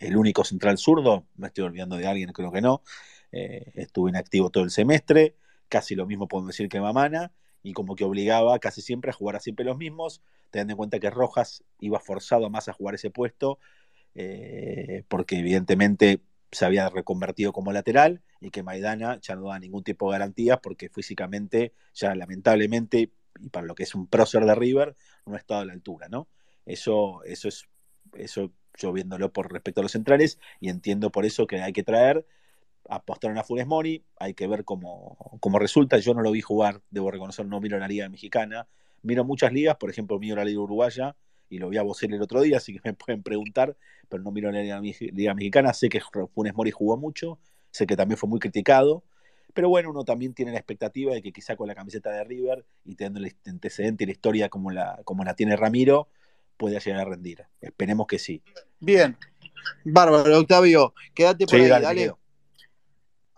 el 0.00 0.16
único 0.16 0.44
central 0.44 0.76
zurdo, 0.76 1.26
me 1.36 1.46
estoy 1.46 1.64
olvidando 1.64 1.96
de 1.96 2.06
alguien, 2.06 2.32
creo 2.32 2.52
que 2.52 2.60
no, 2.60 2.82
estuvo 3.30 4.10
inactivo 4.10 4.50
todo 4.50 4.64
el 4.64 4.70
semestre 4.70 5.34
casi 5.68 5.94
lo 5.94 6.06
mismo 6.06 6.28
podemos 6.28 6.48
decir 6.48 6.68
que 6.68 6.80
Mamana, 6.80 7.32
y 7.62 7.72
como 7.72 7.96
que 7.96 8.04
obligaba 8.04 8.58
casi 8.58 8.82
siempre 8.82 9.10
a 9.10 9.14
jugar 9.14 9.36
a 9.36 9.40
siempre 9.40 9.64
los 9.64 9.76
mismos, 9.76 10.22
teniendo 10.50 10.72
en 10.72 10.76
cuenta 10.78 10.98
que 10.98 11.10
Rojas 11.10 11.64
iba 11.80 12.00
forzado 12.00 12.50
más 12.50 12.68
a 12.68 12.72
jugar 12.72 12.94
ese 12.94 13.10
puesto, 13.10 13.58
eh, 14.14 15.04
porque 15.08 15.38
evidentemente 15.38 16.20
se 16.50 16.64
había 16.64 16.88
reconvertido 16.88 17.52
como 17.52 17.72
lateral 17.72 18.22
y 18.40 18.50
que 18.50 18.62
Maidana 18.62 19.20
ya 19.20 19.36
no 19.36 19.48
da 19.48 19.58
ningún 19.58 19.84
tipo 19.84 20.10
de 20.10 20.18
garantías 20.18 20.58
porque 20.62 20.88
físicamente 20.88 21.72
ya 21.94 22.14
lamentablemente, 22.14 23.10
y 23.40 23.48
para 23.50 23.66
lo 23.66 23.74
que 23.74 23.82
es 23.82 23.94
un 23.94 24.06
prócer 24.06 24.44
de 24.44 24.54
River, 24.54 24.96
no 25.26 25.34
ha 25.34 25.38
estado 25.38 25.60
a 25.60 25.64
la 25.64 25.72
altura, 25.72 26.08
¿no? 26.08 26.28
Eso, 26.64 27.22
eso 27.24 27.48
es, 27.48 27.68
eso 28.14 28.52
yo 28.76 28.92
viéndolo 28.92 29.32
por 29.32 29.52
respecto 29.52 29.80
a 29.80 29.82
los 29.82 29.92
centrales, 29.92 30.38
y 30.60 30.70
entiendo 30.70 31.10
por 31.10 31.26
eso 31.26 31.46
que 31.46 31.60
hay 31.60 31.72
que 31.72 31.82
traer 31.82 32.26
apostaron 32.88 33.38
a 33.38 33.44
Funes 33.44 33.66
Mori, 33.66 34.02
hay 34.18 34.34
que 34.34 34.46
ver 34.46 34.64
cómo, 34.64 35.38
cómo, 35.40 35.58
resulta. 35.58 35.98
Yo 35.98 36.14
no 36.14 36.22
lo 36.22 36.30
vi 36.32 36.40
jugar, 36.40 36.80
debo 36.90 37.10
reconocer, 37.10 37.46
no 37.46 37.60
miro 37.60 37.78
la 37.78 37.86
liga 37.86 38.08
mexicana. 38.08 38.66
Miro 39.02 39.24
muchas 39.24 39.52
ligas, 39.52 39.76
por 39.76 39.90
ejemplo, 39.90 40.18
miro 40.18 40.36
la 40.36 40.44
liga 40.44 40.60
uruguaya 40.60 41.14
y 41.50 41.58
lo 41.58 41.68
vi 41.68 41.76
a 41.76 41.82
Bosel 41.82 42.12
el 42.14 42.22
otro 42.22 42.40
día, 42.40 42.56
así 42.56 42.72
que 42.72 42.80
me 42.84 42.94
pueden 42.94 43.22
preguntar, 43.22 43.76
pero 44.08 44.22
no 44.22 44.32
miro 44.32 44.50
la 44.50 44.62
liga, 44.62 45.34
mexicana. 45.34 45.72
Sé 45.72 45.88
que 45.88 46.00
Funes 46.34 46.54
Mori 46.54 46.70
jugó 46.70 46.96
mucho, 46.96 47.38
sé 47.70 47.86
que 47.86 47.96
también 47.96 48.16
fue 48.16 48.28
muy 48.28 48.40
criticado, 48.40 49.04
pero 49.54 49.68
bueno, 49.68 49.90
uno 49.90 50.04
también 50.04 50.34
tiene 50.34 50.52
la 50.52 50.58
expectativa 50.58 51.12
de 51.12 51.22
que 51.22 51.32
quizá 51.32 51.56
con 51.56 51.68
la 51.68 51.74
camiseta 51.74 52.10
de 52.10 52.24
River 52.24 52.64
y 52.84 52.94
teniendo 52.94 53.20
el 53.20 53.34
antecedente 53.46 54.04
y 54.04 54.06
la 54.06 54.12
historia 54.12 54.48
como 54.48 54.70
la, 54.70 55.00
como 55.04 55.24
la 55.24 55.34
tiene 55.34 55.56
Ramiro, 55.56 56.08
pueda 56.56 56.78
llegar 56.78 57.02
a 57.02 57.04
rendir. 57.04 57.44
Esperemos 57.60 58.06
que 58.06 58.18
sí. 58.18 58.42
Bien. 58.80 59.16
Bárbaro, 59.84 60.38
Octavio, 60.38 60.94
quédate 61.14 61.46
por 61.46 61.56
ahí, 61.56 61.68
dale 61.68 62.12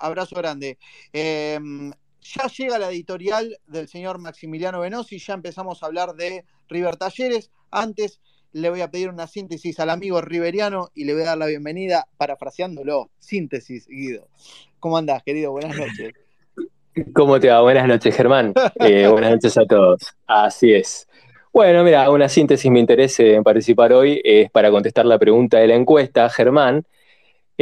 abrazo 0.01 0.36
grande. 0.36 0.78
Em, 1.12 1.93
ya 2.22 2.47
llega 2.47 2.78
la 2.78 2.90
editorial 2.90 3.59
del 3.66 3.89
señor 3.89 4.18
Maximiliano 4.18 4.81
Venosi, 4.81 5.18
ya 5.18 5.35
empezamos 5.35 5.82
a 5.82 5.86
hablar 5.86 6.14
de 6.14 6.44
River 6.68 6.97
Talleres. 6.97 7.51
Antes 7.70 8.20
le 8.52 8.70
voy 8.70 8.81
a 8.81 8.90
pedir 8.90 9.09
una 9.09 9.27
síntesis 9.27 9.78
al 9.81 9.90
amigo 9.90 10.20
riveriano 10.20 10.90
y 10.94 11.05
le 11.05 11.14
voy 11.14 11.22
a 11.22 11.27
dar 11.27 11.39
la 11.39 11.47
bienvenida 11.47 12.09
parafraseándolo. 12.16 13.10
Síntesis, 13.18 13.86
Guido. 13.86 14.28
¿Cómo 14.81 14.97
andás, 14.97 15.22
querido? 15.22 15.52
Buenas 15.52 15.77
noches. 15.77 16.12
¿Cómo 17.14 17.39
te 17.39 17.48
va? 17.48 17.60
Buenas 17.60 17.86
noches, 17.86 18.14
Germán. 18.14 18.52
Eh, 18.81 19.06
buenas 19.06 19.31
noches 19.31 19.56
a 19.56 19.64
todos. 19.64 20.02
Así 20.27 20.72
es. 20.72 21.06
Bueno, 21.52 21.82
mira, 21.85 22.10
una 22.10 22.28
síntesis 22.28 22.70
me 22.70 22.81
interesa 22.81 23.22
en 23.22 23.43
participar 23.43 23.93
hoy 23.93 24.20
es 24.24 24.51
para 24.51 24.70
contestar 24.70 25.05
la 25.06 25.18
pregunta 25.18 25.59
de 25.59 25.68
la 25.68 25.74
encuesta, 25.74 26.28
Germán. 26.28 26.85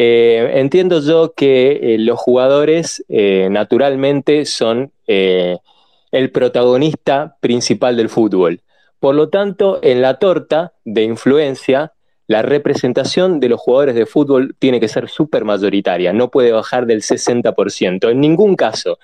Eh, 0.01 0.61
entiendo 0.61 1.01
yo 1.01 1.33
que 1.35 1.95
eh, 1.95 1.99
los 1.99 2.21
jugadores 2.21 3.05
eh, 3.09 3.49
naturalmente 3.51 4.45
son 4.45 4.93
el 5.09 6.31
protagonista 6.31 7.37
principal 7.41 7.97
del 7.97 8.09
fútbol. 8.09 8.61
Por 9.01 9.17
lo 9.17 9.29
tanto, 9.29 9.81
en 9.83 10.01
la 10.01 10.21
torta 10.21 10.73
de 10.85 11.03
influencia, 11.03 11.95
la 12.29 12.43
representación 12.43 13.41
de 13.41 13.49
los 13.49 13.61
jugadores 13.61 13.97
de 13.97 14.07
fútbol 14.07 14.55
tiene 14.61 14.79
que 14.79 14.87
ser 14.87 15.09
súper 15.09 15.45
mayoritaria, 15.45 16.13
no 16.13 16.31
puede 16.31 16.53
bajar 16.53 16.87
del 16.87 17.03
60%. 17.03 18.09
En 18.09 18.21
ningún 18.21 18.55
caso, 18.55 19.01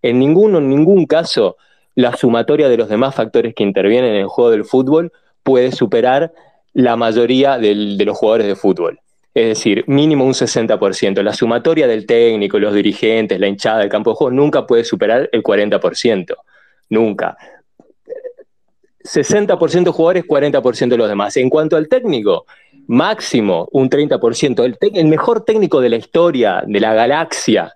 en 0.00 0.20
ninguno, 0.20 0.58
en 0.58 0.68
ningún 0.68 1.06
caso, 1.06 1.56
la 1.96 2.16
sumatoria 2.16 2.68
de 2.68 2.76
los 2.76 2.88
demás 2.88 3.16
factores 3.16 3.52
que 3.52 3.64
intervienen 3.64 4.12
en 4.12 4.20
el 4.20 4.28
juego 4.28 4.52
del 4.52 4.64
fútbol 4.64 5.10
puede 5.42 5.72
superar 5.72 6.32
la 6.72 6.94
mayoría 6.94 7.58
de 7.58 7.74
los 8.04 8.16
jugadores 8.16 8.46
de 8.46 8.54
fútbol. 8.54 9.00
Es 9.36 9.48
decir, 9.48 9.84
mínimo 9.86 10.24
un 10.24 10.32
60%. 10.32 11.22
La 11.22 11.34
sumatoria 11.34 11.86
del 11.86 12.06
técnico, 12.06 12.58
los 12.58 12.72
dirigentes, 12.72 13.38
la 13.38 13.46
hinchada 13.46 13.80
del 13.80 13.90
campo 13.90 14.12
de 14.12 14.16
juego 14.16 14.30
nunca 14.30 14.66
puede 14.66 14.82
superar 14.82 15.28
el 15.30 15.42
40%. 15.42 16.34
Nunca. 16.88 17.36
60% 19.04 19.92
jugadores, 19.92 20.24
40% 20.24 20.96
los 20.96 21.06
demás. 21.06 21.36
En 21.36 21.50
cuanto 21.50 21.76
al 21.76 21.86
técnico, 21.86 22.46
máximo 22.86 23.68
un 23.72 23.90
30%. 23.90 24.64
El, 24.64 24.78
el, 24.94 25.06
mejor 25.06 25.44
técnico 25.44 25.82
de 25.82 25.90
la 25.90 25.96
historia, 25.96 26.62
de 26.66 26.80
la 26.80 26.94
galaxia, 26.94 27.74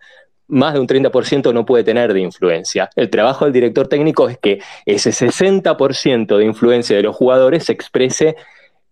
más 0.48 0.72
de 0.72 0.80
un 0.80 0.86
30% 0.86 1.52
no 1.52 1.66
puede 1.66 1.84
tener 1.84 2.14
de 2.14 2.20
influencia. 2.20 2.88
El 2.96 3.10
trabajo 3.10 3.44
del 3.44 3.52
director 3.52 3.86
técnico 3.86 4.30
es 4.30 4.38
que 4.38 4.62
ese 4.86 5.10
60% 5.10 6.38
de 6.38 6.44
influencia 6.46 6.96
de 6.96 7.02
los 7.02 7.14
jugadores 7.14 7.64
se 7.64 7.72
exprese 7.74 8.36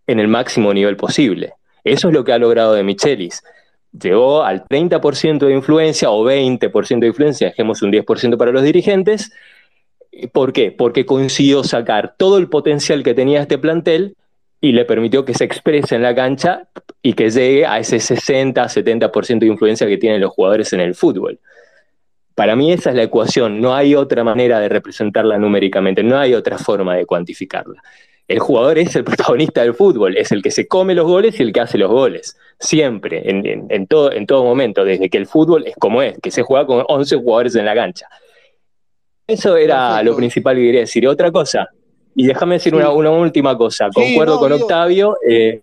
en 0.07 0.21
el 0.21 0.29
máximo 0.29 0.75
nivel 0.75 0.99
posible. 0.99 1.55
Eso 1.89 2.09
es 2.09 2.15
lo 2.15 2.25
que 2.25 2.33
ha 2.33 2.39
logrado 2.39 2.75
de 2.75 2.83
Michelis. 2.83 3.43
Llegó 3.93 4.45
al 4.45 4.65
30% 4.65 5.47
de 5.47 5.55
influencia 5.55 6.11
o 6.11 6.25
20% 6.25 6.99
de 7.01 7.07
influencia, 7.07 7.49
dejemos 7.49 7.81
un 7.83 7.91
10% 7.91 8.37
para 8.37 8.53
los 8.53 8.63
dirigentes. 8.63 9.33
¿Por 10.33 10.53
qué? 10.53 10.71
Porque 10.71 11.07
consiguió 11.07 11.65
sacar 11.65 12.15
todo 12.19 12.39
el 12.39 12.49
potencial 12.49 13.03
que 13.03 13.15
tenía 13.15 13.41
este 13.41 13.57
plantel 13.57 14.17
y 14.61 14.73
le 14.73 14.85
permitió 14.85 15.25
que 15.25 15.35
se 15.35 15.45
exprese 15.45 15.95
en 15.95 16.03
la 16.03 16.15
cancha 16.15 16.69
y 17.01 17.15
que 17.15 17.31
llegue 17.31 17.65
a 17.65 17.79
ese 17.79 17.97
60-70% 17.97 19.39
de 19.39 19.47
influencia 19.47 19.87
que 19.87 19.97
tienen 19.97 20.21
los 20.21 20.33
jugadores 20.33 20.73
en 20.73 20.81
el 20.81 20.95
fútbol. 20.95 21.39
Para 22.35 22.55
mí 22.57 22.73
esa 22.73 22.91
es 22.91 22.97
la 22.97 23.05
ecuación, 23.05 23.61
no 23.61 23.75
hay 23.75 23.95
otra 23.95 24.23
manera 24.23 24.61
de 24.61 24.69
representarla 24.69 25.39
numéricamente, 25.39 26.03
no 26.03 26.19
hay 26.19 26.35
otra 26.35 26.59
forma 26.59 26.97
de 26.97 27.07
cuantificarla 27.07 27.83
el 28.29 28.39
jugador 28.39 28.79
es 28.79 28.95
el 28.95 29.05
protagonista 29.05 29.63
del 29.63 29.75
fútbol, 29.75 30.17
es 30.17 30.31
el 30.31 30.43
que 30.43 30.51
se 30.51 30.69
come 30.69 30.95
los 30.95 31.07
goles 31.07 31.41
y 31.41 31.43
el 31.43 31.53
que 31.53 31.61
hace 31.61 31.79
los 31.79 31.91
goles. 31.91 32.37
Siempre, 32.61 33.23
en, 33.25 33.87
todo, 33.87 34.13
en 34.13 34.27
todo 34.27 34.45
momento, 34.45 34.85
desde 34.85 35.09
que 35.09 35.19
el 35.19 35.27
fútbol 35.27 35.67
es 35.67 35.75
como 35.77 36.03
es, 36.03 36.19
que 36.21 36.31
se 36.31 36.43
juega 36.43 36.67
con 36.67 36.85
11 36.87 37.17
jugadores 37.17 37.55
en 37.57 37.65
la 37.65 37.75
cancha. 37.75 38.09
Eso 39.27 39.57
era 39.57 40.03
lo 40.03 40.17
principal 40.17 40.57
que 40.57 40.63
quería 40.63 40.81
decir. 40.81 41.07
Otra 41.07 41.31
cosa, 41.31 41.69
y 42.15 42.27
déjame 42.27 42.57
decir 42.57 42.75
una, 42.75 42.91
última 42.91 43.57
cosa, 43.57 43.89
concuerdo 43.95 44.39
con 44.39 44.53
Octavio. 44.53 45.17
Eh, 45.27 45.63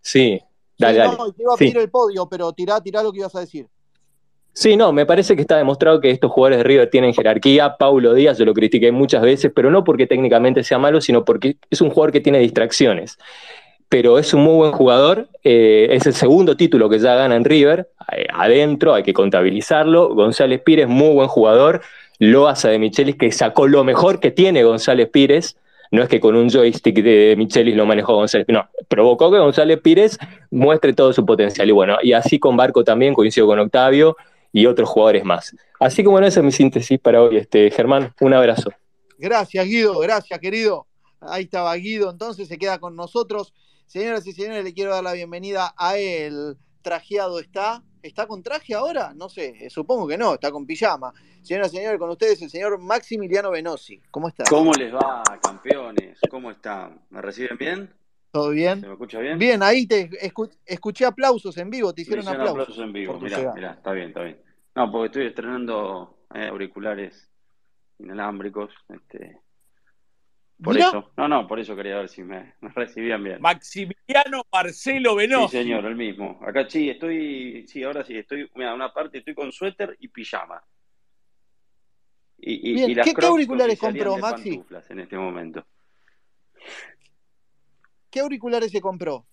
sí, 0.00 0.40
dale, 0.78 0.98
dale. 0.98 1.16
No, 1.16 1.32
te 1.32 1.42
iba 1.42 1.54
a 1.54 1.56
pedir 1.56 1.78
el 1.78 1.90
podio, 1.90 2.28
pero 2.28 2.52
tirá, 2.52 2.80
tirá 2.80 3.02
lo 3.02 3.12
que 3.12 3.18
ibas 3.18 3.34
a 3.36 3.40
decir. 3.40 3.68
Sí, 4.54 4.76
no, 4.76 4.92
me 4.92 5.06
parece 5.06 5.34
que 5.34 5.40
está 5.40 5.56
demostrado 5.56 6.00
que 6.00 6.10
estos 6.10 6.30
jugadores 6.30 6.58
de 6.58 6.64
River 6.64 6.90
tienen 6.90 7.14
jerarquía. 7.14 7.76
Paulo 7.78 8.12
Díaz, 8.12 8.36
yo 8.36 8.44
lo 8.44 8.52
critiqué 8.52 8.92
muchas 8.92 9.22
veces, 9.22 9.50
pero 9.54 9.70
no 9.70 9.82
porque 9.82 10.06
técnicamente 10.06 10.62
sea 10.62 10.78
malo, 10.78 11.00
sino 11.00 11.24
porque 11.24 11.56
es 11.70 11.80
un 11.80 11.88
jugador 11.88 12.12
que 12.12 12.20
tiene 12.20 12.38
distracciones. 12.38 13.18
Pero 13.88 14.18
es 14.18 14.34
un 14.34 14.42
muy 14.42 14.56
buen 14.56 14.72
jugador, 14.72 15.28
eh, 15.42 15.88
es 15.90 16.06
el 16.06 16.14
segundo 16.14 16.56
título 16.56 16.90
que 16.90 16.98
ya 16.98 17.14
gana 17.14 17.34
en 17.34 17.44
River, 17.44 17.88
eh, 18.14 18.26
adentro, 18.32 18.94
hay 18.94 19.02
que 19.02 19.14
contabilizarlo. 19.14 20.14
González 20.14 20.60
Pires, 20.60 20.86
muy 20.86 21.14
buen 21.14 21.28
jugador. 21.28 21.80
Loasa 22.18 22.68
de 22.68 22.78
Michelis, 22.78 23.16
que 23.16 23.32
sacó 23.32 23.66
lo 23.66 23.84
mejor 23.84 24.20
que 24.20 24.30
tiene 24.30 24.62
González 24.64 25.08
Pires. 25.08 25.56
No 25.90 26.02
es 26.02 26.08
que 26.08 26.20
con 26.20 26.36
un 26.36 26.48
joystick 26.48 27.02
de 27.02 27.34
Michelis 27.36 27.74
lo 27.74 27.84
manejó 27.84 28.14
González, 28.14 28.46
no, 28.48 28.68
provocó 28.88 29.30
que 29.30 29.38
González 29.38 29.80
Pires 29.80 30.18
muestre 30.50 30.92
todo 30.92 31.12
su 31.12 31.26
potencial. 31.26 31.68
Y 31.68 31.72
bueno, 31.72 31.96
y 32.02 32.12
así 32.12 32.38
con 32.38 32.56
Barco 32.56 32.84
también, 32.84 33.12
coincido 33.12 33.46
con 33.46 33.58
Octavio, 33.58 34.16
y 34.52 34.66
otros 34.66 34.88
jugadores 34.88 35.24
más. 35.24 35.56
Así 35.80 36.02
que 36.02 36.08
bueno, 36.08 36.26
esa 36.26 36.40
es 36.40 36.46
mi 36.46 36.52
síntesis 36.52 36.98
para 37.00 37.22
hoy, 37.22 37.38
este, 37.38 37.70
Germán, 37.70 38.14
un 38.20 38.34
abrazo. 38.34 38.70
Gracias, 39.18 39.64
Guido, 39.66 39.98
gracias, 40.00 40.38
querido. 40.38 40.86
Ahí 41.20 41.44
estaba 41.44 41.74
Guido, 41.74 42.10
entonces 42.10 42.48
se 42.48 42.58
queda 42.58 42.78
con 42.78 42.96
nosotros. 42.96 43.54
Señoras 43.86 44.26
y 44.26 44.32
señores, 44.32 44.64
le 44.64 44.72
quiero 44.74 44.92
dar 44.92 45.04
la 45.04 45.12
bienvenida 45.12 45.74
a 45.76 45.96
él. 45.98 46.56
Trajeado 46.82 47.38
está. 47.38 47.82
¿Está 48.02 48.26
con 48.26 48.42
traje 48.42 48.74
ahora? 48.74 49.12
No 49.14 49.28
sé, 49.28 49.70
supongo 49.70 50.08
que 50.08 50.18
no, 50.18 50.34
está 50.34 50.50
con 50.50 50.66
pijama. 50.66 51.12
Señoras 51.42 51.72
y 51.72 51.76
señores, 51.76 52.00
con 52.00 52.10
ustedes 52.10 52.42
el 52.42 52.50
señor 52.50 52.78
Maximiliano 52.78 53.52
Venosi. 53.52 54.00
¿Cómo 54.10 54.26
está? 54.26 54.42
¿Cómo 54.48 54.72
les 54.72 54.92
va, 54.92 55.22
campeones? 55.40 56.18
¿Cómo 56.28 56.50
están? 56.50 57.00
¿Me 57.10 57.22
reciben 57.22 57.56
bien? 57.56 57.90
¿Todo 58.32 58.50
bien? 58.50 58.80
¿Se 58.80 58.86
me 58.86 58.94
escucha 58.94 59.20
bien? 59.20 59.38
Bien, 59.38 59.62
ahí 59.62 59.86
te 59.86 60.10
escu 60.20 60.48
escuché 60.66 61.04
aplausos 61.04 61.56
en 61.58 61.70
vivo, 61.70 61.92
te 61.92 62.02
hicieron, 62.02 62.24
Me 62.24 62.30
hicieron 62.32 62.48
aplausos. 62.48 62.62
aplausos 62.62 62.84
en 62.84 62.92
vivo. 62.92 63.20
Mirá, 63.20 63.52
mirá, 63.54 63.72
está 63.72 63.92
bien, 63.92 64.08
está 64.08 64.22
bien. 64.22 64.41
No, 64.74 64.90
porque 64.90 65.06
estoy 65.06 65.26
estrenando 65.26 66.24
eh, 66.34 66.46
auriculares 66.48 67.30
inalámbricos. 67.98 68.72
Este, 68.88 69.38
por 70.62 70.76
eso. 70.78 71.12
No, 71.16 71.28
no, 71.28 71.46
por 71.46 71.58
eso 71.60 71.76
quería 71.76 71.96
ver 71.96 72.08
si 72.08 72.22
me, 72.22 72.54
me 72.60 72.70
recibían 72.70 73.22
bien. 73.22 73.40
Maximiliano 73.40 74.42
Marcelo 74.52 75.10
Sí, 75.12 75.16
Venosi. 75.16 75.56
señor, 75.58 75.84
el 75.86 75.96
mismo. 75.96 76.40
Acá 76.46 76.68
sí, 76.68 76.88
estoy, 76.88 77.66
sí, 77.68 77.82
ahora 77.82 78.04
sí, 78.04 78.16
estoy, 78.16 78.50
mira, 78.54 78.74
una 78.74 78.92
parte 78.92 79.18
estoy 79.18 79.34
con 79.34 79.52
suéter 79.52 79.96
y 80.00 80.08
pijama. 80.08 80.62
Y, 82.38 82.70
y, 82.70 82.74
Bien, 82.74 82.90
y 82.90 82.94
las 82.94 83.06
¿qué- 83.06 83.14
qué 83.14 83.26
auriculares 83.26 83.78
compró, 83.78 84.16
Maxi? 84.18 84.60
en 84.88 85.00
este 85.00 85.16
momento. 85.16 85.64
¿Qué 88.10 88.20
auriculares 88.20 88.70
se 88.70 88.80
compró? 88.80 89.26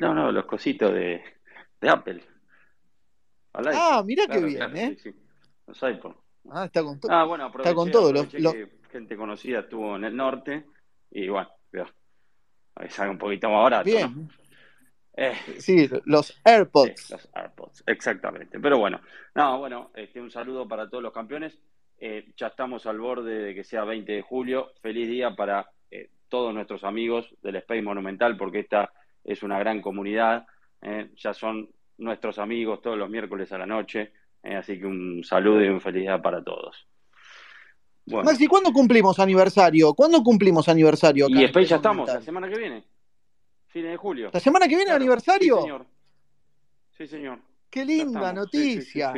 No, 0.00 0.14
no, 0.14 0.30
los 0.32 0.44
cositos 0.46 0.92
de, 0.92 1.22
de 1.80 1.88
Apple. 1.88 2.22
Al 3.58 3.68
Ah, 3.74 4.02
mirá 4.06 4.24
qué 4.28 4.38
bien, 4.38 4.56
claro, 4.56 4.76
¿eh? 4.76 4.96
sí, 5.02 5.10
sí. 5.10 5.18
Los 5.66 5.82
iPhone. 5.82 6.16
Ah, 6.48 6.66
está 6.66 6.82
con 6.82 7.00
todo. 7.00 7.10
Ah, 7.12 7.24
bueno, 7.24 7.48
está 7.58 7.74
con 7.74 7.90
todo. 7.90 8.12
Los- 8.12 8.28
gente 8.90 9.16
conocida 9.16 9.60
estuvo 9.60 9.96
en 9.96 10.04
el 10.04 10.16
norte 10.16 10.64
y 11.10 11.28
bueno, 11.28 11.50
veo, 11.72 11.86
ahí 12.76 12.88
sale 12.88 13.10
un 13.10 13.18
poquito 13.18 13.50
más 13.50 13.64
barato, 13.64 13.84
Bien. 13.84 14.14
¿no? 14.16 14.28
Eh, 15.14 15.34
Sí, 15.58 15.90
los 16.04 16.40
AirPods. 16.44 17.00
Sí, 17.00 17.12
los 17.12 17.28
AirPods, 17.34 17.82
exactamente. 17.86 18.60
Pero 18.60 18.78
bueno, 18.78 19.00
no, 19.34 19.58
bueno, 19.58 19.90
este, 19.94 20.20
un 20.20 20.30
saludo 20.30 20.66
para 20.68 20.88
todos 20.88 21.02
los 21.02 21.12
campeones. 21.12 21.58
Eh, 21.98 22.32
ya 22.36 22.46
estamos 22.46 22.86
al 22.86 23.00
borde 23.00 23.36
de 23.42 23.54
que 23.56 23.64
sea 23.64 23.82
20 23.84 24.12
de 24.12 24.22
julio. 24.22 24.70
Feliz 24.80 25.08
día 25.08 25.34
para 25.34 25.68
eh, 25.90 26.10
todos 26.28 26.54
nuestros 26.54 26.84
amigos 26.84 27.34
del 27.42 27.56
Space 27.56 27.82
Monumental, 27.82 28.36
porque 28.36 28.60
esta 28.60 28.92
es 29.24 29.42
una 29.42 29.58
gran 29.58 29.82
comunidad. 29.82 30.46
ya 31.16 31.34
son 31.34 31.68
nuestros 31.98 32.38
amigos 32.38 32.80
todos 32.82 32.96
los 32.98 33.08
miércoles 33.10 33.50
a 33.52 33.58
la 33.58 33.66
noche. 33.66 34.12
eh, 34.42 34.54
así 34.56 34.78
que 34.78 34.86
un 34.86 35.22
saludo 35.24 35.62
y 35.64 35.68
un 35.68 35.80
feliz 35.80 36.02
día 36.02 36.20
para 36.22 36.42
todos. 36.42 36.86
Bueno, 38.06 38.24
Maxi, 38.24 38.46
¿cuándo 38.46 38.72
cumplimos 38.72 39.18
aniversario? 39.18 39.92
¿Cuándo 39.94 40.22
cumplimos 40.22 40.68
aniversario 40.68 41.26
acá 41.26 41.40
y 41.40 41.44
Space 41.44 41.66
ya 41.66 41.76
estamos, 41.76 42.06
la 42.06 42.14
Monumental? 42.14 42.24
semana 42.24 42.48
que 42.48 42.58
viene, 42.58 42.84
fines 43.66 43.90
de 43.90 43.96
julio. 43.98 44.30
¿La 44.32 44.40
semana 44.40 44.64
que 44.66 44.70
viene 44.76 44.84
Claro, 44.86 44.96
aniversario? 44.96 45.56
Sí, 45.56 45.62
señor. 45.62 45.86
Sí, 46.96 47.06
señor. 47.06 47.38
Qué 47.68 47.84
linda 47.84 48.28
estamos. 48.30 48.48
Sí, 48.50 48.58
sí, 48.58 48.82
sí, 48.92 48.98
noticia. 49.00 49.12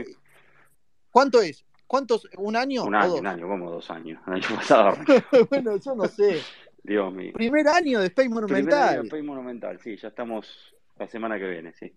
¿Cuánto 1.10 1.40
es? 1.40 1.64
¿Cuántos? 1.86 2.26
¿Un 2.36 2.56
año 2.56 2.84
Un 2.84 2.94
año, 2.94 3.14
un 3.14 3.26
año, 3.26 3.46
como 3.48 3.70
dos 3.70 3.88
años. 3.90 4.20
El 4.26 4.32
año 4.34 4.48
pasado, 4.56 4.96
bueno, 5.50 5.76
yo 5.76 5.94
no 5.94 6.06
sé. 6.06 6.40
Dios 6.82 7.12
mío. 7.12 7.32
Primer 7.34 7.68
año 7.68 8.00
de 8.00 8.06
Space 8.06 8.28
Primer 8.28 8.42
año 8.44 8.48
Monumental. 8.48 8.96
de 9.02 9.06
Space 9.06 9.22
Monumental, 9.22 9.78
sí, 9.80 9.96
ya 9.96 10.08
estamos 10.08 10.74
la 10.98 11.06
semana 11.06 11.38
que 11.38 11.46
viene, 11.46 11.72
sí. 11.74 11.92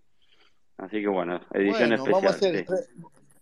Así 0.76 1.00
que 1.00 1.08
bueno, 1.08 1.40
edición 1.52 1.88
Bueno, 1.90 1.94
especial. 1.94 2.12
vamos 2.12 2.24
a 2.24 2.36
hacer, 2.36 2.66
sí. 2.66 2.74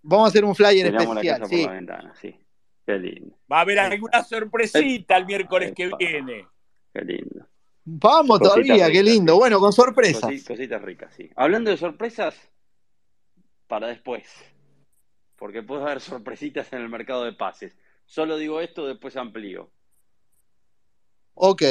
vamos 0.02 0.26
a 0.26 0.28
hacer 0.28 0.44
un 0.44 0.54
flyer 0.54 0.92
la 0.92 1.02
especial, 1.02 1.40
casa 1.40 1.48
sí. 1.50 1.56
por 1.62 1.66
la 1.70 1.76
ventana, 1.76 2.14
sí. 2.20 2.36
Qué 2.84 2.98
lindo, 2.98 3.36
Va 3.50 3.58
a 3.58 3.60
haber 3.60 3.78
alguna 3.78 4.22
sorpresita 4.24 5.16
el 5.16 5.26
miércoles 5.26 5.72
que 5.74 5.90
viene. 5.98 6.46
qué 6.92 7.00
lindo. 7.02 7.46
Vamos 7.84 8.38
Cositas 8.38 8.54
todavía, 8.66 8.90
qué 8.92 9.02
lindo. 9.02 9.36
Bueno, 9.36 9.58
con 9.60 9.72
sorpresas. 9.72 10.22
Cosi- 10.30 10.46
cositas 10.46 10.82
ricas, 10.82 11.12
sí. 11.14 11.30
Hablando 11.36 11.70
de 11.70 11.76
sorpresas, 11.76 12.36
para 13.66 13.88
después. 13.88 14.28
Porque 15.36 15.62
puede 15.62 15.82
haber 15.82 16.00
sorpresitas 16.00 16.72
en 16.72 16.80
el 16.80 16.88
mercado 16.88 17.24
de 17.24 17.32
pases. 17.32 17.76
Solo 18.04 18.36
digo 18.36 18.60
esto, 18.60 18.86
después 18.86 19.16
amplío. 19.16 19.70
Ok. 21.34 21.62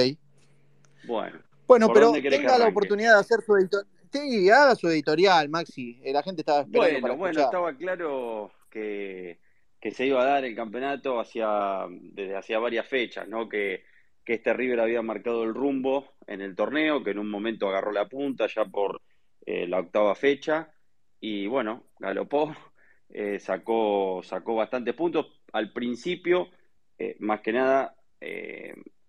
Bueno, 1.05 1.39
Bueno, 1.67 1.87
¿por 1.87 1.95
pero 1.95 2.11
tenga 2.13 2.57
la 2.57 2.67
oportunidad 2.67 3.13
de 3.15 3.19
hacer 3.19 3.41
su 3.45 3.55
editorial. 3.55 3.87
Sí, 4.11 4.49
haga 4.49 4.75
su 4.75 4.87
editorial, 4.89 5.49
Maxi. 5.49 6.01
Eh, 6.03 6.11
La 6.13 6.23
gente 6.23 6.41
estaba 6.41 6.61
esperando 6.61 6.99
para 6.99 7.13
Bueno, 7.13 7.17
bueno, 7.17 7.41
escuchar. 7.41 7.45
estaba 7.45 7.77
claro 7.77 8.51
que, 8.69 9.39
que 9.79 9.91
se 9.91 10.05
iba 10.07 10.21
a 10.21 10.25
dar 10.25 10.43
el 10.45 10.55
campeonato 10.55 11.19
hacia, 11.19 11.87
desde 11.89 12.35
hacía 12.35 12.59
varias 12.59 12.87
fechas, 12.87 13.27
¿no? 13.27 13.47
Que, 13.47 13.83
que 14.25 14.33
este 14.33 14.53
River 14.53 14.81
había 14.81 15.01
marcado 15.01 15.43
el 15.43 15.53
rumbo 15.53 16.13
en 16.27 16.41
el 16.41 16.55
torneo, 16.55 17.03
que 17.03 17.11
en 17.11 17.19
un 17.19 17.29
momento 17.29 17.69
agarró 17.69 17.91
la 17.93 18.07
punta 18.09 18.47
ya 18.47 18.65
por 18.65 19.01
eh, 19.45 19.65
la 19.67 19.79
octava 19.79 20.13
fecha, 20.15 20.73
y 21.21 21.47
bueno, 21.47 21.85
galopó, 21.99 22.53
eh, 23.09 23.39
sacó, 23.39 24.21
sacó 24.23 24.55
bastantes 24.55 24.93
puntos. 24.93 25.41
Al 25.53 25.71
principio, 25.71 26.49
eh, 26.97 27.15
más 27.19 27.39
que 27.41 27.53
nada, 27.53 27.95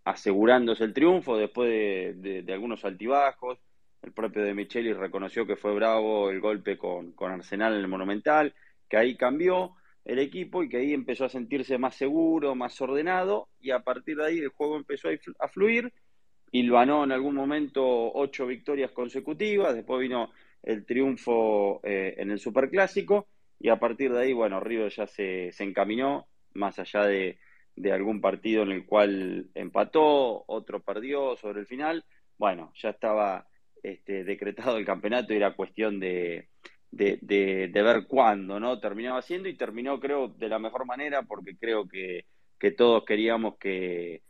asegurándose 0.05 0.85
el 0.85 0.95
triunfo 0.95 1.37
después 1.37 1.69
de, 1.71 2.15
de- 2.17 2.43
de 2.43 2.53
algunos 2.53 2.85
altibajos. 2.85 3.59
El 4.03 4.13
propio 4.13 4.43
de 4.43 4.53
Micheli 4.53 4.93
reconoció 4.93 5.47
que 5.47 5.57
fue 5.57 5.75
bravo 5.75 6.29
el 6.29 6.41
golpe 6.41 6.77
con, 6.77 7.15
Arsenal 7.21 7.75
en 7.75 7.81
el 7.81 7.89
Monumental, 7.89 8.53
que 8.89 8.97
ahí 8.97 9.17
cambió 9.17 9.77
el 10.05 10.19
equipo 10.19 10.63
y 10.63 10.69
que 10.69 10.79
ahí 10.79 10.93
empezó 10.93 11.25
a 11.25 11.29
sentirse 11.29 11.79
más 11.79 11.95
seguro, 11.95 12.57
más 12.57 12.81
ordenado, 12.81 13.49
y 13.61 13.71
a 13.71 13.81
partir 13.81 14.17
de 14.17 14.27
ahí 14.27 14.39
el 14.39 14.49
juego 14.49 14.77
empezó 14.77 15.09
a 15.39 15.49
fluir. 15.49 15.93
Y 16.51 16.65
lo 16.65 16.75
ganó 16.75 17.05
en 17.05 17.13
algún 17.13 17.37
momento 17.37 18.13
ocho 18.13 18.47
victorias 18.47 18.91
consecutivas, 18.91 19.75
después 19.75 20.01
vino 20.01 20.33
el 20.63 20.85
triunfo 20.85 21.81
eh, 21.85 22.15
en 22.19 22.33
el 22.33 22.41
Superclásico, 22.41 23.29
y 23.61 23.69
a 23.69 23.79
partir 23.79 24.13
de 24.13 24.21
ahí, 24.21 24.33
bueno, 24.33 24.59
River 24.59 24.91
ya 24.91 25.07
se, 25.07 25.53
se 25.53 25.65
encaminó, 25.65 26.27
más 26.55 26.79
allá 26.81 27.07
de, 27.07 27.39
de 27.77 27.93
algún 27.93 28.21
partido 28.21 28.65
en 28.65 28.73
el 28.73 28.85
cual 28.85 29.49
empató, 29.55 30.45
otro 30.49 30.81
perdió 30.81 31.37
sobre 31.37 31.61
el 31.61 31.67
final, 31.67 32.05
bueno, 32.37 32.73
ya 32.75 32.91
estaba 32.91 33.47
este, 33.83 34.25
decretado 34.25 34.77
el 34.79 34.85
campeonato 34.87 35.33
era 35.35 35.55
cuestión 35.57 36.01
de, 36.01 36.49
de, 36.91 37.19
de- 37.23 37.69
de 37.69 37.83
ver 37.83 38.07
cuándo, 38.07 38.61
¿no? 38.61 38.81
Terminaba 38.81 39.23
siendo 39.23 39.49
y 39.49 39.57
terminó, 39.57 39.99
creo, 40.01 40.29
de 40.29 40.49
la 40.49 40.59
mejor 40.59 40.87
manera 40.87 41.23
porque 41.23 41.57
creo 41.57 41.89
que, 41.89 42.27
que 42.59 42.71
todos 42.73 43.05
queríamos 43.05 43.57
que, 43.59 44.23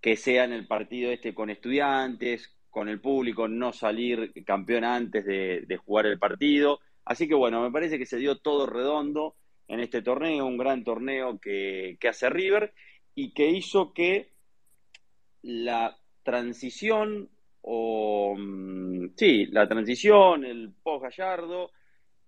que 0.00 0.16
sea 0.16 0.44
en 0.44 0.52
el 0.52 0.66
partido 0.66 1.10
este 1.10 1.34
con 1.34 1.50
estudiantes, 1.50 2.54
con 2.70 2.88
el 2.88 3.00
público, 3.00 3.48
no 3.48 3.72
salir 3.72 4.32
campeón 4.44 4.84
antes 4.84 5.24
de, 5.24 5.62
de 5.66 5.76
jugar 5.78 6.06
el 6.06 6.18
partido. 6.18 6.80
Así 7.04 7.26
que 7.28 7.34
bueno, 7.34 7.62
me 7.62 7.70
parece 7.72 7.98
que 7.98 8.06
se 8.06 8.18
dio 8.18 8.38
todo 8.38 8.66
redondo 8.66 9.36
en 9.68 9.80
este 9.80 10.02
torneo, 10.02 10.46
un 10.46 10.58
gran 10.58 10.84
torneo 10.84 11.38
que, 11.40 11.96
que 12.00 12.08
hace 12.08 12.28
River 12.30 12.72
y 13.14 13.32
que 13.32 13.48
hizo 13.50 13.92
que 13.92 14.32
la 15.42 15.96
transición 16.22 17.30
o 17.68 18.34
mm, 18.38 19.08
sí, 19.16 19.46
la 19.46 19.68
transición, 19.68 20.44
el 20.44 20.72
post 20.82 21.02
Gallardo 21.04 21.72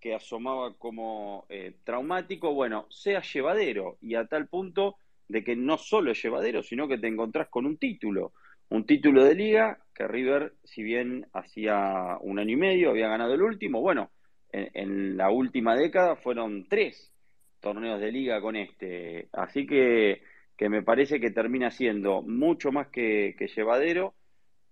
que 0.00 0.14
asomaba 0.14 0.74
como 0.76 1.46
eh, 1.48 1.76
traumático, 1.84 2.54
bueno, 2.54 2.86
sea 2.90 3.22
llevadero 3.22 3.98
y 4.00 4.14
a 4.16 4.26
tal 4.26 4.48
punto 4.48 4.96
de 5.28 5.44
que 5.44 5.54
no 5.56 5.78
solo 5.78 6.10
es 6.12 6.22
llevadero, 6.22 6.62
sino 6.62 6.88
que 6.88 6.98
te 6.98 7.06
encontrás 7.08 7.48
con 7.48 7.66
un 7.66 7.78
título, 7.78 8.32
un 8.70 8.84
título 8.84 9.24
de 9.24 9.34
liga 9.34 9.78
que 9.94 10.08
River, 10.08 10.54
si 10.64 10.82
bien 10.82 11.26
hacía 11.32 12.18
un 12.20 12.38
año 12.38 12.52
y 12.54 12.56
medio 12.56 12.90
había 12.90 13.08
ganado 13.08 13.34
el 13.34 13.42
último, 13.42 13.80
bueno, 13.80 14.10
en, 14.50 14.70
en 14.74 15.16
la 15.16 15.30
última 15.30 15.76
década 15.76 16.16
fueron 16.16 16.66
tres 16.68 17.12
torneos 17.60 18.00
de 18.00 18.12
liga 18.12 18.40
con 18.40 18.56
este, 18.56 19.28
así 19.32 19.66
que, 19.66 20.22
que 20.56 20.68
me 20.68 20.82
parece 20.82 21.20
que 21.20 21.30
termina 21.30 21.70
siendo 21.70 22.22
mucho 22.22 22.72
más 22.72 22.88
que, 22.88 23.36
que 23.38 23.48
llevadero 23.48 24.14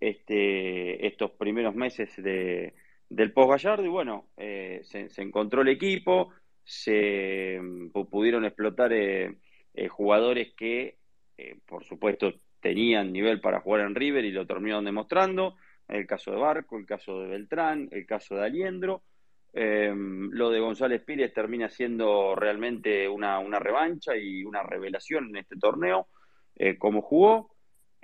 este, 0.00 1.06
estos 1.06 1.32
primeros 1.32 1.74
meses 1.74 2.14
de, 2.16 2.74
del 3.08 3.32
post 3.32 3.50
Gallardo 3.50 3.84
y 3.84 3.88
bueno, 3.88 4.28
eh, 4.36 4.80
se, 4.84 5.08
se 5.10 5.22
encontró 5.22 5.62
el 5.62 5.68
equipo, 5.68 6.30
se 6.64 7.58
mm, 7.60 7.86
pu- 7.92 8.08
pudieron 8.08 8.44
explotar 8.44 8.92
eh, 8.92 9.36
eh, 9.74 9.88
jugadores 9.88 10.54
que 10.56 10.98
eh, 11.38 11.56
por 11.66 11.84
supuesto 11.84 12.32
tenían 12.60 13.12
nivel 13.12 13.40
para 13.40 13.60
jugar 13.60 13.82
en 13.82 13.94
River 13.94 14.24
y 14.24 14.32
lo 14.32 14.46
terminaron 14.46 14.84
demostrando, 14.84 15.56
el 15.88 16.06
caso 16.06 16.32
de 16.32 16.38
Barco, 16.38 16.78
el 16.78 16.86
caso 16.86 17.20
de 17.20 17.28
Beltrán, 17.28 17.88
el 17.92 18.06
caso 18.06 18.34
de 18.36 18.44
Aliendro, 18.44 19.04
eh, 19.52 19.92
lo 19.94 20.50
de 20.50 20.60
González 20.60 21.02
Pires 21.02 21.32
termina 21.32 21.68
siendo 21.68 22.34
realmente 22.34 23.08
una, 23.08 23.38
una 23.38 23.58
revancha 23.58 24.16
y 24.16 24.44
una 24.44 24.62
revelación 24.62 25.28
en 25.30 25.36
este 25.36 25.56
torneo, 25.56 26.08
eh, 26.56 26.76
como 26.76 27.02
jugó. 27.02 27.55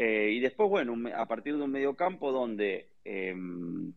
Eh, 0.05 0.33
y 0.33 0.41
después, 0.41 0.69
bueno, 0.69 0.97
a 1.17 1.27
partir 1.27 1.57
de 1.57 1.63
un 1.63 1.71
mediocampo 1.71 2.33
donde 2.33 2.89
eh, 3.05 3.37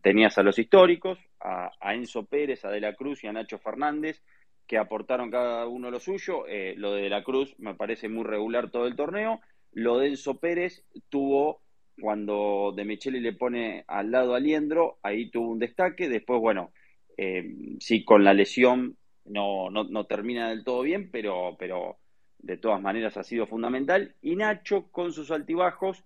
tenías 0.02 0.38
a 0.38 0.44
los 0.44 0.56
históricos, 0.56 1.18
a, 1.40 1.72
Enzo 1.94 2.26
Pérez, 2.26 2.64
a 2.64 2.70
De 2.70 2.80
la 2.80 2.94
Cruz 2.94 3.24
y 3.24 3.26
a 3.26 3.32
Nacho 3.32 3.58
Fernández, 3.58 4.22
que 4.68 4.78
aportaron 4.78 5.32
cada 5.32 5.66
uno 5.66 5.90
lo 5.90 5.98
suyo. 5.98 6.46
Eh, 6.46 6.74
lo 6.76 6.92
de 6.92 7.08
la 7.08 7.24
Cruz 7.24 7.56
me 7.58 7.74
parece 7.74 8.08
muy 8.08 8.22
regular 8.22 8.70
todo 8.70 8.86
el 8.86 8.94
torneo. 8.94 9.40
Lo 9.72 9.98
de 9.98 10.06
Enzo 10.06 10.38
Pérez 10.38 10.86
tuvo, 11.08 11.62
cuando 12.00 12.72
De 12.76 12.84
Micheli 12.84 13.18
le 13.18 13.32
pone 13.32 13.82
al 13.88 14.12
lado 14.12 14.36
a 14.36 14.38
Liendro, 14.38 14.98
ahí 15.02 15.28
tuvo 15.28 15.50
un 15.50 15.58
destaque. 15.58 16.08
Después, 16.08 16.40
bueno, 16.40 16.70
eh, 17.16 17.52
sí, 17.80 18.04
con 18.04 18.22
la 18.22 18.32
lesión 18.32 18.96
no, 19.24 19.70
no, 19.70 19.82
no, 19.82 20.04
termina 20.06 20.50
del 20.50 20.62
todo 20.62 20.82
bien, 20.82 21.10
pero, 21.10 21.56
pero 21.58 21.98
de 22.46 22.56
todas 22.56 22.80
maneras 22.80 23.16
ha 23.16 23.24
sido 23.24 23.46
fundamental. 23.46 24.14
Y 24.22 24.36
Nacho, 24.36 24.88
con 24.92 25.12
sus 25.12 25.30
altibajos, 25.32 26.04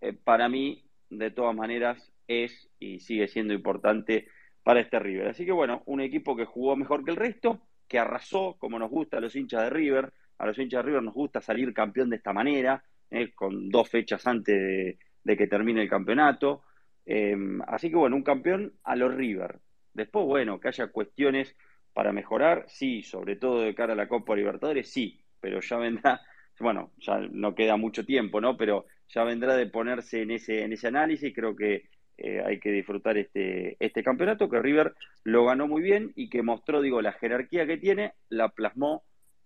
eh, 0.00 0.12
para 0.12 0.48
mí, 0.48 0.84
de 1.10 1.32
todas 1.32 1.54
maneras, 1.54 2.12
es 2.28 2.70
y 2.78 3.00
sigue 3.00 3.26
siendo 3.26 3.52
importante 3.52 4.28
para 4.62 4.80
este 4.80 5.00
River. 5.00 5.28
Así 5.28 5.44
que 5.44 5.52
bueno, 5.52 5.82
un 5.86 6.00
equipo 6.00 6.36
que 6.36 6.44
jugó 6.44 6.76
mejor 6.76 7.04
que 7.04 7.10
el 7.10 7.16
resto, 7.16 7.60
que 7.88 7.98
arrasó, 7.98 8.56
como 8.58 8.78
nos 8.78 8.88
gusta 8.88 9.18
a 9.18 9.20
los 9.20 9.34
hinchas 9.34 9.64
de 9.64 9.70
River. 9.70 10.12
A 10.38 10.46
los 10.46 10.58
hinchas 10.58 10.78
de 10.78 10.88
River 10.88 11.02
nos 11.02 11.14
gusta 11.14 11.40
salir 11.40 11.74
campeón 11.74 12.08
de 12.08 12.16
esta 12.16 12.32
manera, 12.32 12.84
eh, 13.10 13.32
con 13.34 13.68
dos 13.68 13.88
fechas 13.90 14.24
antes 14.28 14.96
de, 15.24 15.36
que 15.36 15.46
termine 15.48 15.82
el 15.82 15.88
campeonato. 15.88 16.62
Em, 17.04 17.60
así 17.66 17.90
que 17.90 17.96
bueno, 17.96 18.14
un 18.14 18.22
campeón 18.22 18.74
a 18.84 18.94
los 18.94 19.12
River. 19.12 19.58
Después, 19.92 20.24
bueno, 20.24 20.60
que 20.60 20.68
haya 20.68 20.86
cuestiones 20.86 21.56
para 21.92 22.12
mejorar, 22.12 22.64
sí, 22.68 23.02
sobre 23.02 23.34
todo 23.34 23.60
de 23.62 23.74
cara 23.74 23.94
a 23.94 23.96
la 23.96 24.06
Copa 24.06 24.36
Libertadores, 24.36 24.88
sí, 24.88 25.20
pero 25.40 25.60
ya 25.60 25.76
vendrá, 25.76 26.20
bueno, 26.60 26.92
ya 26.98 27.18
no 27.30 27.54
queda 27.54 27.76
mucho 27.76 28.04
tiempo, 28.04 28.40
¿no? 28.40 28.56
Pero 28.56 28.86
ya 29.08 29.24
vendrá 29.24 29.56
de 29.56 29.66
ponerse 29.66 30.22
en 30.22 30.30
ese, 30.30 30.62
en 30.62 30.72
ese 30.72 30.88
análisis, 30.88 31.34
creo 31.34 31.56
que 31.56 31.88
eh, 32.18 32.42
hay 32.44 32.60
que 32.60 32.70
disfrutar 32.70 33.16
este, 33.16 33.76
este 33.80 34.02
campeonato, 34.02 34.48
que 34.48 34.60
River 34.60 34.94
lo 35.24 35.46
ganó 35.46 35.66
muy 35.66 35.82
bien 35.82 36.12
y 36.14 36.28
que 36.28 36.42
mostró, 36.42 36.82
digo, 36.82 37.00
la 37.00 37.12
jerarquía 37.12 37.66
que 37.66 37.78
tiene, 37.78 38.12
la 38.28 38.50
plasmó 38.50 39.04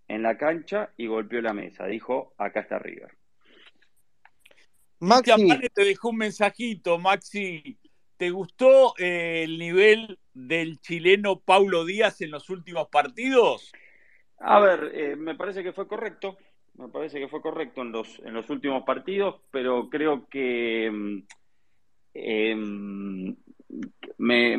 en 0.09 0.23
la 0.23 0.37
cancha 0.37 0.91
y 0.97 1.07
golpeó 1.07 1.41
la 1.41 1.55
mesa, 1.55 1.87
dijo, 1.87 2.35
acá 2.37 2.61
está 2.61 2.79
River. 2.79 3.17
Maxi 5.01 5.69
te 5.73 5.85
dejó 5.85 6.11
un 6.11 6.17
mensajito, 6.17 6.99
Maxi. 6.99 7.79
¿Te 8.17 8.31
gustó 8.31 8.95
eh, 8.97 9.43
el 9.45 9.59
nivel 9.59 10.19
del 10.33 10.81
chileno 10.81 11.41
Paulo 11.41 11.85
Díaz 11.85 12.21
en 12.21 12.31
los 12.31 12.49
últimos 12.49 12.89
partidos? 12.89 13.73
A 14.39 14.61
ver, 14.61 14.91
eh, 14.95 15.17
me 15.17 15.35
parece 15.35 15.63
que 15.63 15.73
fue 15.73 15.87
correcto, 15.87 16.37
me 16.75 16.89
parece 16.89 17.19
que 17.19 17.29
fue 17.29 17.41
correcto 17.41 17.83
en 17.83 17.93
los, 17.93 18.19
en 18.21 18.35
los 18.35 18.49
últimos 18.51 18.83
partidos, 18.85 19.37
pero 19.51 19.89
creo 19.89 20.29
que 20.29 20.91
mm, 20.91 21.19
em, 22.15 23.37
me, 24.19 24.57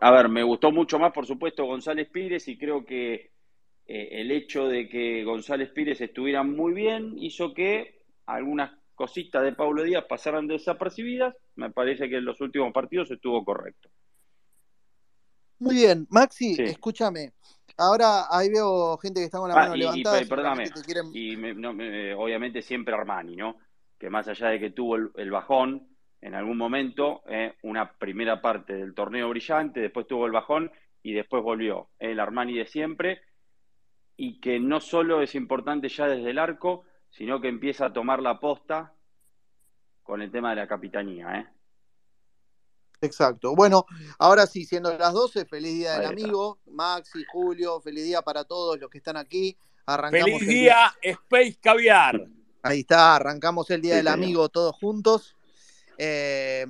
a 0.00 0.10
ver, 0.10 0.28
me 0.28 0.42
gustó 0.42 0.70
mucho 0.72 0.98
más, 0.98 1.12
por 1.12 1.26
supuesto, 1.26 1.64
González 1.64 2.08
Pires 2.10 2.48
y 2.48 2.58
creo 2.58 2.84
que 2.84 3.30
eh, 3.86 4.08
el 4.12 4.30
hecho 4.30 4.68
de 4.68 4.88
que 4.88 5.24
González 5.24 5.70
Pires 5.70 6.00
estuviera 6.00 6.42
muy 6.42 6.72
bien 6.72 7.14
hizo 7.18 7.52
que 7.52 8.00
algunas 8.26 8.72
cositas 8.94 9.42
de 9.42 9.52
Paulo 9.52 9.82
Díaz 9.82 10.04
pasaran 10.08 10.46
desapercibidas. 10.46 11.34
Me 11.56 11.70
parece 11.70 12.08
que 12.08 12.16
en 12.16 12.24
los 12.24 12.40
últimos 12.40 12.72
partidos 12.72 13.10
estuvo 13.10 13.44
correcto. 13.44 13.90
Muy 15.58 15.76
bien, 15.76 16.06
Maxi, 16.10 16.56
escúchame. 16.58 17.32
Ahora 17.76 18.26
ahí 18.30 18.48
veo 18.50 18.96
gente 18.98 19.20
que 19.20 19.24
está 19.24 19.38
con 19.38 19.48
la 19.48 19.54
ah, 19.54 19.58
mano 19.58 19.76
levantada. 19.76 20.22
Y, 20.22 20.26
perdóname, 20.26 20.64
y 21.12 22.12
obviamente 22.12 22.62
siempre 22.62 22.94
Armani, 22.94 23.36
¿no? 23.36 23.58
Que 23.98 24.10
más 24.10 24.28
allá 24.28 24.48
de 24.48 24.60
que 24.60 24.70
tuvo 24.70 24.96
el, 24.96 25.30
bajón 25.30 25.88
en 26.20 26.34
algún 26.34 26.56
momento, 26.56 27.22
eh, 27.28 27.54
una 27.62 27.92
primera 27.92 28.40
parte 28.40 28.74
del 28.74 28.94
torneo 28.94 29.28
brillante, 29.28 29.80
después 29.80 30.06
tuvo 30.06 30.26
el 30.26 30.32
bajón 30.32 30.70
y 31.02 31.12
después 31.12 31.42
volvió. 31.42 31.88
El 31.98 32.20
Armani 32.20 32.56
de 32.56 32.66
siempre, 32.66 33.22
y 34.16 34.40
que 34.40 34.60
no 34.60 34.80
solo 34.80 35.20
es 35.20 35.34
importante 35.34 35.88
ya 35.88 36.06
desde 36.06 36.30
el 36.30 36.38
arco, 36.38 36.84
sino 37.10 37.40
que 37.40 37.48
empieza 37.48 37.86
a 37.86 37.92
tomar 37.92 38.20
la 38.20 38.40
posta 38.40 38.94
con 40.02 40.22
el 40.22 40.30
tema 40.30 40.50
de 40.50 40.56
la 40.56 40.68
capitanía, 40.68 41.40
¿eh? 41.40 41.46
Exacto. 43.04 43.54
Bueno, 43.54 43.86
ahora 44.18 44.46
sí, 44.46 44.64
siendo 44.64 44.96
las 44.96 45.12
12, 45.12 45.44
feliz 45.44 45.74
día 45.74 45.98
del 45.98 46.06
amigo, 46.06 46.58
Maxi, 46.66 47.24
Julio, 47.30 47.80
feliz 47.80 48.04
día 48.04 48.22
para 48.22 48.44
todos 48.44 48.78
los 48.80 48.90
que 48.90 48.98
están 48.98 49.16
aquí. 49.16 49.56
Arrancamos 49.86 50.40
feliz 50.40 50.48
día, 50.48 50.94
Space 51.02 51.58
Caviar. 51.60 52.26
Ahí 52.62 52.80
está, 52.80 53.16
arrancamos 53.16 53.70
el 53.70 53.82
día 53.82 53.96
del 53.96 54.08
amigo 54.08 54.48
todos 54.48 54.74
juntos. 54.76 55.36
Eh, 55.96 56.66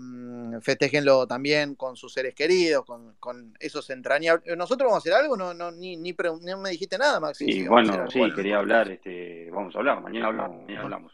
festéjenlo 0.61 1.27
también 1.27 1.77
con 1.77 1.97
sus 1.97 2.13
seres 2.13 2.35
queridos, 2.35 2.85
con, 2.85 3.55
esos 3.59 3.89
entrañables. 3.91 4.57
¿Nosotros 4.57 4.89
vamos 4.89 4.97
a 4.97 5.09
hacer 5.09 5.13
algo? 5.15 5.37
No, 5.37 5.55
no, 5.55 5.71
ni, 5.71 5.97
ni, 5.97 6.15
me 6.15 6.71
dijiste 6.71 6.99
nada, 6.99 7.21
Maxi. 7.21 7.45
Sí, 7.45 7.69
bueno, 7.69 8.11
sí, 8.11 8.21
quería 8.35 8.59
hablar, 8.59 8.91
este, 8.91 9.51
vamos 9.51 9.75
a 9.75 9.79
hablar, 9.79 10.03
mañana 10.03 10.27
hablamos. 10.27 10.63
Mañana 10.65 10.83
hablamos. 10.83 11.13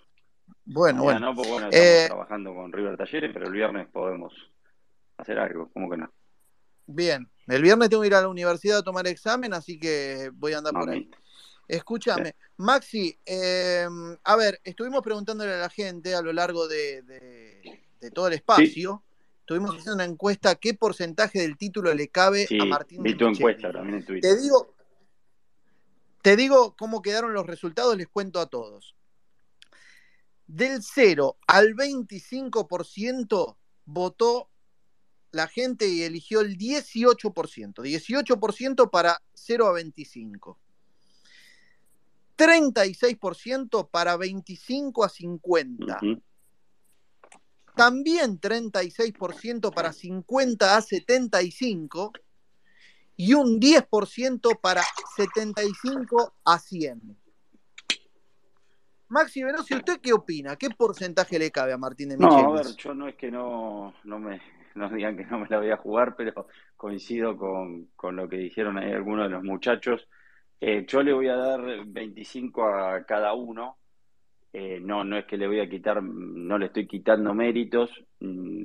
Bueno, 0.65 1.03
bueno. 1.03 1.21
No, 1.21 1.35
porque 1.35 1.51
bueno, 1.51 1.69
estamos 1.69 1.89
eh, 1.89 2.07
trabajando 2.07 2.55
con 2.55 2.73
River 2.73 2.97
Talleres, 2.97 3.31
pero 3.33 3.47
el 3.47 3.53
viernes 3.53 3.89
podemos 3.89 4.33
hacer 5.21 5.39
algo, 5.39 5.71
¿cómo 5.73 5.91
que 5.91 5.97
no? 5.97 6.13
Bien, 6.87 7.31
el 7.47 7.63
viernes 7.63 7.89
tengo 7.89 8.03
que 8.03 8.09
ir 8.09 8.15
a 8.15 8.23
la 8.23 8.29
universidad 8.29 8.79
a 8.79 8.83
tomar 8.83 9.07
examen, 9.07 9.55
así 9.55 9.79
que 9.79 10.31
voy 10.35 10.53
a 10.53 10.59
andar 10.59 10.73
por 10.73 10.91
ahí. 10.91 11.11
Escúchame, 11.69 12.35
Maxi, 12.57 13.17
eh, 13.25 13.87
a 14.25 14.37
ver, 14.37 14.61
estuvimos 14.65 15.03
preguntándole 15.03 15.55
a 15.55 15.59
la 15.59 15.71
gente 15.71 16.17
a 16.17 16.23
lo 16.23 16.33
largo 16.33 16.67
de, 16.67 17.03
de, 17.03 18.11
todo 18.11 18.27
el 18.27 18.33
espacio, 18.33 19.05
estuvimos 19.39 19.71
haciendo 19.71 19.95
una 19.95 20.05
encuesta, 20.05 20.57
¿qué 20.57 20.75
porcentaje 20.75 21.41
del 21.41 21.57
título 21.57 21.95
le 21.95 22.09
cabe 22.09 22.49
a 22.61 22.65
Martín? 22.65 23.05
Vi 23.05 23.15
tu 23.15 23.27
encuesta 23.27 23.71
también 23.71 23.99
en 23.99 24.05
Twitter. 24.05 24.35
Te 24.35 24.41
digo, 24.41 24.75
te 26.23 26.37
digo 26.37 26.75
cómo 26.77 27.03
quedaron 27.03 27.33
los 27.33 27.47
resultados, 27.47 27.97
les 27.97 28.09
cuento 28.09 28.41
a 28.41 28.47
todos. 28.47 28.97
Del 30.47 30.83
0 30.83 31.37
al 31.47 31.77
25% 31.77 33.57
votó 33.85 34.51
la 35.33 35.47
gente 35.47 36.07
eligió 36.07 36.41
el 36.41 36.57
18%. 36.57 37.83
18% 37.83 38.91
para 38.91 39.21
0 39.35 39.67
a 39.67 39.73
25. 39.73 40.59
36% 42.37 43.91
para 43.91 44.17
25 44.17 45.05
a 45.05 45.09
50. 45.09 46.01
También 47.77 48.41
36% 48.41 49.73
para 49.73 49.93
50 49.93 50.77
a 50.77 50.81
75 50.81 52.13
y 53.17 53.35
un 53.35 53.61
10% 53.61 54.61
para 54.61 54.83
75 55.17 56.35
a 56.45 56.59
100. 56.59 57.17
Maxi 59.09 59.43
Veloci, 59.43 59.75
¿usted 59.75 60.01
qué 60.01 60.13
opina? 60.13 60.57
¿Qué 60.57 60.71
porcentaje 60.71 61.39
le 61.39 61.51
cabe 61.51 61.73
a 61.73 61.79
Martín 61.79 62.11
de 62.11 62.17
Michelis? 62.17 62.43
No, 62.43 62.55
a 62.55 62.63
ver, 62.63 62.77
yo 62.77 62.95
no 62.95 63.09
es 63.09 63.17
que 63.17 63.31
no, 63.31 63.93
no 64.05 64.19
me 64.19 64.41
no 64.75 64.89
digan 64.89 65.17
que 65.17 65.25
no 65.27 65.39
me 65.39 65.49
la 65.49 65.59
voy 65.59 65.71
a 65.71 65.77
jugar, 65.77 66.15
pero 66.17 66.47
coincido 66.77 67.37
con, 67.37 67.89
lo 68.17 68.29
que 68.29 68.37
dijeron 68.37 68.79
ahí 68.79 68.93
algunos 68.93 69.27
de 69.27 69.31
los 69.31 69.45
muchachos. 69.45 70.09
Eh, 70.61 70.85
yo 70.87 71.03
le 71.03 71.13
voy 71.13 71.29
a 71.29 71.37
dar 71.37 71.61
25 71.87 72.65
a 72.65 73.05
cada 73.05 73.35
uno. 73.35 73.79
Eh, 74.53 74.81
no, 74.81 75.05
no 75.05 75.17
es 75.17 75.27
que 75.27 75.37
le 75.37 75.47
voy 75.47 75.61
a 75.61 75.69
quitar, 75.69 76.03
no 76.03 76.59
le 76.59 76.67
estoy 76.67 76.87
quitando 76.87 77.33
méritos 77.33 77.91
mm, 78.19 78.65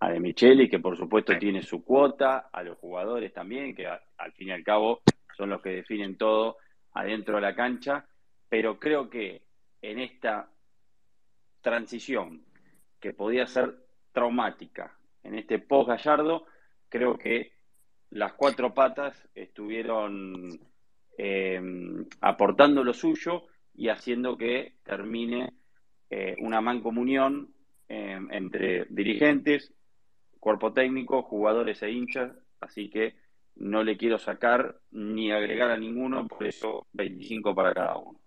a 0.00 0.10
De 0.10 0.20
Micheli, 0.20 0.68
que 0.68 0.78
por 0.78 0.96
supuesto 0.96 1.36
tiene 1.38 1.62
su 1.62 1.84
cuota, 1.84 2.50
a 2.52 2.62
los 2.62 2.78
jugadores 2.78 3.32
también, 3.32 3.74
que 3.74 3.86
al 3.86 4.32
fin 4.34 4.48
y 4.48 4.52
al 4.52 4.62
cabo 4.62 5.02
son 5.36 5.50
los 5.50 5.60
que 5.60 5.70
definen 5.70 6.16
todo 6.16 6.58
adentro 6.92 7.36
de 7.36 7.40
la 7.42 7.54
cancha, 7.56 8.06
pero 8.48 8.78
creo 8.78 9.10
que 9.10 9.42
en 9.82 9.98
esta 9.98 10.48
transición 11.60 12.44
que 13.00 13.12
podía 13.12 13.46
ser 13.46 13.74
traumática 14.12 14.96
en 15.24 15.34
este 15.34 15.58
post 15.58 15.88
Gallardo, 15.88 16.46
creo 16.88 17.18
que 17.18 17.52
las 18.10 18.34
cuatro 18.34 18.72
patas 18.72 19.28
estuvieron 19.34 20.60
eh, 21.18 21.60
aportando 22.20 22.84
lo 22.84 22.94
suyo 22.94 23.46
y 23.74 23.88
haciendo 23.88 24.36
que 24.36 24.76
termine 24.84 25.52
eh, 26.10 26.36
una 26.38 26.60
mancomunión 26.60 27.52
eh, 27.88 28.18
entre 28.30 28.86
dirigentes, 28.90 29.74
cuerpo 30.38 30.72
técnico, 30.72 31.22
jugadores 31.22 31.82
e 31.82 31.90
hinchas, 31.90 32.32
así 32.60 32.88
que 32.90 33.16
no 33.56 33.82
le 33.82 33.96
quiero 33.96 34.18
sacar 34.18 34.80
ni 34.90 35.32
agregar 35.32 35.70
a 35.70 35.76
ninguno, 35.76 36.26
por 36.28 36.46
eso 36.46 36.86
25 36.92 37.54
para 37.54 37.72
cada 37.72 37.96
uno. 37.96 38.23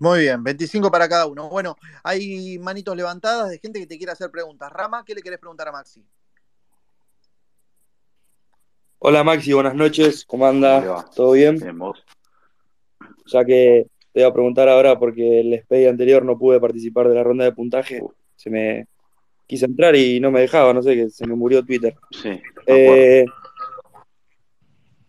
Muy 0.00 0.20
bien, 0.20 0.42
25 0.42 0.90
para 0.90 1.06
cada 1.06 1.26
uno. 1.26 1.50
Bueno, 1.50 1.76
hay 2.02 2.58
manitos 2.58 2.96
levantadas 2.96 3.50
de 3.50 3.58
gente 3.58 3.78
que 3.78 3.86
te 3.86 3.98
quiere 3.98 4.12
hacer 4.12 4.30
preguntas. 4.30 4.72
Rama, 4.72 5.04
¿qué 5.04 5.14
le 5.14 5.20
querés 5.20 5.38
preguntar 5.38 5.68
a 5.68 5.72
Maxi? 5.72 6.02
Hola 8.98 9.22
Maxi, 9.22 9.52
buenas 9.52 9.74
noches. 9.74 10.24
¿Cómo 10.24 10.46
anda? 10.46 11.04
¿Todo 11.14 11.32
bien? 11.32 11.58
Bien, 11.58 11.78
vos. 11.78 12.02
Ya 13.26 13.44
que 13.44 13.88
te 14.14 14.20
voy 14.20 14.30
a 14.30 14.32
preguntar 14.32 14.70
ahora 14.70 14.98
porque 14.98 15.40
el 15.40 15.60
SPEI 15.64 15.88
anterior 15.88 16.24
no 16.24 16.38
pude 16.38 16.58
participar 16.58 17.06
de 17.06 17.16
la 17.16 17.22
ronda 17.22 17.44
de 17.44 17.52
puntaje. 17.52 18.00
Se 18.36 18.48
me 18.48 18.86
quise 19.46 19.66
entrar 19.66 19.94
y 19.96 20.18
no 20.18 20.30
me 20.30 20.40
dejaba, 20.40 20.72
no 20.72 20.82
sé, 20.82 20.94
que 20.94 21.10
se 21.10 21.26
me 21.26 21.34
murió 21.34 21.62
Twitter. 21.62 21.94
Sí. 22.10 22.40
Eh, 22.64 23.26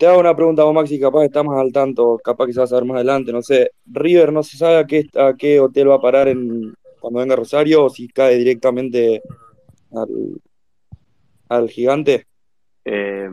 te 0.02 0.08
hago 0.08 0.20
una 0.20 0.36
pregunta 0.36 0.64
vos, 0.64 0.74
Maxi, 0.74 1.00
capaz 1.00 1.20
que 1.20 1.26
estás 1.28 1.46
más 1.46 1.60
al 1.60 1.72
tanto, 1.72 2.20
capaz 2.24 2.48
que 2.48 2.54
se 2.54 2.60
va 2.60 2.64
a 2.64 2.68
saber 2.68 2.86
más 2.86 2.96
adelante, 2.96 3.32
no 3.32 3.44
sé. 3.44 3.70
River 3.86 4.34
no 4.34 4.42
se 4.42 4.58
sabe 4.58 4.78
a 4.78 4.88
qué, 4.88 5.08
a 5.14 5.36
qué 5.38 5.60
hotel 5.60 5.92
va 5.92 5.98
a 5.98 6.02
parar 6.02 6.28
en, 6.28 6.74
cuando 7.00 7.20
venga 7.20 7.36
Rosario 7.36 7.86
o 7.86 7.90
si 7.92 8.08
cae 8.08 8.36
directamente 8.36 9.22
al, 11.50 11.70
gigante. 11.70 12.26
Eh, 12.84 13.30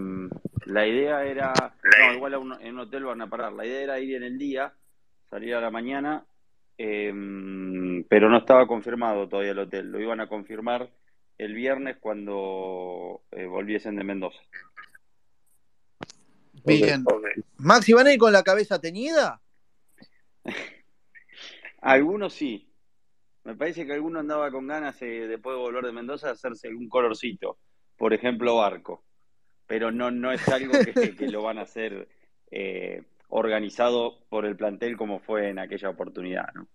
la 0.67 0.87
idea 0.87 1.25
era, 1.25 1.75
no, 1.83 2.15
igual 2.15 2.35
a 2.35 2.39
un- 2.39 2.61
en 2.61 2.75
un 2.75 2.81
hotel 2.81 3.05
van 3.05 3.23
a 3.23 3.31
parar. 3.31 3.55
La 3.55 3.65
idea 3.65 3.81
era 3.81 3.99
ir 3.99 4.17
en 4.17 4.25
el 4.25 4.37
día, 4.37 4.75
salir 5.31 5.55
a 5.55 5.63
la 5.63 5.71
mañana, 5.71 6.27
eh, 6.77 8.05
pero 8.11 8.29
no 8.29 8.37
estaba 8.37 8.67
confirmado 8.67 9.27
todavía 9.27 9.53
el 9.53 9.61
hotel. 9.61 9.91
Lo 9.91 10.03
iban 10.03 10.21
a 10.21 10.29
confirmar 10.29 10.91
el 11.39 11.55
viernes 11.55 11.97
cuando 11.99 13.23
eh, 13.31 13.47
volviesen 13.47 13.97
de 13.97 14.05
Mendoza. 14.05 14.41
Bien. 16.69 17.05
Maxi, 17.59 17.93
¿van 17.93 18.07
a 18.07 18.13
ir 18.13 18.19
con 18.19 18.33
la 18.33 18.43
cabeza 18.43 18.81
teñida? 18.81 19.41
Algunos 21.81 22.35
sí. 22.35 22.73
Me 23.45 23.55
parece 23.57 23.87
que 23.87 23.93
alguno 23.95 24.19
andaba 24.21 24.51
con 24.51 24.67
ganas 24.67 25.01
eh, 25.03 25.27
después 25.27 25.57
de 25.57 25.61
volver 25.63 25.85
de 25.85 25.93
Mendoza 25.93 26.27
de 26.27 26.33
hacerse 26.35 26.69
un 26.69 26.89
colorcito. 26.89 27.59
Por 27.97 28.13
ejemplo, 28.13 28.57
barco. 28.57 29.05
Pero 29.67 29.91
no, 29.91 30.11
no 30.11 30.33
es 30.33 30.47
algo 30.49 30.73
que, 30.73 30.93
que 31.17 31.29
lo 31.29 31.43
van 31.43 31.59
a 31.59 31.63
hacer 31.63 32.09
eh, 32.51 33.03
organizado 33.29 34.19
por 34.29 34.45
el 34.45 34.57
plantel 34.57 34.97
como 34.97 35.21
fue 35.21 35.49
en 35.51 35.59
aquella 35.59 35.91
oportunidad, 35.91 36.53
¿no? 36.55 36.69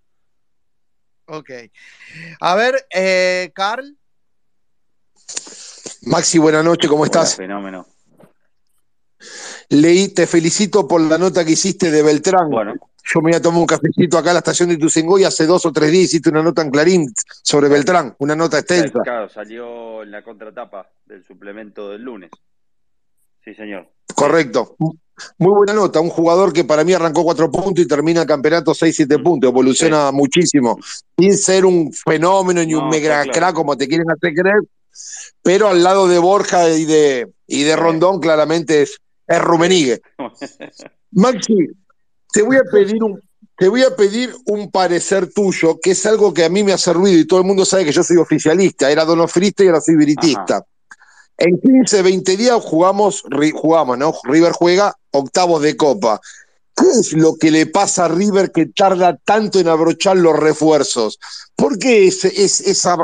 Ok. 1.25 1.49
A 2.39 2.55
ver, 2.55 2.85
eh, 2.93 3.51
Carl. 3.55 3.97
Maxi, 6.03 6.37
buenas 6.37 6.65
noches, 6.65 6.89
¿cómo 6.89 7.03
Hola, 7.03 7.07
estás? 7.07 7.37
fenómeno. 7.37 7.87
Leí, 9.69 10.09
te 10.09 10.27
felicito 10.27 10.87
por 10.87 11.01
la 11.01 11.17
nota 11.17 11.43
que 11.45 11.51
hiciste 11.51 11.91
de 11.91 12.01
Beltrán. 12.03 12.49
Bueno, 12.49 12.73
Yo 13.03 13.21
me 13.21 13.31
voy 13.31 13.35
a 13.35 13.41
tomar 13.41 13.59
un 13.59 13.65
cafecito 13.65 14.17
acá 14.17 14.31
a 14.31 14.33
la 14.33 14.39
estación 14.39 14.69
de 14.69 14.75
Ituzaingó 14.75 15.19
y 15.19 15.23
hace 15.23 15.45
dos 15.45 15.65
o 15.65 15.71
tres 15.71 15.91
días 15.91 16.05
hiciste 16.05 16.29
una 16.29 16.41
nota 16.43 16.61
en 16.61 16.71
Clarín 16.71 17.13
sobre 17.41 17.69
Beltrán, 17.69 18.15
una 18.19 18.35
nota 18.35 18.59
extensa. 18.59 19.01
claro, 19.03 19.29
salió 19.29 20.03
en 20.03 20.11
la 20.11 20.23
contratapa 20.23 20.89
del 21.05 21.23
suplemento 21.23 21.89
del 21.89 22.01
lunes. 22.01 22.31
Sí, 23.43 23.53
señor. 23.53 23.89
Correcto. 24.15 24.75
Muy 25.37 25.51
buena 25.51 25.73
nota. 25.73 25.99
Un 25.99 26.09
jugador 26.09 26.53
que 26.53 26.63
para 26.63 26.83
mí 26.83 26.93
arrancó 26.93 27.23
cuatro 27.23 27.51
puntos 27.51 27.83
y 27.83 27.87
termina 27.87 28.21
el 28.21 28.27
campeonato 28.27 28.71
6-7 28.71 29.21
puntos. 29.21 29.49
Evoluciona 29.49 30.11
muchísimo. 30.11 30.79
Sin 31.17 31.37
ser 31.37 31.65
un 31.65 31.91
fenómeno 31.91 32.63
ni 32.63 32.73
un 32.73 32.89
mega 32.89 33.23
claro. 33.23 33.31
crack 33.31 33.55
como 33.55 33.77
te 33.77 33.87
quieren 33.87 34.09
hacer 34.09 34.33
creer. 34.33 34.61
Pero 35.41 35.67
al 35.67 35.83
lado 35.83 36.07
de 36.07 36.19
Borja 36.19 36.69
y 36.69 36.85
de, 36.85 37.29
y 37.47 37.63
de 37.63 37.75
Rondón, 37.75 38.19
claramente 38.19 38.83
es, 38.83 38.99
es 39.27 39.39
Rumenigue. 39.41 40.01
Maxi, 41.11 41.55
te 42.31 42.41
voy 42.41 42.57
a 42.57 42.63
pedir 42.71 43.03
un, 43.03 43.21
te 43.57 43.67
voy 43.67 43.83
a 43.83 43.95
pedir 43.95 44.33
un 44.47 44.71
parecer 44.71 45.31
tuyo, 45.31 45.79
que 45.81 45.91
es 45.91 46.05
algo 46.05 46.33
que 46.33 46.43
a 46.45 46.49
mí 46.49 46.63
me 46.63 46.73
hace 46.73 46.91
ruido 46.93 47.19
y 47.19 47.27
todo 47.27 47.39
el 47.39 47.45
mundo 47.45 47.65
sabe 47.65 47.85
que 47.85 47.91
yo 47.91 48.03
soy 48.03 48.17
oficialista. 48.17 48.89
Era 48.89 49.05
donofrista 49.05 49.63
y 49.63 49.67
ahora 49.67 49.81
soy 49.81 49.95
viritista. 49.95 50.63
En 51.37 51.59
15, 51.59 52.01
20 52.01 52.37
días 52.37 52.59
jugamos, 52.63 53.23
jugamos, 53.53 53.97
¿no? 53.97 54.13
River 54.23 54.51
juega 54.53 54.95
octavos 55.11 55.61
de 55.61 55.75
copa. 55.77 56.19
¿Qué 56.75 56.85
es 56.99 57.13
lo 57.13 57.35
que 57.35 57.51
le 57.51 57.67
pasa 57.67 58.05
a 58.05 58.07
River 58.07 58.51
que 58.51 58.65
tarda 58.67 59.15
tanto 59.23 59.59
en 59.59 59.67
abrochar 59.67 60.17
los 60.17 60.37
refuerzos? 60.37 61.19
¿Por 61.55 61.77
qué 61.77 62.07
es, 62.07 62.25
es- 62.25 62.61
esa 62.61 62.97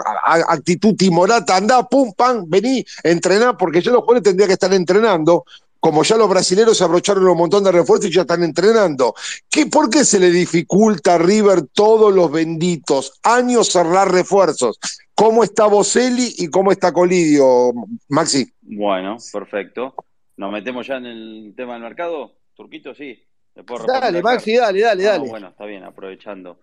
actitud 0.48 0.96
timorata? 0.96 1.56
Andá, 1.56 1.88
pum, 1.88 2.12
pam, 2.14 2.46
vení, 2.48 2.84
entrená, 3.04 3.56
porque 3.56 3.82
ya 3.82 3.92
los 3.92 4.02
jugadores 4.02 4.24
tendrían 4.24 4.48
que 4.48 4.54
estar 4.54 4.74
entrenando, 4.74 5.46
como 5.80 6.04
ya 6.04 6.18
los 6.18 6.30
brasileños 6.30 6.78
se 6.78 6.84
abrocharon 6.84 7.28
un 7.28 7.38
montón 7.38 7.64
de 7.64 7.72
refuerzos 7.72 8.10
y 8.10 8.14
ya 8.14 8.22
están 8.22 8.44
entrenando. 8.44 9.14
¿Qué, 9.50 9.66
¿Por 9.68 9.90
qué 9.90 10.04
se 10.06 10.20
le 10.20 10.30
dificulta 10.32 11.16
a 11.16 11.18
River 11.18 11.64
todos 11.74 12.14
los 12.14 12.32
benditos 12.32 13.20
años 13.24 13.70
cerrar 13.70 14.12
refuerzos? 14.12 14.80
¿Cómo 15.16 15.44
está 15.44 15.66
Boselli 15.68 16.36
y 16.38 16.48
cómo 16.50 16.72
está 16.72 16.92
Colidio, 16.94 17.74
Maxi? 18.10 18.52
Bueno, 18.62 19.18
perfecto. 19.34 19.94
¿Nos 20.38 20.52
metemos 20.52 20.88
ya 20.88 20.96
en 20.98 21.06
el 21.06 21.54
tema 21.56 21.74
del 21.74 21.82
mercado? 21.84 22.34
Turquito, 22.56 22.94
sí. 22.96 23.18
¿Le 23.56 23.64
puedo 23.64 23.80
responder 23.84 24.02
Dale? 24.04 24.22
Maxi, 24.24 24.56
dale, 24.56 24.82
dale, 24.82 25.08
Ah, 25.08 25.12
dale. 25.12 25.30
bueno, 25.30 25.48
está 25.50 25.66
bien, 25.66 25.84
aprovechando 25.84 26.60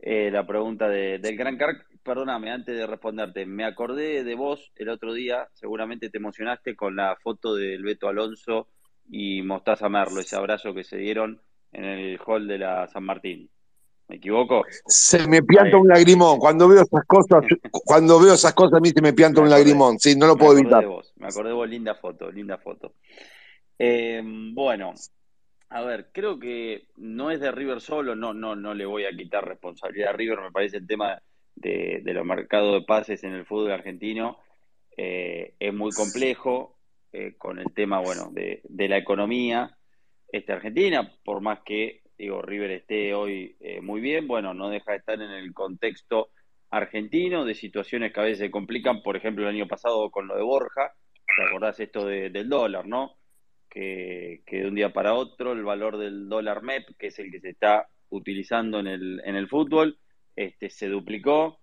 eh, 0.00 0.30
la 0.30 0.46
pregunta 0.46 0.88
de- 0.88 1.18
del 1.18 1.36
Gran 1.36 1.56
Carc. 1.56 1.86
Perdóname, 2.02 2.50
antes 2.50 2.76
de 2.76 2.86
responderte, 2.86 3.44
me 3.46 3.64
acordé 3.64 4.24
de 4.24 4.34
vos 4.34 4.72
el 4.76 4.88
otro 4.88 5.12
día, 5.12 5.48
seguramente 5.52 6.08
te 6.10 6.18
emocionaste 6.18 6.74
con 6.76 6.96
la 6.96 7.16
foto 7.22 7.54
del 7.54 7.82
Beto 7.82 8.08
Alonso 8.08 8.68
y 9.10 9.42
Mostaza 9.42 9.88
Merlo, 9.88 10.20
ese 10.20 10.36
abrazo 10.36 10.72
que 10.74 10.84
se 10.84 10.96
dieron 10.96 11.40
en 11.72 11.84
el 11.84 12.18
hall 12.26 12.46
de 12.46 12.58
la 12.58 12.86
San 12.88 13.04
Martín. 13.04 13.50
¿Me 14.08 14.16
equivoco? 14.16 14.64
Se 14.86 15.28
me 15.28 15.42
pianta 15.42 15.76
un 15.76 15.86
lagrimón. 15.88 16.38
Cuando 16.38 16.66
veo 16.66 16.80
esas 16.80 17.04
cosas, 17.06 17.44
cuando 17.84 18.18
veo 18.18 18.32
esas 18.32 18.54
cosas, 18.54 18.78
a 18.78 18.80
mí 18.80 18.88
se 18.88 19.02
me 19.02 19.12
pianta 19.12 19.42
un 19.42 19.50
lagrimón. 19.50 19.98
Sí, 19.98 20.16
no 20.16 20.26
lo 20.26 20.34
puedo 20.36 20.56
evitar. 20.58 20.80
de 20.80 20.86
vos, 20.86 21.12
me 21.16 21.26
acordé 21.26 21.50
de 21.50 21.54
vos, 21.54 21.68
linda 21.68 21.94
foto, 21.94 22.30
linda 22.30 22.56
foto. 22.56 22.94
Eh, 23.78 24.22
bueno, 24.24 24.94
a 25.70 25.82
ver, 25.82 26.10
creo 26.12 26.38
que 26.38 26.88
no 26.96 27.30
es 27.30 27.40
de 27.40 27.52
River 27.52 27.80
solo, 27.80 28.14
no, 28.16 28.32
no, 28.32 28.56
no 28.56 28.74
le 28.74 28.86
voy 28.86 29.04
a 29.04 29.10
quitar 29.10 29.46
responsabilidad 29.46 30.10
a 30.10 30.16
River, 30.16 30.40
me 30.40 30.50
parece 30.50 30.78
el 30.78 30.86
tema 30.86 31.20
de, 31.54 32.02
los 32.04 32.24
mercados 32.24 32.74
de 32.74 32.86
pases 32.86 33.22
en 33.24 33.34
el 33.34 33.44
fútbol 33.44 33.72
argentino 33.72 34.38
eh, 34.96 35.54
es 35.58 35.74
muy 35.74 35.92
complejo, 35.92 36.78
eh, 37.12 37.34
con 37.36 37.58
el 37.58 37.72
tema, 37.74 38.00
bueno, 38.00 38.30
de, 38.32 38.60
de 38.64 38.88
la 38.88 38.96
economía 38.96 39.76
este, 40.32 40.52
argentina, 40.52 41.12
por 41.24 41.40
más 41.40 41.60
que, 41.64 42.02
digo, 42.16 42.42
River 42.42 42.70
esté 42.70 43.14
hoy 43.14 43.56
eh, 43.60 43.80
muy 43.80 44.00
bien, 44.00 44.26
bueno, 44.26 44.54
no 44.54 44.70
deja 44.70 44.92
de 44.92 44.98
estar 44.98 45.20
en 45.20 45.30
el 45.30 45.52
contexto 45.52 46.30
argentino, 46.70 47.44
de 47.44 47.54
situaciones 47.54 48.12
que 48.12 48.20
a 48.20 48.24
veces 48.24 48.38
se 48.38 48.50
complican, 48.50 49.02
por 49.02 49.16
ejemplo, 49.16 49.44
el 49.44 49.54
año 49.54 49.68
pasado 49.68 50.10
con 50.10 50.26
lo 50.28 50.36
de 50.36 50.42
Borja, 50.42 50.92
¿te 51.36 51.44
acordás 51.44 51.78
esto 51.80 52.06
de- 52.06 52.30
del 52.30 52.48
dólar, 52.48 52.86
no? 52.86 53.17
Que, 53.78 54.42
que 54.44 54.62
de 54.62 54.66
un 54.66 54.74
día 54.74 54.92
para 54.92 55.14
otro 55.14 55.52
el 55.52 55.62
valor 55.62 55.98
del 55.98 56.28
dólar 56.28 56.64
MEP, 56.64 56.96
que 56.98 57.06
es 57.06 57.18
el 57.20 57.30
que 57.30 57.38
se 57.38 57.50
está 57.50 57.88
utilizando 58.08 58.80
en 58.80 58.88
el, 58.88 59.22
en 59.24 59.36
el 59.36 59.46
fútbol, 59.46 60.00
este, 60.34 60.68
se 60.68 60.88
duplicó. 60.88 61.60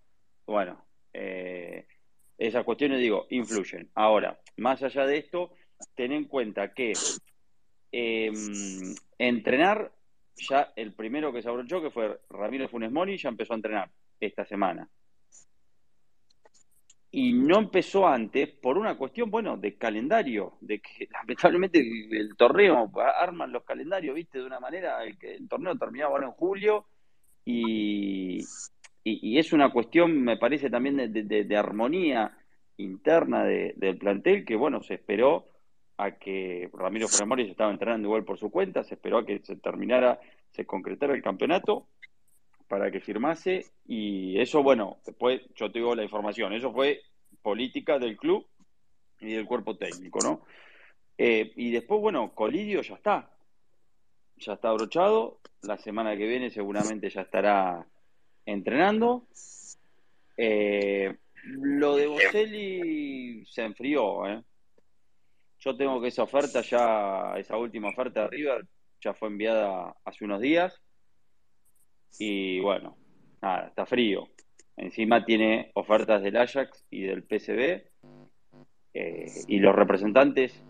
Bueno, 0.47 0.85
eh, 1.11 1.85
esas 2.37 2.63
cuestiones, 2.63 3.01
digo, 3.01 3.27
influyen. 3.31 3.89
Ahora, 3.95 4.39
más 4.55 4.81
allá 4.81 5.05
de 5.05 5.17
esto, 5.17 5.51
ten 5.93 6.13
en 6.13 6.23
cuenta 6.23 6.73
que 6.73 6.93
eh, 7.91 8.31
entrenar, 9.17 9.91
ya 10.37 10.71
el 10.77 10.93
primero 10.93 11.33
que 11.33 11.41
se 11.41 11.49
abrochó, 11.49 11.81
que 11.81 11.91
fue 11.91 12.17
Ramiro 12.29 12.69
Funes 12.69 12.93
Mori, 12.93 13.17
ya 13.17 13.27
empezó 13.27 13.51
a 13.51 13.57
entrenar 13.57 13.91
esta 14.21 14.45
semana. 14.45 14.89
Y 17.17 17.31
no 17.31 17.59
empezó 17.59 18.05
antes 18.05 18.49
por 18.49 18.77
una 18.77 18.97
cuestión, 18.97 19.31
bueno, 19.31 19.55
de 19.55 19.77
calendario, 19.77 20.57
de 20.59 20.79
que 20.81 21.07
lamentablemente 21.13 21.79
el, 21.79 22.35
torneo, 22.35 22.91
arman 23.17 23.53
los 23.53 23.63
calendarios, 23.63 24.13
viste, 24.15 24.39
de 24.39 24.45
una 24.45 24.59
manera, 24.59 25.01
el, 25.01 25.17
el 25.21 25.47
torneo 25.47 25.77
terminaba 25.77 26.11
ahora 26.11 26.25
en 26.25 26.33
julio 26.33 26.87
y, 27.45 28.41
y, 29.05 29.37
es 29.37 29.53
una 29.53 29.71
cuestión, 29.71 30.21
me 30.23 30.35
parece 30.35 30.69
también 30.69 30.97
de, 30.97 31.07
de- 31.07 31.45
de 31.45 31.57
armonía 31.57 32.37
interna 32.75 33.45
de- 33.45 33.73
del 33.77 33.97
plantel 33.97 34.43
que, 34.43 34.57
bueno, 34.57 34.83
se 34.83 34.95
esperó 34.95 35.47
a 35.97 36.11
que 36.17 36.69
Ramiro 36.73 37.07
Funes 37.07 37.27
Mori 37.29 37.45
se 37.45 37.51
estaba 37.51 37.71
entrenando 37.71 38.09
igual 38.09 38.25
por 38.25 38.37
su 38.37 38.51
cuenta, 38.51 38.83
se 38.83 38.95
esperó 38.95 39.19
a 39.19 39.25
que 39.25 39.39
se 39.39 39.55
terminara, 39.55 40.19
se 40.51 40.65
concretara 40.65 41.13
el 41.13 41.23
campeonato 41.23 41.87
para 42.67 42.91
que 42.91 42.99
firmase 42.99 43.65
y 43.87 44.39
eso, 44.39 44.63
bueno, 44.63 44.97
después 45.05 45.41
yo 45.55 45.71
te 45.71 45.79
digo 45.79 45.95
la 45.95 46.03
información, 46.03 46.53
eso 46.53 46.71
fue 46.71 47.01
política 47.41 47.99
del 47.99 48.17
club 48.17 48.47
y 49.19 49.33
del 49.33 49.45
cuerpo 49.45 49.77
técnico, 49.77 50.19
¿no? 50.23 50.41
Eh, 51.17 51.53
y 51.55 51.71
después, 51.71 52.01
bueno, 52.01 52.33
Colidio 52.33 52.81
ya 52.81 52.95
está, 52.95 53.31
ya 54.37 54.53
está 54.53 54.69
abrochado, 54.69 55.39
la 55.61 55.77
semana 55.77 56.17
que 56.17 56.27
viene 56.27 56.49
seguramente 56.49 57.09
ya 57.09 57.21
estará 57.21 57.85
entrenando. 58.45 59.27
Eh, 60.37 61.15
lo 61.43 61.95
de 61.95 62.07
Boselli 62.07 63.45
se 63.45 63.63
enfrió, 63.63 64.27
¿eh? 64.27 64.43
Yo 65.59 65.75
tengo 65.77 66.01
que 66.01 66.09
esa 66.09 66.23
oferta 66.23 66.61
ya, 66.61 67.35
esa 67.37 67.57
última 67.57 67.89
oferta 67.89 68.23
de 68.23 68.27
River 68.27 68.67
ya 69.01 69.13
fue 69.13 69.29
enviada 69.29 69.95
hace 70.03 70.25
unos 70.25 70.41
días 70.41 70.81
y 72.19 72.59
bueno, 72.59 72.97
nada, 73.41 73.67
está 73.67 73.85
frío. 73.85 74.27
Encima 74.77 75.23
tiene 75.25 75.71
ofertas 75.75 76.21
del 76.21 76.37
Ajax 76.37 76.85
y 76.89 77.01
del 77.03 77.23
PSV 77.23 77.83
eh, 78.93 79.25
y 79.47 79.59
los 79.59 79.75
representantes 79.75 80.63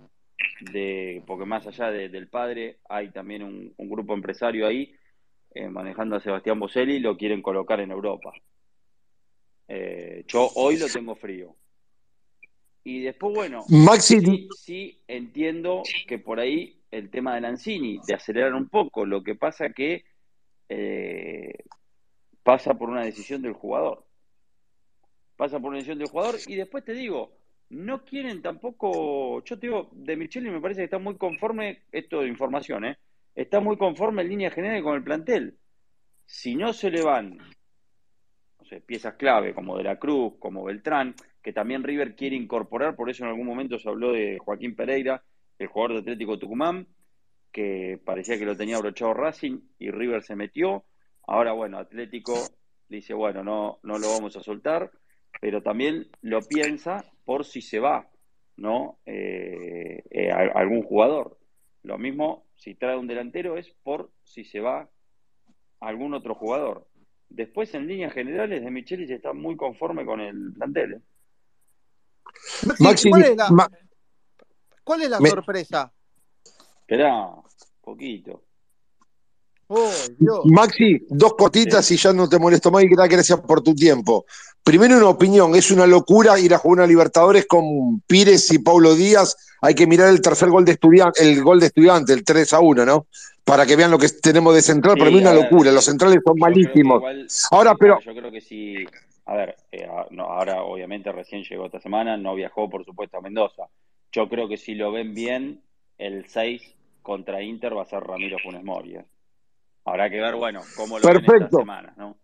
de, 0.71 1.23
porque 1.27 1.45
más 1.45 1.65
allá 1.67 1.91
de- 1.91 2.09
del 2.09 2.27
padre 2.27 2.79
hay 2.89 3.09
también 3.11 3.43
un, 3.43 3.73
un 3.77 3.89
grupo 3.89 4.13
empresario 4.13 4.67
ahí 4.67 4.93
eh, 5.53 5.69
manejando 5.69 6.15
a 6.15 6.19
Sebastián 6.19 6.59
Boselli, 6.59 6.99
lo 6.99 7.17
quieren 7.17 7.41
colocar 7.41 7.79
en 7.79 7.91
Europa. 7.91 8.31
Eh, 9.67 10.23
yo 10.27 10.49
hoy 10.55 10.77
lo 10.77 10.87
tengo 10.89 11.15
frío. 11.15 11.55
Y 12.83 13.01
después, 13.01 13.33
bueno, 13.33 13.65
Maxi- 13.85 14.19
sí, 14.25 14.49
sí 14.55 15.01
entiendo 15.07 15.81
que 16.07 16.19
por 16.19 16.39
ahí 16.39 16.79
el 16.91 17.09
tema 17.09 17.33
de 17.33 17.41
Lanzini, 17.41 17.99
de 18.07 18.13
acelerar 18.13 18.53
un 18.53 18.69
poco. 18.69 19.05
Lo 19.05 19.23
que 19.23 19.33
pasa 19.35 19.69
que 19.69 20.03
eh, 20.69 21.63
pasa 22.43 22.73
por 22.75 22.89
una 22.89 23.03
decisión 23.03 23.41
del 23.41 23.53
jugador. 23.53 24.05
Pasa 25.35 25.59
por 25.59 25.69
una 25.69 25.77
decisión 25.77 25.99
del 25.99 26.07
jugador 26.07 26.35
y 26.47 26.55
después 26.55 26.83
te 26.85 26.93
digo, 26.93 27.37
no 27.69 28.05
quieren 28.05 28.41
tampoco, 28.41 29.43
yo 29.43 29.59
te 29.59 29.67
digo, 29.67 29.89
de 29.93 30.15
Micheli 30.15 30.49
me 30.49 30.61
parece 30.61 30.81
que 30.81 30.85
está 30.85 30.99
muy 30.99 31.17
conforme, 31.17 31.83
esto 31.91 32.21
de 32.21 32.27
información, 32.27 32.85
¿eh? 32.85 32.97
está 33.33 33.59
muy 33.59 33.77
conforme 33.77 34.21
en 34.21 34.29
línea 34.29 34.51
general 34.51 34.81
con 34.83 34.95
el 34.95 35.03
plantel. 35.03 35.57
Si 36.25 36.55
no 36.55 36.73
se 36.73 36.89
le 36.89 37.03
van 37.03 37.37
piezas 38.85 39.13
clave 39.15 39.53
como 39.53 39.77
De 39.77 39.83
la 39.83 39.97
Cruz, 39.97 40.33
como 40.39 40.63
Beltrán, 40.63 41.15
que 41.41 41.53
también 41.53 41.83
River 41.83 42.15
quiere 42.15 42.35
incorporar, 42.35 42.95
por 42.95 43.09
eso 43.09 43.23
en 43.23 43.29
algún 43.29 43.45
momento 43.45 43.77
se 43.77 43.87
habló 43.87 44.11
de 44.11 44.37
Joaquín 44.39 44.75
Pereira, 44.75 45.23
el 45.59 45.67
jugador 45.67 45.93
de 45.93 45.99
Atlético 45.99 46.39
Tucumán, 46.39 46.87
que 47.55 47.97
parecía 48.03 48.37
que 48.37 48.45
lo 48.45 48.57
tenía 48.57 48.75
abrochado 48.75 49.13
Racing 49.13 49.61
y 49.79 49.89
River 49.89 50.23
se 50.23 50.35
metió. 50.35 50.83
Ahora, 51.25 51.53
bueno, 51.53 51.77
Atlético 51.77 52.33
dice, 52.89 53.13
bueno, 53.13 53.45
no, 53.45 53.79
no 53.81 53.97
lo 53.97 54.09
vamos 54.09 54.35
a 54.35 54.43
soltar, 54.43 54.91
pero 55.39 55.63
también 55.63 56.09
lo 56.19 56.41
piensa 56.41 57.05
por 57.23 57.45
si 57.45 57.61
se 57.61 57.79
va, 57.79 58.09
¿no? 58.57 58.99
Eh, 59.05 60.03
eh, 60.09 60.31
algún 60.31 60.83
jugador. 60.83 61.39
Lo 61.83 61.97
mismo, 61.97 62.45
si 62.57 62.75
trae 62.75 62.97
un 62.97 63.07
delantero, 63.07 63.57
es 63.57 63.73
por 63.83 64.11
si 64.25 64.43
se 64.43 64.59
va 64.59 64.89
algún 65.79 66.13
otro 66.13 66.35
jugador. 66.35 66.89
Después, 67.29 67.73
en 67.73 67.87
líneas 67.87 68.11
generales, 68.11 68.65
de 68.65 68.69
Michelis 68.69 69.11
está 69.11 69.31
muy 69.31 69.55
conforme 69.55 70.05
con 70.05 70.19
el 70.19 70.51
plantel. 70.51 70.95
¿eh? 70.95 71.01
Maxi, 72.79 73.09
¿cuál 73.09 73.23
es 73.23 73.37
la, 73.37 73.69
¿cuál 74.83 75.01
es 75.03 75.09
la 75.09 75.17
sorpresa? 75.19 75.93
Esperá, 76.81 77.44
poquito. 77.85 78.41
Oh, 79.67 79.91
Dios. 80.19 80.41
Maxi, 80.45 81.05
dos 81.09 81.33
cortitas 81.33 81.89
y 81.89 81.97
ya 81.97 82.13
no 82.13 82.29
te 82.29 82.37
molesto 82.37 82.69
más 82.69 82.83
y 82.83 82.87
gracias 82.87 83.39
por 83.41 83.61
tu 83.61 83.73
tiempo. 83.73 84.25
Primero 84.63 84.97
una 84.97 85.09
opinión, 85.09 85.55
es 85.55 85.71
una 85.71 85.87
locura 85.87 86.39
ir 86.39 86.53
a 86.53 86.57
jugar 86.57 86.83
a 86.83 86.87
Libertadores 86.87 87.45
con 87.47 88.01
Pires 88.07 88.51
y 88.51 88.59
Paulo 88.59 88.93
Díaz. 88.95 89.35
Hay 89.61 89.73
que 89.73 89.87
mirar 89.87 90.09
el 90.09 90.21
tercer 90.21 90.49
gol 90.49 90.65
de 90.65 90.73
estudiante, 90.73 91.21
el 91.21 91.41
gol 91.43 91.59
de 91.59 91.67
estudiante, 91.67 92.13
el 92.13 92.23
3 92.23 92.53
a 92.53 92.59
1, 92.59 92.85
¿no? 92.85 93.07
Para 93.43 93.65
que 93.65 93.75
vean 93.75 93.91
lo 93.91 93.97
que 93.97 94.09
tenemos 94.09 94.53
de 94.55 94.61
central, 94.61 94.97
Para 94.97 95.11
mí 95.11 95.17
una 95.17 95.33
locura, 95.33 95.71
los 95.71 95.85
centrales 95.85 96.19
son 96.25 96.37
malísimos. 96.39 97.01
ahora, 97.51 97.75
pero. 97.75 97.99
Yo 98.01 98.13
creo 98.15 98.31
que 98.31 98.41
sí, 98.41 98.75
a 99.25 99.35
ver, 99.35 99.55
eh, 99.71 99.87
ahora 100.19 100.63
obviamente 100.63 101.11
recién 101.11 101.43
llegó 101.43 101.65
esta 101.65 101.79
semana, 101.79 102.17
no 102.17 102.35
viajó 102.35 102.69
por 102.69 102.85
supuesto 102.85 103.17
a 103.17 103.21
Mendoza. 103.21 103.63
Yo 104.11 104.29
creo 104.29 104.47
que 104.47 104.57
si 104.57 104.75
lo 104.75 104.91
ven 104.91 105.13
bien, 105.13 105.61
el 105.97 106.25
6 106.27 106.74
contra 107.05 107.41
Inter 107.41 107.77
va 107.77 107.83
a 107.83 107.85
ser 107.85 108.01
Ramiro 108.01 108.37
Funes 108.39 108.63
Mori. 108.63 108.95
¿eh? 108.95 109.05
Habrá 109.85 110.09
que 110.09 110.19
ver, 110.19 110.35
bueno, 110.35 110.61
cómo 110.75 110.97
lo 110.97 111.07
Perfecto. 111.07 111.33
ven 111.33 111.43
esta 111.43 111.57
semana, 111.59 111.93
¿no? 111.95 112.17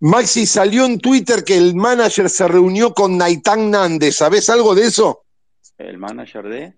Maxi, 0.00 0.46
salió 0.46 0.84
en 0.84 0.98
Twitter 0.98 1.42
que 1.42 1.56
el 1.56 1.74
manager 1.74 2.28
se 2.28 2.46
reunió 2.46 2.92
con 2.92 3.16
Naitán 3.16 3.70
Nández. 3.70 4.16
¿Sabés 4.16 4.50
algo 4.50 4.74
de 4.74 4.86
eso? 4.86 5.24
¿El 5.78 5.96
manager 5.96 6.48
de? 6.48 6.74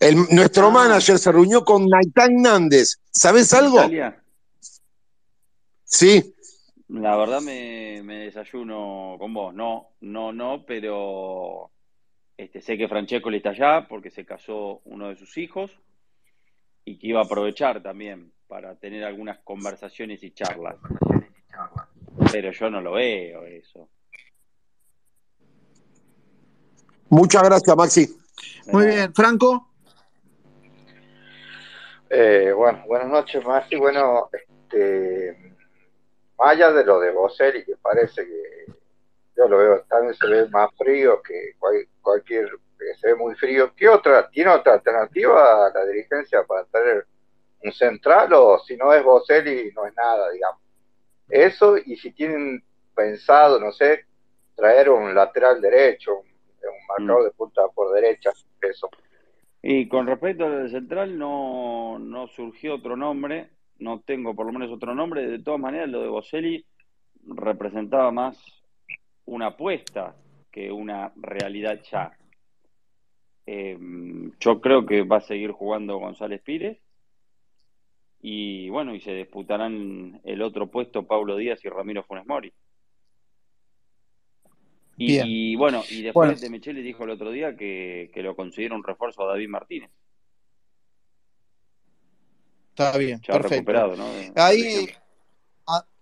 El, 0.00 0.16
nuestro 0.30 0.66
ah. 0.66 0.70
manager 0.70 1.18
se 1.18 1.30
reunió 1.30 1.64
con 1.64 1.86
Naitán 1.86 2.36
Nández. 2.36 3.00
¿Sabés 3.10 3.52
algo? 3.54 3.78
Italia? 3.78 4.20
Sí. 5.84 6.34
La 6.88 7.16
verdad 7.16 7.40
me, 7.40 8.02
me, 8.02 8.24
desayuno 8.24 9.16
con 9.18 9.32
vos. 9.32 9.54
No, 9.54 9.90
no, 10.00 10.32
no, 10.32 10.64
pero 10.66 11.70
este, 12.36 12.60
sé 12.60 12.76
que 12.76 12.88
Francesco 12.88 13.30
le 13.30 13.38
está 13.38 13.50
allá 13.50 13.86
porque 13.88 14.10
se 14.10 14.24
casó 14.24 14.80
uno 14.84 15.08
de 15.08 15.16
sus 15.16 15.36
hijos 15.38 15.78
y 16.84 16.98
que 16.98 17.08
iba 17.08 17.20
a 17.20 17.24
aprovechar 17.24 17.82
también 17.82 18.32
para 18.48 18.74
tener 18.76 19.04
algunas 19.04 19.38
conversaciones 19.38 20.22
y 20.22 20.32
charlas. 20.32 20.76
Pero 22.32 22.50
yo 22.50 22.70
no 22.70 22.80
lo 22.80 22.92
veo 22.92 23.44
eso. 23.44 23.88
Muchas 27.08 27.42
gracias, 27.42 27.76
Maxi. 27.76 28.16
Muy 28.72 28.86
bien, 28.86 29.14
Franco. 29.14 29.70
Eh, 32.10 32.52
bueno, 32.52 32.82
buenas 32.86 33.08
noches, 33.08 33.44
Maxi. 33.44 33.76
Bueno, 33.76 34.28
este, 34.32 35.54
más 36.38 36.50
allá 36.50 36.72
de 36.72 36.84
lo 36.84 37.00
de 37.00 37.12
Boselli, 37.12 37.64
que 37.64 37.76
parece 37.76 38.26
que 38.26 38.63
yo 39.36 39.48
lo 39.48 39.58
veo, 39.58 39.82
también 39.88 40.14
se 40.14 40.26
ve 40.26 40.48
más 40.48 40.70
frío 40.76 41.20
que 41.22 41.56
cualquier 42.00 42.48
se 43.00 43.08
ve 43.08 43.14
muy 43.16 43.34
frío. 43.34 43.72
¿Qué 43.74 43.88
otra? 43.88 44.28
¿Tiene 44.28 44.50
otra 44.50 44.74
alternativa 44.74 45.66
a 45.66 45.70
la 45.72 45.84
dirigencia 45.86 46.44
para 46.44 46.64
traer 46.66 47.06
un 47.62 47.72
central 47.72 48.32
o 48.34 48.58
si 48.58 48.76
no 48.76 48.92
es 48.92 49.02
Boselli 49.02 49.72
no 49.74 49.86
es 49.86 49.94
nada, 49.94 50.30
digamos? 50.30 50.60
Eso 51.28 51.76
y 51.78 51.96
si 51.96 52.12
tienen 52.12 52.62
pensado, 52.94 53.58
no 53.58 53.72
sé, 53.72 54.04
traer 54.54 54.90
un 54.90 55.14
lateral 55.14 55.60
derecho, 55.60 56.18
un, 56.18 56.34
marcador 56.88 57.22
mm. 57.22 57.24
de 57.24 57.30
punta 57.32 57.62
por 57.74 57.92
derecha, 57.94 58.30
eso. 58.60 58.90
Y 59.62 59.88
con 59.88 60.06
respecto 60.06 60.44
al 60.44 60.70
central 60.70 61.18
no, 61.18 61.98
no 61.98 62.26
surgió 62.28 62.74
otro 62.74 62.96
nombre, 62.96 63.50
no 63.78 64.00
tengo 64.00 64.34
por 64.34 64.46
lo 64.46 64.52
menos 64.52 64.70
otro 64.70 64.94
nombre, 64.94 65.26
de 65.26 65.38
todas 65.38 65.58
maneras 65.58 65.88
lo 65.88 66.02
de 66.02 66.08
Boselli 66.08 66.66
representaba 67.26 68.10
más 68.10 68.36
una 69.26 69.46
apuesta 69.46 70.14
que 70.50 70.70
una 70.70 71.12
realidad 71.16 71.80
ya. 71.90 72.16
Eh, 73.46 73.78
yo 74.40 74.60
creo 74.60 74.86
que 74.86 75.02
va 75.02 75.18
a 75.18 75.20
seguir 75.20 75.50
jugando 75.50 75.98
González 75.98 76.40
Pires. 76.42 76.78
Y 78.20 78.70
bueno, 78.70 78.94
y 78.94 79.00
se 79.00 79.12
disputarán 79.12 80.20
el 80.24 80.40
otro 80.40 80.70
puesto 80.70 81.06
Pablo 81.06 81.36
Díaz 81.36 81.62
y 81.64 81.68
Ramiro 81.68 82.04
Funes 82.04 82.26
Mori. 82.26 82.52
Y, 84.96 85.56
bueno, 85.56 85.82
y 85.90 86.02
después 86.02 86.40
de 86.40 86.50
Michele 86.50 86.80
dijo 86.80 87.04
el 87.04 87.10
otro 87.10 87.30
día 87.30 87.56
que, 87.56 88.10
lo 88.14 88.36
considera 88.36 88.76
un 88.76 88.84
refuerzo 88.84 89.24
a 89.24 89.32
David 89.32 89.48
Martínez. 89.48 89.90
Está 92.70 92.96
bien, 92.96 93.20
ya 93.22 93.38
recuperado, 93.38 93.96
¿no? 93.96 94.06
Ahí, 94.36 94.88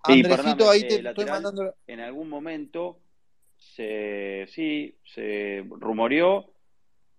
Andresito, 0.03 0.71
ahí 0.71 0.87
te 0.87 1.09
estoy 1.09 1.27
mandando. 1.27 1.75
En 1.87 2.01
algún 2.01 2.29
momento 2.29 3.02
se, 3.75 4.47
sí, 4.49 4.97
se 5.05 5.65
rumoreó 5.69 6.53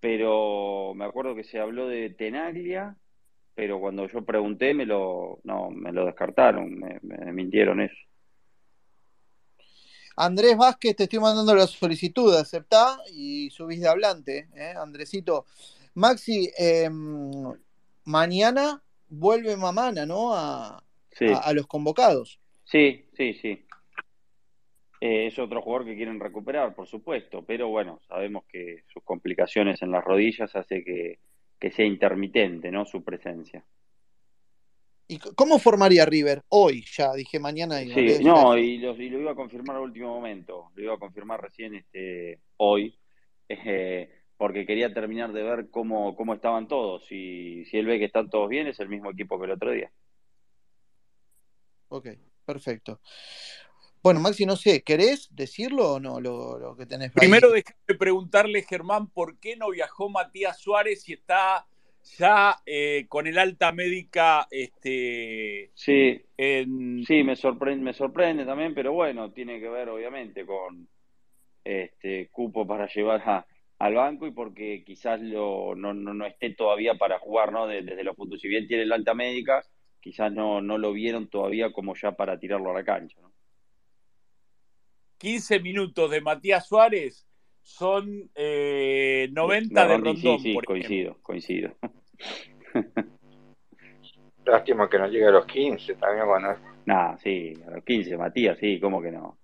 pero 0.04 0.94
me 0.96 1.06
acuerdo 1.06 1.34
que 1.34 1.46
se 1.46 1.60
habló 1.60 1.88
de 1.88 2.10
Tenaglia, 2.10 2.98
pero 3.56 3.80
cuando 3.80 4.06
yo 4.10 4.26
pregunté 4.26 4.74
me 4.74 4.86
lo, 4.86 5.40
no, 5.46 5.70
me 5.70 5.94
lo 5.94 6.06
descartaron, 6.06 6.78
me, 6.78 7.00
mintieron 7.32 7.80
eso. 7.80 7.96
Andrés 10.18 10.58
Vázquez, 10.58 10.98
te 10.98 11.04
estoy 11.04 11.20
mandando 11.20 11.56
la 11.56 11.68
solicitud, 11.68 12.36
aceptá 12.36 12.98
y 13.14 13.50
subís 13.52 13.80
de 13.80 13.88
hablante, 13.88 14.50
¿eh? 14.54 14.74
Andresito. 14.76 15.46
Maxi, 15.94 16.52
em, 16.58 17.54
mañana 18.04 18.84
vuelve 19.08 19.56
Mamana, 19.56 20.06
¿no? 20.06 20.36
a, 20.36 20.84
los 21.54 21.66
convocados. 21.66 22.42
Sí, 22.66 23.06
sí, 23.16 23.36
sí. 23.36 23.66
Eh, 25.06 25.28
es 25.28 25.38
otro 25.38 25.62
jugador 25.62 25.86
que 25.86 25.98
quieren 25.98 26.18
recuperar, 26.18 26.74
por 26.74 26.88
supuesto, 26.88 27.44
pero 27.46 27.68
bueno, 27.68 28.00
sabemos 28.08 28.46
que 28.46 28.86
sus 28.88 29.04
complicaciones 29.04 29.82
en 29.82 29.92
las 29.92 30.02
rodillas 30.02 30.56
hace 30.56 30.82
que, 30.82 31.20
sea 31.72 31.86
intermitente, 31.86 32.72
¿no? 32.72 32.86
Su 32.86 33.04
presencia. 33.04 33.66
¿Y 35.10 35.20
cómo 35.36 35.60
formaría 35.60 36.06
River 36.06 36.44
hoy? 36.48 36.86
Ya 36.96 37.14
dije 37.16 37.38
mañana. 37.38 37.82
Y 37.82 37.90
sí, 37.90 38.24
no, 38.24 38.58
y 38.58 38.78
lo, 38.78 38.96
iba 38.96 39.32
a 39.32 39.36
confirmar 39.36 39.76
al 39.76 39.82
último 39.82 40.08
momento. 40.08 40.72
Lo 40.74 40.84
iba 40.84 40.94
a 40.94 41.00
confirmar 41.00 41.42
recién 41.42 41.76
este, 41.76 42.40
hoy, 42.56 42.98
eh, 43.50 44.10
porque 44.38 44.66
quería 44.66 44.94
terminar 44.94 45.34
de 45.34 45.44
ver 45.44 45.70
cómo, 45.70 46.16
cómo 46.16 46.34
estaban 46.34 46.70
todos. 46.70 47.12
Y 47.12 47.66
si 47.66 47.78
él 47.78 47.88
ve 47.88 48.00
que 48.00 48.06
están 48.06 48.30
todos 48.30 48.48
bien, 48.48 48.68
es 48.68 48.80
el 48.80 48.88
mismo 48.88 49.12
equipo 49.12 49.38
que 49.38 49.46
el 49.48 49.52
otro 49.52 49.72
día. 49.72 49.92
Ok, 51.90 52.08
perfecto. 52.46 53.02
Bueno, 54.04 54.20
Maxi, 54.20 54.46
no 54.46 54.58
sé, 54.58 54.84
¿querés 54.84 55.34
decirlo 55.34 55.94
o 55.94 56.00
no 56.00 56.20
lo, 56.20 56.76
que 56.78 56.86
tenés? 56.86 57.12
Primero 57.14 57.52
déjame 57.52 57.98
preguntarle, 57.98 58.62
Germán, 58.64 59.08
¿por 59.08 59.40
qué 59.40 59.56
no 59.56 59.70
viajó 59.70 60.10
Matías 60.10 60.60
Suárez 60.60 61.08
y 61.08 61.14
está 61.14 61.66
ya 62.18 62.58
eh, 62.66 63.06
con 63.08 63.28
el 63.28 63.38
alta 63.38 63.72
médica 63.72 64.46
este 64.52 65.72
sí 65.74 66.22
sí 66.36 67.24
me 67.24 67.36
sorprende 67.38 67.82
me 67.82 67.94
sorprende 67.94 68.46
también 68.46 68.74
pero 68.74 68.92
bueno 68.92 69.32
tiene 69.32 69.60
que 69.62 69.70
ver 69.70 69.88
obviamente 69.88 70.46
con 70.46 70.86
este 71.64 72.28
cupo 72.30 72.68
para 72.68 72.88
llevar 72.88 73.46
al 73.80 73.94
banco 73.94 74.28
y 74.28 74.32
porque 74.32 74.84
quizás 74.86 75.22
lo, 75.22 75.76
no, 75.76 75.94
no, 75.94 76.26
esté 76.26 76.54
todavía 76.54 76.96
para 76.96 77.20
jugar 77.20 77.54
no 77.54 77.68
desde 77.68 78.04
los 78.04 78.18
puntos 78.18 78.42
si 78.42 78.50
bien 78.50 78.68
tiene 78.68 78.84
el 78.84 78.92
alta 78.92 79.14
médica 79.14 79.64
quizás 80.02 80.30
no 80.32 80.62
no 80.62 80.78
lo 80.78 80.92
vieron 80.92 81.30
todavía 81.30 81.72
como 81.72 81.96
ya 81.96 82.12
para 82.12 82.38
tirarlo 82.38 82.72
a 82.72 82.74
la 82.74 82.84
cancha 82.84 83.18
¿no? 83.22 83.33
15 85.24 85.62
minutos 85.62 86.12
de 86.12 86.20
Matías 86.20 86.68
Suárez 86.68 87.26
son 87.62 88.30
eh, 88.36 89.30
90 89.32 89.88
de 89.88 89.98
Rondón, 89.98 90.18
sí, 90.18 90.38
sí, 90.40 90.54
por 90.54 90.66
coincido, 90.66 91.12
ejemplo. 91.12 91.24
coincido. 91.24 91.74
Lástima 94.46 94.90
que 94.90 95.00
no 95.00 95.08
llegue 95.08 95.28
a 95.28 95.32
los 95.32 95.46
15 95.46 95.96
también, 95.96 96.28
bueno. 96.28 96.58
Nah, 96.86 97.16
sí, 97.16 97.54
a 97.66 97.72
los 97.72 97.86
15, 97.86 98.18
Matías, 98.18 98.58
sí, 98.60 98.82
¿cómo 98.82 99.02
que 99.02 99.12
no? 99.12 99.38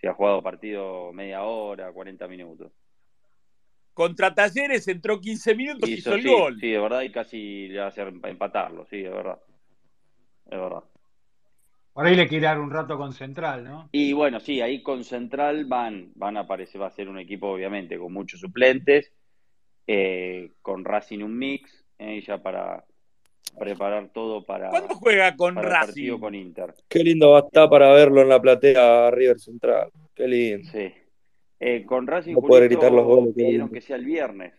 Si 0.00 0.06
ha 0.06 0.14
jugado 0.14 0.40
partido 0.40 1.12
media 1.12 1.42
hora, 1.42 1.90
40 1.92 2.28
minutos. 2.28 2.70
Contra 3.92 4.32
Talleres 4.32 4.86
entró 4.86 5.20
15 5.20 5.56
minutos 5.56 5.88
y 5.88 5.94
hizo 5.94 6.10
Hizo, 6.10 6.14
el 6.14 6.22
sí, 6.22 6.28
gol. 6.28 6.60
sí, 6.60 6.70
de 6.70 6.78
verdad, 6.78 7.02
y 7.02 7.10
casi 7.10 7.66
le 7.66 7.80
va 7.80 7.86
a 7.86 7.88
hacer 7.88 8.12
empatarlo, 8.22 8.86
sí, 8.86 8.98
de 9.02 9.10
verdad. 9.10 9.40
De 10.44 10.56
verdad. 10.56 10.84
Por 11.94 12.06
ahí 12.06 12.16
le 12.16 12.26
quiere 12.26 12.46
dar 12.46 12.58
un 12.58 12.72
rato 12.72 12.98
con 12.98 13.12
Central, 13.12 13.62
¿no? 13.62 13.88
Y 13.92 14.12
bueno, 14.12 14.40
sí, 14.40 14.60
ahí 14.60 14.82
con 14.82 15.04
Central 15.04 15.64
van, 15.66 16.10
van 16.16 16.36
a 16.36 16.40
aparecer, 16.40 16.82
va 16.82 16.88
a 16.88 16.90
ser 16.90 17.08
un 17.08 17.20
equipo 17.20 17.48
obviamente 17.48 17.96
con 17.96 18.12
muchos 18.12 18.40
suplentes, 18.40 19.12
eh, 19.86 20.50
con 20.60 20.84
Racing 20.84 21.20
un 21.20 21.38
mix, 21.38 21.84
eh, 22.00 22.20
ya 22.26 22.42
para 22.42 22.84
preparar 23.56 24.08
todo 24.12 24.44
para, 24.44 24.70
¿Cuándo 24.70 24.96
juega 24.96 25.36
con 25.36 25.54
para 25.54 25.68
Racing? 25.68 25.86
partido 25.86 26.20
con 26.20 26.34
Inter. 26.34 26.74
Qué 26.88 27.04
lindo 27.04 27.30
va 27.30 27.38
a 27.38 27.42
estar 27.42 27.70
para 27.70 27.92
verlo 27.92 28.22
en 28.22 28.28
la 28.28 28.42
platea 28.42 29.12
River 29.12 29.38
Central. 29.38 29.90
Qué 30.16 30.26
lindo. 30.26 30.68
Sí. 30.72 30.92
Eh, 31.60 31.84
con 31.86 32.08
Racing 32.08 32.32
No 32.34 32.40
puede 32.40 32.62
Julito, 32.64 32.80
gritar 32.80 32.92
los 32.92 33.06
goles, 33.06 33.34
pidieron 33.36 33.70
que 33.70 33.80
sea 33.80 33.94
el 33.94 34.04
viernes. 34.04 34.52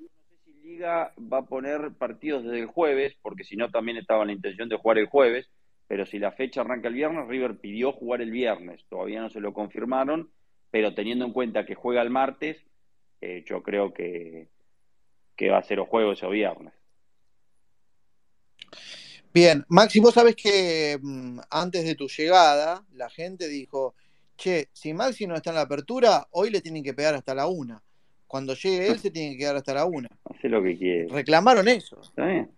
No 0.00 0.08
sé 0.08 0.36
si 0.44 0.68
Liga 0.68 1.14
va 1.32 1.38
a 1.38 1.46
poner 1.46 1.92
partidos 1.96 2.42
desde 2.42 2.58
el 2.58 2.66
jueves, 2.66 3.14
porque 3.22 3.44
si 3.44 3.54
no 3.54 3.70
también 3.70 3.98
estaba 3.98 4.24
la 4.24 4.32
intención 4.32 4.68
de 4.68 4.76
jugar 4.76 4.98
el 4.98 5.06
jueves, 5.06 5.48
pero 5.86 6.06
si 6.06 6.18
la 6.18 6.32
fecha 6.32 6.62
arranca 6.62 6.88
el 6.88 6.94
viernes, 6.94 7.28
River 7.28 7.58
pidió 7.58 7.92
jugar 7.92 8.20
el 8.22 8.30
viernes. 8.30 8.84
Todavía 8.88 9.20
no 9.20 9.30
se 9.30 9.40
lo 9.40 9.52
confirmaron, 9.52 10.30
pero 10.70 10.94
teniendo 10.94 11.24
en 11.24 11.32
cuenta 11.32 11.66
que 11.66 11.74
juega 11.74 12.02
el 12.02 12.10
martes, 12.10 12.56
eh, 13.20 13.44
yo 13.46 13.62
creo 13.62 13.92
que, 13.92 14.48
que 15.36 15.50
va 15.50 15.58
a 15.58 15.62
ser 15.62 15.80
o 15.80 15.86
jueves 15.86 16.22
o 16.22 16.30
viernes. 16.30 16.72
Bien, 19.32 19.64
Maxi, 19.68 19.98
vos 19.98 20.14
sabés 20.14 20.36
que 20.36 20.98
mm, 21.02 21.40
antes 21.50 21.84
de 21.84 21.96
tu 21.96 22.06
llegada, 22.06 22.84
la 22.92 23.10
gente 23.10 23.48
dijo, 23.48 23.94
che, 24.36 24.68
si 24.72 24.94
Maxi 24.94 25.26
no 25.26 25.34
está 25.34 25.50
en 25.50 25.56
la 25.56 25.62
apertura, 25.62 26.28
hoy 26.30 26.50
le 26.50 26.60
tienen 26.60 26.84
que 26.84 26.94
pegar 26.94 27.14
hasta 27.14 27.34
la 27.34 27.46
una. 27.46 27.82
Cuando 28.26 28.54
llegue 28.54 28.88
él, 28.88 28.98
se 28.98 29.10
tiene 29.10 29.32
que 29.32 29.38
quedar 29.38 29.56
hasta 29.56 29.74
la 29.74 29.84
una. 29.84 30.08
Hace 30.24 30.48
lo 30.48 30.62
que 30.62 30.76
quiere. 30.78 31.08
Reclamaron 31.08 31.68
eso, 31.68 32.00
¿Está 32.00 32.26
bien? 32.26 32.50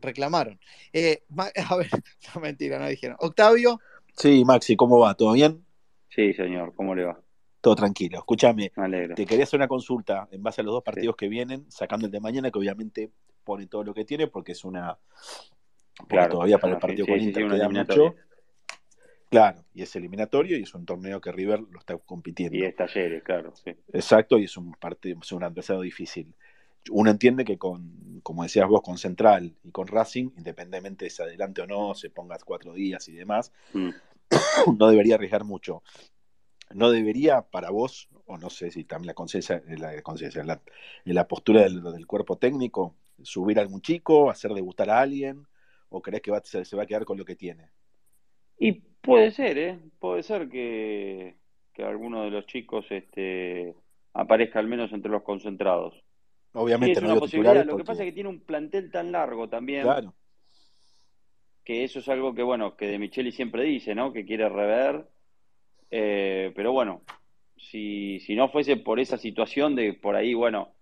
Reclamaron. 0.00 0.58
Eh, 0.92 1.22
a 1.70 1.76
ver, 1.76 1.90
no 2.34 2.40
mentira, 2.40 2.78
no 2.78 2.88
dijeron. 2.88 3.16
Octavio, 3.20 3.80
Sí, 4.16 4.44
Maxi, 4.44 4.76
¿cómo 4.76 4.98
va? 4.98 5.14
¿Todo 5.14 5.32
bien? 5.32 5.64
Sí, 6.08 6.32
señor, 6.34 6.74
¿cómo 6.74 6.94
le 6.94 7.04
va? 7.04 7.20
Todo 7.60 7.74
tranquilo. 7.76 8.18
Escúchame, 8.18 8.70
te 9.14 9.26
quería 9.26 9.44
hacer 9.44 9.58
una 9.58 9.68
consulta 9.68 10.28
en 10.30 10.42
base 10.42 10.60
a 10.60 10.64
los 10.64 10.74
dos 10.74 10.82
partidos 10.82 11.16
que 11.16 11.28
vienen, 11.28 11.70
sacando 11.70 12.06
el 12.06 12.12
de 12.12 12.20
mañana, 12.20 12.50
que 12.50 12.58
obviamente 12.58 13.10
pone 13.44 13.66
todo 13.66 13.84
lo 13.84 13.94
que 13.94 14.04
tiene, 14.04 14.26
porque 14.26 14.52
es 14.52 14.64
una. 14.64 14.98
Porque 15.96 16.16
Claro, 16.16 16.32
todavía 16.32 16.58
para 16.58 16.74
el 16.74 16.78
partido 16.78 17.04
sí, 17.04 17.12
con 17.12 17.20
sí, 17.20 17.26
Inter 17.26 17.48
queda 17.48 17.68
mucho. 17.68 18.14
Claro, 19.28 19.64
y 19.72 19.82
es 19.82 19.94
eliminatorio 19.94 20.58
y 20.58 20.62
es 20.62 20.74
un 20.74 20.84
torneo 20.84 21.20
que 21.20 21.30
River 21.30 21.60
lo 21.60 21.78
está 21.78 21.96
compitiendo. 21.98 22.58
Y 22.58 22.64
es 22.64 22.74
Talleres, 22.74 23.22
claro, 23.22 23.54
sí. 23.54 23.70
Exacto, 23.92 24.38
y 24.38 24.44
es 24.44 24.56
un 24.56 24.72
partido, 24.72 25.18
es 25.22 25.32
un 25.32 25.44
adversario 25.44 25.82
difícil. 25.82 26.34
Uno 26.90 27.10
entiende 27.10 27.44
que 27.44 27.58
con, 27.58 28.20
como 28.22 28.42
decías 28.42 28.68
vos, 28.68 28.82
con 28.82 28.98
Central 28.98 29.54
y 29.62 29.70
con 29.70 29.86
Racing, 29.86 30.30
independientemente 30.36 31.06
de 31.06 31.10
si 31.10 31.22
adelante 31.22 31.62
o 31.62 31.66
no, 31.66 31.94
se 31.94 32.10
pongas 32.10 32.44
cuatro 32.44 32.72
días 32.72 33.08
y 33.08 33.12
demás, 33.12 33.52
Mm. 33.72 33.90
no 34.78 34.88
debería 34.88 35.16
arriesgar 35.16 35.44
mucho. 35.44 35.82
No 36.72 36.90
debería 36.90 37.42
para 37.42 37.70
vos, 37.70 38.08
o 38.26 38.38
no 38.38 38.48
sé 38.48 38.70
si 38.70 38.84
también 38.84 39.08
la 39.08 39.14
conciencia, 39.14 39.62
la, 39.66 40.00
conciencia, 40.02 40.44
la, 40.44 40.60
la 41.04 41.26
postura 41.26 41.62
del, 41.62 41.82
del 41.82 42.06
cuerpo 42.06 42.36
técnico, 42.36 42.94
subir 43.22 43.58
a 43.58 43.62
algún 43.62 43.82
chico, 43.82 44.30
hacer 44.30 44.52
debutar 44.54 44.88
a 44.90 45.00
alguien, 45.00 45.46
o 45.88 46.00
crees 46.00 46.22
que 46.22 46.30
va, 46.30 46.40
se, 46.44 46.64
se 46.64 46.76
va 46.76 46.84
a 46.84 46.86
quedar 46.86 47.04
con 47.04 47.18
lo 47.18 47.24
que 47.24 47.34
tiene. 47.36 47.70
Y 48.58 48.72
puede 48.72 49.32
ser, 49.32 49.58
¿eh? 49.58 49.78
Puede 49.98 50.22
ser 50.22 50.48
que, 50.48 51.36
que 51.72 51.82
alguno 51.82 52.22
de 52.22 52.30
los 52.30 52.46
chicos 52.46 52.86
este, 52.90 53.74
aparezca 54.12 54.58
al 54.60 54.68
menos 54.68 54.92
entre 54.92 55.10
los 55.10 55.22
concentrados. 55.22 55.94
Sí, 56.52 56.58
Obviamente 56.58 56.98
es 56.98 57.02
no 57.02 57.12
una 57.12 57.20
posibilidad. 57.20 57.64
Lo 57.64 57.76
que 57.76 57.84
pasa 57.84 58.02
es 58.02 58.08
que 58.08 58.14
tiene 58.14 58.28
un 58.28 58.40
plantel 58.40 58.90
tan 58.90 59.12
largo 59.12 59.48
también, 59.48 59.82
claro, 59.82 60.14
que 61.64 61.84
eso 61.84 62.00
es 62.00 62.08
algo 62.08 62.34
que, 62.34 62.42
bueno, 62.42 62.76
que 62.76 62.86
De 62.86 62.98
Micheli 62.98 63.30
siempre 63.32 63.64
dice, 63.64 63.94
¿no? 63.94 64.12
Que 64.12 64.24
quiere 64.24 64.48
rever. 64.48 65.06
Eh, 65.90 66.52
pero 66.54 66.72
bueno, 66.72 67.02
si, 67.56 68.20
si 68.20 68.34
no 68.34 68.48
fuese 68.48 68.76
por 68.76 69.00
esa 69.00 69.18
situación 69.18 69.74
de 69.76 69.92
por 69.94 70.16
ahí, 70.16 70.34
bueno, 70.34 70.74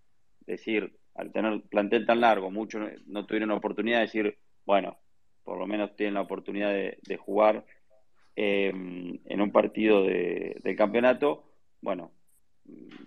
decir, 0.47 0.97
al 1.15 1.33
tener 1.33 1.63
plantel 1.63 2.07
tan 2.07 2.21
largo, 2.21 2.51
muchos 2.51 2.81
no, 2.81 2.89
no 3.07 3.27
tuvieron 3.27 3.51
oportunidad 3.51 3.99
de 3.99 4.07
decir, 4.07 4.39
bueno, 4.65 4.99
por 5.45 5.59
lo 5.59 5.67
menos 5.67 5.97
tienen 5.97 6.15
la 6.15 6.23
oportunidad 6.23 6.71
de, 6.71 6.99
de 7.03 7.17
jugar 7.17 7.65
eh, 8.37 8.69
en 8.69 9.41
un 9.41 9.51
partido 9.51 10.05
de, 10.05 10.61
del 10.63 10.77
campeonato, 10.77 11.51
bueno, 11.81 12.13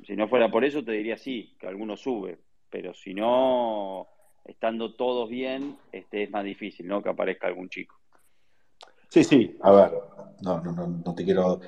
si 0.05 0.15
no 0.15 0.27
fuera 0.27 0.51
por 0.51 0.65
eso 0.65 0.83
te 0.83 0.91
diría 0.91 1.17
sí, 1.17 1.55
que 1.59 1.67
alguno 1.67 1.95
sube, 1.95 2.39
pero 2.71 2.93
si 2.93 3.13
no, 3.13 4.07
estando 4.45 4.95
todos 4.95 5.29
bien, 5.29 5.77
este 5.91 6.23
es 6.23 6.31
más 6.31 6.43
difícil, 6.43 6.87
¿no? 6.87 7.03
Que 7.03 7.09
aparezca 7.09 7.47
algún 7.47 7.69
chico. 7.69 7.95
Sí, 9.09 9.23
sí, 9.25 9.57
a 9.61 9.71
ver, 9.71 9.91
no, 10.41 10.61
no, 10.61 10.71
no, 10.71 10.87
no 10.87 11.13
te 11.13 11.25
quiero 11.25 11.59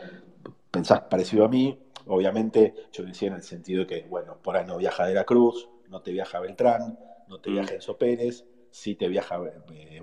pensar 0.72 1.08
parecido 1.10 1.44
a 1.46 1.50
mí. 1.50 1.78
Obviamente, 2.08 2.74
yo 2.92 3.04
decía 3.04 3.28
en 3.28 3.36
el 3.36 3.44
sentido 3.44 3.82
de 3.82 3.88
que, 3.88 4.08
bueno, 4.08 4.38
por 4.42 4.56
ahí 4.56 4.66
no 4.66 4.78
viaja 4.78 5.06
De 5.06 5.14
la 5.14 5.26
Cruz, 5.26 5.70
no 5.90 6.02
te 6.02 6.12
viaja 6.12 6.40
Beltrán, 6.40 6.98
no 7.28 7.40
te 7.40 7.50
Mm. 7.50 7.54
viaja 7.54 7.74
Enzo 7.76 7.98
Pérez, 7.98 8.46
sí 8.72 8.96
te 8.96 9.08
viaja 9.08 9.40
eh, 9.74 10.00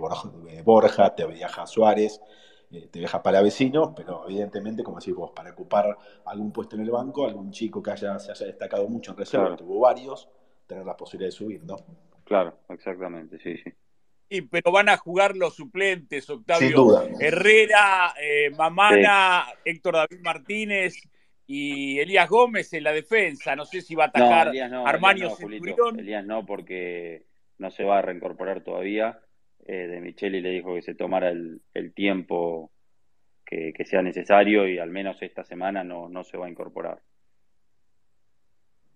Borja, 0.62 1.06
eh, 1.06 1.12
te 1.16 1.26
viaja 1.26 1.66
Suárez, 1.66 2.20
eh, 2.70 2.88
te 2.88 2.98
viaja 2.98 3.22
Palavecino, 3.22 3.94
pero 3.94 4.24
evidentemente, 4.26 4.82
como 4.82 4.98
decís 4.98 5.14
vos, 5.14 5.32
para 5.34 5.50
ocupar 5.50 5.96
algún 6.26 6.52
puesto 6.52 6.76
en 6.76 6.82
el 6.82 6.90
banco, 6.90 7.26
algún 7.26 7.50
chico 7.50 7.82
que 7.82 7.90
haya, 7.90 8.18
se 8.18 8.30
haya 8.32 8.46
destacado 8.46 8.88
mucho 8.88 9.10
en 9.12 9.16
reserva, 9.16 9.46
Claro. 9.46 9.56
tuvo 9.56 9.80
varios, 9.80 10.28
tener 10.70 10.86
la 10.86 10.96
posibilidad 10.96 11.28
de 11.28 11.32
subir, 11.36 11.64
¿no? 11.64 11.76
Claro, 12.24 12.60
exactamente, 12.68 13.38
sí, 13.40 13.56
sí. 13.56 13.72
Y, 14.28 14.42
pero 14.42 14.70
van 14.70 14.88
a 14.88 14.96
jugar 14.96 15.34
los 15.36 15.56
suplentes, 15.56 16.26
Sin 16.26 16.36
Octavio 16.36 16.76
duda. 16.76 17.08
Herrera, 17.18 18.14
eh, 18.22 18.50
Mamana, 18.56 19.46
Héctor 19.64 19.94
David 19.94 20.20
Martínez 20.22 20.94
y 21.48 21.98
Elías 21.98 22.28
Gómez 22.28 22.72
en 22.72 22.84
la 22.84 22.92
defensa. 22.92 23.56
No 23.56 23.64
sé 23.64 23.80
si 23.80 23.96
va 23.96 24.04
a 24.04 24.12
No, 24.16 24.24
atacar 24.26 24.48
Elías 24.48 24.70
no, 24.70 24.86
Armani 24.86 25.22
Elías 25.22 25.32
no, 25.32 25.36
Julito. 25.44 25.88
Elías 25.90 26.24
no, 26.24 26.46
porque 26.46 27.26
no 27.58 27.72
se 27.72 27.82
va 27.82 27.98
a 27.98 28.02
reincorporar 28.02 28.62
todavía. 28.62 29.18
Eh, 29.66 29.88
de 29.88 30.00
Micheli 30.00 30.40
le 30.40 30.50
dijo 30.50 30.76
que 30.76 30.82
se 30.82 30.94
tomara 30.94 31.30
el, 31.30 31.60
el 31.74 31.92
tiempo 31.92 32.70
que, 33.44 33.72
que 33.72 33.84
sea 33.84 34.02
necesario 34.02 34.68
y 34.68 34.78
al 34.78 34.90
menos 34.90 35.20
esta 35.22 35.42
semana 35.42 35.82
no, 35.82 36.08
no 36.08 36.22
se 36.22 36.36
va 36.36 36.46
a 36.46 36.50
incorporar. 36.50 37.00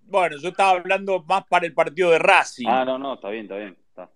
Bueno, 0.07 0.37
yo 0.41 0.49
estaba 0.51 0.71
hablando 0.79 1.23
más 1.25 1.45
para 1.47 1.67
el 1.67 1.75
partido 1.75 2.11
de 2.11 2.19
Racing. 2.19 2.67
Ah, 2.69 2.85
no, 2.85 2.99
no, 2.99 3.15
está 3.15 3.31
bien, 3.31 3.45
está 3.45 3.57
bien. 3.57 3.77
Está. 3.89 4.11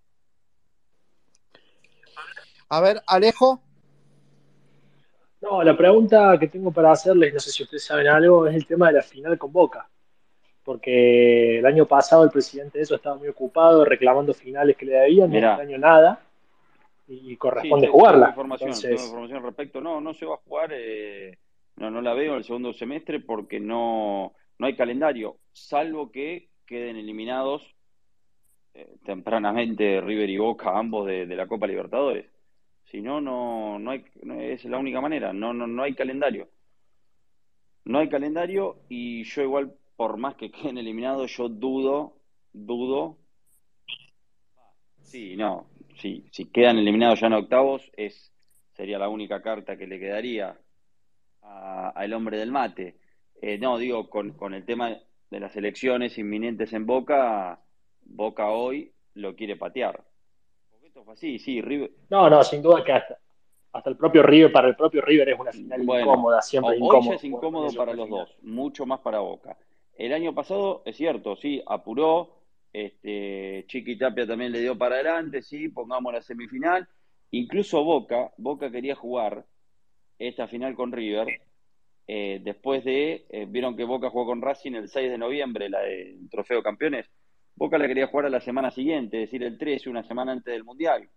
a 2.69 2.81
ver, 2.81 3.03
Alejo, 3.07 3.63
No, 5.41 5.63
la 5.63 5.77
pregunta 5.77 6.37
que 6.39 6.49
tengo 6.49 6.73
para 6.73 6.91
hacerles, 6.93 7.33
no 7.33 7.39
sé 7.41 7.51
si 7.53 7.63
ustedes 7.63 7.85
saben 7.85 8.09
algo, 8.09 8.47
es 8.49 8.57
el 8.57 8.67
tema 8.67 8.89
de 8.89 8.95
la 8.95 9.03
final 9.03 9.39
con 9.39 9.53
Boca. 9.53 9.89
Porque 10.65 11.61
el 11.61 11.65
año 11.67 11.87
pasado 11.87 12.25
el 12.25 12.31
presidente 12.31 12.79
de 12.79 12.85
eso 12.85 12.97
estaba 12.97 13.17
muy 13.17 13.29
ocupado 13.29 13.85
reclamando 13.85 14.35
finales 14.35 14.77
que 14.77 14.85
le 14.87 14.93
debían, 14.97 15.31
Mirá. 15.31 15.53
este 15.53 15.63
año 15.63 15.79
nada, 15.79 16.21
y 17.07 17.21
Sí, 17.31 17.37
corresponde 17.37 17.87
tengo- 17.87 17.99
jugarla. 17.99 18.27
tengo 18.27 18.31
información, 18.33 18.71
tengo 18.73 18.83
Entonces, 18.85 19.07
información 19.07 19.39
al 19.39 19.45
respecto. 19.45 19.81
No, 19.81 20.01
no 20.01 20.13
se 20.13 20.27
va 20.27 20.35
a 20.35 20.39
jugar, 20.39 20.71
eh, 20.75 21.39
no, 21.77 21.91
no 21.91 22.03
la 22.03 22.13
veo 22.15 22.37
el 22.37 22.45
segundo 22.45 22.73
semestre 22.75 23.21
porque 23.21 23.61
no, 23.61 24.35
no 24.59 24.67
hay 24.67 24.77
calendario, 24.77 25.39
salvo 25.53 26.11
que 26.11 26.49
queden 26.67 26.97
eliminados 26.97 27.63
eh, 28.75 28.97
tempranamente 29.05 30.01
River 30.01 30.29
y 30.29 30.39
Boca, 30.39 30.77
ambos 30.77 31.07
de, 31.07 31.27
la 31.27 31.47
Copa 31.47 31.67
Libertadores. 31.67 32.27
Si 32.91 33.01
no, 33.01 33.21
no, 33.21 33.79
no 33.79 33.91
hay, 33.91 34.05
no 34.23 34.41
es 34.41 34.65
la 34.65 34.79
única 34.79 35.01
manera, 35.01 35.33
no, 35.33 35.53
no, 35.53 35.67
no 35.67 35.83
hay 35.83 35.95
calendario. 35.95 36.49
No 37.85 38.01
hay 38.01 38.09
calendario 38.09 38.81
y 38.89 39.25
yo 39.25 39.43
igual, 39.43 39.75
por 39.97 40.17
más 40.17 40.35
que 40.35 40.51
queden 40.53 40.79
eliminados, 40.79 41.37
yo 41.37 41.49
dudo, 41.49 42.17
dudo. 42.53 43.19
Sí, 45.03 45.37
no, 45.37 45.69
si 45.97 46.51
quedan 46.53 46.79
eliminados 46.79 47.21
ya 47.21 47.29
en 47.29 47.33
octavos, 47.33 47.91
es, 47.97 48.31
sería 48.75 48.99
la 48.99 49.09
única 49.09 49.41
carta 49.41 49.77
que 49.77 49.87
le 49.87 49.99
quedaría 49.99 50.59
al 51.43 52.13
hombre 52.13 52.39
del 52.39 52.53
mate. 52.53 52.97
Eh, 53.41 53.59
no, 53.59 53.79
digo, 53.79 54.09
con, 54.11 54.33
con 54.33 54.55
el 54.55 54.65
tema 54.65 54.97
de 55.31 55.41
las 55.41 55.57
elecciones 55.57 56.19
inminentes 56.19 56.73
en 56.73 56.87
Boca, 56.87 57.61
Boca 58.03 58.49
hoy 58.51 58.93
lo 59.15 59.37
quiere 59.37 59.57
patear. 59.57 60.03
Porque 60.71 60.89
esto 60.89 61.05
fue 61.05 61.15
así, 61.15 61.39
sí, 61.39 61.61
River, 61.61 61.91
no, 62.11 62.29
no, 62.31 62.43
sin 62.43 62.63
duda 62.63 62.83
que 62.85 62.93
hasta, 62.93 63.19
hasta 63.73 63.91
el 63.91 63.97
propio 63.97 64.23
River, 64.23 64.51
para 64.51 64.69
el 64.69 64.77
propio 64.77 65.03
River 65.03 65.29
es 65.31 65.39
una 65.39 65.53
final 65.53 65.83
Bueno, 65.85 66.11
incómoda, 66.13 66.43
siempre 66.43 66.73
hoy 66.73 66.79
incómoda. 66.79 67.11
ya 67.11 67.15
es 67.15 67.25
incómodo 67.25 67.73
para 67.75 67.95
los 67.95 68.09
dos, 68.09 68.37
mucho 68.43 68.87
más 68.87 69.01
para 69.01 69.21
Boca. 69.21 69.57
El 69.97 70.13
año 70.13 70.35
pasado, 70.35 70.83
es 70.85 70.97
cierto, 70.97 71.37
sí, 71.37 71.63
apuró, 71.67 72.39
este, 72.73 73.65
Chiqui 73.67 73.97
Tapia 73.97 74.27
también 74.27 74.53
le 74.53 74.61
dio 74.61 74.77
para 74.79 74.97
adelante, 74.97 75.43
sí, 75.43 75.69
pongamos 75.69 76.13
la 76.13 76.23
semifinal. 76.23 76.89
Incluso 77.31 77.85
Boca, 77.85 78.33
Boca 78.37 78.71
quería 78.71 78.95
jugar 78.95 79.45
esta 80.19 80.49
final 80.49 80.75
con 80.75 80.93
River, 80.93 81.41
eh, 82.11 82.41
después 82.43 82.85
de, 82.85 83.27
eh, 83.29 83.47
vieron 83.47 83.77
que 83.77 83.85
Boca 83.85 84.09
jugó 84.09 84.27
con 84.27 84.41
Racing 84.41 84.73
el 84.73 84.89
6 84.89 85.11
de 85.11 85.19
noviembre, 85.19 85.69
la 85.69 85.81
del 85.81 86.29
Trofeo 86.31 86.63
Campeones. 86.63 87.07
Boca 87.55 87.77
la 87.77 87.87
quería 87.87 88.07
jugar 88.07 88.27
a 88.27 88.31
la 88.31 88.41
semana 88.41 88.71
siguiente, 88.71 89.23
es 89.23 89.29
decir, 89.29 89.43
el 89.43 89.59
13, 89.59 89.91
una 89.91 90.03
semana 90.03 90.33
antes 90.33 90.53
del 90.53 90.65
Mundial. 90.65 91.11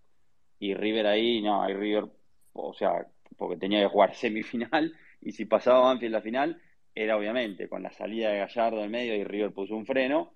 Y 0.59 0.73
River 0.73 1.07
ahí, 1.07 1.41
no, 1.41 1.63
ahí 1.63 1.73
River, 1.73 2.05
o 2.51 2.73
sea, 2.73 3.07
porque 3.37 3.57
tenía 3.57 3.79
que 3.79 3.87
jugar 3.87 4.13
semifinal, 4.15 4.93
y 5.21 5.31
si 5.31 5.45
pasaba 5.45 5.79
Banfield 5.79 6.13
la 6.13 6.21
final, 6.21 6.61
era 6.93 7.15
obviamente 7.15 7.69
con 7.69 7.83
la 7.83 7.91
salida 7.91 8.31
de 8.31 8.39
Gallardo 8.39 8.83
en 8.83 8.91
medio 8.91 9.15
y 9.15 9.23
River 9.23 9.53
puso 9.53 9.77
un 9.77 9.85
freno. 9.85 10.33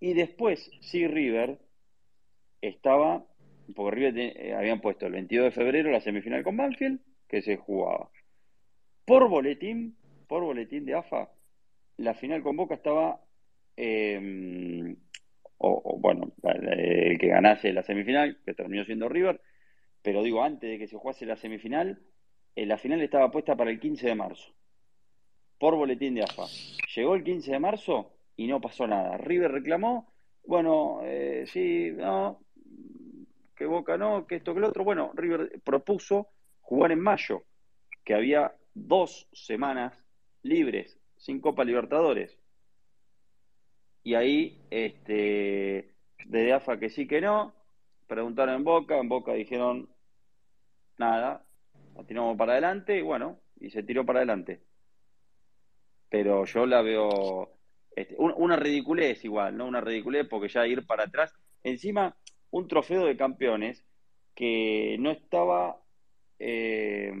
Y 0.00 0.14
después, 0.14 0.70
sí, 0.80 1.06
River 1.06 1.58
estaba, 2.62 3.26
porque 3.76 3.96
River 3.96 4.18
eh, 4.18 4.54
habían 4.54 4.80
puesto 4.80 5.06
el 5.06 5.12
22 5.12 5.44
de 5.46 5.50
febrero 5.50 5.90
la 5.90 6.00
semifinal 6.00 6.42
con 6.42 6.56
Banfield, 6.56 7.00
que 7.28 7.42
se 7.42 7.58
jugaba. 7.58 8.10
Por 9.04 9.28
boletín, 9.28 9.96
por 10.26 10.42
boletín 10.42 10.86
de 10.86 10.94
AFA, 10.94 11.30
la 11.98 12.14
final 12.14 12.42
con 12.42 12.56
Boca 12.56 12.74
estaba, 12.74 13.20
eh, 13.76 14.96
o, 15.58 15.98
bueno, 15.98 16.32
el 16.42 17.18
que 17.18 17.28
ganase 17.28 17.72
la 17.72 17.82
semifinal, 17.82 18.38
que 18.44 18.54
terminó 18.54 18.84
siendo 18.84 19.08
River, 19.08 19.40
pero 20.02 20.22
digo, 20.22 20.42
antes 20.42 20.70
de 20.70 20.78
que 20.78 20.88
se 20.88 20.96
jugase 20.96 21.26
la 21.26 21.36
semifinal, 21.36 22.00
eh, 22.56 22.66
la 22.66 22.78
final 22.78 23.00
estaba 23.02 23.30
puesta 23.30 23.56
para 23.56 23.70
el 23.70 23.80
15 23.80 24.06
de 24.06 24.14
marzo, 24.14 24.54
por 25.58 25.76
boletín 25.76 26.14
de 26.14 26.22
AFA. 26.22 26.44
Llegó 26.94 27.14
el 27.14 27.24
15 27.24 27.52
de 27.52 27.58
marzo 27.58 28.12
y 28.36 28.46
no 28.46 28.60
pasó 28.60 28.86
nada. 28.86 29.16
River 29.18 29.52
reclamó, 29.52 30.12
bueno, 30.46 31.00
eh, 31.04 31.44
sí, 31.46 31.90
no, 31.92 32.40
que 33.56 33.66
Boca 33.66 33.96
no, 33.96 34.26
que 34.26 34.36
esto, 34.36 34.54
que 34.54 34.60
lo 34.60 34.68
otro. 34.68 34.84
Bueno, 34.84 35.12
River 35.14 35.60
propuso 35.62 36.28
jugar 36.60 36.92
en 36.92 37.00
mayo, 37.00 37.44
que 38.04 38.14
había 38.14 38.52
dos 38.74 39.28
semanas 39.32 40.04
libres, 40.42 40.98
sin 41.16 41.40
Copa 41.40 41.64
Libertadores. 41.64 42.38
Y 44.02 44.14
ahí, 44.14 44.66
este, 44.70 45.94
desde 46.26 46.52
AFA 46.52 46.78
que 46.78 46.90
sí 46.90 47.06
que 47.06 47.20
no, 47.20 47.54
preguntaron 48.06 48.56
en 48.56 48.64
Boca, 48.64 48.98
en 48.98 49.08
Boca 49.08 49.32
dijeron 49.32 49.88
nada, 50.98 51.46
la 51.94 52.04
tiramos 52.04 52.36
para 52.36 52.52
adelante 52.52 52.98
y 52.98 53.02
bueno, 53.02 53.40
y 53.60 53.70
se 53.70 53.82
tiró 53.82 54.04
para 54.04 54.20
adelante. 54.20 54.62
Pero 56.08 56.44
yo 56.44 56.66
la 56.66 56.82
veo 56.82 57.50
este, 57.96 58.14
un- 58.18 58.34
una 58.36 58.56
ridiculez 58.56 59.24
igual, 59.24 59.56
¿no? 59.56 59.66
Una 59.66 59.80
ridiculez 59.80 60.26
porque 60.28 60.48
ya 60.48 60.66
ir 60.66 60.86
para 60.86 61.04
atrás. 61.04 61.34
Encima, 61.62 62.16
un 62.50 62.68
trofeo 62.68 63.04
de 63.06 63.16
campeones 63.16 63.84
que 64.34 64.96
no 65.00 65.10
estaba, 65.10 65.80
eh, 66.38 67.12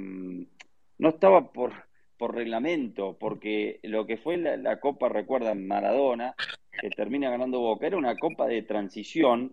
no 1.04 1.10
estaba 1.10 1.52
por, 1.52 1.74
por 2.16 2.34
reglamento, 2.34 3.18
porque 3.20 3.78
lo 3.82 4.06
que 4.06 4.16
fue 4.16 4.38
la, 4.38 4.56
la 4.56 4.80
Copa, 4.80 5.10
recuerdan, 5.10 5.66
Maradona, 5.66 6.34
que 6.80 6.88
termina 6.88 7.28
ganando 7.28 7.60
Boca, 7.60 7.86
era 7.86 7.98
una 7.98 8.16
Copa 8.16 8.46
de 8.46 8.62
transición 8.62 9.52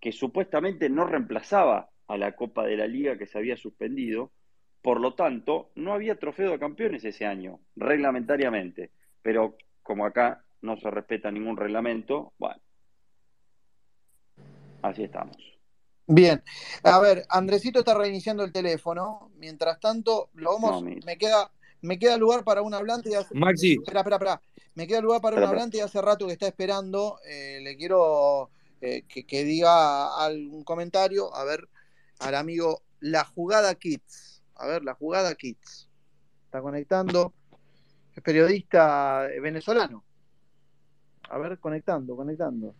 que 0.00 0.10
supuestamente 0.10 0.88
no 0.88 1.04
reemplazaba 1.04 1.90
a 2.08 2.16
la 2.16 2.32
Copa 2.32 2.64
de 2.64 2.78
la 2.78 2.86
Liga 2.86 3.18
que 3.18 3.26
se 3.26 3.36
había 3.36 3.58
suspendido. 3.58 4.32
Por 4.80 5.00
lo 5.00 5.12
tanto, 5.12 5.70
no 5.74 5.92
había 5.92 6.18
trofeo 6.18 6.52
de 6.52 6.58
campeones 6.58 7.04
ese 7.04 7.26
año, 7.26 7.60
reglamentariamente. 7.76 8.90
Pero 9.20 9.58
como 9.82 10.06
acá 10.06 10.46
no 10.62 10.78
se 10.78 10.90
respeta 10.90 11.30
ningún 11.30 11.58
reglamento, 11.58 12.32
bueno, 12.38 12.62
así 14.80 15.04
estamos. 15.04 15.49
Bien, 16.12 16.42
a 16.82 16.98
ver, 16.98 17.24
Andresito 17.28 17.78
está 17.78 17.94
reiniciando 17.94 18.42
el 18.42 18.50
teléfono. 18.50 19.30
Mientras 19.36 19.78
tanto, 19.78 20.30
lo 20.34 20.54
vamos, 20.54 20.82
No, 20.82 20.90
me 21.06 21.16
queda, 21.16 21.52
me 21.82 22.00
queda 22.00 22.16
lugar 22.16 22.42
para 22.42 22.62
un 22.62 22.74
hablante. 22.74 23.10
y 23.10 23.14
hace- 23.14 23.32
Maxi. 23.34 23.74
Espera, 23.74 24.00
espera, 24.00 24.16
espera. 24.16 24.42
Me 24.74 24.88
queda 24.88 25.00
lugar 25.00 25.20
para 25.20 25.36
un 25.36 25.44
hablante 25.44 25.76
y 25.78 25.80
hace 25.80 26.02
rato 26.02 26.26
que 26.26 26.32
está 26.32 26.48
esperando. 26.48 27.18
eh, 27.26 27.60
le 27.62 27.76
quiero 27.76 28.50
eh, 28.80 29.02
que, 29.06 29.24
que 29.24 29.44
diga 29.44 30.16
algún 30.24 30.64
comentario. 30.64 31.32
A 31.34 31.44
ver, 31.44 31.68
al 32.18 32.34
amigo 32.34 32.82
La 32.98 33.24
Jugada 33.24 33.74
Kids. 33.76 34.42
A 34.56 34.66
ver, 34.66 34.82
La 34.82 34.94
Jugada 34.94 35.34
Kids. 35.36 35.88
Está 36.46 36.60
conectando. 36.60 37.32
Es 38.16 38.22
periodista 38.22 39.28
venezolano. 39.40 40.02
A 41.28 41.38
ver, 41.38 41.60
conectando, 41.60 42.16
conectando. 42.16 42.74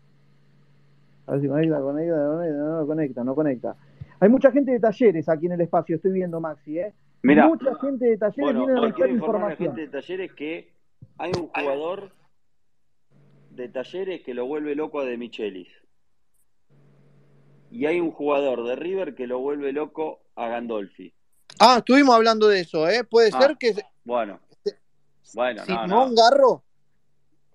A 1.30 1.34
ver 1.34 1.42
si 1.42 1.48
conecta, 1.48 1.80
conecta, 1.80 2.14
conecta, 2.26 2.56
no, 2.58 2.80
no 2.80 2.86
conecta, 2.88 3.24
no 3.24 3.34
conecta. 3.36 3.76
Hay 4.18 4.28
mucha 4.28 4.50
gente 4.50 4.72
de 4.72 4.80
talleres 4.80 5.28
aquí 5.28 5.46
en 5.46 5.52
el 5.52 5.60
espacio, 5.60 5.94
estoy 5.94 6.10
viendo, 6.10 6.40
Maxi, 6.40 6.80
¿eh? 6.80 6.92
Mira, 7.22 7.46
Mucha 7.46 7.72
gente 7.76 8.06
de 8.06 8.18
talleres 8.18 8.36
bueno, 8.56 8.66
viene 8.66 8.72
a 8.80 8.82
buscar 8.86 9.04
a 9.04 9.06
la 9.06 9.12
información. 9.14 9.68
gente 9.76 9.80
de 9.82 9.88
Talleres 9.88 10.32
que 10.32 10.72
hay 11.18 11.30
un 11.38 11.46
jugador 11.48 12.12
de 13.50 13.68
Talleres 13.68 14.22
que 14.24 14.34
lo 14.34 14.46
vuelve 14.46 14.74
loco 14.74 14.98
a 15.00 15.04
De 15.04 15.16
Michelis. 15.18 15.68
Y 17.70 17.86
hay 17.86 18.00
un 18.00 18.10
jugador 18.10 18.66
de 18.66 18.74
River 18.74 19.14
que 19.14 19.28
lo 19.28 19.38
vuelve 19.38 19.72
loco 19.72 20.22
a 20.34 20.48
Gandolfi. 20.48 21.14
Ah, 21.60 21.76
estuvimos 21.78 22.16
hablando 22.16 22.48
de 22.48 22.60
eso, 22.60 22.88
¿eh? 22.88 23.04
Puede 23.08 23.30
Ah, 23.32 23.38
ser 23.42 23.56
que 23.56 23.74
se- 23.74 23.84
Bueno, 24.04 24.40
bueno, 25.34 25.60
no, 25.60 25.64
Simón 25.84 25.88
no. 25.88 26.22
Garro. 26.22 26.64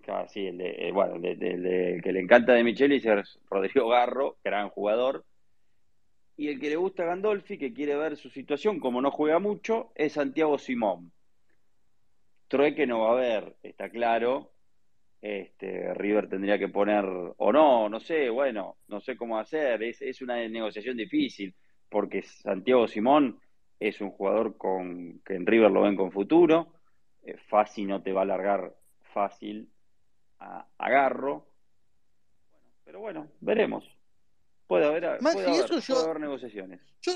Claro, 0.06 0.27
sí, 0.30 0.45
el, 0.48 0.61
eh, 0.61 0.91
bueno, 0.94 1.15
el, 1.15 1.22
de- 1.40 1.99
que 2.03 2.11
le 2.14 2.19
encanta 2.22 2.53
de 2.53 2.64
Michelis 2.64 3.06
es 3.06 3.40
Rodrigo 3.49 3.90
Garro, 3.90 4.38
gran 4.44 4.69
jugador. 4.69 5.26
Y 6.38 6.48
el 6.48 6.61
que 6.61 6.69
le 6.69 6.77
gusta 6.77 7.03
a 7.03 7.07
Gandolfi, 7.07 7.57
que 7.57 7.73
quiere 7.73 7.95
ver 7.98 8.15
su 8.15 8.30
situación, 8.30 8.80
como 8.80 9.02
no 9.02 9.11
juega 9.11 9.40
mucho, 9.40 9.91
es 9.95 10.14
Santiago 10.14 10.57
Simón. 10.57 11.11
Trueque 12.48 12.86
no 12.88 12.99
va 13.02 13.10
a 13.10 13.14
haber, 13.14 13.56
está 13.64 13.90
claro. 13.90 14.52
Este, 15.22 15.94
River 15.95 16.30
tendría 16.30 16.60
que 16.60 16.69
poner, 16.69 17.06
o 17.06 17.52
no, 17.53 17.90
no 17.90 17.99
sé, 17.99 18.30
bueno, 18.30 18.77
no 18.88 19.02
sé 19.02 19.18
cómo 19.18 19.40
hacer. 19.40 19.82
Es, 19.84 20.02
es 20.02 20.22
una 20.22 20.36
negociación 20.48 20.98
difícil, 20.98 21.56
porque 21.90 22.23
Santiago 22.23 22.88
Simón 22.88 23.40
es 23.80 24.02
un 24.02 24.11
jugador 24.11 24.57
con, 24.57 25.22
que 25.26 25.36
en 25.36 25.45
River 25.48 25.72
lo 25.72 25.82
ven 25.84 25.95
con 25.95 26.11
futuro. 26.11 26.73
Eh, 27.23 27.38
fácil 27.49 27.88
no 27.88 28.03
te 28.03 28.14
va 28.14 28.22
a 28.23 28.26
largar 28.26 28.76
fácil 29.14 29.69
a, 30.40 30.68
a 30.78 30.90
Garro. 30.90 31.48
Pero 32.84 32.99
bueno, 32.99 33.28
veremos. 33.41 33.84
Puede 34.68 34.86
haber, 34.86 35.22
Maxi, 35.22 35.36
puede 35.38 35.48
haber, 35.48 35.66
eso 35.66 35.80
yo- 35.80 35.94
puede 35.95 36.06
haber 36.06 36.20
negociaciones. 36.22 36.82
Yo, 37.02 37.12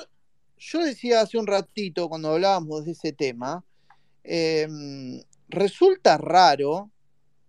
yo 0.57 0.79
decía 0.85 1.21
hace 1.21 1.37
un 1.37 1.47
ratito, 1.47 2.07
cuando 2.09 2.29
hablábamos 2.33 2.85
de 2.85 2.91
ese 2.91 3.13
tema, 3.13 3.63
eh, 4.23 4.67
resulta 5.47 6.17
raro 6.17 6.91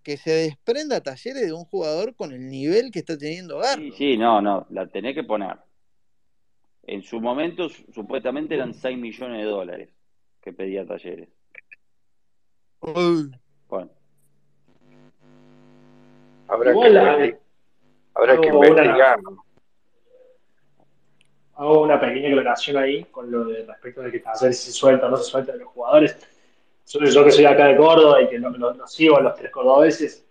que 0.03 0.17
se 0.17 0.31
desprenda 0.31 1.01
talleres 1.03 1.45
de 1.47 1.53
un 1.53 1.65
jugador 1.67 2.15
con 2.15 2.33
el 2.33 2.49
nivel 2.49 2.91
que 2.91 3.01
está 3.01 3.19
teniendo 3.19 3.59
Garro. 3.59 3.83
Sí, 3.83 3.93
sí, 3.93 4.17
no, 4.17 4.41
no, 4.41 4.67
la 4.71 4.87
tenés 4.87 5.15
que 5.15 5.25
poner. 5.25 5.59
En 6.85 7.03
su 7.03 7.21
momento, 7.21 7.69
su- 7.69 7.85
supuestamente 7.93 8.55
eran 8.55 8.73
6 8.73 8.97
millones 8.97 9.39
de 9.39 9.45
dólares 9.45 9.91
que 10.41 10.53
pedía 10.55 10.87
Talleres. 10.87 11.29
Uy. 12.81 13.31
Bueno, 13.69 13.91
Habrá 16.51 16.71
Igual, 16.73 16.93
que, 16.93 17.39
habrá 18.15 18.41
que 18.41 18.49
hago 18.49 18.59
una- 18.59 18.69
investigar. 18.69 19.19
hago 21.57 21.83
una 21.83 22.01
pequeña 22.01 22.29
aclaración 22.31 22.77
ahí 22.79 23.05
con 23.05 23.31
lo 23.31 23.45
de 23.45 23.65
respecto 23.65 24.03
de 24.03 24.11
que 24.11 24.21
Talleres 24.21 24.59
se 24.59 24.73
suelta 24.73 25.07
o 25.07 25.11
no 25.11 25.17
se 25.17 25.25
suelta 25.31 25.53
de 25.53 25.59
los 25.59 25.69
jugadores. 25.69 26.17
Yo, 26.87 27.01
yo 27.05 27.25
que 27.25 27.31
soy 27.31 27.45
acá 27.45 27.67
de 27.67 27.77
Córdoba 27.77 28.23
y 28.23 28.29
que 28.29 28.39
lo, 28.39 28.51
lo- 28.51 28.75
lo 28.75 28.87
sigo 28.87 29.19
a 29.19 29.21
los 29.21 29.35
tres 29.37 29.51
cordobeses, 29.51 30.27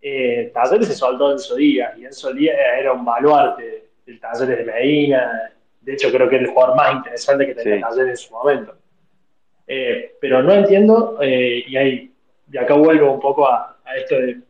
eh, 0.00 0.50
Talleres 0.54 0.88
se 0.88 0.94
soltó 0.94 1.30
Enzo 1.32 1.54
Díaz 1.56 1.96
y 1.98 2.06
Enzo 2.06 2.32
Díaz 2.32 2.56
era 2.78 2.92
un 2.92 3.04
baluarte 3.04 3.90
del 4.06 4.18
Talleres 4.18 4.58
de 4.58 4.64
Medina. 4.64 5.52
De 5.80 5.92
hecho, 5.92 6.10
creo 6.10 6.28
que 6.28 6.36
es 6.36 6.42
el 6.42 6.48
jugador 6.48 6.76
más 6.76 6.94
interesante 6.94 7.46
que 7.46 7.54
tenía 7.54 7.76
Sí. 7.76 7.80
Talleres 7.82 8.10
en 8.10 8.16
su 8.28 8.32
momento. 8.34 8.74
Eh, 9.66 10.16
pero 10.20 10.42
no 10.42 10.52
entiendo, 10.52 11.18
eh, 11.20 11.62
y, 11.66 11.76
ahí, 11.76 12.12
y 12.50 12.56
acá 12.58 12.74
vuelvo 12.74 13.12
un 13.12 13.20
poco 13.20 13.46
a, 13.46 13.76
a 13.84 13.96
esto 13.96 14.16
de, 14.16 14.40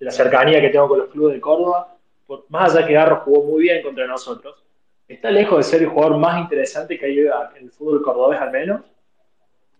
de 0.00 0.06
la 0.06 0.10
cercanía 0.10 0.60
que 0.60 0.70
tengo 0.70 0.88
con 0.88 0.98
los 0.98 1.08
clubes 1.10 1.34
de 1.34 1.40
Córdoba. 1.40 1.96
Por- 2.26 2.46
más 2.48 2.74
allá 2.74 2.86
que 2.86 2.94
Garro 2.94 3.16
jugó 3.24 3.44
muy 3.44 3.62
bien 3.62 3.82
contra 3.82 4.06
nosotros, 4.06 4.64
está 5.06 5.30
lejos 5.30 5.58
de 5.58 5.62
ser 5.64 5.82
el 5.82 5.88
jugador 5.88 6.16
más 6.18 6.40
interesante 6.40 6.98
que 6.98 7.06
hay 7.06 7.18
en 7.20 7.64
el 7.64 7.70
fútbol 7.70 8.02
cordobés 8.02 8.40
al 8.40 8.50
menos. 8.50 8.80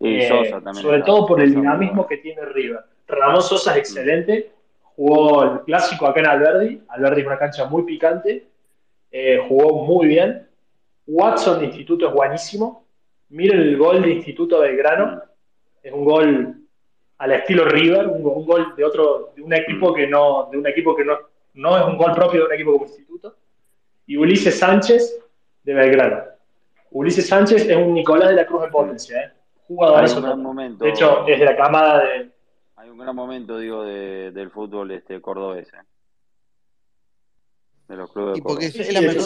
y 0.03 0.21
Eh, 0.21 0.29
Sosa 0.29 0.61
también. 0.63 0.77
sobre 0.83 1.03
todo 1.03 1.27
por 1.27 1.41
el 1.43 1.55
dinamismo 1.55 2.07
que 2.07 2.17
tiene 2.19 2.43
River. 2.47 2.81
Ramón 3.07 3.43
Sosa 3.43 3.73
es 3.73 3.79
excelente, 3.79 4.51
jugó 4.83 5.43
el 5.43 5.61
clásico 5.61 6.07
acá 6.07 6.21
en 6.21 6.27
Alberdi, 6.27 6.83
Alberdi 6.89 7.21
es 7.21 7.27
una 7.27 7.39
cancha 7.39 7.67
muy 7.67 7.83
picante, 7.83 8.47
eh, 9.13 9.45
jugó 9.47 9.85
muy 9.85 10.07
bien. 10.07 10.47
Watson 11.07 11.59
de 11.59 11.67
Instituto 11.67 12.09
es 12.09 12.15
buenísimo, 12.15 12.87
miren 13.29 13.61
el 13.61 13.77
gol 13.77 14.01
de 14.03 14.11
Instituto 14.13 14.61
Belgrano. 14.61 15.21
Es 15.83 15.93
un 15.93 16.05
gol 16.05 16.60
al 17.21 17.33
estilo 17.33 17.67
River, 17.67 18.09
un, 18.09 18.25
un 18.25 18.47
gol 18.47 18.75
de 18.75 18.85
otro, 18.85 19.33
de 19.37 19.43
un 19.43 19.53
equipo 19.53 19.93
que 19.93 20.07
no, 20.07 20.49
de 20.51 20.57
un 20.57 20.67
equipo 20.67 20.97
que 20.97 21.05
no, 21.05 21.19
no 21.53 21.77
es 21.77 21.85
un 21.85 21.99
gol 21.99 22.13
propio 22.15 22.41
de 22.41 22.47
un 22.47 22.53
equipo 22.55 22.73
como 22.73 22.87
Instituto. 22.87 23.37
Y 24.07 24.17
Ulises 24.17 24.59
Sánchez 24.59 25.23
de 25.63 25.75
Belgrano. 25.75 26.23
Ulises 26.91 27.29
Sánchez 27.29 27.69
es 27.69 27.77
un 27.77 27.93
Nicolás 27.93 28.31
de 28.31 28.37
la 28.37 28.47
Cruz 28.47 28.63
de 28.63 28.69
Potencia, 28.69 29.21
¿eh? 29.21 29.33
jugador 29.69 30.03
Hay 30.03 30.11
un 30.11 30.23
gran 30.23 30.43
momento. 30.43 30.85
De 30.85 30.91
hecho, 30.91 31.27
es 31.27 31.39
de 31.39 31.45
la 31.45 31.57
camada 31.57 32.05
de. 32.05 32.31
Hay 32.77 32.89
un 32.89 32.97
gran 32.97 33.15
momento, 33.15 33.59
digo, 33.59 33.85
de, 33.85 34.33
del 34.33 34.51
fútbol 34.51 34.91
este 34.91 35.21
cordobés. 35.21 35.69
¿eh? 35.75 35.83
De 37.87 37.97
los 37.97 38.11
clubes 38.11 38.33
de 38.33 38.39
Y 38.39 38.43
porque 38.43 38.67
Córdoba. 38.67 38.67
es, 38.67 38.73
Sí, 38.73 38.81
es 38.81 38.95
la 38.95 39.01
mejor 39.03 39.17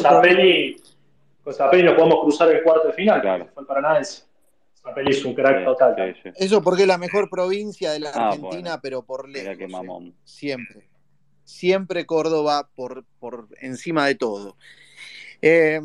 con 1.44 1.54
Zapelli 1.54 1.84
nos 1.84 1.94
podemos 1.94 2.20
cruzar 2.22 2.50
el 2.50 2.62
cuarto 2.62 2.88
de 2.88 2.94
final. 2.94 3.20
Claro. 3.20 3.46
Fue 3.54 3.62
el 3.62 3.66
Paranaense. 3.68 4.24
Es 5.06 5.24
un 5.24 5.34
crack 5.34 5.58
Sí, 5.60 5.64
total. 5.64 6.14
sí, 6.14 6.20
sí. 6.24 6.30
Eso 6.36 6.62
porque 6.62 6.82
es 6.82 6.88
la 6.88 6.98
mejor 6.98 7.30
provincia 7.30 7.92
de 7.92 8.00
la 8.00 8.10
Ah, 8.10 8.28
Argentina, 8.28 8.50
bueno. 8.62 8.80
pero 8.82 9.02
por 9.02 9.26
Mira 9.28 9.42
lejos. 9.44 9.58
qué 9.58 9.64
¿eh? 9.64 9.68
mamón. 9.68 10.14
Siempre. 10.24 10.88
Siempre 11.44 12.06
Córdoba 12.06 12.68
por, 12.74 13.04
por 13.18 13.48
encima 13.60 14.06
de 14.06 14.14
todo. 14.14 14.56
Eh, 15.42 15.80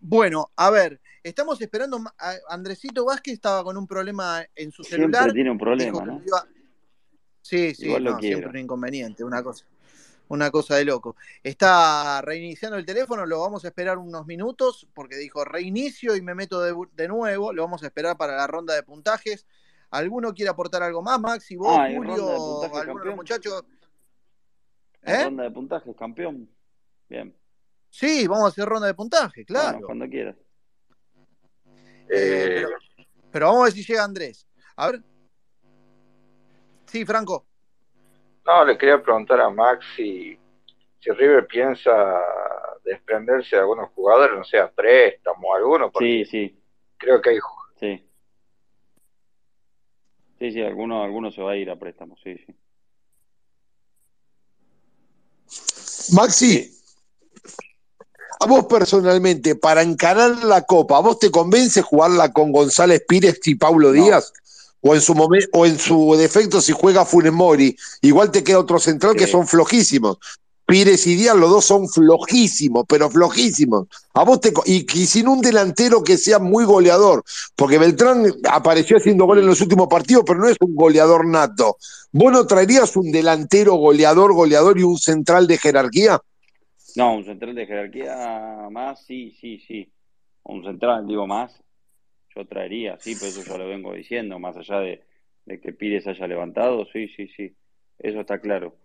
bueno, 0.00 0.50
a 0.56 0.70
ver, 0.70 1.00
estamos 1.22 1.60
esperando. 1.60 2.00
a 2.18 2.34
Andresito 2.48 3.04
Vázquez 3.04 3.34
estaba 3.34 3.62
con 3.64 3.76
un 3.76 3.86
problema 3.86 4.44
en 4.56 4.70
su 4.72 4.82
Siempre 4.82 5.12
celular. 5.12 5.32
tiene 5.32 5.50
un 5.50 5.58
problema, 5.58 6.04
¿no? 6.04 6.22
iba- 6.26 6.46
Sí, 7.40 7.74
sí, 7.74 7.88
no, 8.00 8.18
siempre 8.20 8.50
un 8.50 8.58
inconveniente, 8.58 9.24
una 9.24 9.42
cosa, 9.42 9.64
una 10.28 10.50
cosa 10.50 10.76
de 10.76 10.84
loco. 10.84 11.16
Está 11.42 12.20
reiniciando 12.22 12.76
el 12.76 12.84
teléfono, 12.86 13.26
lo 13.26 13.40
vamos 13.40 13.64
a 13.64 13.68
esperar 13.68 13.98
unos 13.98 14.26
minutos, 14.26 14.86
porque 14.94 15.16
dijo 15.16 15.44
reinicio 15.44 16.16
y 16.16 16.22
me 16.22 16.34
meto 16.34 16.60
de, 16.60 16.74
de 16.92 17.08
nuevo. 17.08 17.52
Lo 17.52 17.62
vamos 17.62 17.82
a 17.82 17.86
esperar 17.86 18.16
para 18.16 18.36
la 18.36 18.46
ronda 18.46 18.74
de 18.74 18.82
puntajes. 18.82 19.46
¿Alguno 19.90 20.34
quiere 20.34 20.50
aportar 20.50 20.82
algo 20.82 21.00
más, 21.02 21.18
Maxi? 21.18 21.56
¿Vos, 21.56 21.76
Ah, 21.78 21.90
¿y 21.90 21.96
Julio? 21.96 22.16
puntajes, 22.36 22.88
¿Alguno 22.88 23.16
muchachos? 23.16 23.64
¿Eh? 25.02 25.24
ronda 25.24 25.44
de 25.44 25.50
puntajes, 25.50 25.96
campeón. 25.96 26.48
Bien. 27.08 27.34
Sí, 27.88 28.26
vamos 28.26 28.44
a 28.44 28.48
hacer 28.48 28.66
ronda 28.66 28.86
de 28.86 28.92
puntaje, 28.94 29.44
claro. 29.46 29.72
Bueno, 29.78 29.86
cuando 29.86 30.06
quieras. 30.08 30.36
Eh, 32.10 32.62
pero, 32.64 32.68
pero 33.30 33.46
vamos 33.46 33.60
a 33.60 33.64
ver 33.64 33.72
si 33.72 33.84
llega 33.84 34.04
Andrés. 34.04 34.46
A 34.76 34.90
ver. 34.90 35.02
Sí, 36.86 37.04
Franco. 37.04 37.46
No, 38.48 38.64
le 38.64 38.78
quería 38.78 39.02
preguntar 39.02 39.42
a 39.42 39.50
Max 39.50 39.84
si, 39.94 40.38
si 41.00 41.10
River 41.10 41.46
piensa 41.46 41.92
desprenderse 42.82 43.56
de 43.56 43.60
algunos 43.60 43.90
jugadores, 43.90 44.38
no 44.38 44.44
sé, 44.44 44.58
a 44.58 44.70
préstamo 44.70 45.48
o 45.48 45.54
alguno, 45.54 45.90
porque 45.92 46.24
Sí, 46.24 46.24
sí, 46.24 46.58
creo 46.96 47.20
que 47.20 47.28
hay 47.28 47.38
sí. 47.78 48.08
Sí, 50.38 50.52
sí, 50.52 50.62
alguno, 50.62 51.02
alguno 51.02 51.30
se 51.30 51.42
va 51.42 51.52
a 51.52 51.56
ir 51.56 51.68
a 51.68 51.76
préstamo, 51.76 52.16
sí, 52.24 52.38
sí. 52.38 52.54
Maxi, 56.14 56.74
a 58.40 58.46
vos 58.46 58.64
personalmente, 58.64 59.56
para 59.56 59.82
encarar 59.82 60.42
la 60.44 60.62
Copa, 60.62 60.96
¿a 60.96 61.00
vos 61.00 61.18
te 61.18 61.30
convence 61.30 61.82
jugarla 61.82 62.32
con 62.32 62.52
González 62.52 63.04
Pires 63.06 63.46
y 63.46 63.56
Paulo 63.56 63.88
No. 63.88 63.92
Díaz? 64.02 64.32
O 64.80 64.94
en 64.94 65.00
su 65.00 65.14
momen- 65.14 65.48
o 65.52 65.66
en 65.66 65.78
su 65.78 66.14
defecto, 66.16 66.60
si 66.60 66.72
juega 66.72 67.04
Funes 67.04 67.32
Mori, 67.32 67.76
igual 68.02 68.30
te 68.30 68.44
queda 68.44 68.60
otro 68.60 68.78
central 68.78 69.16
que 69.16 69.26
son 69.26 69.46
flojísimos. 69.46 70.18
Pires 70.66 71.06
y 71.06 71.16
Díaz, 71.16 71.34
los 71.34 71.48
dos 71.48 71.64
son 71.64 71.88
flojísimos, 71.88 72.84
pero 72.86 73.08
flojísimos. 73.08 73.88
A 74.12 74.22
vos 74.22 74.38
te, 74.38 74.52
y, 74.66 74.86
y 75.00 75.06
sin 75.06 75.26
un 75.26 75.40
delantero 75.40 76.04
que 76.04 76.18
sea 76.18 76.38
muy 76.38 76.66
goleador, 76.66 77.24
porque 77.56 77.78
Beltrán 77.78 78.26
apareció 78.50 78.98
haciendo 78.98 79.24
gol 79.24 79.38
en 79.38 79.46
los 79.46 79.62
últimos 79.62 79.88
partidos, 79.88 80.24
pero 80.26 80.40
no 80.40 80.46
es 80.48 80.58
un 80.60 80.74
goleador 80.76 81.26
nato. 81.26 81.78
¿Vos 82.12 82.32
no 82.32 82.46
traerías 82.46 82.94
un 82.96 83.10
delantero 83.10 83.76
goleador, 83.76 84.34
goleador 84.34 84.78
y 84.78 84.82
un 84.82 84.98
central 84.98 85.46
de 85.46 85.56
jerarquía? 85.56 86.20
No, 86.96 87.14
un 87.14 87.24
central 87.24 87.54
de 87.54 87.66
jerarquía 87.66 88.68
más, 88.70 89.02
sí, 89.06 89.34
sí, 89.40 89.62
sí. 89.66 89.90
Un 90.44 90.62
central, 90.64 91.06
digo 91.06 91.26
más, 91.26 91.50
yo 92.38 92.46
traería, 92.46 92.98
sí, 93.00 93.14
pero 93.14 93.26
eso 93.26 93.42
ya 93.42 93.58
lo 93.58 93.66
vengo 93.66 93.92
diciendo, 93.92 94.38
más 94.38 94.56
allá 94.56 94.80
de, 94.80 95.04
de 95.44 95.60
que 95.60 95.72
Pires 95.72 96.06
haya 96.06 96.26
levantado, 96.26 96.86
sí, 96.92 97.08
sí, 97.08 97.28
sí, 97.28 97.56
eso 97.98 98.20
está 98.20 98.40
claro. 98.40 98.76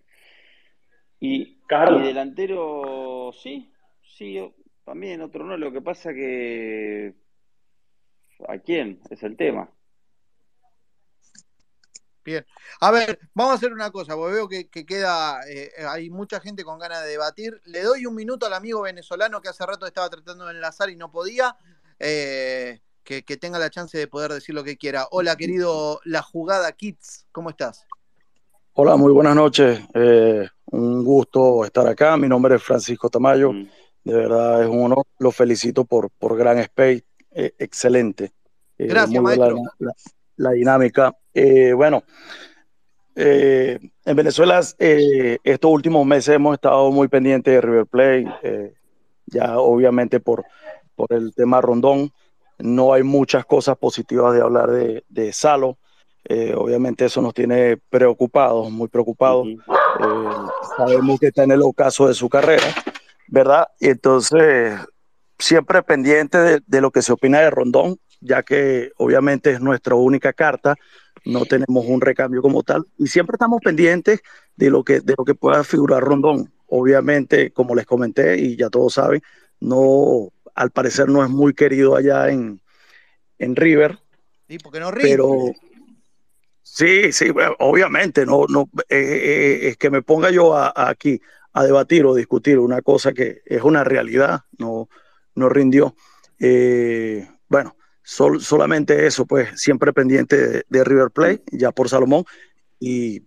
Y, 1.20 1.60
Carlos. 1.68 2.02
y 2.02 2.08
delantero, 2.08 3.32
sí, 3.32 3.72
sí, 4.02 4.40
también 4.84 5.22
otro 5.22 5.46
no, 5.46 5.56
lo 5.58 5.72
que 5.72 5.82
pasa 5.82 6.14
que... 6.14 7.14
¿A 8.48 8.58
quién? 8.58 9.00
Es 9.10 9.24
el 9.24 9.38
tema. 9.38 9.72
Bien. 12.26 12.46
A 12.80 12.92
ver, 12.92 13.20
vamos 13.34 13.54
a 13.54 13.56
hacer 13.56 13.72
una 13.72 13.92
cosa, 13.92 14.16
porque 14.16 14.34
veo 14.34 14.50
que, 14.50 14.70
que 14.70 14.86
queda, 14.86 15.42
eh, 15.48 15.72
hay 15.88 16.10
mucha 16.10 16.40
gente 16.40 16.64
con 16.64 16.80
ganas 16.80 17.04
de 17.04 17.12
debatir. 17.12 17.62
Le 17.66 17.82
doy 17.84 18.06
un 18.06 18.16
minuto 18.16 18.46
al 18.46 18.54
amigo 18.54 18.82
venezolano 18.82 19.42
que 19.42 19.50
hace 19.50 19.66
rato 19.66 19.86
estaba 19.86 20.10
tratando 20.10 20.46
de 20.46 20.54
enlazar 20.54 20.90
y 20.90 20.96
no 20.96 21.12
podía, 21.12 21.56
eh, 22.00 22.82
que, 23.04 23.24
que 23.24 23.38
tenga 23.38 23.60
la 23.60 23.70
chance 23.70 23.98
de 23.98 24.08
poder 24.08 24.32
decir 24.32 24.56
lo 24.56 24.64
que 24.64 24.78
quiera. 24.78 25.08
Hola, 25.12 25.36
querido 25.36 26.00
La 26.06 26.22
Jugada 26.22 26.72
Kids, 26.72 27.26
¿cómo 27.32 27.50
estás? 27.50 27.86
Hola, 28.74 28.96
muy 28.96 29.12
buenas 29.12 29.36
noches. 29.36 29.82
Eh, 29.94 30.48
un 30.72 31.04
gusto 31.04 31.64
estar 31.66 31.88
acá. 31.88 32.18
Mi 32.18 32.28
nombre 32.28 32.56
es 32.56 32.64
Francisco 32.64 33.10
Tamayo. 33.10 33.52
Mm. 33.52 33.68
De 34.04 34.14
verdad 34.14 34.64
es 34.64 34.68
un 34.70 34.84
honor. 34.86 35.06
Lo 35.20 35.32
felicito 35.32 35.86
por, 35.86 36.10
por 36.10 36.36
Gran 36.38 36.58
Space. 36.60 37.04
Eh, 37.32 37.54
excelente. 37.60 38.32
Eh, 38.78 38.88
Gracias, 38.88 39.22
maestro. 39.22 39.56
la, 39.56 39.62
la- 39.88 39.94
la 40.36 40.50
dinámica. 40.52 41.16
Eh, 41.34 41.74
bueno, 41.74 42.04
eh, 43.16 43.80
en 44.06 44.16
Venezuela 44.16 44.60
eh, 44.80 45.38
estos 45.44 45.72
últimos 45.72 46.06
meses 46.06 46.36
hemos 46.36 46.56
estado 46.56 46.90
muy 46.92 47.08
pendientes 47.08 47.54
de 47.54 47.62
River 47.62 47.86
Plate. 47.86 48.26
eh, 48.42 48.74
ya 49.28 49.58
obviamente 49.60 50.20
por, 50.20 50.44
por 50.96 51.14
el 51.14 51.34
tema 51.36 51.62
Rondón. 51.62 52.12
No 52.64 52.94
hay 52.94 53.04
muchas 53.04 53.46
cosas 53.46 53.78
positivas 53.78 54.34
de 54.34 54.42
hablar 54.42 54.72
de, 54.72 55.04
de 55.10 55.34
Salo. 55.34 55.78
Eh, 56.24 56.54
obviamente 56.56 57.04
eso 57.04 57.22
nos 57.22 57.34
tiene 57.34 57.76
preocupados, 57.90 58.72
muy 58.72 58.88
preocupados. 58.88 59.50
Eh, 59.50 59.60
sabemos 60.78 61.20
que 61.20 61.28
está 61.28 61.44
en 61.44 61.52
el 61.52 61.62
ocaso 61.62 62.08
de 62.08 62.14
su 62.14 62.30
carrera, 62.30 62.64
¿verdad? 63.28 63.68
Y 63.82 63.90
entonces, 63.90 64.80
siempre 65.38 65.84
pendiente 65.84 66.38
de, 66.38 66.62
de 66.66 66.80
lo 66.80 66.90
que 66.90 67.02
se 67.02 67.12
opina 67.12 67.42
de 67.42 67.50
Rondón, 67.50 67.98
ya 68.22 68.44
que 68.44 68.94
obviamente 68.96 69.52
es 69.52 69.60
nuestra 69.60 69.96
única 69.96 70.32
carta, 70.32 70.76
no 71.26 71.44
tenemos 71.44 71.86
un 71.86 72.00
recambio 72.00 72.42
como 72.42 72.64
tal, 72.64 72.86
y 72.98 73.08
siempre 73.08 73.36
estamos 73.36 73.60
pendientes 73.62 74.22
de 74.56 74.70
lo 74.70 74.86
que, 74.86 75.02
de 75.02 75.16
lo 75.18 75.26
que 75.26 75.36
pueda 75.36 75.66
figurar 75.66 76.02
Rondón. 76.02 76.50
Obviamente, 76.68 77.52
como 77.52 77.76
les 77.76 77.86
comenté, 77.86 78.40
y 78.40 78.56
ya 78.56 78.70
todos 78.70 78.94
saben, 78.94 79.22
no, 79.60 80.30
al 80.56 80.72
parecer 80.72 81.10
no 81.10 81.24
es 81.24 81.30
muy 81.30 81.54
querido 81.54 81.96
allá 81.96 82.30
en, 82.30 82.62
en 83.40 83.56
River, 83.56 84.00
Sí, 84.48 84.58
porque 84.60 84.80
no 84.80 84.92
rinde. 84.92 85.16
pero 85.16 85.54
sí, 86.62 87.12
sí, 87.12 87.28
obviamente, 87.60 88.26
no, 88.26 88.46
no, 88.48 88.70
eh, 88.90 88.98
eh, 89.64 89.68
es 89.70 89.78
que 89.78 89.90
me 89.90 90.02
ponga 90.02 90.32
yo 90.32 90.56
a- 90.56 90.68
a 90.76 90.90
aquí 90.90 91.22
a 91.54 91.64
debatir 91.64 92.06
o 92.06 92.16
discutir 92.16 92.58
una 92.60 92.82
cosa 92.82 93.14
que 93.14 93.42
es 93.46 93.62
una 93.62 93.84
realidad, 93.84 94.42
no, 94.58 94.90
no 95.36 95.50
rindió. 95.50 95.96
Eh, 96.40 97.28
bueno, 97.48 97.78
sol- 98.02 98.42
solamente 98.42 99.06
eso, 99.06 99.26
pues 99.26 99.62
siempre 99.62 99.94
pendiente 99.94 100.36
de, 100.48 100.66
de 100.68 100.84
River 100.84 101.12
Plate, 101.12 101.44
ya 101.52 101.72
por 101.72 101.90
Salomón, 101.90 102.26
y 102.80 103.24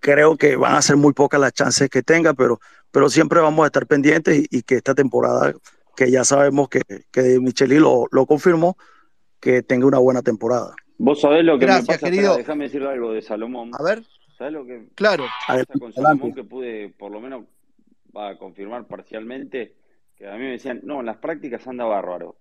creo 0.00 0.36
que 0.36 0.56
van 0.56 0.76
a 0.76 0.82
ser 0.82 0.96
muy 0.96 1.12
pocas 1.14 1.40
las 1.40 1.52
chances 1.54 1.88
que 1.90 2.02
tenga, 2.02 2.34
pero, 2.34 2.60
pero 2.90 3.08
siempre 3.10 3.40
vamos 3.40 3.64
a 3.64 3.68
estar 3.68 3.86
pendientes 3.86 4.38
y, 4.38 4.46
y 4.58 4.62
que 4.62 4.76
esta 4.76 4.94
temporada, 4.94 5.54
que 5.96 6.10
ya 6.10 6.24
sabemos 6.24 6.68
que, 6.68 6.82
que 7.10 7.38
Micheli 7.40 7.78
lo, 7.78 8.06
lo 8.10 8.26
confirmó, 8.26 8.76
que 9.40 9.62
tenga 9.62 9.86
una 9.86 9.98
buena 9.98 10.22
temporada. 10.22 10.74
Vos 10.98 11.20
sabés 11.20 11.44
lo 11.44 11.58
que 11.58 11.66
Gracias, 11.66 11.88
me 11.88 11.94
pasa, 11.94 12.10
querido. 12.10 12.36
Déjame 12.36 12.64
decir 12.64 12.82
algo 12.82 13.12
de 13.12 13.22
Salomón. 13.22 13.70
A 13.78 13.82
ver, 13.82 14.02
¿Sabés 14.36 14.52
lo 14.52 14.64
que 14.64 14.88
claro. 14.94 15.24
pasa 15.46 15.64
con 15.66 15.82
Adelante. 15.82 16.02
Salomón 16.02 16.34
que 16.34 16.44
pude 16.44 16.88
por 16.88 17.12
lo 17.12 17.20
menos 17.20 17.44
va 18.16 18.30
a 18.30 18.38
confirmar 18.38 18.86
parcialmente? 18.86 19.74
Que 20.16 20.28
a 20.28 20.32
mí 20.32 20.40
me 20.40 20.52
decían, 20.52 20.80
no, 20.84 21.00
en 21.00 21.06
las 21.06 21.18
prácticas 21.18 21.66
anda 21.66 21.84
bárbaro. 21.84 22.36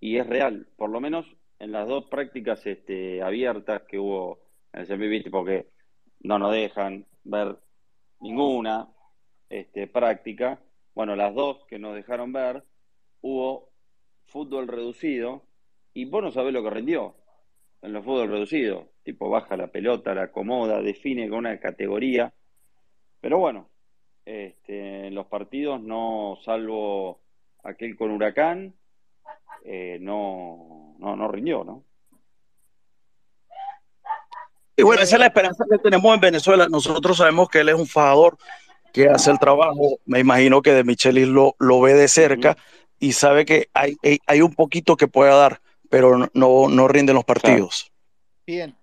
Y 0.00 0.16
es 0.16 0.26
real, 0.26 0.66
por 0.76 0.90
lo 0.90 1.00
menos 1.00 1.26
en 1.58 1.72
las 1.72 1.86
dos 1.86 2.06
prácticas 2.06 2.66
este, 2.66 3.22
abiertas 3.22 3.82
que 3.82 3.98
hubo 3.98 4.40
en 4.72 4.80
el 4.80 4.86
semi 4.86 5.20
porque 5.24 5.66
no 6.20 6.38
nos 6.38 6.52
dejan 6.52 7.06
ver 7.24 7.58
ninguna 8.20 8.88
este, 9.50 9.86
práctica. 9.86 10.60
Bueno, 10.94 11.16
las 11.16 11.34
dos 11.34 11.64
que 11.68 11.78
nos 11.78 11.94
dejaron 11.94 12.32
ver, 12.32 12.64
hubo 13.20 13.70
fútbol 14.26 14.68
reducido 14.68 15.42
y 15.92 16.04
vos 16.04 16.22
no 16.22 16.30
sabés 16.30 16.52
lo 16.52 16.62
que 16.62 16.70
rindió 16.70 17.16
en 17.82 17.92
los 17.92 18.04
fútbol 18.04 18.28
reducido. 18.28 18.88
Tipo, 19.02 19.30
baja 19.30 19.56
la 19.56 19.68
pelota, 19.68 20.14
la 20.14 20.24
acomoda, 20.24 20.82
define 20.82 21.28
con 21.28 21.38
una 21.40 21.58
categoría. 21.58 22.32
Pero 23.20 23.38
bueno, 23.38 23.68
este, 24.24 25.08
en 25.08 25.14
los 25.14 25.26
partidos, 25.26 25.80
no 25.80 26.38
salvo 26.44 27.20
aquel 27.64 27.96
con 27.96 28.10
Huracán, 28.10 28.74
eh, 29.64 29.98
no, 30.00 30.96
no, 30.98 31.16
no 31.16 31.28
rindió, 31.28 31.64
¿no? 31.64 31.84
Y 34.76 34.82
bueno, 34.82 35.02
esa 35.02 35.16
es 35.16 35.20
la 35.20 35.26
esperanza 35.26 35.64
que 35.70 35.78
tenemos 35.78 36.14
en 36.14 36.20
Venezuela. 36.20 36.66
Nosotros 36.68 37.18
sabemos 37.18 37.50
que 37.50 37.60
él 37.60 37.68
es 37.68 37.74
un 37.74 37.86
fajador 37.86 38.38
que 38.94 39.08
hace 39.08 39.30
el 39.30 39.38
trabajo. 39.38 39.98
Me 40.06 40.20
imagino 40.20 40.62
que 40.62 40.72
de 40.72 40.84
Michelis 40.84 41.28
lo, 41.28 41.54
lo 41.58 41.82
ve 41.82 41.92
de 41.92 42.08
cerca 42.08 42.56
y 43.00 43.12
sabe 43.14 43.44
que 43.44 43.68
hay, 43.74 43.96
hay, 44.04 44.20
hay 44.26 44.42
un 44.42 44.54
poquito 44.54 44.96
que 44.96 45.08
puede 45.08 45.30
dar, 45.30 45.60
pero 45.88 46.16
no, 46.18 46.28
no, 46.34 46.68
no 46.68 46.86
rinden 46.86 47.16
los 47.16 47.24
partidos. 47.24 47.90
Bien, 48.46 48.76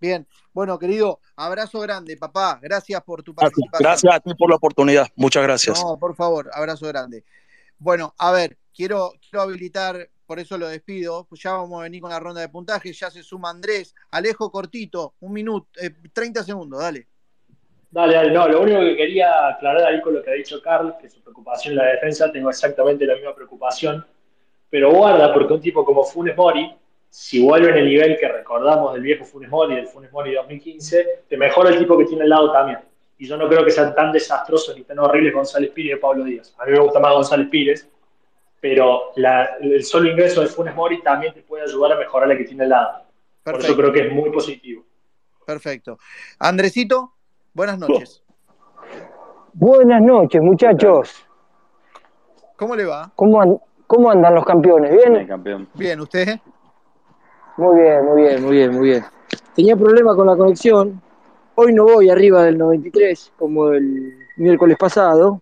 bien. 0.00 0.26
Bueno, 0.52 0.78
querido, 0.78 1.20
abrazo 1.36 1.78
grande, 1.78 2.16
papá. 2.16 2.58
Gracias 2.60 3.00
por 3.02 3.22
tu 3.22 3.32
Gracias, 3.34 3.52
participación. 3.52 3.90
gracias 3.90 4.14
a 4.14 4.20
ti 4.20 4.34
por 4.34 4.50
la 4.50 4.56
oportunidad. 4.56 5.08
Muchas 5.14 5.42
gracias. 5.42 5.80
No, 5.80 5.98
por 5.98 6.16
favor, 6.16 6.50
abrazo 6.52 6.86
grande. 6.88 7.24
Bueno, 7.78 8.14
a 8.18 8.32
ver, 8.32 8.58
quiero, 8.74 9.12
quiero 9.20 9.42
habilitar, 9.42 10.10
por 10.26 10.40
eso 10.40 10.58
lo 10.58 10.66
despido. 10.66 11.26
Pues 11.28 11.42
ya 11.42 11.52
vamos 11.52 11.78
a 11.78 11.84
venir 11.84 12.00
con 12.00 12.10
la 12.10 12.18
ronda 12.18 12.40
de 12.40 12.48
puntaje. 12.48 12.92
Ya 12.92 13.10
se 13.10 13.22
suma 13.22 13.50
Andrés. 13.50 13.94
Alejo 14.10 14.50
cortito, 14.50 15.14
un 15.20 15.32
minuto, 15.32 15.68
eh, 15.80 15.94
30 16.12 16.42
segundos, 16.42 16.80
dale. 16.80 17.06
Dale, 17.90 18.14
dale, 18.14 18.30
no, 18.32 18.46
lo 18.48 18.60
único 18.60 18.80
que 18.80 18.96
quería 18.96 19.48
aclarar 19.48 19.86
ahí 19.86 20.00
con 20.02 20.14
lo 20.14 20.22
que 20.22 20.30
ha 20.30 20.34
dicho 20.34 20.60
Carl, 20.60 20.96
que 21.00 21.08
su 21.08 21.22
preocupación 21.22 21.72
en 21.72 21.78
la 21.78 21.86
defensa, 21.86 22.30
tengo 22.30 22.50
exactamente 22.50 23.06
la 23.06 23.14
misma 23.14 23.34
preocupación, 23.34 24.04
pero 24.68 24.92
guarda 24.92 25.32
porque 25.32 25.54
un 25.54 25.60
tipo 25.60 25.84
como 25.84 26.04
Funes 26.04 26.36
Mori, 26.36 26.70
si 27.08 27.42
vuelve 27.42 27.70
en 27.70 27.78
el 27.78 27.86
nivel 27.86 28.18
que 28.18 28.28
recordamos 28.28 28.92
del 28.92 29.02
viejo 29.02 29.24
Funes 29.24 29.48
Mori, 29.48 29.76
del 29.76 29.86
Funes 29.86 30.12
Mori 30.12 30.34
2015, 30.34 31.24
te 31.26 31.36
mejora 31.38 31.70
el 31.70 31.78
tipo 31.78 31.96
que 31.96 32.04
tiene 32.04 32.24
al 32.24 32.28
lado 32.28 32.52
también. 32.52 32.78
Y 33.16 33.26
yo 33.26 33.38
no 33.38 33.48
creo 33.48 33.64
que 33.64 33.70
sean 33.70 33.94
tan 33.94 34.12
desastrosos 34.12 34.76
ni 34.76 34.84
tan 34.84 34.98
horribles 34.98 35.32
González 35.32 35.70
Pires 35.70 35.96
y 35.96 36.00
Pablo 36.00 36.24
Díaz. 36.24 36.54
A 36.58 36.66
mí 36.66 36.72
me 36.72 36.80
gusta 36.80 37.00
más 37.00 37.14
González 37.14 37.48
Pires, 37.48 37.88
pero 38.60 39.12
la- 39.16 39.56
el 39.60 39.82
solo 39.82 40.10
ingreso 40.10 40.42
de 40.42 40.48
Funes 40.48 40.74
Mori 40.74 41.00
también 41.02 41.32
te 41.32 41.40
puede 41.40 41.64
ayudar 41.64 41.92
a 41.92 41.96
mejorar 41.96 42.28
la 42.28 42.36
que 42.36 42.44
tiene 42.44 42.64
al 42.64 42.70
lado. 42.70 43.02
Por 43.42 43.60
eso 43.60 43.74
creo 43.74 43.92
que 43.92 44.00
es 44.06 44.12
muy 44.12 44.30
positivo. 44.30 44.84
Perfecto. 45.46 45.98
Andresito, 46.38 47.14
buenas 47.58 47.78
noches. 47.80 48.22
Buenas 49.52 50.00
noches, 50.00 50.40
muchachos. 50.40 51.26
¿Cómo 52.56 52.76
le 52.76 52.84
va? 52.84 53.10
¿Cómo, 53.16 53.40
an- 53.42 53.58
cómo 53.88 54.10
andan 54.12 54.36
los 54.36 54.44
campeones? 54.44 54.92
¿Bien? 54.92 55.26
campeón. 55.26 55.68
Bien, 55.74 56.00
¿usted? 56.00 56.38
Muy 57.56 57.80
bien, 57.80 58.04
muy 58.04 58.22
bien, 58.22 58.42
muy 58.44 58.52
bien, 58.56 58.72
muy 58.76 58.88
bien. 58.90 59.04
Tenía 59.56 59.76
problema 59.76 60.14
con 60.14 60.28
la 60.28 60.36
conexión. 60.36 61.02
Hoy 61.56 61.74
no 61.74 61.82
voy 61.82 62.08
arriba 62.08 62.44
del 62.44 62.56
93 62.56 63.32
como 63.36 63.70
el 63.70 64.16
miércoles 64.36 64.76
pasado. 64.78 65.40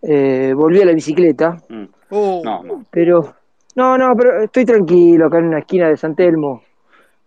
Eh, 0.00 0.54
volví 0.56 0.80
a 0.80 0.86
la 0.86 0.92
bicicleta. 0.92 1.58
Uh, 2.10 2.40
No, 2.42 2.62
no. 2.64 2.84
Pero, 2.90 3.34
no, 3.76 3.98
no, 3.98 4.16
pero 4.16 4.40
estoy 4.44 4.64
tranquilo 4.64 5.26
acá 5.26 5.36
en 5.38 5.48
una 5.48 5.58
esquina 5.58 5.88
de 5.88 5.98
San 5.98 6.14
Telmo, 6.14 6.62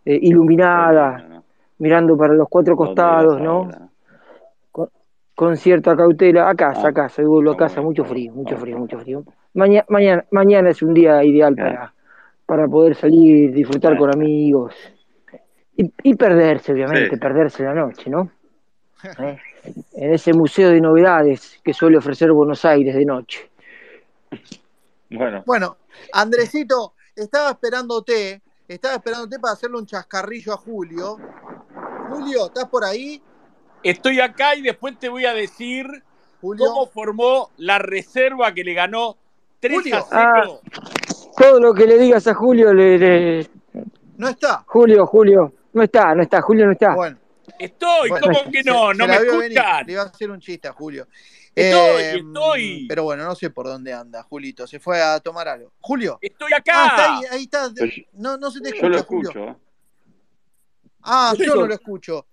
eh, 0.04 0.18
iluminada, 0.20 1.44
mirando 1.78 2.18
para 2.18 2.34
los 2.34 2.48
cuatro 2.50 2.76
costados, 2.76 3.40
¿no? 3.40 3.70
Con, 5.36 5.58
cierta 5.58 5.96
cautela. 5.96 6.50
A 6.50 6.56
casa, 6.56 6.90
a 6.90 6.94
casa, 6.94 7.22
y 7.22 7.26
vuelvo 7.26 7.52
a 7.52 7.58
casa, 7.58 7.82
mucho 7.82 8.06
frío, 8.06 8.34
mucho 8.34 8.58
frío, 8.58 8.78
mucho 8.78 9.00
frío. 9.00 9.24
Mañana, 9.54 9.86
mañana, 9.90 10.26
mañana 10.32 10.70
es 10.70 10.82
un 10.82 10.94
día 10.94 11.24
ideal 11.24 11.56
para, 11.56 11.94
para 12.46 12.68
poder 12.68 12.96
salir, 12.96 13.52
disfrutar 13.52 13.98
con 13.98 14.14
amigos 14.14 14.76
y, 15.76 15.92
y 16.04 16.16
perderse, 16.16 16.74
obviamente, 16.74 17.12
Sí. 17.12 17.18
perderse 17.18 17.64
la 17.64 17.74
noche, 17.74 18.10
¿no? 18.10 18.30
¿Eh? 19.20 19.38
En 19.94 20.14
ese 20.14 20.34
museo 20.34 20.70
de 20.70 20.80
novedades 20.80 21.60
que 21.64 21.74
suele 21.74 21.98
ofrecer 21.98 22.32
Buenos 22.32 22.64
Aires 22.66 22.96
de 22.96 23.06
noche. 23.06 23.50
Bueno, 25.10 25.44
Bueno, 25.46 25.78
Andresito, 26.14 26.94
estaba 27.16 27.52
esperándote, 27.52 28.42
estaba 28.68 28.96
esperándote 28.96 29.40
para 29.40 29.54
hacerle 29.54 29.78
un 29.78 29.86
chascarrillo 29.86 30.54
a 30.54 30.58
Julio. 30.58 31.18
Julio, 32.10 32.46
¿estás 32.48 32.68
por 32.70 32.84
ahí? 32.84 33.22
Estoy 33.84 34.20
acá 34.20 34.56
y 34.56 34.62
después 34.62 34.98
te 35.00 35.10
voy 35.10 35.26
a 35.26 35.34
decir 35.34 35.86
cómo 36.42 36.88
formó 36.88 37.52
la 37.58 37.80
reserva 37.80 38.54
que 38.54 38.64
le 38.64 38.74
ganó 38.74 39.18
3 39.60 39.74
Julio. 39.78 39.98
a 39.98 40.06
0. 40.10 40.62
Todo 41.38 41.60
lo 41.60 41.74
que 41.74 41.86
le 41.86 41.98
digas 41.98 42.28
a 42.28 42.34
Julio, 42.34 42.74
le, 42.74 42.98
le- 42.98 43.50
No 44.18 44.30
está. 44.30 44.64
Julio, 44.68 45.06
Julio, 45.08 45.54
no 45.74 45.84
está, 45.84 46.14
no 46.16 46.22
está, 46.24 46.42
Julio 46.42 46.66
no 46.66 46.72
está. 46.74 46.94
Bueno, 46.96 47.18
Estoy, 47.60 48.10
bueno, 48.10 48.28
¿cómo 48.28 48.52
que 48.52 48.64
no? 48.64 48.92
se- 48.92 48.98
¿No 48.98 49.06
se 49.06 49.08
me 49.08 49.16
escuchan? 49.28 49.86
Le 49.86 49.94
iba 49.94 50.02
a 50.02 50.06
hacer 50.06 50.32
un 50.32 50.40
chiste 50.40 50.68
a 50.68 50.74
Julio. 50.74 51.08
Estoy, 51.56 52.02
Eh, 52.02 52.16
estoy. 52.18 52.86
Pero 52.90 53.04
bueno, 53.04 53.26
no 53.26 53.36
sé 53.36 53.50
por 53.52 53.68
dónde 53.68 53.94
anda, 53.94 54.24
Julito. 54.24 54.66
Se 54.66 54.80
fue 54.80 55.02
a 55.02 55.20
tomar 55.20 55.48
algo. 55.48 55.72
Julio. 55.80 56.18
Estoy 56.22 56.52
acá. 56.54 56.74
Ah, 56.74 56.88
está 56.88 57.18
ahí, 57.18 57.24
ahí 57.32 57.44
está. 57.44 57.68
Yo- 57.74 58.04
No, 58.14 58.38
no 58.38 58.50
se 58.50 58.60
te 58.60 58.72
yo 58.80 58.90
lo 58.90 58.98
escucha, 58.98 59.30
Julio. 59.30 59.30
escucho. 59.30 59.60
Ah, 61.04 61.34
Yo 61.38 61.56
no 61.56 61.68
lo 61.68 61.74
escucho. 61.74 62.26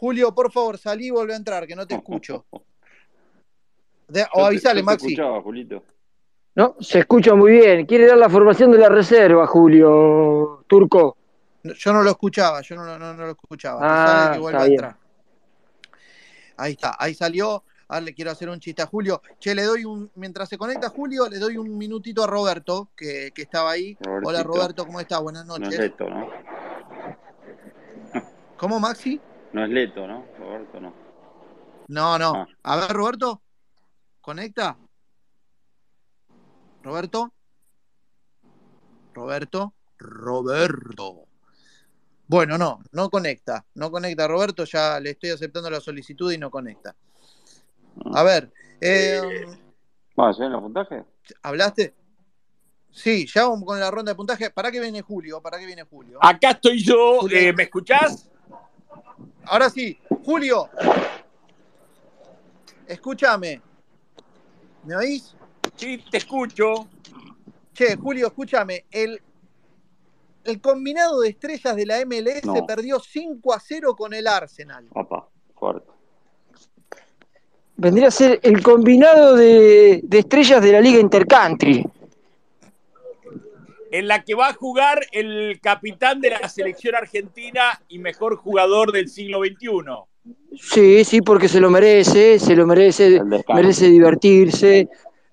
Julio, 0.00 0.34
por 0.34 0.50
favor, 0.50 0.78
salí 0.78 1.08
y 1.08 1.10
vuelve 1.10 1.34
a 1.34 1.36
entrar, 1.36 1.66
que 1.66 1.76
no 1.76 1.86
te 1.86 1.94
escucho. 1.94 2.46
De- 4.08 4.26
o 4.32 4.46
avisale, 4.46 4.80
te 4.80 4.84
Maxi. 4.86 5.06
escuchaba, 5.12 5.42
Julito. 5.42 5.84
No, 6.54 6.74
se 6.80 7.00
escucha 7.00 7.34
muy 7.34 7.52
bien. 7.52 7.84
Quiere 7.84 8.06
dar 8.06 8.16
la 8.16 8.30
formación 8.30 8.70
de 8.72 8.78
la 8.78 8.88
reserva, 8.88 9.46
Julio 9.46 10.64
Turco. 10.66 11.16
No, 11.64 11.74
Yo 11.74 11.92
no 11.92 12.02
lo 12.02 12.10
escuchaba, 12.10 12.62
yo 12.62 12.76
no, 12.76 12.84
lo- 12.86 12.98
no, 12.98 13.12
no 13.12 13.24
lo 13.26 13.30
escuchaba. 13.32 13.78
Ah, 13.82 14.32
que 14.32 14.42
está 14.46 14.64
bien. 14.64 14.80
Ahí 16.56 16.72
está, 16.72 16.96
ahí 16.98 17.12
salió. 17.14 17.62
Ahora 17.88 18.00
le 18.00 18.14
quiero 18.14 18.30
hacer 18.30 18.48
un 18.48 18.58
chiste 18.58 18.80
a 18.80 18.86
Julio. 18.86 19.20
Che, 19.38 19.54
le 19.54 19.64
doy 19.64 19.84
un, 19.84 20.10
mientras 20.14 20.48
se 20.48 20.56
conecta 20.56 20.88
Julio, 20.88 21.28
le 21.28 21.38
doy 21.38 21.58
un 21.58 21.76
minutito 21.76 22.24
a 22.24 22.26
Roberto, 22.26 22.88
que, 22.96 23.32
que 23.34 23.42
estaba 23.42 23.70
ahí. 23.72 23.98
Hola. 24.24 24.42
Roberto, 24.42 24.86
¿cómo 24.86 24.98
estás? 24.98 25.20
Buenas 25.20 25.44
No 25.44 25.56
es 25.56 25.60
noches. 25.60 25.92
¿no? 26.00 26.28
¿Cómo, 28.56 28.80
Maxi? 28.80 29.20
No 29.52 29.64
es 29.64 29.70
Leto, 29.70 30.06
¿no? 30.06 30.24
Roberto, 30.38 30.80
no. 30.80 30.92
No, 31.88 32.18
no. 32.18 32.32
Ah. 32.34 32.46
A 32.62 32.76
ver, 32.76 32.90
Roberto. 32.92 33.42
¿Conecta? 34.20 34.76
¿Roberto? 36.82 37.32
¿Roberto? 39.12 39.74
Roberto. 39.98 41.24
Bueno, 42.26 42.56
no, 42.56 42.80
no 42.92 43.10
conecta. 43.10 43.66
No 43.74 43.90
conecta 43.90 44.28
Roberto, 44.28 44.64
ya 44.64 45.00
le 45.00 45.10
estoy 45.10 45.30
aceptando 45.30 45.68
la 45.68 45.80
solicitud 45.80 46.30
y 46.30 46.38
no 46.38 46.48
conecta. 46.50 46.94
A 48.14 48.22
ver, 48.22 48.52
eh, 48.80 49.46
Vamos, 50.14 50.38
¿en 50.40 50.52
los 50.52 50.62
puntajes? 50.62 51.04
¿hablaste? 51.42 51.92
Sí, 52.92 53.26
ya 53.26 53.48
vamos 53.48 53.64
con 53.64 53.80
la 53.80 53.90
ronda 53.90 54.12
de 54.12 54.16
puntaje. 54.16 54.50
¿Para 54.50 54.70
qué 54.70 54.80
viene 54.80 55.02
Julio? 55.02 55.40
¿Para 55.42 55.58
qué 55.58 55.66
viene 55.66 55.82
Julio? 55.82 56.18
Acá 56.22 56.50
estoy 56.50 56.82
yo. 56.82 57.20
Julio. 57.20 57.36
eh, 57.36 57.52
¿Me 57.52 57.64
escuchás? 57.64 58.29
Ahora 59.44 59.68
sí, 59.70 59.98
Julio. 60.24 60.68
Escúchame. 62.86 63.60
¿Me 64.84 64.96
oís? 64.96 65.34
Sí, 65.76 66.02
te 66.10 66.18
escucho. 66.18 66.88
Che, 67.72 67.96
Julio, 67.96 68.28
escúchame. 68.28 68.84
El, 68.90 69.20
el 70.44 70.60
combinado 70.60 71.20
de 71.20 71.30
estrellas 71.30 71.76
de 71.76 71.86
la 71.86 72.04
MLS 72.04 72.44
No. 72.44 72.66
perdió 72.66 72.98
5 72.98 73.52
a 73.54 73.60
0 73.60 73.94
con 73.96 74.12
el 74.14 74.26
Arsenal. 74.26 74.86
Opa, 74.94 75.28
fuerte. 75.54 75.88
Vendría 77.76 78.08
a 78.08 78.10
ser 78.10 78.40
el 78.42 78.62
combinado 78.62 79.36
de, 79.36 80.00
de 80.02 80.18
estrellas 80.18 80.62
de 80.62 80.72
la 80.72 80.80
Liga 80.80 81.00
Intercountry. 81.00 81.86
En 83.90 84.06
la 84.08 84.22
que 84.22 84.34
va 84.34 84.48
a 84.48 84.52
jugar 84.54 85.00
el 85.12 85.58
capitán 85.60 86.20
de 86.20 86.30
la 86.30 86.48
selección 86.48 86.94
argentina 86.94 87.80
y 87.88 87.98
mejor 87.98 88.36
jugador 88.36 88.92
del 88.92 89.08
siglo 89.08 89.40
XXI. 89.40 90.06
Sí, 90.56 91.04
sí, 91.04 91.22
porque 91.22 91.48
se 91.48 91.60
lo 91.60 91.70
merece, 91.70 92.38
se 92.38 92.54
lo 92.54 92.66
merece, 92.66 93.20
merece 93.52 93.86
divertirse. 93.88 94.88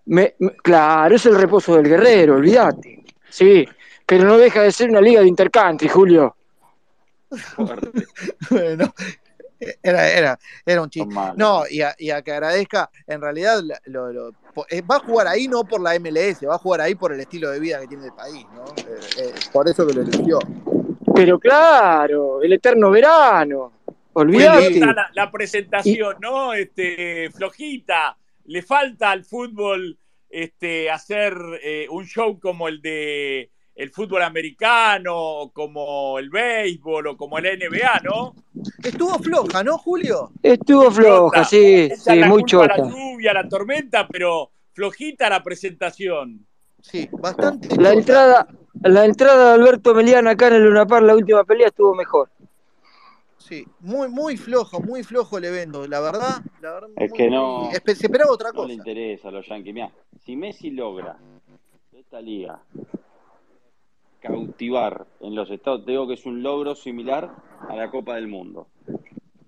Me- 0.06 0.34
me- 0.40 0.56
claro, 0.56 1.16
es 1.16 1.26
el 1.26 1.36
reposo 1.36 1.76
del 1.76 1.88
guerrero, 1.88 2.36
olvídate. 2.36 3.04
Sí, 3.30 3.68
pero 4.06 4.24
no 4.24 4.38
deja 4.38 4.64
de 4.64 4.72
ser 4.72 4.90
una 4.90 5.02
liga 5.02 5.22
de 5.22 5.28
intercountry, 5.28 5.88
Julio. 5.90 6.36
Bueno, 8.50 8.94
era, 9.84 10.10
era, 10.10 10.40
era 10.66 10.82
un 10.82 10.90
chiste. 10.90 11.14
No, 11.36 11.64
y 11.70 11.82
a, 11.82 11.96
y 11.98 12.10
a 12.12 12.22
que 12.22 12.32
agradezca, 12.32 12.90
en 13.06 13.22
realidad 13.22 13.62
lo- 13.86 14.32
eh, 14.70 14.82
va 14.82 14.96
a 14.98 15.00
jugar 15.00 15.28
ahí 15.28 15.48
no 15.48 15.64
por 15.64 15.82
la 15.82 15.96
MLS, 16.00 16.46
va 16.48 16.56
a 16.56 16.60
jugar 16.60 16.82
ahí 16.82 16.96
por 16.96 17.14
el 17.14 17.20
estilo 17.20 17.50
de 17.52 17.60
vida 17.60 17.80
que 17.80 17.88
tiene 17.88 18.06
el 18.06 18.14
país, 18.14 18.46
¿no? 18.54 18.66
Eh, 18.66 19.00
eh, 19.20 19.34
por 19.52 19.68
eso 19.70 19.86
que 19.86 19.94
lo 19.94 20.02
eligió. 20.02 20.40
Pero 21.14 21.40
claro, 21.40 22.42
el 22.42 22.54
eterno 22.54 22.90
verano. 22.92 23.72
Olvídate. 24.14 24.80
la, 24.80 25.10
la 25.14 25.32
presentación, 25.32 26.16
¿no? 26.20 26.54
Este, 26.54 27.30
flojita. 27.32 28.18
Le 28.46 28.62
falta 28.64 29.12
al 29.12 29.24
fútbol 29.26 29.98
este, 30.30 30.90
hacer 30.90 31.36
eh, 31.62 31.86
un 31.92 32.06
show 32.06 32.40
como 32.40 32.68
el 32.68 32.82
de 32.82 33.52
el 33.78 33.92
fútbol 33.92 34.24
americano, 34.24 35.52
como 35.54 36.18
el 36.18 36.32
béisbol 36.32 37.08
o 37.08 37.18
como 37.18 37.38
el 37.38 37.46
NBA, 37.60 38.02
¿no? 38.04 38.34
Estuvo 38.84 39.20
floja, 39.20 39.64
¿no, 39.64 39.78
Julio? 39.78 40.32
Estuvo 40.42 40.90
floja, 40.90 41.44
sí, 41.44 41.92
sí, 41.96 42.16
la 42.16 42.28
muy 42.28 42.44
chota. 42.44 42.76
la 42.76 42.90
lluvia, 42.90 43.34
la 43.34 43.48
tormenta, 43.48 44.08
pero 44.08 44.50
flojita 44.74 45.30
la 45.30 45.44
presentación. 45.44 46.44
Sí, 46.82 47.08
bastante. 47.12 47.68
La 47.70 47.76
chota. 47.76 47.94
entrada, 47.94 48.48
la 48.82 49.06
entrada 49.06 49.50
de 49.50 49.62
Alberto 49.62 49.94
Meliana 49.94 50.32
acá 50.32 50.48
en 50.48 50.56
el 50.56 50.64
Lunapar, 50.64 51.04
la 51.04 51.16
última 51.16 51.44
pelea, 51.44 51.68
estuvo 51.68 51.94
mejor. 51.94 52.30
Sí, 53.38 53.64
muy, 53.82 54.10
muy 54.10 54.38
flojo, 54.38 54.82
muy 54.82 55.04
flojo 55.04 55.38
el 55.38 55.46
evento. 55.46 55.88
La 55.88 56.00
verdad, 56.00 56.42
la 56.62 56.72
verdad 56.74 56.90
Es 56.96 57.12
muy, 57.12 57.18
que 57.18 57.30
no, 57.30 57.70
se 57.72 57.92
esperaba 57.92 58.32
otra 58.32 58.50
no 58.50 58.56
cosa. 58.56 58.68
le 58.70 58.74
interesa 58.74 59.28
a 59.28 59.32
los 59.32 59.48
Yankees. 59.48 59.74
Mirá, 59.76 59.92
si 60.26 60.36
Messi 60.36 60.72
logra 60.72 61.16
esta 61.94 62.20
liga 62.20 62.60
cautivar 64.28 65.06
en 65.22 65.36
los 65.36 65.50
Estados, 65.50 65.86
digo 65.86 66.08
que 66.08 66.16
es 66.16 66.26
un 66.26 66.44
logro 66.44 66.76
similar 66.76 67.32
a 67.68 67.76
la 67.76 67.90
Copa 67.90 68.16
del 68.16 68.28
Mundo. 68.28 68.68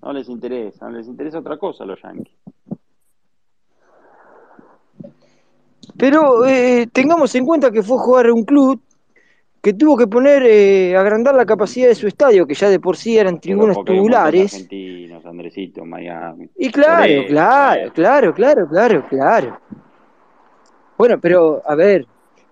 No 0.02 0.14
les 0.14 0.30
interesa, 0.30 0.90
no 0.90 0.98
les 0.98 1.08
interesa 1.08 1.40
otra 1.40 1.58
cosa 1.58 1.84
a 1.84 1.88
los 1.88 2.02
Yankees. 2.02 2.34
Pero 5.98 6.46
eh, 6.46 6.88
tengamos 6.92 7.36
en 7.36 7.46
cuenta 7.46 7.72
que 7.72 7.84
fue 7.84 7.98
a 7.98 8.00
jugar 8.00 8.28
a 8.28 8.34
un 8.34 8.46
club 8.46 8.82
que 9.62 9.74
tuvo 9.74 9.98
que 9.98 10.08
poner, 10.08 10.44
eh, 10.46 10.96
agrandar 10.96 11.36
la 11.36 11.46
capacidad 11.46 11.88
de 11.88 11.96
su 11.96 12.08
estadio, 12.08 12.48
que 12.48 12.54
ya 12.54 12.70
de 12.70 12.80
por 12.80 12.96
sí 12.96 13.18
eran 13.18 13.42
tribunas 13.42 13.78
tubulares. 13.84 14.54
argentinos, 14.54 15.26
Andresito, 15.26 15.84
Miami. 15.84 16.50
Y 16.58 16.72
claro, 16.72 17.26
claro, 17.28 17.94
claro, 17.94 18.34
claro, 18.34 18.68
claro, 18.70 19.06
claro. 19.10 19.60
Bueno, 20.98 21.20
pero 21.20 21.62
a 21.66 21.76
ver, 21.76 22.06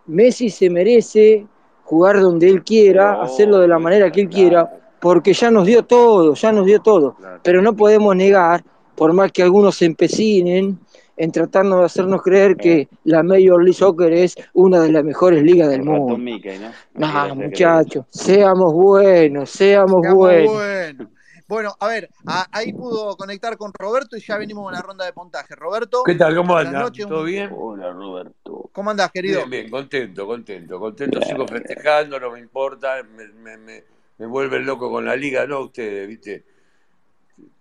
Messi 0.07 0.49
se 0.49 0.69
merece 0.69 1.45
jugar 1.87 2.19
donde 2.19 2.49
él 2.49 2.63
quiera, 2.65 3.21
hacerlo 3.21 3.59
de 3.59 3.67
la 3.69 3.79
manera 3.79 4.11
que 4.11 4.19
él 4.19 4.27
quiera, 4.27 4.69
porque 4.99 5.31
ya 5.31 5.49
nos 5.49 5.65
dio 5.65 5.83
todo, 5.83 6.33
ya 6.33 6.51
nos 6.51 6.65
dio 6.65 6.81
todo. 6.81 7.13
claro. 7.13 7.39
Pero 7.41 7.61
no 7.61 7.73
podemos 7.77 8.13
negar, 8.13 8.61
por 8.93 9.13
más 9.13 9.31
que 9.31 9.41
algunos 9.41 9.77
se 9.77 9.85
empecinen 9.85 10.77
en 11.15 11.31
tratarnos 11.31 11.79
de 11.79 11.85
hacernos 11.85 12.21
creer 12.21 12.57
que 12.57 12.89
la 13.05 13.23
Major 13.23 13.63
League 13.63 13.73
Soccer 13.73 14.11
es 14.11 14.35
una 14.53 14.81
de 14.81 14.91
las 14.91 15.05
mejores 15.05 15.41
ligas 15.43 15.69
del 15.69 15.83
mundo. 15.83 16.17
Mickey, 16.17 16.59
¿no? 16.59 17.35
Muchachos, 17.35 18.05
seamos 18.09 18.73
buenos, 18.73 19.49
seamos 19.49 20.01
Seamos 20.01 20.17
buenos. 20.17 20.53
buenos. 20.53 21.07
Bueno, 21.47 21.75
a 21.79 21.87
ver, 21.87 22.09
a- 22.25 22.47
ahí 22.51 22.73
pudo 22.73 23.15
conectar 23.17 23.57
con 23.57 23.71
Roberto 23.73 24.17
y 24.17 24.21
ya 24.21 24.37
venimos 24.37 24.63
con 24.65 24.73
la 24.73 24.81
ronda 24.81 25.05
de 25.05 25.13
puntaje. 25.13 25.55
Roberto, 25.55 26.03
¿Qué 26.05 26.15
tal? 26.15 26.35
¿Cómo 26.35 26.61
noches. 26.63 27.05
¿Todo 27.07 27.23
bien? 27.23 27.51
Hola, 27.51 27.91
Roberto. 27.91 28.69
¿Cómo 28.71 28.91
andás, 28.91 29.11
querido? 29.11 29.41
Bien, 29.41 29.49
bien, 29.49 29.69
contento, 29.69 30.25
contento, 30.25 30.79
contento. 30.79 31.21
Sigo 31.21 31.47
festejando, 31.47 32.19
no 32.19 32.31
me 32.31 32.39
importa, 32.39 33.03
me, 33.03 33.27
me, 33.29 33.57
me, 33.57 33.83
me 34.17 34.25
vuelven 34.25 34.65
loco 34.65 34.89
con 34.89 35.05
la 35.05 35.15
liga, 35.15 35.45
no 35.45 35.61
ustedes, 35.61 36.07
¿viste? 36.07 36.45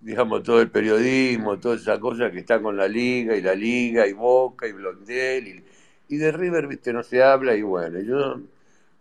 Digamos, 0.01 0.43
todo 0.43 0.61
el 0.63 0.71
periodismo, 0.71 1.59
toda 1.59 1.77
esa 1.77 1.99
cosa 2.01 2.31
que 2.31 2.39
está 2.39 2.61
con 2.63 2.77
la 2.77 2.89
liga 2.89 3.37
y 3.37 3.43
la 3.43 3.55
liga 3.55 4.07
y 4.07 4.13
Boca 4.13 4.67
y 4.67 4.73
Blondel 4.73 5.49
y, 5.49 5.65
y 6.15 6.17
de 6.19 6.33
River, 6.33 6.67
¿viste? 6.67 6.93
No 6.93 7.03
se 7.03 7.23
habla 7.23 7.55
y 7.55 7.63
bueno, 7.63 8.01
yo 8.01 8.41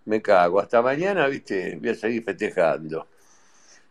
me 0.06 0.22
cago. 0.22 0.60
Hasta 0.60 0.82
mañana, 0.82 1.28
¿viste? 1.28 1.78
Voy 1.80 1.90
a 1.90 1.96
seguir 1.96 2.24
festejando. 2.24 3.08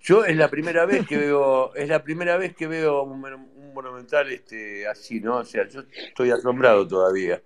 Yo 0.05 0.25
es 0.25 0.37
la 0.37 0.49
primera 0.51 0.85
vez 0.87 1.07
que 1.07 1.17
veo, 1.17 1.75
es 1.75 1.89
la 1.89 2.03
primera 2.05 2.37
vez 2.37 2.55
que 2.55 2.67
veo 2.67 3.03
un, 3.05 3.25
un 3.25 3.75
monumental 3.75 4.31
este, 4.31 4.87
así, 4.87 5.19
¿no? 5.21 5.39
O 5.39 5.45
sea, 5.45 5.67
yo 5.67 5.83
estoy 6.09 6.31
asombrado 6.31 6.87
todavía. 6.87 7.43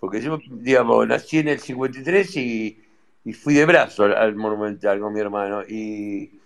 Porque 0.00 0.20
yo, 0.20 0.38
digamos, 0.50 1.06
nací 1.08 1.38
en 1.38 1.48
el 1.48 1.60
53 1.60 2.36
y, 2.36 2.80
y 3.24 3.32
fui 3.32 3.54
de 3.54 3.64
brazo 3.66 4.04
al, 4.04 4.14
al 4.16 4.36
Monumental 4.36 5.00
con 5.00 5.12
mi 5.14 5.20
hermano. 5.20 5.62
Y 5.68 6.40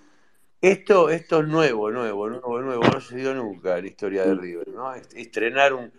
esto, 0.61 1.11
esto 1.11 1.41
es 1.41 1.49
nuevo, 1.49 1.91
nuevo, 1.91 2.29
nuevo, 2.31 2.61
nuevo. 2.61 2.83
No 2.85 3.01
se 3.01 3.17
dio 3.17 3.35
nunca 3.35 3.79
en 3.79 3.85
la 3.85 3.91
historia 3.91 4.25
de 4.25 4.35
River, 4.35 4.69
¿no? 4.69 4.95
Est- 4.95 5.15
Estrenar 5.15 5.75
un- 5.75 5.93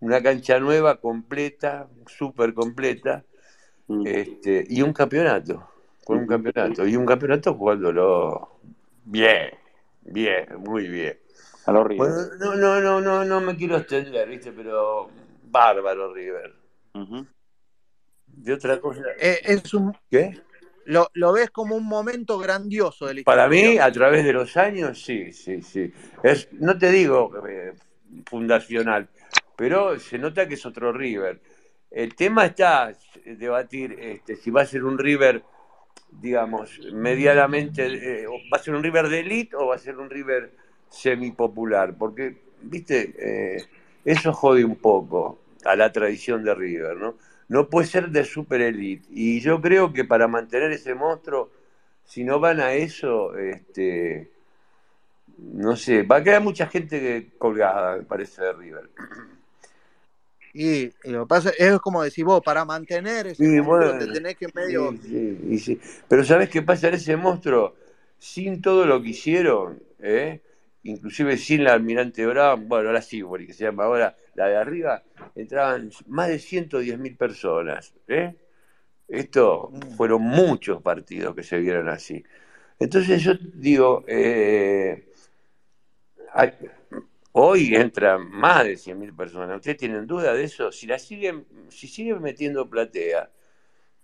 una 0.00 0.22
cancha 0.22 0.58
nueva, 0.60 0.96
completa, 1.00 1.88
súper 2.06 2.54
completa, 2.54 3.24
Mm. 3.88 4.06
este, 4.06 4.64
y 4.68 4.82
un 4.82 4.92
campeonato, 4.92 5.68
con 6.04 6.18
un 6.18 6.26
campeonato. 6.26 6.86
Y 6.86 6.96
un 6.96 7.06
campeonato 7.06 7.54
jugándolo 7.54 8.59
bien, 9.04 9.50
bien, 10.02 10.46
muy 10.58 10.88
bien. 10.88 11.18
A 11.66 11.72
los 11.72 11.86
River. 11.86 12.08
Bueno, 12.08 12.34
no, 12.38 12.54
no, 12.56 12.80
no, 12.80 13.00
no, 13.00 13.24
no 13.24 13.40
me 13.40 13.56
quiero 13.56 13.76
extender, 13.76 14.28
¿viste? 14.28 14.52
Pero 14.52 15.10
bárbaro 15.44 16.12
River. 16.12 16.54
De 18.26 18.52
otra 18.52 18.80
cosa. 18.80 19.02
Eh, 19.18 19.40
es 19.44 19.74
un, 19.74 19.94
¿Qué? 20.10 20.40
lo, 20.86 21.10
lo 21.14 21.32
ves 21.32 21.50
como 21.50 21.76
un 21.76 21.86
momento 21.86 22.38
grandioso 22.38 23.06
de 23.06 23.14
la 23.14 23.22
Para 23.24 23.44
historia. 23.46 23.70
mí, 23.72 23.78
a 23.78 23.92
través 23.92 24.24
de 24.24 24.32
los 24.32 24.56
años, 24.56 25.02
sí, 25.02 25.32
sí, 25.32 25.62
sí. 25.62 25.92
Es, 26.22 26.48
no 26.52 26.78
te 26.78 26.90
digo 26.90 27.32
eh, 27.46 27.74
fundacional, 28.26 29.08
pero 29.56 29.98
se 29.98 30.18
nota 30.18 30.48
que 30.48 30.54
es 30.54 30.64
otro 30.64 30.92
River. 30.92 31.40
El 31.90 32.14
tema 32.14 32.46
está 32.46 32.92
debatir 33.24 33.96
este, 34.00 34.36
si 34.36 34.50
va 34.50 34.62
a 34.62 34.66
ser 34.66 34.84
un 34.84 34.96
River, 34.96 35.42
digamos, 36.12 36.78
medianamente, 36.92 37.86
eh, 37.86 38.26
va 38.52 38.58
a 38.58 38.62
ser 38.62 38.74
un 38.74 38.82
River 38.82 39.08
de 39.08 39.20
elite 39.20 39.56
o 39.56 39.68
va 39.68 39.76
a 39.76 39.78
ser 39.78 39.96
un 39.98 40.10
River 40.10 40.50
semipopular, 40.88 41.96
porque, 41.96 42.36
viste, 42.62 43.14
Eh, 43.18 43.64
eso 44.04 44.32
jode 44.32 44.64
un 44.64 44.76
poco 44.76 45.40
a 45.64 45.76
la 45.76 45.92
tradición 45.92 46.42
de 46.44 46.54
River, 46.54 46.96
¿no? 46.96 47.16
No 47.48 47.68
puede 47.68 47.86
ser 47.86 48.08
de 48.10 48.24
super 48.24 48.60
elite. 48.60 49.06
Y 49.10 49.40
yo 49.40 49.60
creo 49.60 49.92
que 49.92 50.04
para 50.04 50.26
mantener 50.28 50.72
ese 50.72 50.94
monstruo, 50.94 51.50
si 52.04 52.24
no 52.24 52.40
van 52.40 52.60
a 52.60 52.72
eso, 52.72 53.36
este, 53.36 54.30
no 55.38 55.76
sé, 55.76 56.02
va 56.02 56.16
a 56.16 56.22
quedar 56.24 56.42
mucha 56.42 56.66
gente 56.66 57.30
colgada, 57.38 57.96
me 57.96 58.04
parece, 58.04 58.42
de 58.42 58.52
River. 58.52 58.90
Y, 60.52 60.84
y 60.84 61.10
lo 61.10 61.20
que 61.22 61.28
pasa 61.28 61.52
es 61.56 61.78
como 61.80 62.02
decís 62.02 62.24
vos, 62.24 62.42
para 62.42 62.64
mantener 62.64 63.28
ese 63.28 63.44
Y 63.44 63.60
monstruo 63.60 63.98
te 63.98 64.06
tenés 64.06 64.36
que 64.36 64.48
medio... 64.54 64.92
y. 64.92 65.78
Pero 66.08 66.24
¿sabes 66.24 66.48
qué 66.48 66.62
pasa 66.62 66.88
en 66.88 66.94
ese 66.94 67.16
monstruo? 67.16 67.74
Sin 68.18 68.60
todo 68.60 68.84
lo 68.84 69.00
que 69.02 69.10
hicieron, 69.10 69.82
¿eh? 69.98 70.40
inclusive 70.82 71.36
sin 71.36 71.64
la 71.64 71.72
Almirante 71.74 72.26
Brown, 72.26 72.68
bueno, 72.68 72.92
la 72.92 73.02
Sibori, 73.02 73.46
que 73.46 73.52
se 73.52 73.64
llama 73.64 73.84
ahora, 73.84 74.16
la 74.34 74.48
de 74.48 74.56
arriba, 74.56 75.02
entraban 75.34 75.90
más 76.06 76.28
de 76.28 76.38
110 76.38 76.98
mil 76.98 77.16
personas. 77.16 77.94
¿eh? 78.08 78.34
Esto 79.08 79.70
Mm. 79.72 79.96
fueron 79.96 80.22
muchos 80.22 80.82
partidos 80.82 81.34
que 81.34 81.42
se 81.42 81.58
vieron 81.58 81.88
así. 81.88 82.22
Entonces 82.78 83.22
yo 83.22 83.32
digo, 83.54 84.04
eh, 84.06 85.08
hay- 86.32 86.52
hoy 87.32 87.74
entran 87.74 88.30
más 88.30 88.64
de 88.64 88.76
100 88.76 88.98
mil 88.98 89.14
personas. 89.14 89.56
¿Ustedes 89.56 89.76
tienen 89.76 90.06
duda 90.06 90.34
de 90.34 90.44
eso? 90.44 90.72
Si 90.72 90.86
la 90.86 90.98
siguen, 90.98 91.46
si 91.68 91.88
siguen 91.88 92.20
metiendo 92.22 92.68
platea, 92.68 93.30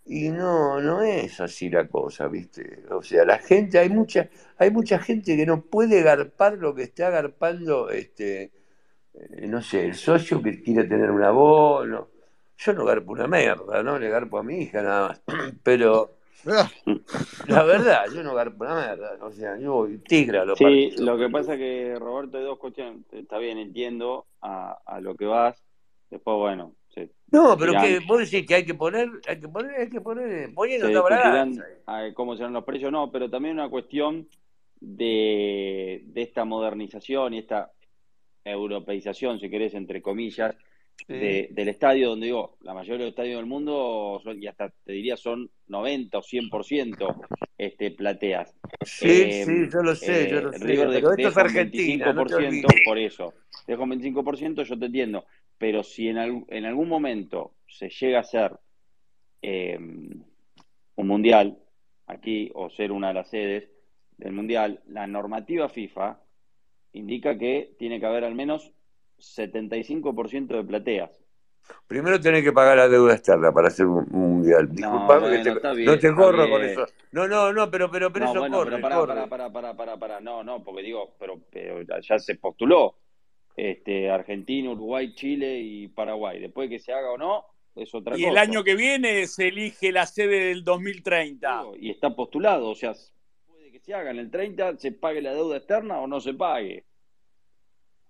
y 0.06 0.30
no, 0.30 0.80
no 0.80 1.02
es 1.02 1.40
así 1.40 1.68
la 1.68 1.88
cosa, 1.88 2.28
¿viste? 2.28 2.84
O 2.90 3.02
sea, 3.02 3.24
la 3.24 3.38
gente, 3.38 3.78
hay 3.78 3.88
mucha, 3.88 4.28
hay 4.56 4.70
mucha 4.70 4.98
gente 5.00 5.36
que 5.36 5.46
no 5.46 5.62
puede 5.62 6.02
garpar 6.02 6.58
lo 6.58 6.74
que 6.74 6.84
está 6.84 7.10
garpando, 7.10 7.90
este, 7.90 8.52
eh, 9.14 9.46
no 9.48 9.62
sé, 9.62 9.86
el 9.86 9.94
socio 9.94 10.42
que 10.42 10.62
quiere 10.62 10.84
tener 10.84 11.10
un 11.10 11.22
abono. 11.22 12.10
Yo 12.58 12.72
no 12.72 12.84
garpo 12.84 13.12
una 13.12 13.26
merda, 13.26 13.82
¿no? 13.82 13.98
Le 13.98 14.08
garpo 14.08 14.38
a 14.38 14.42
mi 14.42 14.62
hija 14.62 14.82
nada 14.82 15.08
más. 15.08 15.22
Pero 15.62 16.16
la 17.48 17.62
verdad, 17.64 18.04
yo 18.14 18.22
no 18.22 18.34
garpo 18.34 18.64
una 18.64 18.74
merda. 18.74 19.18
O 19.20 19.30
sea, 19.32 19.58
yo 19.58 19.72
voy 19.74 19.98
tigre 19.98 20.38
a 20.38 20.44
los 20.44 20.58
Sí, 20.58 20.64
partidos. 20.64 21.00
lo 21.00 21.18
que 21.18 21.28
pasa 21.28 21.56
que 21.56 21.96
Roberto 21.98 22.38
hay 22.38 22.44
dos 22.44 22.58
cuestiones. 22.58 23.02
Está 23.12 23.38
bien, 23.38 23.58
entiendo 23.58 24.26
a, 24.40 24.78
a 24.84 25.00
lo 25.00 25.14
que 25.16 25.26
vas. 25.26 25.62
Después, 26.10 26.36
bueno, 26.36 26.74
se, 26.88 27.10
No, 27.32 27.56
pero 27.58 27.72
que 27.72 28.00
vos 28.06 28.18
decís 28.20 28.46
que 28.46 28.54
hay 28.54 28.64
que 28.64 28.74
poner, 28.74 29.08
hay 29.28 29.40
que 29.40 29.48
poner, 29.48 29.80
hay 29.80 29.90
que 29.90 30.00
poner, 30.00 30.54
poniendo 30.54 30.88
la 30.88 32.12
cómo 32.14 32.36
serán 32.36 32.52
los 32.52 32.64
precios, 32.64 32.92
no, 32.92 33.10
pero 33.10 33.28
también 33.28 33.54
una 33.54 33.68
cuestión 33.68 34.28
de, 34.80 36.02
de 36.06 36.22
esta 36.22 36.44
modernización 36.44 37.34
y 37.34 37.38
esta 37.38 37.72
europeización, 38.44 39.40
si 39.40 39.50
querés, 39.50 39.74
entre 39.74 40.00
comillas, 40.00 40.54
de- 41.08 41.48
del 41.50 41.68
estadio, 41.68 42.10
donde 42.10 42.26
digo, 42.26 42.56
la 42.60 42.74
mayoría 42.74 42.98
de 42.98 43.04
los 43.04 43.10
estadios 43.10 43.36
del 43.38 43.46
mundo, 43.46 44.20
son, 44.22 44.42
y 44.42 44.46
hasta 44.46 44.70
te 44.84 44.92
diría 44.92 45.16
son 45.16 45.50
90 45.68 46.18
o 46.18 46.22
100% 46.22 47.20
este, 47.58 47.90
plateas. 47.92 48.54
Sí, 48.84 49.08
Eh, 49.08 49.44
sí, 49.44 49.70
yo 49.72 49.82
lo 49.82 49.94
sé, 49.94 50.28
yo 50.30 50.40
lo 50.40 50.52
sé. 50.52 50.58
River 50.58 50.88
de- 50.90 51.00
Pero 51.00 51.12
esto 51.12 51.28
es 51.28 51.36
Argentina, 51.36 52.12
no 52.12 52.24
te 52.26 52.34
25%, 52.34 52.66
olvides. 52.66 52.82
por 52.84 52.98
eso, 52.98 53.34
dejo 53.66 53.82
un 53.84 53.90
25%, 53.90 54.62
yo 54.62 54.78
te 54.78 54.86
entiendo, 54.86 55.24
pero 55.58 55.82
si 55.82 56.08
en, 56.08 56.18
al- 56.18 56.44
en 56.48 56.64
algún 56.64 56.88
momento 56.88 57.54
se 57.68 57.88
llega 57.88 58.18
a 58.18 58.22
hacer 58.22 58.52
eh, 59.42 59.78
un 59.78 61.06
mundial 61.06 61.58
aquí 62.06 62.50
o 62.54 62.70
ser 62.70 62.92
una 62.92 63.08
de 63.08 63.14
las 63.14 63.30
sedes 63.30 63.70
del 64.16 64.32
mundial, 64.32 64.82
la 64.86 65.06
normativa 65.06 65.68
FIFA 65.68 66.20
indica 66.92 67.36
que 67.38 67.74
tiene 67.78 68.00
que 68.00 68.06
haber 68.06 68.24
al 68.24 68.34
menos 68.34 68.72
75% 69.18 70.46
de 70.56 70.64
plateas. 70.64 71.10
Primero 71.88 72.20
tenés 72.20 72.44
que 72.44 72.52
pagar 72.52 72.76
la 72.76 72.88
deuda 72.88 73.14
externa 73.14 73.50
para 73.52 73.68
hacer 73.68 73.86
un 73.86 74.06
un 74.12 74.20
mundial. 74.34 74.68
Disculpame 74.70 75.20
bueno, 75.28 75.42
que 75.42 75.50
está 75.50 75.70
te, 75.72 75.76
bien, 75.76 75.86
no 75.90 75.98
te 75.98 76.14
corro 76.14 76.48
con 76.48 76.64
eso. 76.64 76.86
No, 77.10 77.26
no, 77.26 77.52
no, 77.52 77.70
pero, 77.70 77.90
pero, 77.90 78.12
pero 78.12 78.26
No, 78.26 78.30
eso 78.30 78.40
bueno, 78.40 78.56
corre, 78.58 78.70
pero 78.70 78.82
pará, 78.82 78.96
corre. 78.96 79.14
pará, 79.14 79.28
pará, 79.28 79.52
pará, 79.52 79.74
pará, 79.76 79.96
pará. 79.96 80.20
No, 80.20 80.44
no, 80.44 80.62
porque 80.62 80.82
digo, 80.82 81.16
pero, 81.18 81.40
pero 81.50 81.82
ya- 81.82 82.18
se 82.20 82.36
postuló 82.36 82.94
este, 83.56 84.10
Argentina, 84.10 84.70
Uruguay, 84.70 85.12
Chile 85.14 85.58
y 85.58 85.88
Paraguay. 85.88 86.38
Después 86.40 86.68
de 86.70 86.76
que 86.76 86.82
se 86.82 86.92
haga 86.92 87.10
o 87.10 87.18
no, 87.18 87.44
es 87.74 87.92
otra 87.94 88.16
y 88.16 88.20
cosa. 88.20 88.30
el 88.30 88.38
año 88.38 88.62
que 88.62 88.76
viene 88.76 89.26
se 89.26 89.48
elige 89.48 89.90
la 89.90 90.06
sede 90.06 90.44
del 90.50 90.62
2030. 90.62 91.64
Y 91.80 91.90
está 91.90 92.14
postulado, 92.14 92.70
o 92.70 92.74
sea, 92.76 92.92
puede 93.48 93.72
que 93.72 93.80
se 93.80 93.92
haga 93.92 94.12
en 94.12 94.18
el 94.18 94.30
30, 94.30 94.76
se 94.78 94.92
pague 94.92 95.20
la 95.20 95.34
deuda 95.34 95.56
externa 95.56 95.98
o 95.98 96.06
no 96.06 96.20
se 96.20 96.32
pague. 96.34 96.84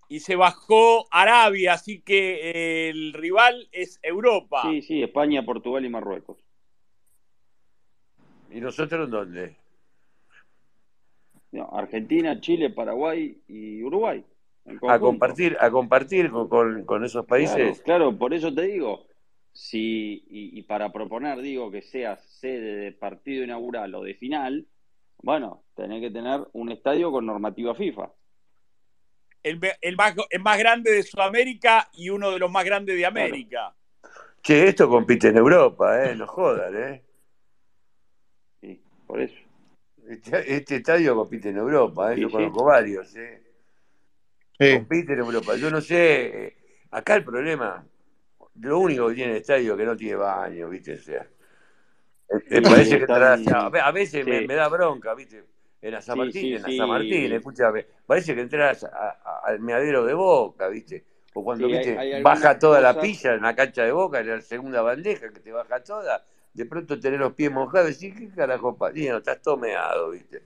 Y 0.09 0.21
se 0.21 0.37
bajó 0.37 1.07
Arabia, 1.11 1.75
así 1.75 2.01
que 2.01 2.89
el 2.91 3.13
rival 3.13 3.69
es 3.73 3.99
Europa. 4.03 4.63
Sí, 4.63 4.83
sí, 4.83 5.03
España, 5.03 5.45
Portugal 5.45 5.85
y 5.85 5.89
Marruecos. 5.89 6.39
¿Y 8.51 8.61
nosotros 8.61 9.11
dónde? 9.11 9.57
No, 11.53 11.69
Argentina, 11.73 12.41
Chile, 12.41 12.71
Paraguay 12.71 13.41
y 13.49 13.83
Uruguay. 13.83 14.25
A 14.89 14.99
compartir, 14.99 15.57
a 15.61 15.71
compartir 15.71 16.31
con, 16.31 16.49
con- 16.49 16.85
con 16.85 17.05
esos 17.05 17.25
países. 17.25 17.57
Claro, 17.57 17.75
claro, 17.85 18.19
por 18.19 18.35
eso 18.35 18.53
te 18.53 18.63
digo, 18.63 19.07
si, 19.53 20.25
y, 20.29 20.59
y 20.59 20.63
para 20.63 20.93
proponer, 20.93 21.41
digo, 21.41 21.71
que 21.71 21.83
seas 21.83 22.21
sede 22.41 22.77
de 22.77 22.93
partido 22.93 23.45
inaugural 23.45 23.95
o 23.95 24.03
de 24.03 24.15
final, 24.15 24.67
bueno, 25.23 25.63
tenés 25.75 26.01
que 26.01 26.11
tener 26.11 26.47
un 26.53 26.71
estadio 26.71 27.11
con 27.13 27.27
normativa 27.27 27.75
FIFA. 27.75 28.11
El, 29.47 29.61
me- 29.61 29.77
el 29.81 29.95
más, 29.95 30.13
el 30.31 30.43
más 30.43 30.59
grande 30.59 30.91
de 30.91 31.03
Sudamérica 31.05 31.89
y 31.93 32.11
uno 32.11 32.33
de 32.33 32.41
los 32.41 32.51
más 32.51 32.65
grandes 32.65 32.97
de 32.97 33.07
América. 33.07 33.73
Che, 34.43 34.67
esto 34.69 34.89
compite 34.89 35.29
en 35.29 35.37
Europa, 35.37 36.05
¿eh? 36.05 36.17
No 36.17 36.27
jodan, 36.27 36.77
¿eh? 36.77 37.03
Sí, 38.61 38.81
por 39.07 39.21
eso. 39.21 39.37
Este, 40.09 40.57
este 40.57 40.77
estadio 40.77 41.15
compite 41.15 41.51
en 41.51 41.59
Europa, 41.59 42.13
¿eh? 42.13 42.17
Sí, 42.17 42.23
Yo 42.23 42.29
sí. 42.29 42.33
conozco 42.35 42.65
varios, 42.65 43.15
¿eh? 43.15 43.41
Compite 44.59 45.13
en 45.13 45.19
Europa. 45.21 45.57
Yo 45.57 45.71
no 45.71 45.81
sé, 45.81 46.47
eh, 46.47 46.57
acá 46.91 47.15
el 47.15 47.25
problema, 47.25 47.87
lo 48.61 48.79
único 48.81 49.09
que 49.09 49.15
tiene 49.15 49.31
el 49.33 49.39
estadio 49.39 49.75
es 49.75 49.79
que 49.79 49.85
no 49.87 49.97
tiene 49.97 50.17
baño, 50.17 50.69
¿viste? 50.69 50.95
O 50.95 50.99
sea, 51.03 51.27
Sí, 52.49 52.61
parece 52.61 52.99
que 52.99 53.13
a, 53.81 53.93
veces 53.93 54.27
me, 54.27 54.47
me 54.47 54.55
da 54.55 54.69
bronca, 54.69 55.15
¿viste? 55.15 55.45
En 55.83 56.01
San 56.01 56.19
Martín, 56.19 56.33
sí, 56.41 56.55
en 56.55 56.63
la 56.63 56.69
sí. 56.69 56.77
San 56.77 56.89
Martín, 56.89 57.33
escúchame, 57.33 57.87
parece 58.07 58.35
que 58.35 58.41
entras 58.41 58.85
a- 58.85 58.89
a- 58.89 59.41
al 59.45 59.61
meadero 59.61 60.05
de 60.05 60.15
Boca, 60.15 60.69
¿viste? 60.69 61.05
O 61.35 61.45
cuando, 61.45 61.67
hay- 61.67 61.73
¿viste? 61.75 61.99
hay 61.99 62.23
baja 62.23 62.59
toda 62.59 62.81
la 62.81 62.95
cosas- 62.95 63.09
pilla 63.09 63.35
en 63.35 63.43
la 63.43 63.55
cancha 63.55 63.85
de 63.85 63.93
Boca, 63.93 64.21
en 64.21 64.29
la 64.29 64.41
segunda 64.41 64.81
bandeja 64.83 65.31
que 65.33 65.41
te 65.41 65.53
baja 65.53 65.83
toda, 65.85 66.25
de 66.55 66.65
pronto 66.65 66.99
tenés 66.99 67.21
los 67.21 67.35
pies 67.35 67.53
mojados 67.53 68.03
y 68.03 68.09
decís, 68.11 68.31
¿qué 68.31 68.35
carajo, 68.35 68.77
padrino? 68.77 69.19
Estás 69.19 69.43
tomeado, 69.43 70.11
¿viste? 70.11 70.43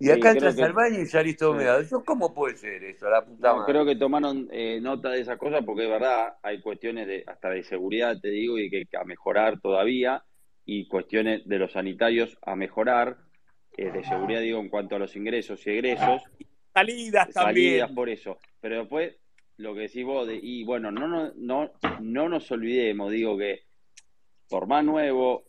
Y 0.00 0.10
acá 0.10 0.32
entras 0.32 0.56
que- 0.56 0.64
al 0.64 0.72
baño 0.72 1.00
y 1.00 1.06
salís 1.06 1.36
todo 1.36 1.54
meado. 1.54 1.80
Yo, 1.82 2.04
¿cómo 2.04 2.34
puede 2.34 2.56
ser 2.56 2.82
eso? 2.82 3.08
La 3.08 3.24
puta 3.24 3.48
No, 3.50 3.58
madre. 3.60 3.72
creo 3.72 3.86
que 3.86 3.94
tomaron 3.96 4.48
eh, 4.50 4.80
nota 4.82 5.10
de 5.10 5.20
esa 5.20 5.36
cosa 5.38 5.62
porque 5.62 5.84
es 5.84 5.88
verdad, 5.88 6.34
hay 6.42 6.60
cuestiones 6.60 7.06
de, 7.06 7.22
hasta 7.26 7.48
de 7.50 7.62
seguridad, 7.62 8.20
te 8.20 8.28
digo, 8.28 8.58
y 8.58 8.68
que 8.68 8.84
a 9.00 9.04
mejorar 9.04 9.60
todavía, 9.60 10.24
y 10.66 10.88
cuestiones 10.88 11.46
de 11.48 11.58
los 11.58 11.72
sanitarios 11.72 12.36
a 12.42 12.56
mejorar, 12.56 13.18
eh, 13.76 13.90
de 13.90 14.04
seguridad, 14.04 14.40
digo, 14.40 14.60
en 14.60 14.68
cuanto 14.68 14.96
a 14.96 14.98
los 14.98 15.14
ingresos 15.16 15.66
y 15.66 15.70
egresos, 15.70 16.22
Salidas 16.72 17.32
salidas 17.32 17.32
también. 17.34 17.94
por 17.94 18.08
eso. 18.08 18.38
Pero 18.60 18.80
después, 18.80 19.14
lo 19.58 19.74
que 19.74 19.82
decís 19.82 20.04
vos, 20.04 20.26
de, 20.26 20.38
y 20.42 20.64
bueno, 20.64 20.90
no, 20.90 21.06
no, 21.06 21.32
no, 21.36 21.72
no 22.00 22.28
nos 22.28 22.50
olvidemos, 22.50 23.12
digo, 23.12 23.38
que 23.38 23.62
por 24.48 24.66
más 24.66 24.84
nuevo 24.84 25.44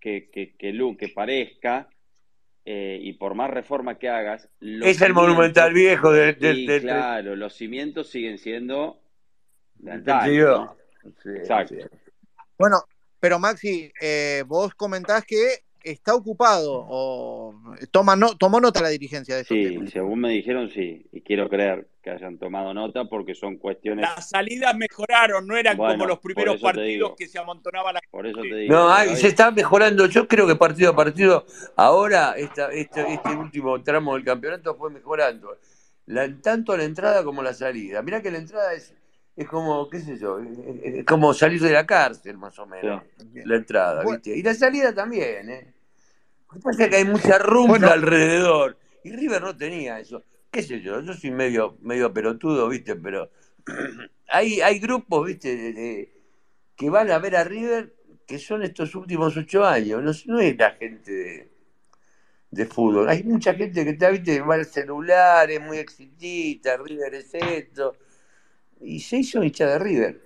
que, 0.00 0.28
que, 0.30 0.54
que, 0.56 0.72
lu- 0.72 0.96
que 0.96 1.08
parezca, 1.08 1.88
eh, 2.64 2.98
y 3.00 3.12
por 3.14 3.34
más 3.34 3.48
reforma 3.50 3.96
que 3.98 4.08
hagas, 4.08 4.48
los 4.60 4.86
Es 4.88 5.00
el 5.00 5.14
monumental 5.14 5.72
viejo 5.72 6.10
del- 6.12 6.80
claro, 6.82 7.36
los 7.36 7.54
cimientos 7.54 8.08
siguen 8.10 8.38
siendo 8.38 9.00
de 9.76 9.90
del 9.92 10.00
antaño, 10.00 10.22
32. 10.24 10.76
¿no? 11.04 11.10
Sí, 11.22 11.28
Exacto. 11.38 11.74
sí. 11.74 11.80
Bueno, 12.58 12.78
pero 13.20 13.38
Maxi, 13.38 13.90
eh, 14.00 14.42
vos 14.46 14.74
comentás 14.74 15.24
que 15.24 15.60
está 15.90 16.14
ocupado 16.14 16.84
o 16.88 17.54
toma 17.90 18.16
no, 18.16 18.36
tomó 18.36 18.60
nota 18.60 18.80
la 18.82 18.88
dirigencia 18.88 19.36
de 19.36 19.44
Sí, 19.44 19.62
temas. 19.64 19.90
según 19.90 20.20
me 20.20 20.30
dijeron, 20.30 20.68
sí, 20.70 21.06
y 21.12 21.20
quiero 21.20 21.48
creer 21.48 21.88
que 22.02 22.10
hayan 22.10 22.38
tomado 22.38 22.72
nota 22.74 23.04
porque 23.06 23.34
son 23.34 23.56
cuestiones, 23.56 24.02
Las 24.08 24.28
salidas 24.30 24.76
mejoraron, 24.76 25.46
no 25.46 25.56
eran 25.56 25.76
Bueno, 25.76 25.94
como 25.94 26.06
los 26.06 26.18
primeros 26.20 26.60
partidos 26.60 27.14
que 27.16 27.26
se 27.26 27.38
amontonaba 27.38 27.92
la 27.92 28.00
por 28.10 28.26
eso 28.26 28.40
te 28.40 28.54
digo. 28.54 28.74
No, 28.74 28.88
hay- 28.92 29.16
se 29.16 29.28
está 29.28 29.50
mejorando. 29.50 30.06
Yo 30.06 30.26
creo 30.28 30.46
que 30.46 30.56
partido 30.56 30.90
a 30.90 30.96
partido, 30.96 31.44
ahora 31.76 32.34
esta, 32.36 32.70
este, 32.72 33.12
este 33.14 33.30
último 33.36 33.82
tramo 33.82 34.14
del 34.14 34.24
campeonato 34.24 34.74
fue 34.76 34.90
mejorando. 34.90 35.56
La, 36.06 36.28
tanto 36.40 36.76
la 36.76 36.84
entrada 36.84 37.24
como 37.24 37.42
la 37.42 37.52
salida. 37.54 38.02
Mirá 38.02 38.22
que 38.22 38.30
la 38.30 38.38
entrada 38.38 38.72
es, 38.74 38.94
es 39.34 39.48
como, 39.48 39.90
qué 39.90 39.98
sé 40.00 40.16
yo, 40.18 40.38
es, 40.38 41.04
como 41.04 41.34
salir 41.34 41.60
de 41.60 41.72
la 41.72 41.84
cárcel 41.84 42.38
más 42.38 42.56
o 42.60 42.66
menos. 42.66 43.02
La 43.44 43.56
entrada, 43.56 44.04
Bueno. 44.04 44.18
¿viste? 44.22 44.38
Y 44.38 44.42
la 44.42 44.54
salida 44.54 44.94
también, 44.94 45.50
¿eh? 45.50 45.72
Que 46.56 46.62
pasa 46.62 46.84
es 46.84 46.90
que 46.90 46.96
hay 46.96 47.04
mucha 47.04 47.38
Bueno. 47.66 47.90
alrededor. 47.90 48.78
Y 49.04 49.12
River 49.12 49.42
no 49.42 49.56
tenía 49.56 50.00
eso. 50.00 50.22
¿Qué 50.50 50.62
sé 50.62 50.80
yo? 50.80 51.00
Yo 51.00 51.12
soy 51.12 51.30
medio, 51.30 51.76
medio 51.82 52.12
pelotudo, 52.12 52.68
¿viste? 52.68 52.96
Pero 52.96 53.30
hay, 54.28 54.60
hay 54.62 54.78
grupos, 54.78 55.26
¿viste? 55.26 55.54
de- 55.56 55.72
de- 55.72 56.12
que 56.74 56.90
van 56.90 57.10
a 57.10 57.18
ver 57.18 57.36
a 57.36 57.44
River 57.44 57.94
que 58.26 58.38
son 58.38 58.62
estos 58.62 58.94
últimos 58.94 59.36
ocho 59.36 59.64
años. 59.64 60.02
No, 60.02 60.34
no 60.34 60.40
es 60.40 60.56
la 60.58 60.70
gente 60.72 61.12
de, 61.12 61.50
de 62.50 62.66
fútbol. 62.66 63.08
Hay 63.08 63.22
mucha 63.24 63.54
gente 63.54 63.84
que 63.84 63.90
está, 63.90 64.10
¿viste? 64.10 64.40
Va 64.40 64.54
al 64.54 64.64
celular, 64.66 65.50
es 65.50 65.60
muy 65.60 65.78
exitista, 65.78 66.76
River 66.78 67.14
es 67.14 67.34
esto. 67.34 67.96
Y 68.80 69.00
se 69.00 69.18
hizo 69.18 69.42
hincha 69.42 69.66
de 69.66 69.78
River. 69.78 70.20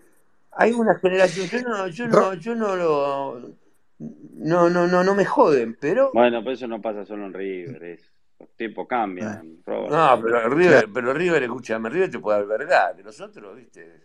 Hay 0.52 0.72
una 0.72 0.98
generación, 0.98 1.48
yo 1.48 1.68
no, 1.68 1.88
yo 1.88 2.08
no, 2.08 2.34
yo 2.34 2.54
no 2.54 2.76
lo. 2.76 3.52
No, 4.00 4.70
no, 4.70 4.86
no, 4.86 5.04
no 5.04 5.14
me 5.14 5.26
joden, 5.26 5.76
pero. 5.78 6.10
Bueno, 6.14 6.40
pero 6.40 6.52
eso 6.52 6.66
no 6.66 6.80
pasa 6.80 7.04
solo 7.04 7.26
en 7.26 7.34
River, 7.34 7.82
es, 7.84 8.10
los 8.38 8.48
tiempos 8.56 8.88
cambian, 8.88 9.62
Robert. 9.66 9.92
No, 9.92 10.22
pero 10.22 10.48
River, 10.48 10.88
pero 10.92 11.12
River, 11.12 11.42
escúchame, 11.42 11.90
River 11.90 12.10
te 12.10 12.18
puede 12.18 12.38
albergar. 12.38 12.98
Nosotros, 13.04 13.54
¿viste? 13.56 14.00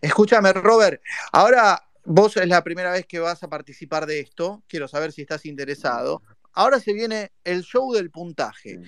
Escúchame, 0.00 0.52
Robert, 0.52 1.02
ahora 1.32 1.82
vos 2.04 2.36
es 2.36 2.46
la 2.46 2.62
primera 2.62 2.92
vez 2.92 3.06
que 3.06 3.18
vas 3.18 3.42
a 3.42 3.48
participar 3.48 4.06
de 4.06 4.20
esto, 4.20 4.62
quiero 4.68 4.86
saber 4.86 5.10
si 5.10 5.22
estás 5.22 5.44
interesado. 5.44 6.22
Ahora 6.52 6.78
se 6.78 6.92
viene 6.92 7.32
el 7.42 7.62
show 7.62 7.92
del 7.92 8.10
puntaje. 8.12 8.78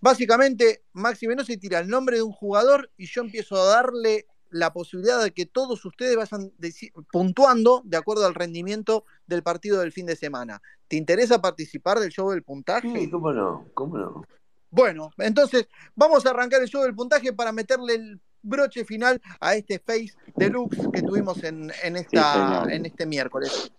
Básicamente, 0.00 0.84
Maxi 0.92 1.26
Menosi 1.26 1.56
tira 1.56 1.78
el 1.78 1.88
nombre 1.88 2.16
de 2.16 2.22
un 2.22 2.32
jugador 2.32 2.90
y 2.98 3.06
yo 3.06 3.22
empiezo 3.22 3.56
a 3.56 3.66
darle 3.66 4.26
la 4.50 4.72
posibilidad 4.72 5.22
de 5.22 5.30
que 5.32 5.46
todos 5.46 5.84
ustedes 5.84 6.16
vayan 6.16 6.52
puntuando 7.12 7.82
de 7.84 7.96
acuerdo 7.96 8.26
al 8.26 8.34
rendimiento 8.34 9.04
del 9.26 9.42
partido 9.42 9.80
del 9.80 9.92
fin 9.92 10.06
de 10.06 10.16
semana. 10.16 10.60
¿Te 10.88 10.96
interesa 10.96 11.40
participar 11.40 11.98
del 12.00 12.10
show 12.10 12.30
del 12.30 12.42
puntaje? 12.42 12.92
Sí, 12.92 13.10
cómo 13.10 13.32
no, 13.32 13.66
cómo 13.74 13.98
no. 13.98 14.24
Bueno, 14.70 15.10
entonces 15.18 15.68
vamos 15.94 16.26
a 16.26 16.30
arrancar 16.30 16.62
el 16.62 16.68
show 16.68 16.82
del 16.82 16.94
puntaje 16.94 17.32
para 17.32 17.52
meterle 17.52 17.94
el 17.94 18.20
broche 18.42 18.84
final 18.84 19.20
a 19.40 19.54
este 19.54 19.78
Face 19.78 20.12
Deluxe 20.36 20.88
que 20.92 21.02
tuvimos 21.02 21.42
en, 21.44 21.72
en, 21.82 21.96
esta, 21.96 22.64
en 22.70 22.86
este 22.86 23.06
miércoles. 23.06 23.72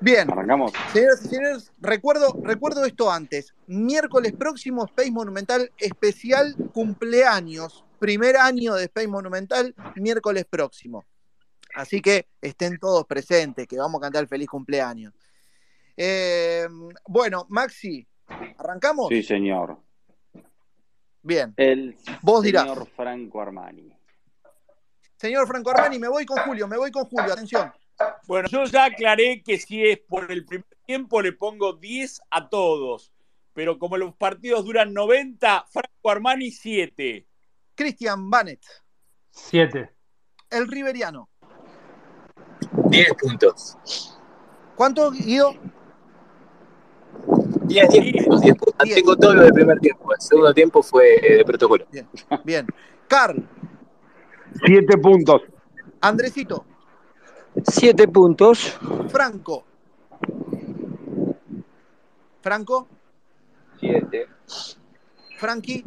Bien, 0.00 0.30
Arrancamos. 0.30 0.72
señoras 0.92 1.24
y 1.24 1.28
señores, 1.28 1.72
recuerdo, 1.80 2.38
recuerdo 2.42 2.84
esto 2.84 3.10
antes. 3.10 3.54
Miércoles 3.66 4.32
próximo, 4.32 4.84
Space 4.84 5.10
Monumental 5.10 5.72
especial 5.78 6.54
cumpleaños. 6.72 7.84
Primer 8.00 8.38
año 8.38 8.76
de 8.76 8.84
Space 8.84 9.08
Monumental, 9.08 9.74
miércoles 9.96 10.46
próximo. 10.48 11.04
Así 11.74 12.00
que 12.00 12.28
estén 12.40 12.78
todos 12.78 13.04
presentes, 13.06 13.68
que 13.68 13.76
vamos 13.76 13.98
a 14.00 14.04
cantar 14.04 14.26
feliz 14.26 14.48
cumpleaños. 14.48 15.12
Eh, 15.98 16.66
bueno, 17.06 17.44
Maxi, 17.50 18.08
¿arrancamos? 18.56 19.08
Sí, 19.10 19.22
señor. 19.22 19.78
Bien. 21.22 21.52
El 21.58 21.94
Vos 22.22 22.42
dirás. 22.42 22.62
señor 22.64 22.88
Franco 22.96 23.42
Armani. 23.42 23.94
Señor 25.16 25.46
Franco 25.46 25.70
Armani, 25.70 25.98
me 25.98 26.08
voy 26.08 26.24
con 26.24 26.38
Julio, 26.38 26.66
me 26.66 26.78
voy 26.78 26.90
con 26.90 27.04
Julio, 27.04 27.34
atención. 27.34 27.70
Bueno, 28.26 28.48
yo 28.48 28.64
ya 28.64 28.86
aclaré 28.86 29.42
que 29.42 29.58
si 29.58 29.86
es 29.86 29.98
por 29.98 30.32
el 30.32 30.46
primer 30.46 30.66
tiempo 30.86 31.20
le 31.20 31.32
pongo 31.34 31.74
10 31.74 32.22
a 32.30 32.48
todos. 32.48 33.12
Pero 33.52 33.78
como 33.78 33.98
los 33.98 34.14
partidos 34.14 34.64
duran 34.64 34.94
90, 34.94 35.66
Franco 35.70 36.10
Armani 36.10 36.50
7. 36.50 37.26
Cristian 37.80 38.28
Banet, 38.28 38.60
Siete. 39.30 39.90
el 40.50 40.68
Riveriano. 40.68 41.30
10 42.90 43.14
puntos. 43.14 43.78
¿Cuánto, 44.76 45.10
Guido? 45.10 45.54
10, 47.62 47.88
10 47.88 48.26
puntos, 48.26 48.40
10 48.42 48.56
puntos. 48.58 48.88
Tengo 48.94 49.16
todo 49.16 49.32
lo 49.32 49.42
del 49.44 49.54
primer 49.54 49.78
tiempo. 49.78 50.12
El 50.12 50.20
segundo 50.20 50.52
tiempo 50.52 50.82
fue 50.82 51.14
eh, 51.22 51.36
de 51.38 51.44
protocolo. 51.46 51.86
Bien, 51.90 52.06
bien. 52.44 52.66
Carl, 53.08 53.48
Siete 54.62 54.98
puntos. 54.98 55.40
Andresito, 56.02 56.66
Siete 57.66 58.08
puntos. 58.08 58.78
Franco. 59.08 59.64
Franco, 62.42 62.86
7. 63.80 64.28
Frankie. 65.38 65.82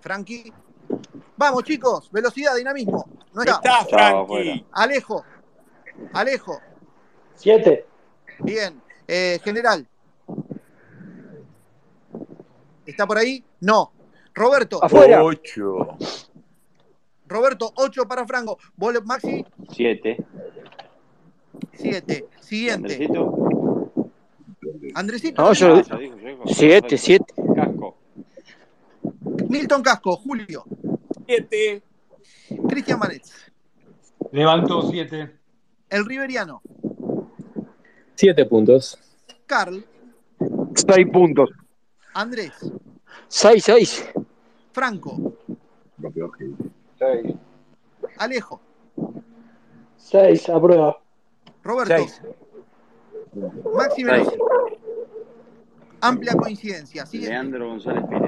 Frankie, 0.00 0.52
Vamos, 1.36 1.64
chicos, 1.64 2.10
velocidad, 2.12 2.54
dinamismo. 2.54 3.04
No 3.32 3.42
está. 3.42 3.56
Está, 3.56 3.84
Frankie. 3.86 4.64
Alejo. 4.72 5.24
Alejo. 6.12 6.60
Siete. 7.34 7.86
Bien. 8.40 8.80
Eh, 9.08 9.40
general. 9.42 9.86
¿Está 12.86 13.06
por 13.06 13.18
ahí? 13.18 13.42
No. 13.60 13.92
Roberto. 14.34 14.82
Afuera. 14.82 15.24
Ocho. 15.24 15.96
Roberto, 17.26 17.72
8 17.76 18.06
para 18.06 18.26
Franco. 18.26 18.58
¿Vos, 18.76 18.94
Maxi? 19.04 19.44
Siete. 19.70 20.18
7. 21.72 22.28
Siguiente. 22.40 22.92
Andresito. 22.92 23.90
Andresito. 24.94 25.42
No, 25.42 25.52
yo. 25.52 25.82
Ah. 25.90 25.98
Casco. 27.56 27.96
Milton 29.48 29.82
Casco. 29.82 30.16
Julio. 30.16 30.64
7. 31.26 31.82
Cristian 32.68 32.98
Manet. 32.98 33.22
Levanto 34.32 34.90
7. 34.90 35.38
El 35.88 36.04
Riveriano. 36.06 36.62
Siete 38.14 38.44
puntos. 38.46 38.98
Carl. 39.46 39.84
Seis 40.74 41.06
puntos. 41.12 41.50
Andrés. 42.14 42.52
Seis, 43.28 43.64
seis. 43.64 44.12
Franco. 44.72 45.36
Seis. 46.98 47.34
Alejo. 48.18 48.60
Seis, 49.96 50.48
a 50.48 50.60
prueba. 50.60 51.00
Roberto. 51.62 51.96
Seis. 51.96 52.22
Veloso. 53.34 54.36
Amplia 56.00 56.34
coincidencia. 56.34 57.06
Siguiente. 57.06 57.30
Leandro 57.30 57.68
González 57.68 58.04
Pérez. 58.08 58.23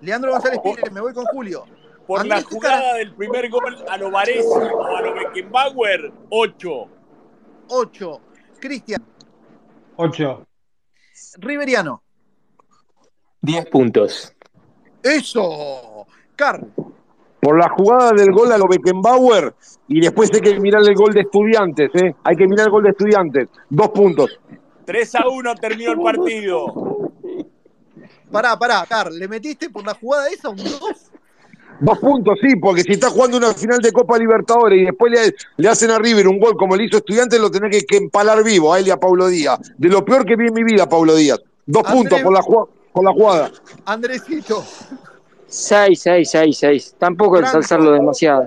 Leandro 0.00 0.32
González 0.32 0.60
Pires. 0.62 0.92
Me 0.92 1.00
voy 1.00 1.12
con 1.12 1.24
Julio. 1.26 1.64
Por 2.06 2.20
Andrés, 2.20 2.44
la 2.44 2.48
jugada 2.48 2.80
cara. 2.80 2.94
del 2.94 3.14
primer 3.14 3.50
gol 3.50 3.84
a 3.88 3.96
lo 3.96 4.10
Varese 4.10 4.46
o 4.46 4.96
a 4.96 5.02
lo 5.02 5.14
Beckenbauer, 5.14 6.12
8. 6.30 6.88
8. 7.68 8.20
Cristian. 8.60 9.04
8. 9.96 10.46
Riveriano. 11.38 12.02
Diez 13.40 13.66
puntos. 13.66 14.32
Eso. 15.02 16.06
Carl. 16.36 16.72
Por 17.40 17.58
la 17.58 17.68
jugada 17.70 18.12
del 18.12 18.32
gol 18.32 18.52
a 18.52 18.58
lo 18.58 18.66
Beckenbauer 18.68 19.54
y 19.88 20.00
después 20.00 20.30
hay 20.32 20.40
que 20.40 20.60
mirar 20.60 20.82
el 20.82 20.94
gol 20.94 21.12
de 21.12 21.20
estudiantes, 21.20 21.90
¿eh? 21.94 22.14
Hay 22.24 22.36
que 22.36 22.46
mirar 22.46 22.66
el 22.66 22.72
gol 22.72 22.84
de 22.84 22.90
estudiantes. 22.90 23.48
Dos 23.68 23.90
puntos. 23.90 24.40
3 24.84 25.14
a 25.16 25.28
1 25.28 25.54
terminó 25.56 25.92
el 25.92 26.00
partido. 26.00 27.05
Pará, 28.36 28.58
pará, 28.58 28.84
Carl. 28.86 29.18
¿Le 29.18 29.28
metiste 29.28 29.70
por 29.70 29.84
la 29.86 29.94
jugada 29.94 30.28
esa 30.28 30.50
un 30.50 30.56
2? 30.56 30.70
Dos 31.80 31.98
puntos, 31.98 32.38
sí, 32.40 32.56
porque 32.56 32.82
si 32.82 32.92
está 32.92 33.10
jugando 33.10 33.36
una 33.36 33.52
final 33.52 33.78
de 33.80 33.92
Copa 33.92 34.16
Libertadores 34.18 34.80
y 34.80 34.84
después 34.86 35.12
le, 35.12 35.34
le 35.56 35.68
hacen 35.68 35.90
a 35.90 35.98
River 35.98 36.26
un 36.28 36.38
gol 36.38 36.56
como 36.56 36.74
le 36.76 36.84
hizo 36.84 36.96
estudiantes, 36.98 37.38
lo 37.38 37.50
tenés 37.50 37.70
que, 37.70 37.84
que 37.86 37.96
empalar 37.98 38.42
vivo 38.42 38.72
a 38.72 38.78
él 38.78 38.86
y 38.86 38.90
a 38.90 38.96
Paulo 38.96 39.26
Díaz. 39.28 39.58
De 39.76 39.88
lo 39.88 40.04
peor 40.04 40.24
que 40.24 40.36
vi 40.36 40.46
en 40.48 40.54
mi 40.54 40.64
vida, 40.64 40.88
Paulo 40.88 41.14
Díaz. 41.14 41.38
Dos 41.66 41.82
puntos 41.82 42.20
por 42.22 42.32
la, 42.32 42.40
jugada- 42.42 42.70
por 42.92 43.04
la 43.04 43.12
jugada. 43.12 43.50
Andresito. 43.84 44.64
Seis, 45.48 46.00
seis, 46.00 46.30
seis, 46.30 46.56
seis. 46.58 46.94
Tampoco 46.98 47.36
Franco. 47.36 47.46
ensalzarlo 47.48 47.92
demasiado. 47.92 48.46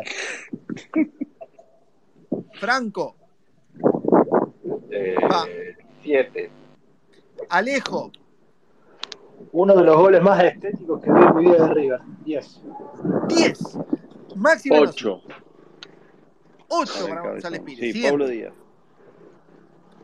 Franco. 2.60 3.16
Eh, 4.92 5.16
Va. 5.32 5.46
siete. 6.04 6.50
Alejo. 7.50 8.12
Uno 9.52 9.76
de 9.76 9.84
los 9.84 9.96
goles 9.98 10.22
más 10.22 10.44
estéticos 10.44 11.02
que 11.02 11.12
vi 11.12 11.20
en 11.22 11.36
mi 11.36 11.46
vida 11.46 11.68
de 11.68 11.74
River. 11.74 12.00
Diez. 12.24 12.62
10. 13.28 13.78
Maxi 14.36 14.70
Veloso. 14.70 15.22
8. 15.26 15.34
8 16.70 17.08
Para 17.10 17.22
González. 17.22 17.62
Pires. 17.62 17.94
Sí. 17.94 18.04
Pablo 18.04 18.28
Díaz. 18.28 18.54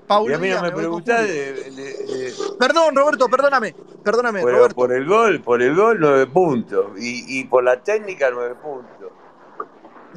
Paulo 0.07 0.31
Y 0.31 0.33
a 0.35 0.37
mí 0.37 0.49
no 0.49 0.61
me 0.61 0.71
con 0.71 0.79
preguntás 0.79 1.21
Julio. 1.21 1.33
de- 1.35 1.53
de- 1.71 1.71
de- 1.71 2.33
Perdón, 2.59 2.95
Roberto, 2.95 3.27
perdóname. 3.27 3.75
Perdóname, 4.03 4.41
Roberto. 4.43 4.75
por 4.75 4.91
el 4.93 5.05
gol, 5.07 5.41
por 5.41 5.61
el 5.63 5.75
gol, 5.75 5.97
nueve 5.99 6.27
puntos. 6.27 6.87
Y, 6.99 7.39
y 7.39 7.43
por 7.45 7.63
la 7.63 7.81
técnica, 7.81 8.29
nueve 8.31 8.55
puntos. 8.55 9.11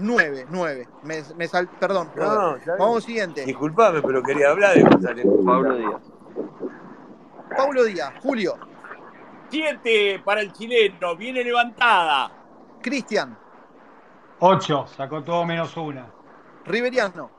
9, 0.01 0.47
9. 0.51 0.87
Me, 1.03 1.23
me 1.37 1.49
sal... 1.49 1.69
Perdón, 1.81 2.11
No, 2.15 2.51
Roberto. 2.51 2.71
Vamos 2.79 3.03
siguiente. 3.05 3.45
Disculpame, 3.45 4.01
pero 4.03 4.23
quería 4.23 4.51
hablar 4.51 4.75
de 4.77 4.83
González. 4.83 5.27
Pablo 5.45 5.75
Díaz. 5.77 6.03
Paulo 7.57 7.85
Díaz. 7.85 8.13
Julio. 8.23 8.55
7 9.51 10.23
para 10.25 10.41
el 10.41 10.53
chileno. 10.53 11.17
Viene 11.17 11.43
levantada. 11.43 12.31
Cristian. 12.81 13.37
8. 14.41 14.87
Sacó 14.97 15.23
todo 15.23 15.45
menos 15.45 15.77
una. 15.77 16.07
Riveriano. 16.65 17.31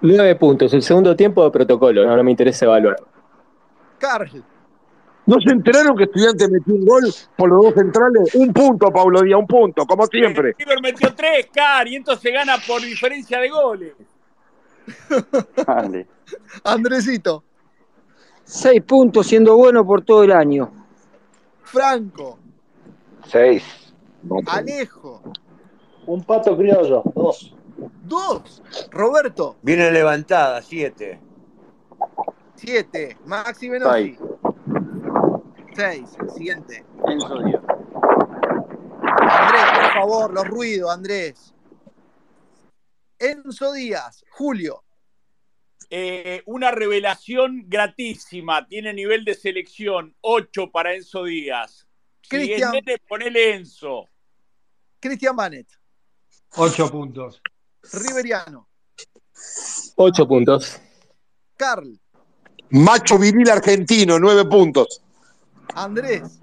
Nueve 0.00 0.36
puntos. 0.36 0.72
El 0.72 0.82
segundo 0.82 1.14
tiempo 1.16 1.44
de 1.44 1.50
protocolo. 1.50 2.06
No, 2.06 2.16
no 2.16 2.24
me 2.24 2.30
interesa 2.30 2.64
evaluar. 2.64 2.96
Carl. 3.98 4.44
¿No 5.26 5.38
se 5.40 5.50
enteraron 5.50 5.94
que 5.94 6.04
Estudiantes 6.04 6.48
metió 6.50 6.74
un 6.74 6.86
gol 6.86 7.02
por 7.36 7.50
los 7.50 7.64
dos 7.64 7.74
centrales? 7.74 8.34
Un 8.34 8.50
punto, 8.50 8.90
Paulo 8.90 9.20
Díaz, 9.20 9.38
un 9.38 9.46
punto, 9.46 9.84
como 9.84 10.06
siempre. 10.06 10.54
River 10.58 10.80
metió 10.80 11.12
3, 11.14 11.50
Car, 11.52 11.86
y 11.86 11.96
entonces 11.96 12.32
gana 12.32 12.54
por 12.66 12.80
diferencia 12.80 13.38
de 13.38 13.50
goles. 13.50 13.92
Dale. 15.66 16.06
Andresito. 16.64 17.44
Seis 18.50 18.82
puntos 18.82 19.26
siendo 19.26 19.58
bueno 19.58 19.86
por 19.86 20.02
todo 20.02 20.24
el 20.24 20.32
año. 20.32 20.72
Franco. 21.64 22.38
Seis. 23.26 23.92
Alejo. 24.46 25.20
Un 26.06 26.24
pato 26.24 26.56
criollo. 26.56 27.02
Dos. 27.14 27.54
2. 28.04 28.62
Roberto. 28.90 29.56
Viene 29.60 29.90
levantada, 29.90 30.62
siete. 30.62 31.20
7. 32.54 33.18
Maxi 33.26 33.68
Velosi. 33.68 34.18
6. 35.76 36.16
Siguiente. 36.34 36.86
Enzo 37.06 37.42
Díaz. 37.42 37.62
Andrés, 39.02 39.64
por 39.74 39.92
favor, 39.92 40.32
los 40.32 40.48
ruidos, 40.48 40.90
Andrés. 40.90 41.54
Enzo 43.18 43.72
Díaz. 43.74 44.24
Julio. 44.30 44.84
Eh, 45.90 46.42
una 46.46 46.70
revelación 46.70 47.64
gratísima. 47.66 48.66
Tiene 48.66 48.92
nivel 48.92 49.24
de 49.24 49.34
selección. 49.34 50.14
8 50.20 50.70
para 50.70 50.94
Enzo 50.94 51.24
Díaz. 51.24 51.86
Si 52.22 52.28
Cristian. 52.28 52.72
nene, 52.72 52.98
ponele 53.08 53.54
Enzo. 53.54 54.08
Cristian 55.00 55.34
Manet. 55.34 55.68
8 56.56 56.90
puntos. 56.90 57.40
Riveriano. 57.92 58.68
Ocho 59.96 60.26
puntos. 60.26 60.80
Carl. 61.56 61.98
Macho 62.70 63.18
viril 63.18 63.48
argentino, 63.50 64.18
nueve 64.18 64.44
puntos. 64.44 65.02
Andrés. 65.74 66.40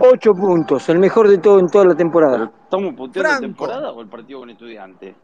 Ocho 0.00 0.34
puntos. 0.34 0.88
El 0.88 0.98
mejor 0.98 1.28
de 1.28 1.38
todo 1.38 1.60
en 1.60 1.68
toda 1.70 1.84
la 1.86 1.96
temporada. 1.96 2.52
¿Estamos 2.64 2.94
puteando 2.94 3.30
la 3.30 3.40
temporada 3.40 3.92
o 3.92 4.00
el 4.00 4.08
partido 4.08 4.40
con 4.40 4.50
estudiantes? 4.50 5.14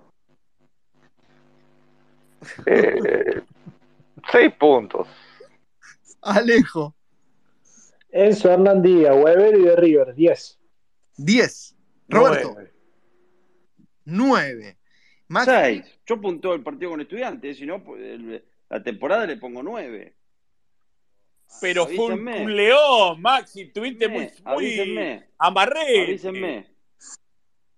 Eh, 2.66 3.42
seis 4.30 4.52
puntos. 4.58 5.06
Alejo. 6.22 6.94
Enzo 8.10 8.50
Hernán 8.50 8.82
Díaz, 8.82 9.14
Weber 9.16 9.56
y 9.58 9.62
de 9.62 9.76
River. 9.76 10.14
Diez. 10.14 10.58
10. 11.16 11.76
Roberto. 12.08 12.54
Nueve. 12.54 12.72
9. 14.04 14.76
Maxi. 15.28 15.50
6. 15.50 16.00
Yo 16.06 16.20
punteo 16.20 16.54
el 16.54 16.62
partido 16.62 16.90
con 16.90 17.00
estudiantes, 17.00 17.56
si 17.56 17.66
no, 17.66 17.84
pues, 17.84 18.42
la 18.68 18.82
temporada 18.82 19.26
le 19.26 19.36
pongo 19.36 19.62
9. 19.62 20.16
Pero 21.60 21.86
fue 21.86 21.96
un, 21.96 22.12
Avísenme. 22.12 22.42
un 22.44 22.56
león, 22.56 23.20
Maxi. 23.20 23.66
Tuviste 23.66 24.08
muy, 24.08 24.20
muy 24.20 24.30
Avísenme. 24.44 25.28
amarré. 25.38 26.04
Avísenme. 26.04 26.66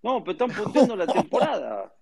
No, 0.02 0.22
pero 0.24 0.32
están 0.32 0.50
punteando 0.50 0.96
la 0.96 1.06
temporada. 1.06 1.94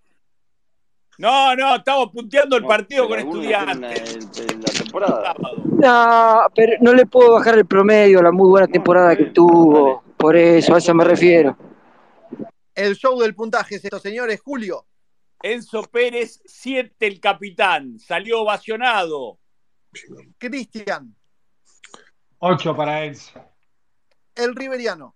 No, 1.21 1.55
no, 1.55 1.77
estamos 1.77 2.11
punteando 2.13 2.57
el 2.57 2.63
No, 2.63 2.69
partido 2.69 3.07
con 3.07 3.19
estudiantes. 3.19 4.15
el- 4.15 4.51
el- 4.53 4.61
la 4.61 4.73
temporada. 4.73 5.35
No, 5.67 6.47
pero 6.55 6.73
no 6.81 6.95
le 6.95 7.05
puedo 7.05 7.33
bajar 7.33 7.59
el 7.59 7.67
promedio 7.67 8.21
a 8.21 8.23
la 8.23 8.33
muy 8.33 8.49
buena 8.49 8.67
temporada 8.67 9.15
que 9.15 9.27
tuvo. 9.27 10.03
Por 10.17 10.35
eso, 10.35 10.75
a 10.75 10.79
eso 10.79 10.95
me 10.95 11.05
refiero. 11.05 11.59
El 12.75 12.95
show 12.97 13.21
del 13.21 13.35
puntaje 13.35 13.75
es 13.75 13.85
esto, 13.85 13.99
señores. 13.99 14.41
Julio. 14.43 14.87
Enzo 15.43 15.83
Pérez, 15.83 16.41
7 16.47 17.07
el 17.07 17.21
capitán. 17.21 17.99
Salió 17.99 18.41
ovacionado. 18.41 19.39
Cristian. 20.39 21.15
8 22.39 22.75
para 22.75 23.05
Enzo. 23.05 23.39
El 24.35 24.55
Riveriano. 24.57 25.15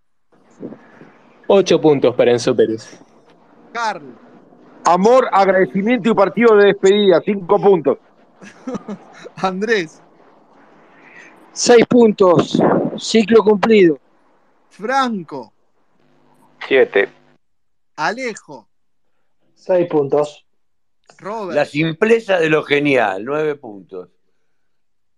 Ocho 1.47 1.81
puntos 1.81 2.15
para 2.15 2.33
Enzo 2.33 2.55
Pérez. 2.55 3.01
Carl. 3.73 4.19
Amor, 4.87 5.29
agradecimiento 5.33 6.11
y 6.11 6.15
partido 6.15 6.57
de 6.57 6.67
despedida, 6.67 7.23
cinco 7.25 7.59
puntos. 7.61 7.99
Andrés. 9.37 10.03
Seis 11.53 11.87
puntos. 11.89 12.61
Ciclo 12.99 13.43
cumplido. 13.43 13.99
Franco. 14.69 15.53
Siete. 16.67 17.09
Alejo. 17.97 18.69
Seis 19.55 19.89
puntos. 19.89 20.45
Robert. 21.19 21.55
La 21.55 21.65
simpleza 21.65 22.39
de 22.39 22.51
lo 22.51 22.63
genial, 22.63 23.25
nueve 23.25 23.55
puntos. 23.55 24.11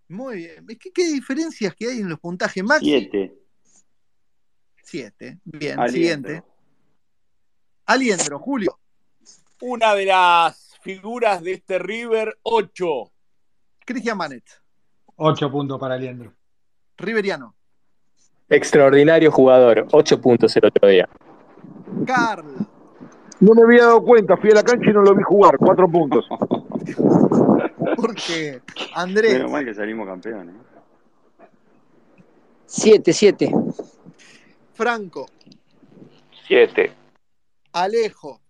Muy 0.09 0.36
bien. 0.36 0.66
¿Qué, 0.66 0.93
qué 0.93 1.12
diferencias 1.12 1.74
que 1.74 1.90
hay 1.90 1.98
en 1.98 2.09
los 2.09 2.20
puntajes? 2.20 2.62
Maxi. 2.62 2.86
Siete. 2.86 3.34
Siete. 4.84 5.38
Bien, 5.44 5.80
Aliendro. 5.80 6.30
siguiente. 6.30 6.43
Aliendro, 7.86 8.38
Julio. 8.38 8.78
Una 9.61 9.95
de 9.95 10.05
las 10.05 10.77
figuras 10.83 11.43
de 11.43 11.53
este 11.53 11.78
River, 11.78 12.39
8. 12.43 12.87
Cristian 13.87 14.19
Manet. 14.19 14.45
Ocho 15.16 15.51
puntos 15.51 15.81
para 15.81 15.95
Aliendro. 15.95 16.35
Riveriano. 16.99 17.55
Extraordinario 18.49 19.33
jugador, 19.33 19.87
8 19.91 20.20
puntos 20.20 20.55
el 20.57 20.66
otro 20.66 20.89
día. 20.89 21.09
Carl. 22.07 22.55
No 23.41 23.55
me 23.55 23.62
había 23.62 23.85
dado 23.85 24.03
cuenta, 24.03 24.37
fui 24.37 24.51
a 24.51 24.55
la 24.55 24.62
cancha 24.62 24.91
y 24.91 24.93
no 24.93 25.03
lo 25.03 25.15
vi 25.15 25.23
jugar, 25.23 25.57
cuatro 25.59 25.89
puntos. 25.89 26.27
Porque 27.97 28.61
Andrés. 28.95 29.35
Menos 29.35 29.51
mal 29.51 29.65
que 29.65 29.74
salimos 29.74 30.07
campeones. 30.07 30.55
Siete, 32.66 33.12
siete. 33.12 33.51
Franco. 34.74 35.27
Siete. 36.47 36.93
Alejo. 37.73 38.41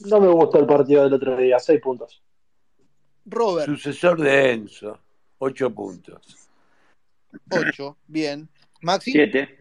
No 0.00 0.20
me 0.20 0.28
gustó 0.28 0.58
el 0.58 0.66
partido 0.66 1.04
del 1.04 1.14
otro 1.14 1.36
día. 1.36 1.58
Seis 1.58 1.80
puntos. 1.80 2.22
Robert. 3.24 3.66
Sucesor 3.66 4.20
de 4.20 4.52
Enzo, 4.52 4.98
ocho 5.38 5.70
puntos. 5.74 6.48
Ocho. 7.50 7.96
Bien. 8.06 8.48
Maxi. 8.82 9.12
Siete. 9.12 9.58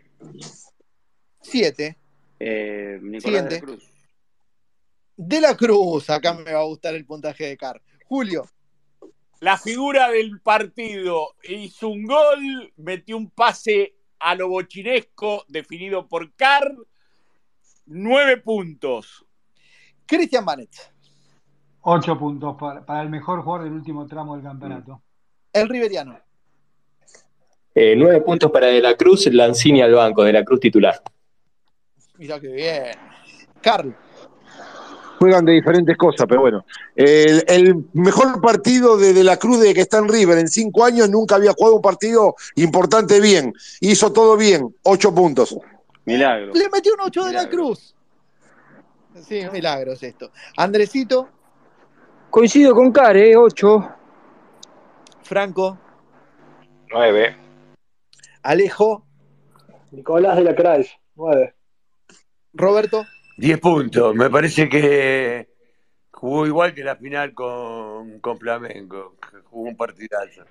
Siete. 1.41 1.97
Eh, 2.39 2.99
Nicolás 3.01 3.45
de 3.45 3.51
la 3.51 3.61
Cruz. 3.61 3.91
De 5.17 5.41
la 5.41 5.57
Cruz. 5.57 6.09
Acá 6.09 6.33
me 6.33 6.51
va 6.51 6.61
a 6.61 6.65
gustar 6.65 6.95
el 6.95 7.05
puntaje 7.05 7.45
de 7.45 7.57
Car. 7.57 7.81
Julio. 8.05 8.45
La 9.39 9.57
figura 9.57 10.09
del 10.09 10.39
partido 10.41 11.35
hizo 11.43 11.89
un 11.89 12.05
gol, 12.05 12.73
metió 12.77 13.17
un 13.17 13.29
pase 13.29 13.95
a 14.19 14.33
lo 14.35 14.47
bochinesco 14.49 15.45
definido 15.47 16.07
por 16.07 16.33
Carr. 16.35 16.75
Nueve 17.85 18.37
puntos. 18.37 19.24
Cristian 20.05 20.45
Manet. 20.45 20.69
Ocho 21.81 22.17
puntos 22.17 22.55
para, 22.59 22.85
para 22.85 23.01
el 23.01 23.09
mejor 23.09 23.43
jugador 23.43 23.65
del 23.65 23.73
último 23.73 24.07
tramo 24.07 24.35
del 24.35 24.43
campeonato. 24.43 25.01
El 25.53 25.69
Riveriano. 25.69 26.17
Eh, 27.73 27.93
9 27.97 28.21
puntos 28.21 28.51
para 28.51 28.67
De 28.67 28.81
la 28.81 28.95
Cruz, 28.95 29.27
Lanzini 29.27 29.81
al 29.81 29.93
banco, 29.93 30.23
De 30.23 30.33
la 30.33 30.43
Cruz 30.43 30.59
titular. 30.61 31.01
Mira 32.17 32.39
qué 32.39 32.47
bien. 32.47 32.83
Carl. 33.61 33.95
Juegan 35.19 35.45
de 35.45 35.53
diferentes 35.53 35.97
cosas, 35.97 36.25
pero 36.27 36.41
bueno. 36.41 36.65
El, 36.95 37.43
el 37.47 37.85
mejor 37.93 38.41
partido 38.41 38.97
de, 38.97 39.13
de 39.13 39.23
la 39.23 39.37
Cruz 39.37 39.59
de 39.59 39.73
que 39.73 39.81
está 39.81 39.97
en 39.97 40.07
River 40.07 40.37
en 40.37 40.47
cinco 40.47 40.83
años 40.83 41.09
nunca 41.09 41.35
había 41.35 41.53
jugado 41.53 41.75
un 41.75 41.81
partido 41.81 42.35
importante 42.55 43.19
bien. 43.19 43.53
Hizo 43.81 44.11
todo 44.11 44.37
bien, 44.37 44.75
ocho 44.83 45.13
puntos. 45.13 45.57
Milagro. 46.05 46.53
Le 46.53 46.69
metió 46.69 46.93
un 46.93 47.01
8 47.01 47.25
de 47.25 47.33
la 47.33 47.49
Cruz. 47.49 47.94
Sí, 49.21 49.39
un 49.45 49.53
milagro 49.53 49.93
es 49.93 50.03
esto. 50.03 50.31
Andresito. 50.57 51.29
Coincido 52.29 52.75
con 52.75 52.91
Care, 52.91 53.35
ocho. 53.37 53.95
Franco. 55.23 55.77
Nueve. 56.91 57.35
Alejo. 58.43 59.05
Nicolás 59.91 60.37
de 60.37 60.43
la 60.43 60.55
Cruz. 60.55 60.87
Nueve. 61.15 61.55
Roberto. 62.53 63.05
Diez 63.37 63.59
puntos. 63.59 64.13
Me 64.15 64.29
parece 64.29 64.67
que 64.69 65.49
jugó 66.11 66.45
igual 66.45 66.73
que 66.73 66.83
la 66.83 66.95
final 66.95 67.33
con, 67.33 68.19
con 68.19 68.37
Flamengo. 68.37 69.15
Jugó 69.45 69.69
un 69.69 69.77
partidazo. 69.77 70.43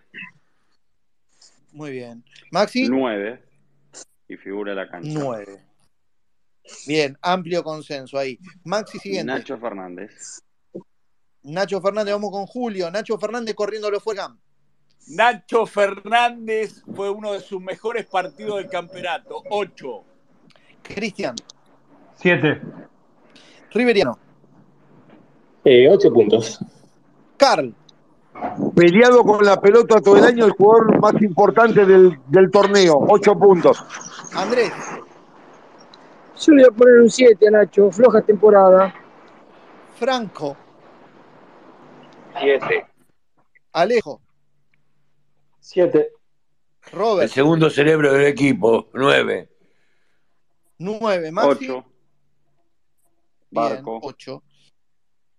Muy 1.73 1.91
bien. 1.93 2.25
Maxi. 2.51 2.89
Nueve. 2.89 3.43
Y 4.29 4.37
figura 4.37 4.75
la 4.75 4.89
cancha. 4.89 5.11
9. 5.13 5.74
Bien, 6.87 7.17
amplio 7.23 7.63
consenso 7.63 8.19
ahí. 8.19 8.39
Maxi 8.65 8.99
siguiente. 8.99 9.33
Nacho 9.33 9.59
Fernández. 9.59 10.43
Nacho 11.43 11.81
Fernández, 11.81 12.15
vamos 12.15 12.31
con 12.31 12.47
Julio. 12.47 12.91
Nacho 12.91 13.19
Fernández 13.19 13.55
corriéndolo 13.55 14.01
fuera. 14.01 14.35
Nacho 15.09 15.67
Fernández 15.67 16.83
fue 16.95 17.11
uno 17.11 17.33
de 17.35 17.41
sus 17.41 17.61
mejores 17.61 18.07
partidos 18.07 18.57
del 18.57 18.71
campeonato. 18.71 19.43
Ocho. 19.51 20.05
Cristian. 20.83 21.35
Siete. 22.17 22.61
Riveriano. 23.71 24.19
8 25.65 26.09
Eh, 26.09 26.11
puntos. 26.11 26.59
Carl. 27.37 27.75
Peleado 28.75 29.23
con 29.23 29.45
la 29.45 29.61
pelota 29.61 30.01
todo 30.01 30.17
el 30.17 30.25
año, 30.25 30.45
el 30.47 30.53
jugador 30.53 30.99
más 31.01 31.15
importante 31.23 31.85
del, 31.87 32.19
del 32.27 32.51
torneo, 32.51 32.99
ocho 33.09 33.39
puntos. 33.39 33.85
Andrés. 34.35 34.73
Yo 36.39 36.53
le 36.53 36.65
voy 36.65 36.73
a 36.73 36.77
poner 36.77 36.95
un 37.01 37.11
7 37.11 37.49
a 37.49 37.51
Nacho, 37.51 37.91
floja 37.91 38.21
temporada. 38.23 38.95
Franco. 39.97 40.57
Siete. 42.41 42.87
Alejo. 43.73 44.21
Siete. 45.61 46.11
El 46.87 46.93
Robert. 46.93 47.31
segundo 47.31 47.71
cerebro 47.71 48.13
del 48.13 48.27
equipo, 48.27 48.91
nueve. 48.93 49.49
9. 50.79 51.31
Maxi. 51.31 51.71
Ocho. 51.71 51.85
Bien, 53.51 53.69
Barco. 53.71 54.01
8. 54.03 54.43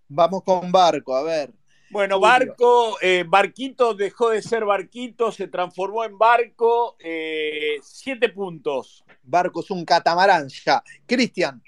Vamos 0.07 0.43
con 0.43 0.71
Barco, 0.71 1.15
a 1.15 1.23
ver. 1.23 1.53
Bueno. 1.91 2.19
Barco, 2.19 2.97
eh, 3.01 3.23
Barquito 3.27 3.93
dejó 3.93 4.29
de 4.29 4.41
ser 4.41 4.65
Barquito, 4.65 5.31
se 5.31 5.47
transformó 5.47 6.03
en 6.03 6.17
Barco. 6.17 6.95
eh, 6.99 7.75
siete 7.81 8.29
puntos. 8.29 9.03
Barco 9.23 9.61
es 9.61 9.71
un 9.71 9.85
catamarán 9.85 10.47
ya. 10.49 10.83
Cristian. 11.05 11.61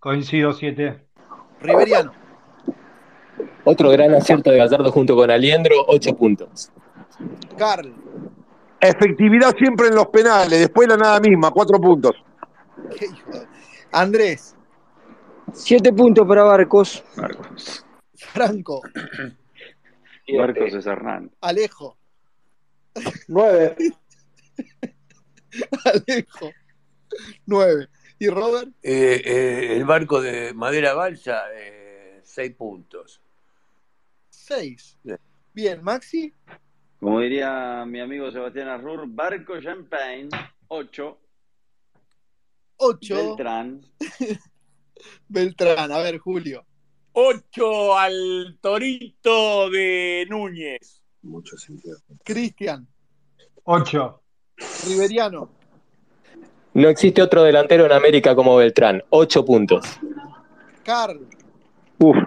Coincido, 0.00 0.52
siete. 0.52 1.04
Riveriano. 1.60 2.12
Otro 3.64 3.90
gran 3.90 4.14
acierto 4.14 4.50
de 4.50 4.58
Gallardo 4.58 4.92
junto 4.92 5.16
con 5.16 5.28
Aliendro, 5.30 5.74
8 5.88 6.14
puntos. 6.16 6.70
Carl. 7.58 7.92
Efectividad 8.80 9.56
siempre 9.58 9.88
en 9.88 9.96
los 9.96 10.06
penales, 10.08 10.60
después 10.60 10.86
la 10.86 10.96
nada 10.96 11.18
misma, 11.18 11.50
cuatro 11.50 11.80
puntos. 11.80 12.12
Qué 12.96 13.06
hijo 13.06 13.30
de- 13.32 13.46
Andrés. 13.90 14.54
Siete 15.52 15.92
puntos 15.92 16.26
para 16.28 16.44
Barcos. 16.44 17.02
Marcos. 17.16 17.84
Franco. 18.14 18.82
Marcos 20.28 20.74
es 20.74 20.86
Hernán. 20.86 21.30
Alejo. 21.40 21.96
Nueve. 23.28 23.76
Alejo. 25.84 26.50
9. 27.46 27.88
¿Y 28.18 28.28
Robert? 28.28 28.68
Eh, 28.82 29.22
eh, 29.24 29.76
el 29.76 29.84
barco 29.84 30.20
de 30.20 30.54
Madera 30.54 30.94
Balsa, 30.94 31.44
eh, 31.54 32.20
seis 32.24 32.54
puntos. 32.54 33.20
6. 34.30 34.98
Bien. 35.02 35.18
Bien, 35.52 35.82
Maxi. 35.82 36.32
Como 37.00 37.20
diría 37.20 37.84
mi 37.86 38.00
amigo 38.00 38.30
Sebastián 38.30 38.68
Arrur, 38.68 39.04
Barco 39.06 39.60
Champagne, 39.60 40.28
8. 40.68 41.18
8. 42.78 43.14
Beltrán, 43.14 43.80
Beltrán. 45.28 45.92
A 45.92 45.98
ver, 45.98 46.18
Julio. 46.18 46.64
Ocho 47.18 47.96
al 47.96 48.58
Torito 48.60 49.70
de 49.70 50.26
Núñez. 50.28 51.00
Mucho 51.22 51.56
sentido. 51.56 51.96
Cristian. 52.22 52.86
Ocho. 53.64 54.20
Riveriano. 54.86 55.48
No 56.74 56.88
existe 56.90 57.22
otro 57.22 57.42
delantero 57.42 57.86
en 57.86 57.92
América 57.92 58.34
como 58.34 58.56
Beltrán, 58.56 59.02
8 59.08 59.46
puntos. 59.46 59.86
Carl. 60.84 61.26
Uf. 62.00 62.18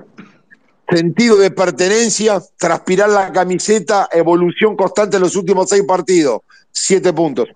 Sentido 0.89 1.37
de 1.37 1.51
pertenencia, 1.51 2.41
transpirar 2.57 3.11
la 3.11 3.31
camiseta, 3.31 4.09
evolución 4.11 4.75
constante 4.75 5.17
en 5.17 5.21
los 5.21 5.35
últimos 5.35 5.69
seis 5.69 5.83
partidos. 5.83 6.41
Siete 6.71 7.13
puntos. 7.13 7.47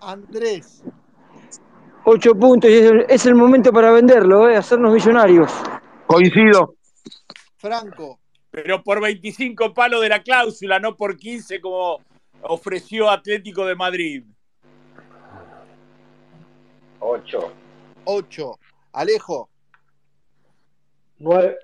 Andrés. 0.00 0.84
Ocho 2.04 2.32
puntos 2.36 2.70
y 2.70 2.74
es 2.74 2.90
el, 2.92 3.06
es 3.08 3.26
el 3.26 3.34
momento 3.34 3.72
para 3.72 3.90
venderlo, 3.90 4.48
¿eh? 4.48 4.56
hacernos 4.56 4.94
millonarios. 4.94 5.50
Coincido. 6.10 6.74
Franco. 7.56 8.18
Pero 8.50 8.82
por 8.82 9.00
25 9.00 9.72
palos 9.72 10.00
de 10.00 10.08
la 10.08 10.20
cláusula, 10.20 10.80
no 10.80 10.96
por 10.96 11.16
15 11.16 11.60
como 11.60 12.00
ofreció 12.42 13.08
Atlético 13.08 13.64
de 13.64 13.76
Madrid. 13.76 14.24
Ocho. 16.98 17.52
8. 18.02 18.58
Alejo. 18.92 19.48
Nueve. 21.20 21.56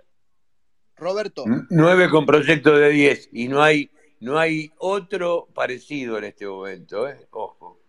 Roberto. 0.94 1.42
Nueve 1.70 2.08
con 2.08 2.24
proyecto 2.24 2.76
de 2.76 2.90
10 2.90 3.30
y 3.32 3.48
no 3.48 3.60
hay, 3.60 3.90
no 4.20 4.38
hay 4.38 4.70
otro 4.78 5.48
parecido 5.54 6.18
en 6.18 6.24
este 6.24 6.46
momento, 6.46 7.08
¿eh? 7.08 7.26
Ojo. 7.32 7.80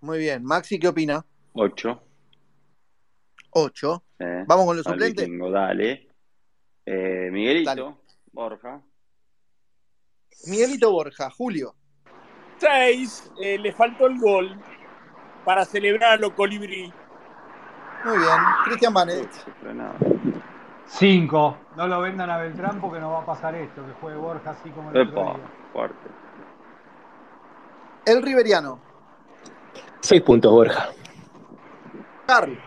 Muy 0.00 0.20
bien. 0.20 0.44
Maxi, 0.44 0.78
¿qué 0.78 0.86
opina? 0.86 1.26
8. 1.54 2.11
8. 3.52 4.02
Eh, 4.18 4.44
Vamos 4.46 4.66
con 4.66 4.76
los 4.76 4.84
suplentes. 4.84 5.24
vikingo, 5.26 5.50
dale. 5.50 6.08
Eh, 6.86 7.28
Miguelito, 7.30 7.98
Borja. 8.32 8.80
Miguelito 10.46 10.90
Borja, 10.92 11.30
Julio. 11.30 11.74
6. 12.58 13.32
le 13.38 13.72
faltó 13.72 14.06
el 14.06 14.18
gol 14.18 14.60
para 15.44 15.64
celebrar 15.64 16.12
a 16.12 16.16
los 16.16 16.32
colibrí. 16.32 16.92
Muy 18.04 18.18
bien. 18.18 18.30
Cristian 18.64 18.92
Manet. 18.92 19.28
Cinco. 20.86 21.56
No 21.76 21.86
lo 21.86 22.00
vendan 22.00 22.30
a 22.30 22.38
Beltrán 22.38 22.80
porque 22.80 23.00
no 23.00 23.12
va 23.12 23.20
a 23.22 23.26
pasar 23.26 23.54
esto, 23.54 23.84
que 23.86 23.92
juegue 23.94 24.16
Borja 24.18 24.50
así 24.50 24.70
como 24.70 24.90
el 24.90 25.08
otro 25.08 25.20
Epa, 25.22 25.34
día. 25.34 25.46
fuerte. 25.72 26.08
El 28.06 28.22
Riveriano. 28.22 28.80
Seis 30.00 30.20
puntos, 30.22 30.50
Borja. 30.52 30.88
Carl. 32.26 32.58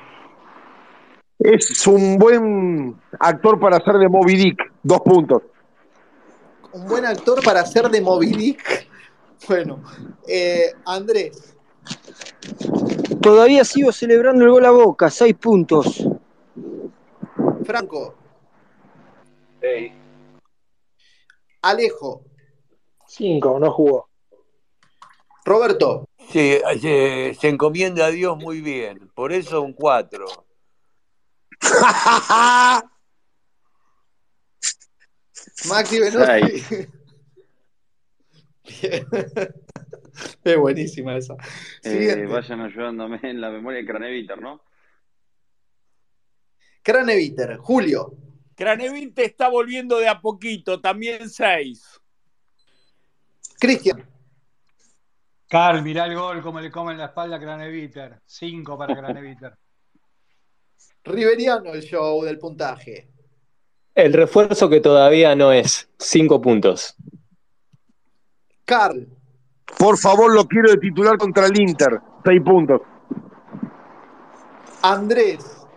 Es 1.40 1.86
un 1.88 2.18
buen 2.18 2.96
actor 3.20 3.60
para 3.60 3.78
hacer 3.78 3.96
de 3.96 4.08
Moby 4.08 4.36
Dick. 4.36 4.72
Dos 4.82 5.02
puntos. 5.02 5.44
Un 6.72 6.88
buen 6.88 7.06
actor 7.06 7.44
para 7.44 7.62
hacer 7.62 7.90
de 7.90 8.02
Moby 8.02 8.32
Dick. 8.34 8.88
Bueno. 9.48 9.84
eh, 10.28 10.74
Andrés. 10.86 11.56
Todavía 13.22 13.64
sigo 13.64 13.92
celebrando 13.92 14.46
el 14.46 14.52
gol 14.52 14.66
a 14.66 14.72
Boca, 14.72 15.10
seis 15.10 15.36
puntos. 15.36 16.08
Franco. 17.66 18.16
Alejo. 21.62 22.24
Cinco, 23.08 23.60
no 23.60 23.72
jugó. 23.72 24.10
Roberto. 25.44 26.08
Sí, 26.30 26.58
se, 26.82 27.36
se 27.40 27.50
encomienda 27.50 28.06
a 28.08 28.12
Dios 28.12 28.38
muy 28.38 28.62
bien. 28.62 29.12
Por 29.14 29.32
eso 29.32 29.62
un 29.62 29.74
4. 29.74 30.44
Maxi. 35.68 36.00
Bien. 36.00 36.14
Es 40.44 40.58
buenísima 40.58 41.18
esa. 41.18 41.35
Eh, 41.84 42.26
vayan 42.27 42.61
ayudándome 42.61 43.19
en 43.24 43.42
la 43.42 43.50
memoria 43.50 43.80
de 43.80 43.85
Craneviter, 43.85 44.42
¿no? 44.42 44.61
Craneviter. 46.82 47.58
Julio. 47.58 48.14
Cranevinte 48.56 49.26
está 49.26 49.50
volviendo 49.50 49.98
de 49.98 50.08
a 50.08 50.22
poquito, 50.22 50.80
también 50.80 51.30
6. 51.30 52.02
Cristian. 53.60 54.08
Carl, 55.48 55.82
mirá 55.82 56.06
el 56.06 56.16
gol, 56.16 56.42
como 56.42 56.60
le 56.60 56.72
comen 56.72 56.98
la 56.98 57.06
espalda 57.06 57.38
a 57.38 57.40
Craneviter. 57.40 58.22
Cinco 58.26 58.77
para 58.77 58.95
Craneviter. 58.95 59.58
Riveriano, 61.06 61.72
el 61.74 61.84
show 61.84 62.24
del 62.24 62.40
puntaje. 62.40 63.08
El 63.93 64.11
refuerzo 64.11 64.67
que 64.69 64.82
todavía 64.82 65.35
no 65.35 65.51
es. 65.51 65.88
Cinco 66.00 66.42
puntos. 66.42 66.95
Carl. 68.66 69.08
Por 69.77 69.98
favor, 69.98 70.34
lo 70.34 70.45
quiero 70.48 70.72
de 70.72 70.77
titular 70.77 71.17
contra 71.17 71.45
el 71.45 71.59
Inter. 71.59 72.01
Seis 72.25 72.42
puntos. 72.43 72.82
Andrés. 74.82 75.67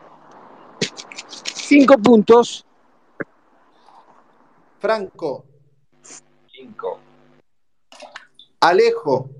Cinco 1.44 1.98
puntos. 1.98 2.66
Franco. 4.78 5.44
Cinco. 6.50 7.00
Alejo. 8.60 9.30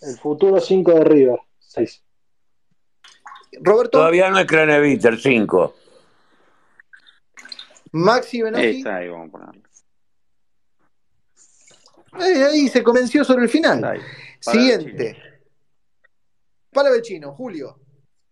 El 0.00 0.16
futuro 0.16 0.60
cinco 0.60 0.92
de 0.92 1.04
River. 1.04 1.40
Seis. 1.58 2.02
Roberto. 3.60 3.98
Todavía 3.98 4.30
no 4.30 4.38
es 4.38 4.46
Craneviter, 4.46 5.18
5. 5.18 5.74
Maxi. 7.92 8.40
Esa 8.40 8.96
ahí 8.96 9.08
vamos 9.08 9.28
a 9.28 9.32
ponerlo. 9.32 9.62
Eh, 12.20 12.44
ahí 12.44 12.68
se 12.68 12.82
convenció 12.82 13.24
sobre 13.24 13.44
el 13.44 13.48
final. 13.48 13.84
Ahí. 13.84 14.00
Siguiente. 14.40 15.16
Palavecino, 16.70 17.32
Julio. 17.34 17.78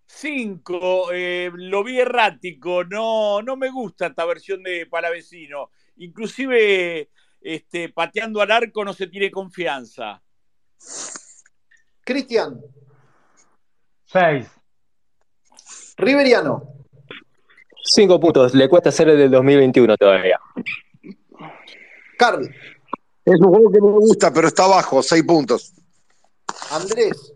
5. 0.06 1.08
lo 1.54 1.84
vi 1.84 2.00
errático. 2.00 2.84
No, 2.84 3.42
no 3.42 3.56
me 3.56 3.70
gusta 3.70 4.06
esta 4.06 4.24
versión 4.24 4.62
de 4.62 4.86
Palavecino. 4.86 5.70
Inclusive 5.96 7.10
este, 7.40 7.88
pateando 7.90 8.40
al 8.40 8.50
arco 8.50 8.84
no 8.84 8.92
se 8.92 9.06
tiene 9.06 9.30
confianza. 9.30 10.22
Cristian. 12.04 12.60
Seis. 14.04 14.48
Riveriano. 16.00 16.74
Cinco 17.82 18.20
puntos. 18.20 18.54
Le 18.54 18.68
cuesta 18.68 18.88
hacer 18.88 19.08
el 19.08 19.18
del 19.18 19.30
2021 19.30 19.96
todavía. 19.96 20.38
Carl. 22.18 22.48
Es 23.24 23.40
un 23.40 23.48
juego 23.48 23.70
que 23.70 23.78
no 23.78 23.86
me 23.86 23.98
gusta, 23.98 24.32
pero 24.32 24.48
está 24.48 24.64
abajo. 24.64 25.02
Seis 25.02 25.22
puntos. 25.24 25.72
Andrés. 26.70 27.32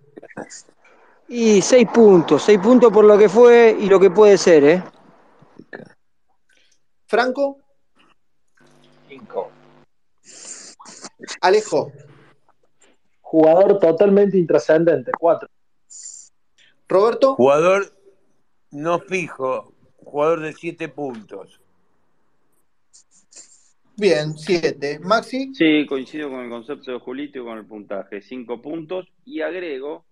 Y 1.29 1.63
seis 1.63 1.89
puntos. 1.93 2.43
Seis 2.43 2.59
puntos 2.59 2.93
por 2.93 3.05
lo 3.05 3.17
que 3.17 3.29
fue 3.29 3.77
y 3.79 3.87
lo 3.87 4.01
que 4.01 4.11
puede 4.11 4.37
ser, 4.39 4.65
¿eh? 4.65 4.85
Franco. 7.07 7.59
Cinco. 9.09 9.51
Alejo. 11.41 11.93
Jugador 13.21 13.79
totalmente 13.79 14.39
intrascendente. 14.39 15.13
Cuatro. 15.19 15.49
Roberto. 16.89 17.35
Jugador 17.37 17.93
no 18.75 19.01
fijo, 19.01 19.73
jugador 19.97 20.41
de 20.41 20.53
7 20.53 20.89
puntos. 20.89 21.61
Bien, 23.97 24.37
siete. 24.37 24.99
Maxi. 24.99 25.55
Sí, 25.55 25.87
coincido 25.87 26.29
con 26.29 26.41
el 26.41 26.51
concepto 26.51 26.91
de 26.91 26.99
Julito 26.99 27.39
y 27.39 27.45
con 27.45 27.59
el 27.59 27.67
puntaje. 27.67 28.23
Cinco 28.23 28.61
puntos. 28.61 29.07
Y 29.25 29.41
agrego 29.41 30.05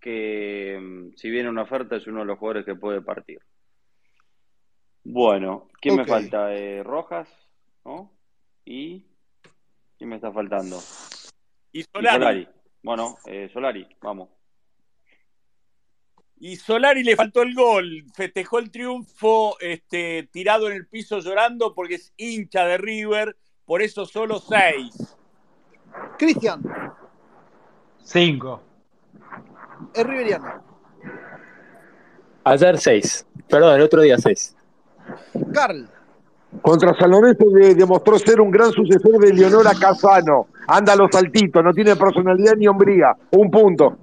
que 0.00 0.78
mm, 0.80 1.16
si 1.16 1.30
viene 1.30 1.48
una 1.48 1.62
oferta 1.62 1.96
es 1.96 2.06
uno 2.08 2.20
de 2.20 2.26
los 2.26 2.38
jugadores 2.38 2.64
que 2.64 2.74
puede 2.74 3.02
partir. 3.02 3.38
Bueno, 5.04 5.68
¿quién 5.80 5.96
me 5.96 6.06
falta? 6.06 6.52
Eh, 6.54 6.82
Rojas, 6.82 7.28
¿no? 7.84 8.10
Y 8.64 9.06
¿quién 9.96 10.10
me 10.10 10.16
está 10.16 10.32
faltando? 10.32 10.78
Y 11.72 11.80
Y 11.80 11.84
Solari. 11.84 12.18
Solari. 12.18 12.48
Bueno, 12.82 13.16
eh, 13.26 13.48
Solari, 13.52 13.86
vamos. 14.00 14.30
Y 16.40 16.56
Solari 16.56 17.02
le 17.04 17.16
faltó 17.16 17.42
el 17.42 17.54
gol. 17.54 18.04
Festejó 18.14 18.58
el 18.58 18.70
triunfo 18.70 19.56
este, 19.60 20.28
tirado 20.32 20.68
en 20.68 20.74
el 20.74 20.86
piso 20.86 21.18
llorando 21.20 21.74
porque 21.74 21.94
es 21.94 22.12
hincha 22.16 22.64
de 22.66 22.76
River. 22.78 23.36
Por 23.64 23.80
eso 23.82 24.04
solo 24.04 24.40
6. 24.40 25.16
Cristian. 26.18 26.60
Cinco. 28.02 28.60
El 29.94 30.04
Riveriano. 30.04 30.62
Ayer 32.44 32.78
seis. 32.78 33.26
Perdón, 33.48 33.76
el 33.76 33.82
otro 33.82 34.02
día 34.02 34.18
seis. 34.18 34.54
Carl. 35.52 35.88
Contra 36.62 36.94
San 36.98 37.10
Lorenzo 37.10 37.46
de- 37.50 37.74
demostró 37.74 38.18
ser 38.18 38.40
un 38.40 38.50
gran 38.50 38.70
sucesor 38.70 39.18
de 39.18 39.32
Leonora 39.32 39.72
Casano. 39.80 40.48
Anda 40.68 40.92
a 40.92 40.96
los 40.96 41.10
saltitos, 41.10 41.64
no 41.64 41.72
tiene 41.72 41.96
personalidad 41.96 42.54
ni 42.56 42.68
hombría. 42.68 43.12
Un 43.30 43.50
punto. 43.50 43.96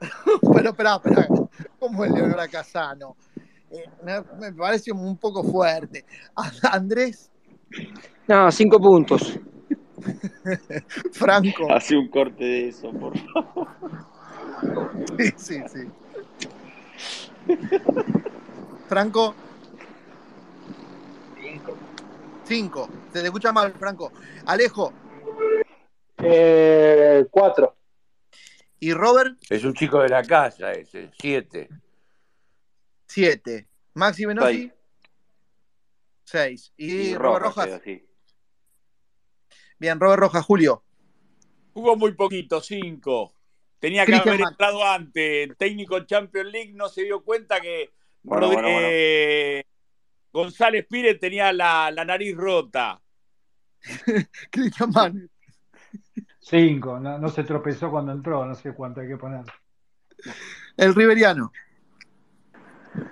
Pero 0.54 0.70
espera, 0.70 0.96
espera. 0.96 1.28
¿Cómo 1.78 2.04
es 2.04 2.12
Leonora 2.12 2.48
Casano? 2.48 3.16
Eh, 3.70 3.84
me, 4.02 4.20
me 4.38 4.52
parece 4.52 4.92
un 4.92 5.16
poco 5.16 5.42
fuerte. 5.42 6.04
A- 6.34 6.50
Andrés. 6.72 7.30
No, 8.26 8.50
cinco 8.52 8.78
puntos. 8.80 9.38
Franco. 11.12 11.72
Hace 11.72 11.96
un 11.96 12.08
corte 12.08 12.44
de 12.44 12.68
eso, 12.68 12.90
por 12.92 13.16
favor. 13.18 13.68
Sí, 15.18 15.32
sí, 15.36 15.62
sí. 15.72 15.88
Franco. 18.88 19.34
Cinco. 22.44 22.88
Se 23.12 23.20
te 23.20 23.26
escucha 23.26 23.52
mal, 23.52 23.72
Franco. 23.72 24.12
Alejo. 24.46 24.92
Eh, 26.18 27.26
cuatro. 27.30 27.75
Y 28.78 28.92
Robert, 28.92 29.36
Es 29.48 29.64
un 29.64 29.74
chico 29.74 30.00
de 30.00 30.08
la 30.08 30.22
casa 30.22 30.72
ese, 30.72 31.10
7. 31.18 31.68
siete. 33.06 33.68
Maxi 33.94 34.26
Menosi, 34.26 34.52
Seis. 34.52 34.72
seis. 36.24 36.72
Y, 36.76 36.92
Y 37.10 37.14
Robert 37.14 37.44
Rojas, 37.44 37.66
Rojas. 37.66 37.80
así. 37.80 38.06
Bien, 39.78 39.98
Robert 40.00 40.20
Rojas, 40.20 40.44
Julio. 40.44 40.84
Jugó 41.72 41.96
muy 41.96 42.12
poquito, 42.12 42.60
5. 42.60 43.32
Tenía 43.78 44.06
que 44.06 44.14
haber 44.14 44.40
entrado 44.40 44.82
antes. 44.84 45.48
El 45.48 45.56
técnico 45.56 46.00
Champions 46.00 46.50
League 46.50 46.72
no 46.74 46.88
se 46.88 47.02
dio 47.02 47.22
cuenta 47.22 47.60
que 47.60 47.90
Bueno, 48.22 48.46
Rodri- 48.46 48.52
bueno, 48.54 48.68
bueno. 48.70 48.88
eh, 48.90 49.64
González 50.32 50.86
Pires 50.88 51.18
tenía 51.20 51.52
la, 51.52 51.90
la 51.90 52.04
nariz 52.04 52.34
rota. 52.36 53.00
Cristian. 54.50 55.30
Cinco. 56.48 57.00
No, 57.00 57.18
no 57.18 57.28
se 57.28 57.42
tropezó 57.42 57.90
cuando 57.90 58.12
entró. 58.12 58.44
No 58.44 58.54
sé 58.54 58.72
cuánto 58.72 59.00
hay 59.00 59.08
que 59.08 59.16
poner. 59.16 59.44
El 60.76 60.94
Riveriano. 60.94 61.50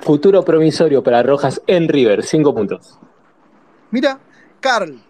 Futuro 0.00 0.44
promisorio 0.44 1.02
para 1.02 1.22
Rojas 1.22 1.60
en 1.66 1.88
River, 1.88 2.22
cinco 2.22 2.54
puntos. 2.54 2.98
Mira, 3.90 4.18
Carl. 4.60 5.02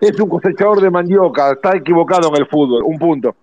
Es 0.00 0.18
un 0.18 0.28
cosechador 0.28 0.80
de 0.80 0.90
mandioca, 0.90 1.52
está 1.52 1.76
equivocado 1.76 2.28
en 2.28 2.36
el 2.42 2.46
fútbol, 2.46 2.82
un 2.84 2.98
punto. 2.98 3.34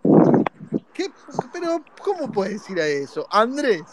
¿Qué? 0.94 1.08
Pero, 1.52 1.84
¿cómo 2.02 2.32
puedes 2.32 2.54
decir 2.54 2.80
a 2.80 2.86
eso? 2.86 3.26
Andrés. 3.32 3.84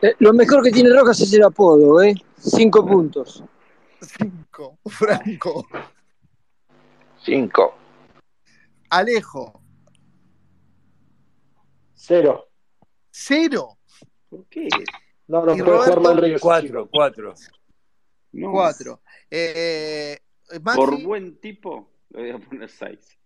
Eh, 0.00 0.14
lo 0.20 0.32
mejor 0.32 0.62
que 0.62 0.70
tiene 0.70 0.90
Rojas 0.90 1.20
es 1.20 1.32
el 1.32 1.42
apodo, 1.42 2.02
¿eh? 2.02 2.14
Cinco 2.38 2.86
puntos. 2.86 3.44
Cinco. 4.00 4.78
Franco. 4.86 5.66
Cinco. 7.26 7.74
Alejo. 8.88 9.60
Cero. 11.92 12.46
Cero. 13.10 13.78
¿Por 14.28 14.46
qué? 14.46 14.68
No, 15.26 15.44
no 15.44 15.56
¿Y 15.56 15.60
puede 15.60 15.92
Roberto? 15.92 16.20
Ríos. 16.20 16.40
Cuatro, 16.40 16.88
cuatro. 16.88 17.34
No. 18.30 18.52
Cuatro. 18.52 19.02
Eh, 19.28 20.16
Maxi, 20.62 20.78
Por 20.78 21.02
buen 21.02 21.40
tipo, 21.40 21.90
le 22.10 22.20
voy 22.20 22.30
a 22.30 22.38
poner 22.48 22.70
seis. 22.70 23.18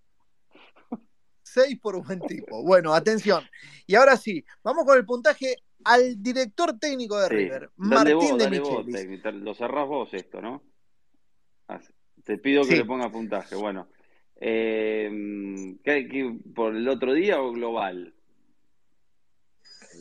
seis 1.42 1.78
por 1.78 2.02
buen 2.02 2.20
tipo. 2.20 2.62
Bueno, 2.64 2.94
atención. 2.94 3.44
Y 3.86 3.96
ahora 3.96 4.16
sí, 4.16 4.42
vamos 4.64 4.86
con 4.86 4.96
el 4.96 5.04
puntaje 5.04 5.56
al 5.84 6.22
director 6.22 6.78
técnico 6.78 7.18
de 7.18 7.28
Sí. 7.28 7.34
River, 7.34 7.70
Dale 7.76 8.14
Martín 8.14 8.16
vos, 8.30 8.38
de 8.38 8.44
dale 8.44 8.60
vos, 8.60 8.86
Michelis. 8.86 9.24
Lo 9.42 9.54
cerrás 9.54 9.86
vos 9.86 10.14
esto, 10.14 10.40
¿no? 10.40 10.62
Ah, 11.68 11.78
Te 12.30 12.38
pido 12.38 12.62
que 12.62 12.68
Sí. 12.70 12.76
le 12.76 12.84
pongas 12.84 13.10
puntaje. 13.10 13.56
Bueno, 13.56 13.88
eh, 14.36 15.74
¿qué- 15.82 16.06
qué- 16.06 16.38
¿por 16.54 16.76
el 16.76 16.88
otro 16.88 17.12
día 17.12 17.42
o 17.42 17.50
global? 17.50 18.14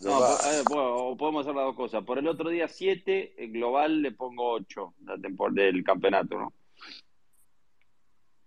No, 0.04 0.10
Global. 0.12 0.38
po- 0.38 0.46
a 0.46 0.52
ver, 0.52 0.64
po- 0.66 0.94
o 1.08 1.18
podemos 1.18 1.42
hacer 1.44 1.56
las 1.56 1.66
dos 1.66 1.76
cosas. 1.76 2.04
Por 2.04 2.20
el 2.20 2.28
otro 2.28 2.52
día 2.52 2.68
7, 2.68 3.34
global 3.52 4.04
le 4.04 4.12
pongo 4.12 4.48
8 4.52 4.94
la 5.06 5.16
tempor- 5.16 5.54
del 5.54 5.84
campeonato, 5.84 6.38
¿no? 6.38 6.54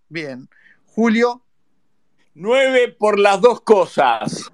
Bien. 0.09 0.49
Julio, 0.87 1.43
Nueve 2.37 2.95
por 2.97 3.19
las 3.19 3.41
dos 3.41 3.63
cosas. 3.63 4.49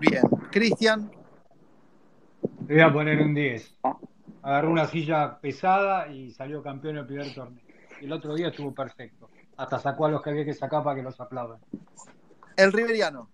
bien. 0.00 0.22
Cristian, 0.50 1.10
Le 2.68 2.74
voy 2.76 2.82
a 2.82 2.90
poner 2.90 3.20
un 3.20 3.34
10. 3.34 3.76
Agarró 4.40 4.70
una 4.70 4.86
silla 4.86 5.38
pesada 5.42 6.08
y 6.10 6.30
salió 6.30 6.62
campeón 6.62 6.94
en 6.94 7.00
el 7.02 7.06
primer 7.06 7.34
torneo. 7.34 7.65
El 8.00 8.12
otro 8.12 8.34
día 8.34 8.48
estuvo 8.48 8.72
perfecto. 8.74 9.28
Hasta 9.56 9.78
sacó 9.78 10.06
a 10.06 10.10
los 10.10 10.22
que 10.22 10.30
había 10.30 10.44
que 10.44 10.54
sacar 10.54 10.82
para 10.82 10.96
que 10.96 11.02
los 11.02 11.18
aplaudan. 11.20 11.58
el 12.56 12.72
Riveriano. 12.72 13.30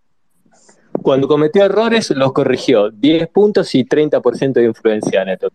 Cuando 1.03 1.27
cometió 1.27 1.65
errores, 1.65 2.11
los 2.11 2.33
corrigió. 2.33 2.91
10 2.91 3.29
puntos 3.29 3.75
y 3.75 3.85
30% 3.85 4.53
de 4.53 4.65
influencia 4.65 5.25
neto. 5.25 5.49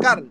Carl, 0.00 0.28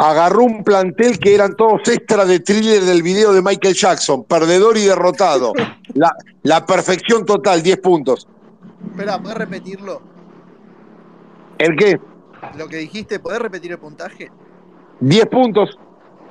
Agarró 0.00 0.44
un 0.44 0.62
plantel 0.62 1.18
que 1.18 1.34
eran 1.34 1.56
todos 1.56 1.88
extra 1.88 2.24
de 2.24 2.38
thriller 2.38 2.82
del 2.84 3.02
video 3.02 3.32
de 3.32 3.42
Michael 3.42 3.74
Jackson, 3.74 4.22
perdedor 4.24 4.76
y 4.76 4.84
derrotado. 4.84 5.52
La, 5.94 6.14
la 6.42 6.64
perfección 6.64 7.24
total, 7.26 7.62
10 7.62 7.78
puntos. 7.78 8.28
espera, 8.90 9.20
¿podés 9.20 9.38
repetirlo? 9.38 10.00
¿El 11.58 11.74
qué? 11.76 11.98
Lo 12.56 12.68
que 12.68 12.76
dijiste, 12.76 13.18
¿podés 13.18 13.40
repetir 13.40 13.72
el 13.72 13.78
puntaje? 13.78 14.30
10 15.00 15.26
puntos. 15.26 15.78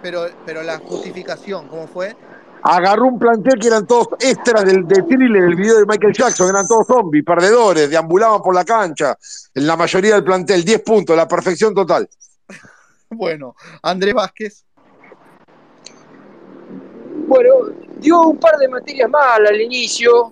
Pero, 0.01 0.25
pero 0.45 0.63
la 0.63 0.77
justificación, 0.77 1.67
¿cómo 1.67 1.87
fue? 1.87 2.15
Agarró 2.63 3.05
un 3.05 3.19
plantel 3.19 3.59
que 3.59 3.67
eran 3.67 3.87
todos 3.87 4.09
extras 4.19 4.65
del, 4.65 4.87
de 4.87 5.03
thriller 5.03 5.43
del 5.43 5.55
video 5.55 5.79
de 5.79 5.85
Michael 5.85 6.13
Jackson, 6.13 6.49
eran 6.49 6.67
todos 6.67 6.87
zombies, 6.87 7.23
perdedores, 7.23 7.89
deambulaban 7.89 8.41
por 8.41 8.53
la 8.53 8.65
cancha. 8.65 9.17
En 9.53 9.65
la 9.65 9.75
mayoría 9.75 10.15
del 10.15 10.23
plantel, 10.23 10.63
10 10.63 10.81
puntos, 10.81 11.15
la 11.15 11.27
perfección 11.27 11.73
total. 11.73 12.07
Bueno, 13.09 13.55
Andrés 13.83 14.13
Vázquez, 14.13 14.65
Bueno, 17.25 17.49
dio 17.99 18.21
un 18.21 18.37
par 18.37 18.57
de 18.57 18.67
materias 18.67 19.09
mal 19.09 19.47
al 19.47 19.61
inicio, 19.61 20.31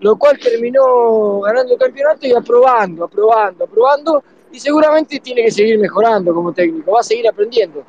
lo 0.00 0.16
cual 0.16 0.38
terminó 0.38 1.40
ganando 1.40 1.72
el 1.72 1.78
campeonato 1.78 2.26
y 2.26 2.32
aprobando, 2.32 3.04
aprobando, 3.04 3.64
aprobando, 3.64 4.24
y 4.52 4.58
seguramente 4.60 5.20
tiene 5.20 5.44
que 5.44 5.50
seguir 5.50 5.78
mejorando 5.78 6.34
como 6.34 6.52
técnico, 6.52 6.92
va 6.92 7.00
a 7.00 7.04
seguir 7.04 7.28
aprendiendo. 7.28 7.84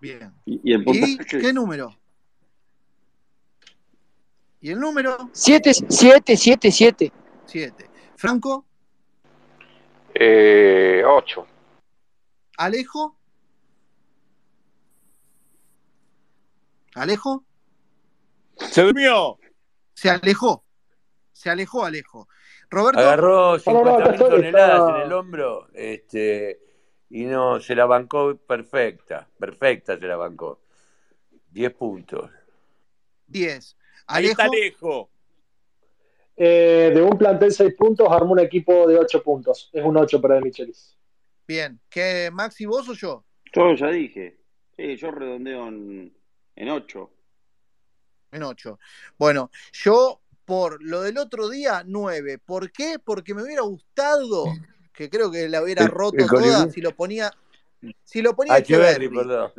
bien. 0.00 0.32
¿Y, 0.44 0.72
el 0.72 0.84
¿Y 0.86 1.18
qué 1.18 1.52
número? 1.52 1.94
¿Y 4.60 4.70
el 4.70 4.80
número? 4.80 5.30
7, 5.32 5.72
7, 5.88 6.36
7, 6.36 6.70
7. 6.70 7.12
Siete. 7.44 7.90
Franco, 8.16 8.64
Eh, 10.14 11.02
ocho. 11.06 11.46
Alejo. 12.56 13.16
Alejo, 16.94 17.44
Se 18.70 18.80
durmió. 18.82 19.38
se 19.94 20.08
alejó. 20.08 20.64
Se 21.32 21.50
alejó 21.50 21.84
Alejo. 21.84 22.26
Roberto, 22.70 22.98
Agarró 23.00 23.56
No, 23.58 23.72
no, 23.72 23.84
no, 23.84 23.94
acá 23.94 24.04
50.000 24.04 24.12
estoy, 24.14 24.30
toneladas 24.30 24.80
está- 24.88 24.96
en 25.00 25.06
el 25.06 25.12
hombro 25.12 25.68
este, 25.74 26.60
y 27.10 27.24
no, 27.24 27.60
se 27.60 27.74
la 27.74 27.86
bancó 27.86 28.36
perfecta, 28.36 29.28
perfecta 29.38 29.98
se 29.98 30.06
la 30.06 30.16
bancó. 30.16 30.60
10 31.50 31.72
puntos. 31.74 32.30
10. 33.26 33.76
Ahí 34.08 34.24
Alejo, 34.26 34.30
está 34.32 34.44
Alejo. 34.44 35.10
Eh, 36.36 36.92
de 36.94 37.02
un 37.02 37.16
plantel 37.16 37.50
6 37.52 37.74
puntos, 37.76 38.06
armó 38.10 38.32
un 38.32 38.40
equipo 38.40 38.86
de 38.86 38.98
8 38.98 39.22
puntos. 39.22 39.70
Es 39.72 39.82
un 39.84 39.96
8 39.96 40.20
para 40.20 40.34
De 40.34 40.42
Michelis. 40.42 40.96
bien. 41.46 41.80
¿Qué, 41.88 42.28
Maxi, 42.32 42.66
vos 42.66 42.88
o 42.88 42.92
yo? 42.92 43.24
Yo 43.54 43.74
ya 43.74 43.88
dije. 43.88 44.38
Sí, 44.76 44.96
yo 44.96 45.10
redondeo 45.10 45.68
en, 45.68 46.14
en 46.56 46.68
8. 46.68 47.10
En 48.32 48.42
8. 48.42 48.78
Bueno, 49.16 49.50
yo 49.72 50.20
por 50.46 50.82
lo 50.82 51.02
del 51.02 51.18
otro 51.18 51.50
día, 51.50 51.82
9. 51.84 52.38
¿Por 52.38 52.72
qué? 52.72 52.98
Porque 52.98 53.34
me 53.34 53.42
hubiera 53.42 53.62
gustado, 53.62 54.44
que 54.94 55.10
creo 55.10 55.30
que 55.30 55.48
la 55.48 55.62
hubiera 55.62 55.86
roto 55.88 56.16
el 56.18 56.28
toda 56.28 56.70
si 56.70 56.80
lo 56.80 56.92
ponía. 56.96 57.30
Si 58.04 58.22
lo 58.22 58.34
ponía 58.34 58.54
Ah, 58.54 58.58
Echeverri, 58.58 59.08
perdón. 59.10 59.52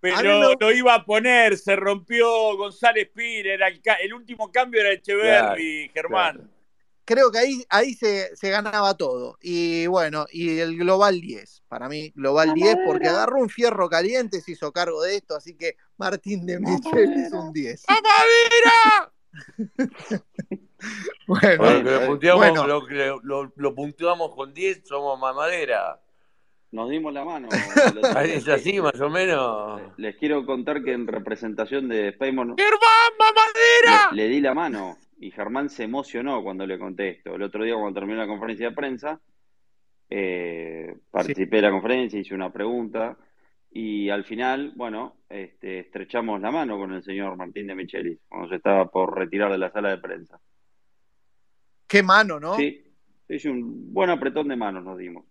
Pero 0.00 0.54
lo 0.58 0.72
iba 0.72 0.94
a 0.94 1.04
poner, 1.04 1.56
se 1.56 1.76
rompió 1.76 2.56
González 2.56 3.08
Pires, 3.14 3.54
era 3.54 3.68
el, 3.68 3.80
el 4.02 4.14
último 4.14 4.50
cambio 4.52 4.80
era 4.80 4.92
Echeverri, 4.92 5.90
Germán. 5.92 6.36
claro. 6.36 6.50
Creo 7.06 7.30
que 7.30 7.38
ahí, 7.38 7.64
ahí 7.68 7.92
se, 7.92 8.34
se 8.34 8.48
ganaba 8.48 8.96
todo. 8.96 9.36
Y 9.42 9.86
bueno, 9.88 10.26
y 10.30 10.58
el 10.58 10.78
Global 10.78 11.20
10. 11.20 11.64
Para 11.68 11.86
mí, 11.86 12.10
Global 12.14 12.54
10, 12.54 12.76
porque 12.86 13.08
agarró 13.08 13.40
un 13.40 13.50
fierro 13.50 13.90
caliente, 13.90 14.40
se 14.40 14.52
hizo 14.52 14.72
cargo 14.72 15.02
de 15.02 15.16
esto. 15.16 15.36
Así 15.36 15.54
que 15.54 15.76
Martín 15.98 16.46
de 16.46 16.58
Michel 16.60 17.12
es 17.12 17.32
un 17.32 17.52
10. 17.52 17.84
Bueno, 21.26 21.56
Bueno, 21.58 21.84
que 21.84 21.90
lo 21.90 22.06
punteamos, 22.06 22.38
bueno. 22.46 22.66
lo, 22.66 22.80
lo- 22.88 23.20
lo- 23.22 23.52
lo 23.56 23.74
puntuamos 23.74 24.34
con 24.34 24.52
10, 24.52 24.82
somos 24.86 25.18
mamadera. 25.18 25.98
Nos 26.72 26.90
dimos 26.90 27.12
la 27.14 27.24
mano. 27.24 27.48
Es 28.24 28.46
así, 28.48 28.80
más 28.80 29.00
o 29.00 29.08
menos. 29.08 29.80
Les 29.96 30.16
quiero 30.16 30.44
contar 30.44 30.82
que 30.82 30.92
en 30.92 31.06
representación 31.06 31.88
de 31.88 32.12
Spaymon 32.12 32.56
¡Germán, 32.58 33.12
mamadera! 33.18 34.10
le, 34.12 34.24
le 34.24 34.28
di 34.28 34.40
la 34.40 34.52
mano 34.54 34.98
y 35.18 35.30
Germán 35.30 35.70
se 35.70 35.84
emocionó 35.84 36.42
cuando 36.42 36.66
le 36.66 36.78
contesto. 36.78 37.34
El 37.36 37.42
otro 37.42 37.64
día 37.64 37.74
cuando 37.74 37.98
terminó 37.98 38.18
la 38.18 38.26
conferencia 38.26 38.68
de 38.68 38.74
prensa, 38.74 39.20
eh, 40.10 40.94
participé 41.10 41.56
de 41.56 41.62
la 41.62 41.70
conferencia, 41.70 42.18
hice 42.20 42.34
una 42.34 42.52
pregunta 42.52 43.16
y 43.76 44.08
al 44.08 44.24
final, 44.24 44.72
bueno, 44.76 45.16
este, 45.28 45.80
estrechamos 45.80 46.40
la 46.40 46.52
mano 46.52 46.78
con 46.78 46.92
el 46.92 47.02
señor 47.02 47.36
Martín 47.36 47.66
de 47.66 47.74
Michelis 47.74 48.20
cuando 48.28 48.48
se 48.48 48.54
estaba 48.54 48.88
por 48.88 49.18
retirar 49.18 49.50
de 49.50 49.58
la 49.58 49.72
sala 49.72 49.90
de 49.90 49.98
prensa. 49.98 50.38
Qué 51.88 52.00
mano, 52.00 52.38
¿no? 52.38 52.54
Sí, 52.54 52.84
sí, 53.28 53.48
un 53.48 53.92
buen 53.92 54.10
apretón 54.10 54.46
de 54.46 54.54
manos 54.54 54.84
nos 54.84 54.96
dimos. 54.96 55.24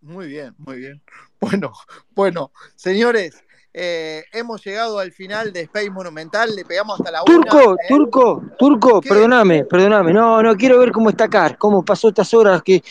Muy 0.00 0.26
bien, 0.26 0.54
muy 0.56 0.78
bien. 0.78 1.02
Bueno, 1.38 1.72
bueno, 2.12 2.50
señores, 2.76 3.44
eh, 3.74 4.24
hemos 4.32 4.64
llegado 4.64 4.98
al 4.98 5.12
final 5.12 5.52
de 5.52 5.60
Space 5.60 5.90
Monumental, 5.90 6.56
le 6.56 6.64
pegamos 6.64 6.98
hasta 6.98 7.10
la 7.10 7.22
una. 7.24 7.26
Turco, 7.26 7.74
¿eh? 7.74 7.84
Turco, 7.88 8.42
Turco, 8.58 9.00
¿Qué? 9.02 9.10
perdóname, 9.10 9.66
perdóname. 9.66 10.14
No, 10.14 10.42
no 10.42 10.56
quiero 10.56 10.78
ver 10.78 10.92
cómo 10.92 11.10
está 11.10 11.28
Car, 11.28 11.58
cómo 11.58 11.84
pasó 11.84 12.08
estas 12.08 12.32
horas 12.32 12.62
que 12.62 12.82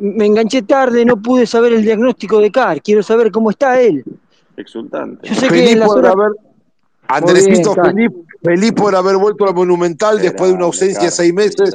me 0.00 0.26
enganché 0.26 0.62
tarde, 0.62 1.04
no 1.04 1.20
pude 1.20 1.46
saber 1.46 1.72
el 1.72 1.82
diagnóstico 1.82 2.40
de 2.40 2.50
Car. 2.50 2.82
Quiero 2.82 3.02
saber 3.02 3.30
cómo 3.30 3.50
está 3.50 3.80
él. 3.80 4.04
Exultante. 4.56 5.28
Yo 5.28 5.34
sé 5.34 5.42
que 5.42 5.48
Feliz 5.48 5.70
en 5.72 5.78
las 5.80 5.88
por 5.88 5.98
horas. 5.98 6.12
haber, 6.12 6.32
Car. 7.74 7.94
feliz, 7.94 8.10
feliz 8.42 8.72
por 8.72 8.94
haber 8.94 9.16
vuelto 9.16 9.44
a 9.44 9.48
la 9.48 9.52
Monumental 9.52 10.20
después 10.20 10.50
de 10.50 10.56
una 10.56 10.66
ausencia 10.66 11.04
de 11.04 11.10
seis 11.10 11.32
meses. 11.32 11.74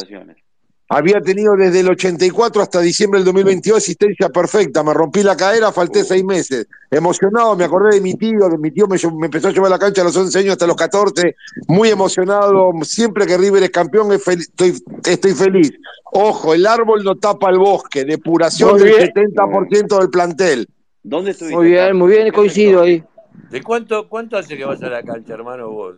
Había 0.89 1.21
tenido 1.21 1.55
desde 1.55 1.79
el 1.79 1.89
84 1.89 2.61
hasta 2.61 2.81
diciembre 2.81 3.19
del 3.19 3.25
2022 3.25 3.77
asistencia 3.77 4.29
perfecta. 4.29 4.83
Me 4.83 4.93
rompí 4.93 5.23
la 5.23 5.35
cadera, 5.35 5.71
falté 5.71 6.03
seis 6.03 6.23
meses. 6.23 6.67
Emocionado, 6.91 7.55
me 7.55 7.63
acordé 7.63 7.95
de 7.95 8.01
mi 8.01 8.15
tío. 8.15 8.49
De 8.49 8.57
mi 8.57 8.69
tío 8.69 8.87
me, 8.87 8.97
me, 9.17 9.25
empezó 9.25 9.47
a 9.47 9.51
llevar 9.51 9.67
a 9.67 9.75
la 9.75 9.79
cancha 9.79 10.01
a 10.01 10.05
los 10.05 10.15
11 10.15 10.39
años 10.39 10.51
hasta 10.51 10.67
los 10.67 10.75
14. 10.75 11.35
Muy 11.67 11.89
emocionado. 11.89 12.71
Siempre 12.83 13.25
que 13.25 13.37
River 13.37 13.63
es 13.63 13.71
campeón, 13.71 14.11
estoy, 14.11 14.73
estoy 15.05 15.33
feliz. 15.33 15.71
Ojo, 16.11 16.53
el 16.53 16.67
árbol 16.67 17.03
no 17.03 17.15
tapa 17.15 17.49
el 17.49 17.57
bosque. 17.57 18.03
Depuración 18.05 18.77
del 18.77 19.11
70% 19.13 19.99
del 19.99 20.09
plantel. 20.09 20.67
¿Dónde 21.01 21.31
estuviste? 21.31 21.55
Muy 21.55 21.67
bien, 21.67 21.97
muy 21.97 22.11
bien, 22.11 22.31
coincido 22.31 22.81
ahí. 22.81 23.03
¿De 23.49 23.61
cuánto, 23.63 24.07
cuánto 24.09 24.37
hace 24.37 24.57
que 24.57 24.65
vas 24.65 24.81
a 24.83 24.89
la 24.89 25.01
cancha, 25.01 25.33
hermano, 25.33 25.69
vos? 25.69 25.95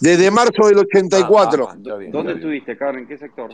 Desde 0.00 0.30
marzo 0.30 0.68
del 0.68 0.78
84. 0.78 1.68
Ah, 1.68 1.76
¿Dónde 2.10 2.32
estuviste, 2.34 2.76
Carmen? 2.76 3.02
¿En 3.02 3.08
qué 3.08 3.16
sector? 3.16 3.50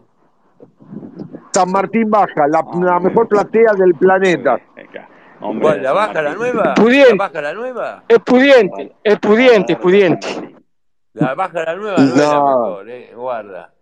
San 1.53 1.71
Martín 1.71 2.11
Baja, 2.11 2.47
la, 2.49 2.65
la 2.81 3.01
mejor 3.01 3.29
platea 3.29 3.73
del 3.79 3.95
planeta. 3.95 4.59
Hombre, 5.41 5.63
¿Cuál, 5.63 5.83
¿La 5.83 5.93
baja 5.93 6.23
la 6.23 6.35
nueva? 6.35 6.75
Pudiente. 6.75 7.11
¿La 7.11 7.17
baja 7.17 7.43
la 7.43 7.53
nueva? 7.53 8.05
Es 8.09 8.19
pudiente, 8.21 8.97
es 9.05 9.19
pudiente, 9.19 9.73
es 9.75 9.79
pudiente. 9.79 10.27
La 11.13 11.35
baja 11.35 11.63
la 11.65 11.77
nueva 11.77 11.97
no, 11.99 12.05
es 12.05 12.17
la 12.17 12.35
mejor, 12.35 12.91
eh, 12.91 13.13
guarda. 13.15 13.75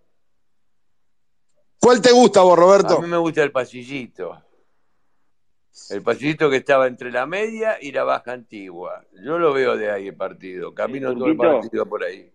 ¿Cuál 1.81 2.01
te 2.01 2.13
gusta 2.13 2.43
vos, 2.43 2.59
Roberto? 2.59 2.99
A 2.99 3.01
mí 3.01 3.09
me 3.09 3.17
gusta 3.17 3.43
el 3.43 3.53
pasillito. 3.53 4.41
El 5.91 6.03
pasillito 6.03 6.49
que 6.49 6.57
estaba 6.57 6.87
entre 6.87 7.11
la 7.11 7.27
media 7.27 7.77
y 7.81 7.93
la 7.93 8.05
baja 8.05 8.33
antigua. 8.33 9.05
Yo 9.25 9.39
lo 9.39 9.53
veo 9.53 9.77
de 9.77 9.91
ahí 9.91 10.09
el 10.09 10.17
partido. 10.17 10.73
Camino 10.75 11.13
todo 11.15 11.27
el 11.27 11.37
partido 11.37 11.87
por 11.87 12.05
ahí. 12.05 12.34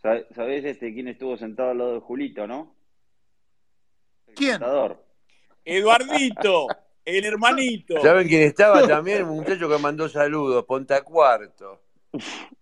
¿Sabés 0.00 0.64
este, 0.64 0.94
quién 0.94 1.08
estuvo 1.08 1.36
sentado 1.36 1.70
al 1.70 1.78
lado 1.78 1.94
de 1.94 2.00
Julito, 2.00 2.46
no? 2.46 2.74
El 4.26 4.34
¿Quién? 4.34 4.52
Contador. 4.52 5.04
Eduardito, 5.64 6.66
el 7.04 7.24
hermanito. 7.24 8.00
¿Saben 8.00 8.28
quién 8.28 8.42
estaba 8.42 8.82
también? 8.86 9.24
Un 9.24 9.36
muchacho 9.36 9.68
que 9.68 9.78
mandó 9.78 10.08
saludos, 10.08 10.64
Ponta 10.64 11.02
Cuarto. 11.02 11.82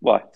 Bueno. 0.00 0.30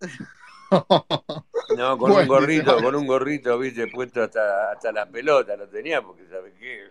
No, 1.76 1.98
con 1.98 2.12
un 2.12 2.28
gorrito, 2.28 2.80
con 2.80 2.94
un 2.94 3.06
gorrito, 3.06 3.58
viste, 3.58 3.88
puesto 3.88 4.22
hasta, 4.22 4.70
hasta 4.72 4.92
la 4.92 5.06
pelota 5.06 5.56
lo 5.56 5.68
tenía, 5.68 6.00
porque 6.00 6.26
¿sabes 6.28 6.54
qué? 6.58 6.88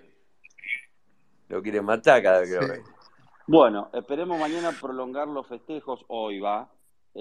Lo 1.48 1.62
quiere 1.62 1.82
matar 1.82 2.22
cada 2.22 2.42
vez 2.42 2.50
que 2.50 2.56
lo 2.56 2.68
ve. 2.68 2.84
Bueno, 3.48 3.90
esperemos 3.94 4.38
mañana 4.40 4.74
prolongar 4.80 5.28
los 5.28 5.48
festejos, 5.48 6.04
hoy 6.08 6.40
va, 6.40 6.70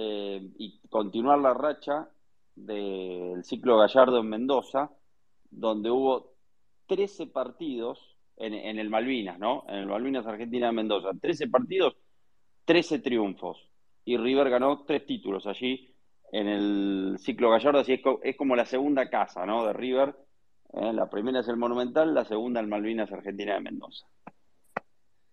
eh, 0.01 0.49
y 0.59 0.78
continuar 0.89 1.41
la 1.41 1.55
racha 1.55 2.09
del 2.55 3.43
ciclo 3.43 3.78
Gallardo 3.78 4.20
en 4.20 4.28
Mendoza, 4.28 4.93
donde 5.51 5.91
hubo 5.91 6.35
13 6.86 7.27
partidos 7.27 8.17
en, 8.36 8.55
en, 8.55 8.78
el 8.78 8.91
Malvinas, 8.91 9.41
¿no? 9.41 9.65
En 9.68 9.75
el 9.75 9.86
Malvinas 9.86 10.25
Argentina 10.25 10.68
de 10.68 10.73
Mendoza. 10.73 11.10
13 11.20 11.49
partidos, 11.49 11.97
13 12.65 13.01
triunfos. 13.01 13.59
Y 14.05 14.17
River 14.17 14.51
ganó 14.51 14.85
tres 14.85 15.05
títulos 15.05 15.49
allí 15.49 15.93
en 16.31 16.47
el 16.47 17.17
ciclo 17.18 17.51
Gallardo, 17.51 17.81
así 17.81 17.94
es, 17.94 18.01
es 18.23 18.36
como 18.36 18.55
la 18.55 18.67
segunda 18.67 19.10
casa, 19.10 19.44
¿no? 19.47 19.67
De 19.67 19.73
River. 19.73 20.15
¿eh? 20.75 20.93
La 20.93 21.10
primera 21.10 21.41
es 21.41 21.49
el 21.49 21.57
Monumental, 21.57 22.15
la 22.15 22.25
segunda 22.25 22.60
el 22.60 22.68
Malvinas 22.68 23.10
Argentina 23.10 23.55
de 23.55 23.60
Mendoza. 23.62 24.07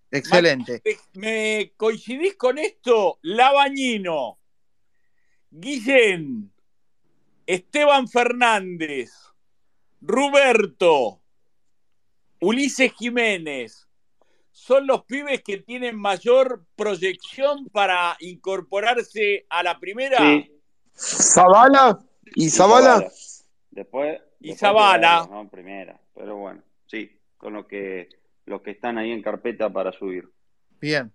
Excelente. 0.09 0.81
¿Me 1.13 1.73
coincidís 1.77 2.35
con 2.35 2.57
esto? 2.57 3.19
Labañino, 3.21 4.39
Guillén, 5.57 6.51
Esteban 7.45 8.09
Fernández, 8.09 9.11
Ruberto, 10.01 11.21
Ulises 12.41 12.91
Jiménez, 12.93 13.87
son 14.51 14.85
los 14.85 15.05
pibes 15.05 15.43
que 15.43 15.59
tienen 15.59 15.97
mayor 15.97 16.65
proyección 16.75 17.69
para 17.69 18.17
incorporarse 18.19 19.45
a 19.49 19.63
la 19.63 19.79
primera. 19.79 20.17
Sí. 20.17 20.51
¿Zabala? 20.93 21.99
¿Y 22.35 22.49
Zabala? 22.49 23.09
Después. 23.71 24.21
Y 24.41 24.49
después 24.49 25.01
¿no? 25.29 25.49
Primera. 25.49 25.97
Pero 26.13 26.35
bueno, 26.35 26.63
sí, 26.85 27.17
con 27.37 27.53
lo 27.53 27.65
que 27.65 28.09
los 28.45 28.61
que 28.61 28.71
están 28.71 28.97
ahí 28.97 29.11
en 29.11 29.21
carpeta 29.21 29.71
para 29.71 29.93
subir. 29.93 30.29
Bien. 30.81 31.13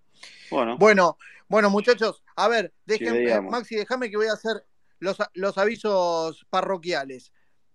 Bueno, 0.49 0.77
Bueno, 0.77 1.17
bueno, 1.51 1.69
muchachos, 1.69 2.23
a 2.35 2.47
ver, 2.47 2.73
déjenme, 2.85 3.11
veíamos. 3.25 3.51
Maxi, 3.51 3.75
déjame 3.75 4.09
que 4.09 4.17
voy 4.17 4.27
a 4.27 4.33
hacer 4.33 4.65
los, 4.99 5.17
los 5.33 5.57
avisos 5.57 6.45
parroquiales. 6.49 7.31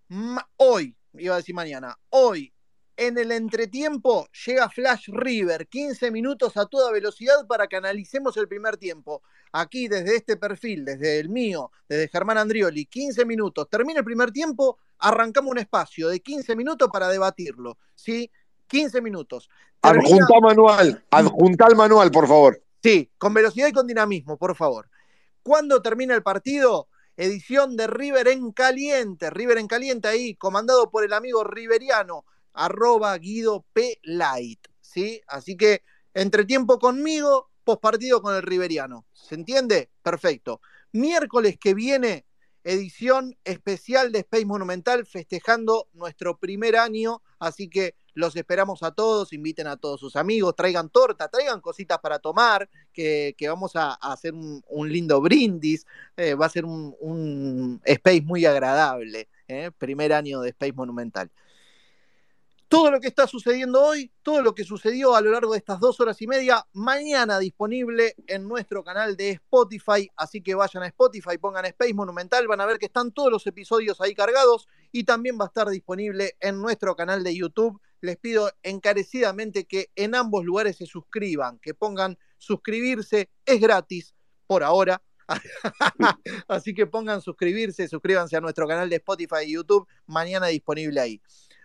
Ma- 0.09 0.49
hoy, 0.57 0.97
iba 1.15 1.35
a 1.35 1.39
decir 1.39 1.55
mañana, 1.55 1.97
hoy, 2.11 2.53
en 2.99 3.19
el 3.19 3.31
entretiempo, 3.33 4.27
llega 4.47 4.71
Flash 4.71 5.09
River, 5.09 5.69
15 5.69 6.11
minutos 6.11 6.57
a 6.57 6.65
toda 6.65 6.91
velocidad 6.91 7.47
para 7.47 7.67
que 7.67 7.77
analicemos 7.77 8.35
el 8.39 8.49
primer 8.49 8.79
tiempo. 8.79 9.23
Aquí, 9.53 9.87
desde 9.89 10.17
este 10.17 10.39
perfil, 10.39 10.87
desde 10.87 11.19
el 11.19 11.29
mío, 11.29 11.71
desde 11.89 12.09
Germán 12.09 12.39
Andrioli, 12.39 12.87
15 12.87 13.27
minutos. 13.27 13.69
Termina 13.69 13.99
el 13.99 14.05
primer 14.07 14.31
tiempo, 14.31 14.79
arrancamos 14.99 15.51
un 15.51 15.59
espacio 15.59 16.09
de 16.09 16.21
15 16.21 16.57
minutos 16.57 16.89
para 16.91 17.09
debatirlo, 17.09 17.77
¿sí? 17.95 18.31
15 18.69 19.03
minutos. 19.03 19.51
Termina- 19.83 20.09
Adjunta 20.25 20.41
manual, 20.41 21.05
adjunta 21.11 21.67
el 21.69 21.77
manual, 21.77 22.11
por 22.11 22.27
favor. 22.27 22.63
Sí, 22.87 23.11
con 23.19 23.35
velocidad 23.35 23.67
y 23.67 23.73
con 23.73 23.89
dinamismo, 23.89 24.37
por 24.37 24.55
favor. 24.55 24.89
¿Cuándo 25.43 25.83
termina 25.83 26.15
el 26.15 26.23
partido? 26.23 26.89
Edición 27.17 27.77
de 27.77 27.89
River 27.89 28.29
en 28.29 28.53
Caliente. 28.53 29.29
River 29.31 29.59
en 29.59 29.67
Caliente 29.67 30.07
ahí, 30.07 30.37
comandado 30.37 30.89
por 30.89 31.03
el 31.03 31.13
amigo 31.13 31.43
riveriano, 31.43 32.25
arroba 32.53 33.19
Guido 33.19 33.67
P. 33.73 33.99
Light. 34.05 34.69
¿sí? 34.81 35.21
Así 35.27 35.57
que 35.57 35.83
entretiempo 36.15 36.79
conmigo, 36.79 37.51
pospartido 37.65 38.23
con 38.23 38.37
el 38.37 38.43
riveriano. 38.43 39.05
¿Se 39.13 39.35
entiende? 39.35 39.91
Perfecto. 40.01 40.61
Miércoles 40.93 41.59
que 41.59 41.75
viene, 41.75 42.25
edición 42.67 43.37
especial 43.45 44.11
de 44.11 44.19
Space 44.21 44.45
Monumental, 44.45 45.07
festejando 45.07 45.89
nuestro 45.95 46.37
primer 46.37 46.77
año. 46.77 47.23
Así 47.39 47.69
que 47.69 47.95
los 48.13 48.35
esperamos 48.35 48.83
a 48.83 48.91
todos, 48.91 49.33
inviten 49.33 49.67
a 49.69 49.77
todos 49.77 50.01
sus 50.01 50.17
amigos, 50.17 50.57
traigan 50.57 50.89
torta, 50.89 51.29
traigan 51.29 51.61
cositas 51.61 51.99
para 52.01 52.19
tomar, 52.19 52.69
que, 52.93 53.35
vamos 53.43 53.77
a, 53.77 53.93
hacer 53.95 54.35
un, 54.35 54.93
lindo 54.93 55.21
brindis. 55.21 55.87
eh, 56.17 56.35
va 56.35 56.47
a 56.47 56.51
ser 56.51 56.65
un, 56.65 56.97
un 57.01 57.81
Space 57.85 58.23
muy 58.23 58.45
agradable. 58.47 59.29
eh, 59.49 59.71
Primer 59.79 60.13
año 60.13 60.41
de 60.41 60.49
Space 60.51 60.73
Monumental. 60.73 61.31
Todo 62.69 62.91
lo 62.91 63.01
que 63.01 63.07
está 63.07 63.29
sucediendo 63.29 63.81
hoy, 63.81 64.11
todo 64.23 64.43
lo 64.43 64.53
que 64.53 64.65
sucedió 64.65 65.15
a 65.15 65.21
lo 65.21 65.31
largo 65.31 65.53
de 65.53 65.59
estas 65.59 65.79
dos 65.79 66.01
horas 66.01 66.21
y 66.21 66.27
media, 66.27 66.67
mañana 66.73 67.39
disponible 67.39 68.17
en 68.27 68.49
nuestro 68.49 68.83
canal 68.83 69.17
de 69.17 69.31
Spotify. 69.31 70.11
Así 70.17 70.43
que 70.43 70.57
vayan 70.57 70.83
a 70.83 70.89
Spotify, 70.89 71.39
pongan 71.39 71.65
Space 71.67 71.95
Monumental, 71.95 72.49
van 72.49 72.61
a 72.61 72.67
ver 72.67 72.79
que 72.79 72.87
están 72.87 73.13
todos 73.13 73.31
los 73.31 73.47
episodios 73.47 74.01
ahí 74.01 74.15
cargados 74.15 74.67
y 74.91 75.05
también 75.05 75.39
va 75.39 75.45
a 75.45 75.47
estar 75.47 75.69
disponible 75.69 76.37
en 76.41 76.61
nuestro 76.61 76.97
canal 76.97 77.23
de 77.23 77.37
YouTube. 77.37 77.81
Les 78.01 78.17
pido 78.17 78.51
encarecidamente 78.65 79.65
que 79.67 79.91
en 79.95 80.17
ambos 80.17 80.45
lugares 80.45 80.77
se 80.77 80.87
suscriban, 80.87 81.61
que 81.61 81.73
pongan 81.73 82.19
suscribirse, 82.37 83.31
es 83.45 83.61
gratis 83.61 84.13
por 84.49 84.65
ahora. 84.65 85.01
Así 86.49 86.75
que 86.75 86.87
pongan 86.87 87.21
suscribirse, 87.21 87.87
suscríbanse 87.87 88.37
a 88.37 88.41
nuestro 88.41 88.67
canal 88.67 88.91
de 88.91 88.97
Spotify 88.97 89.45
y 89.47 89.53
YouTube, 89.53 89.87
mañana 90.07 90.49
disponible 90.49 91.01
ahí. 91.01 91.23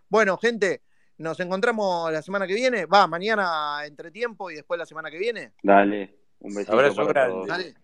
Bueno, 0.10 0.38
gente, 0.38 0.82
nos 1.22 1.40
encontramos 1.40 2.12
la 2.12 2.22
semana 2.22 2.46
que 2.48 2.54
viene. 2.56 2.86
Va, 2.86 3.08
mañana 3.08 3.86
entre 3.86 4.12
tiempo 4.12 4.50
y 4.52 4.56
después 4.56 4.78
la 4.78 4.86
semana 4.86 5.10
que 5.12 5.18
viene. 5.18 5.54
dale, 5.64 6.16
un 6.40 6.54
besito 6.54 6.74
Abrazo 6.74 6.96
para 6.96 7.12
grande. 7.12 7.34
todos. 7.34 7.48
Dale. 7.48 7.76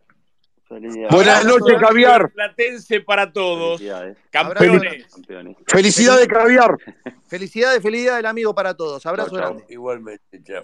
Día. 0.70 1.08
Buenas 1.10 1.46
noches, 1.46 1.78
caviar. 1.80 2.30
Platense 2.34 3.00
para 3.00 3.32
todos. 3.32 3.78
Felicidades. 3.80 4.18
Campeones. 4.30 5.06
Campeones. 5.14 5.56
Felicidades, 5.66 6.28
caviar. 6.28 6.76
Felicidades, 7.28 7.82
felicidades 7.82 8.18
del 8.18 8.26
amigo 8.26 8.54
para 8.54 8.74
todos. 8.74 9.06
Abrazo 9.06 9.30
Chau, 9.30 9.40
chau. 9.40 9.48
grande. 9.54 9.74
Igualmente, 9.74 10.44
chao. 10.44 10.64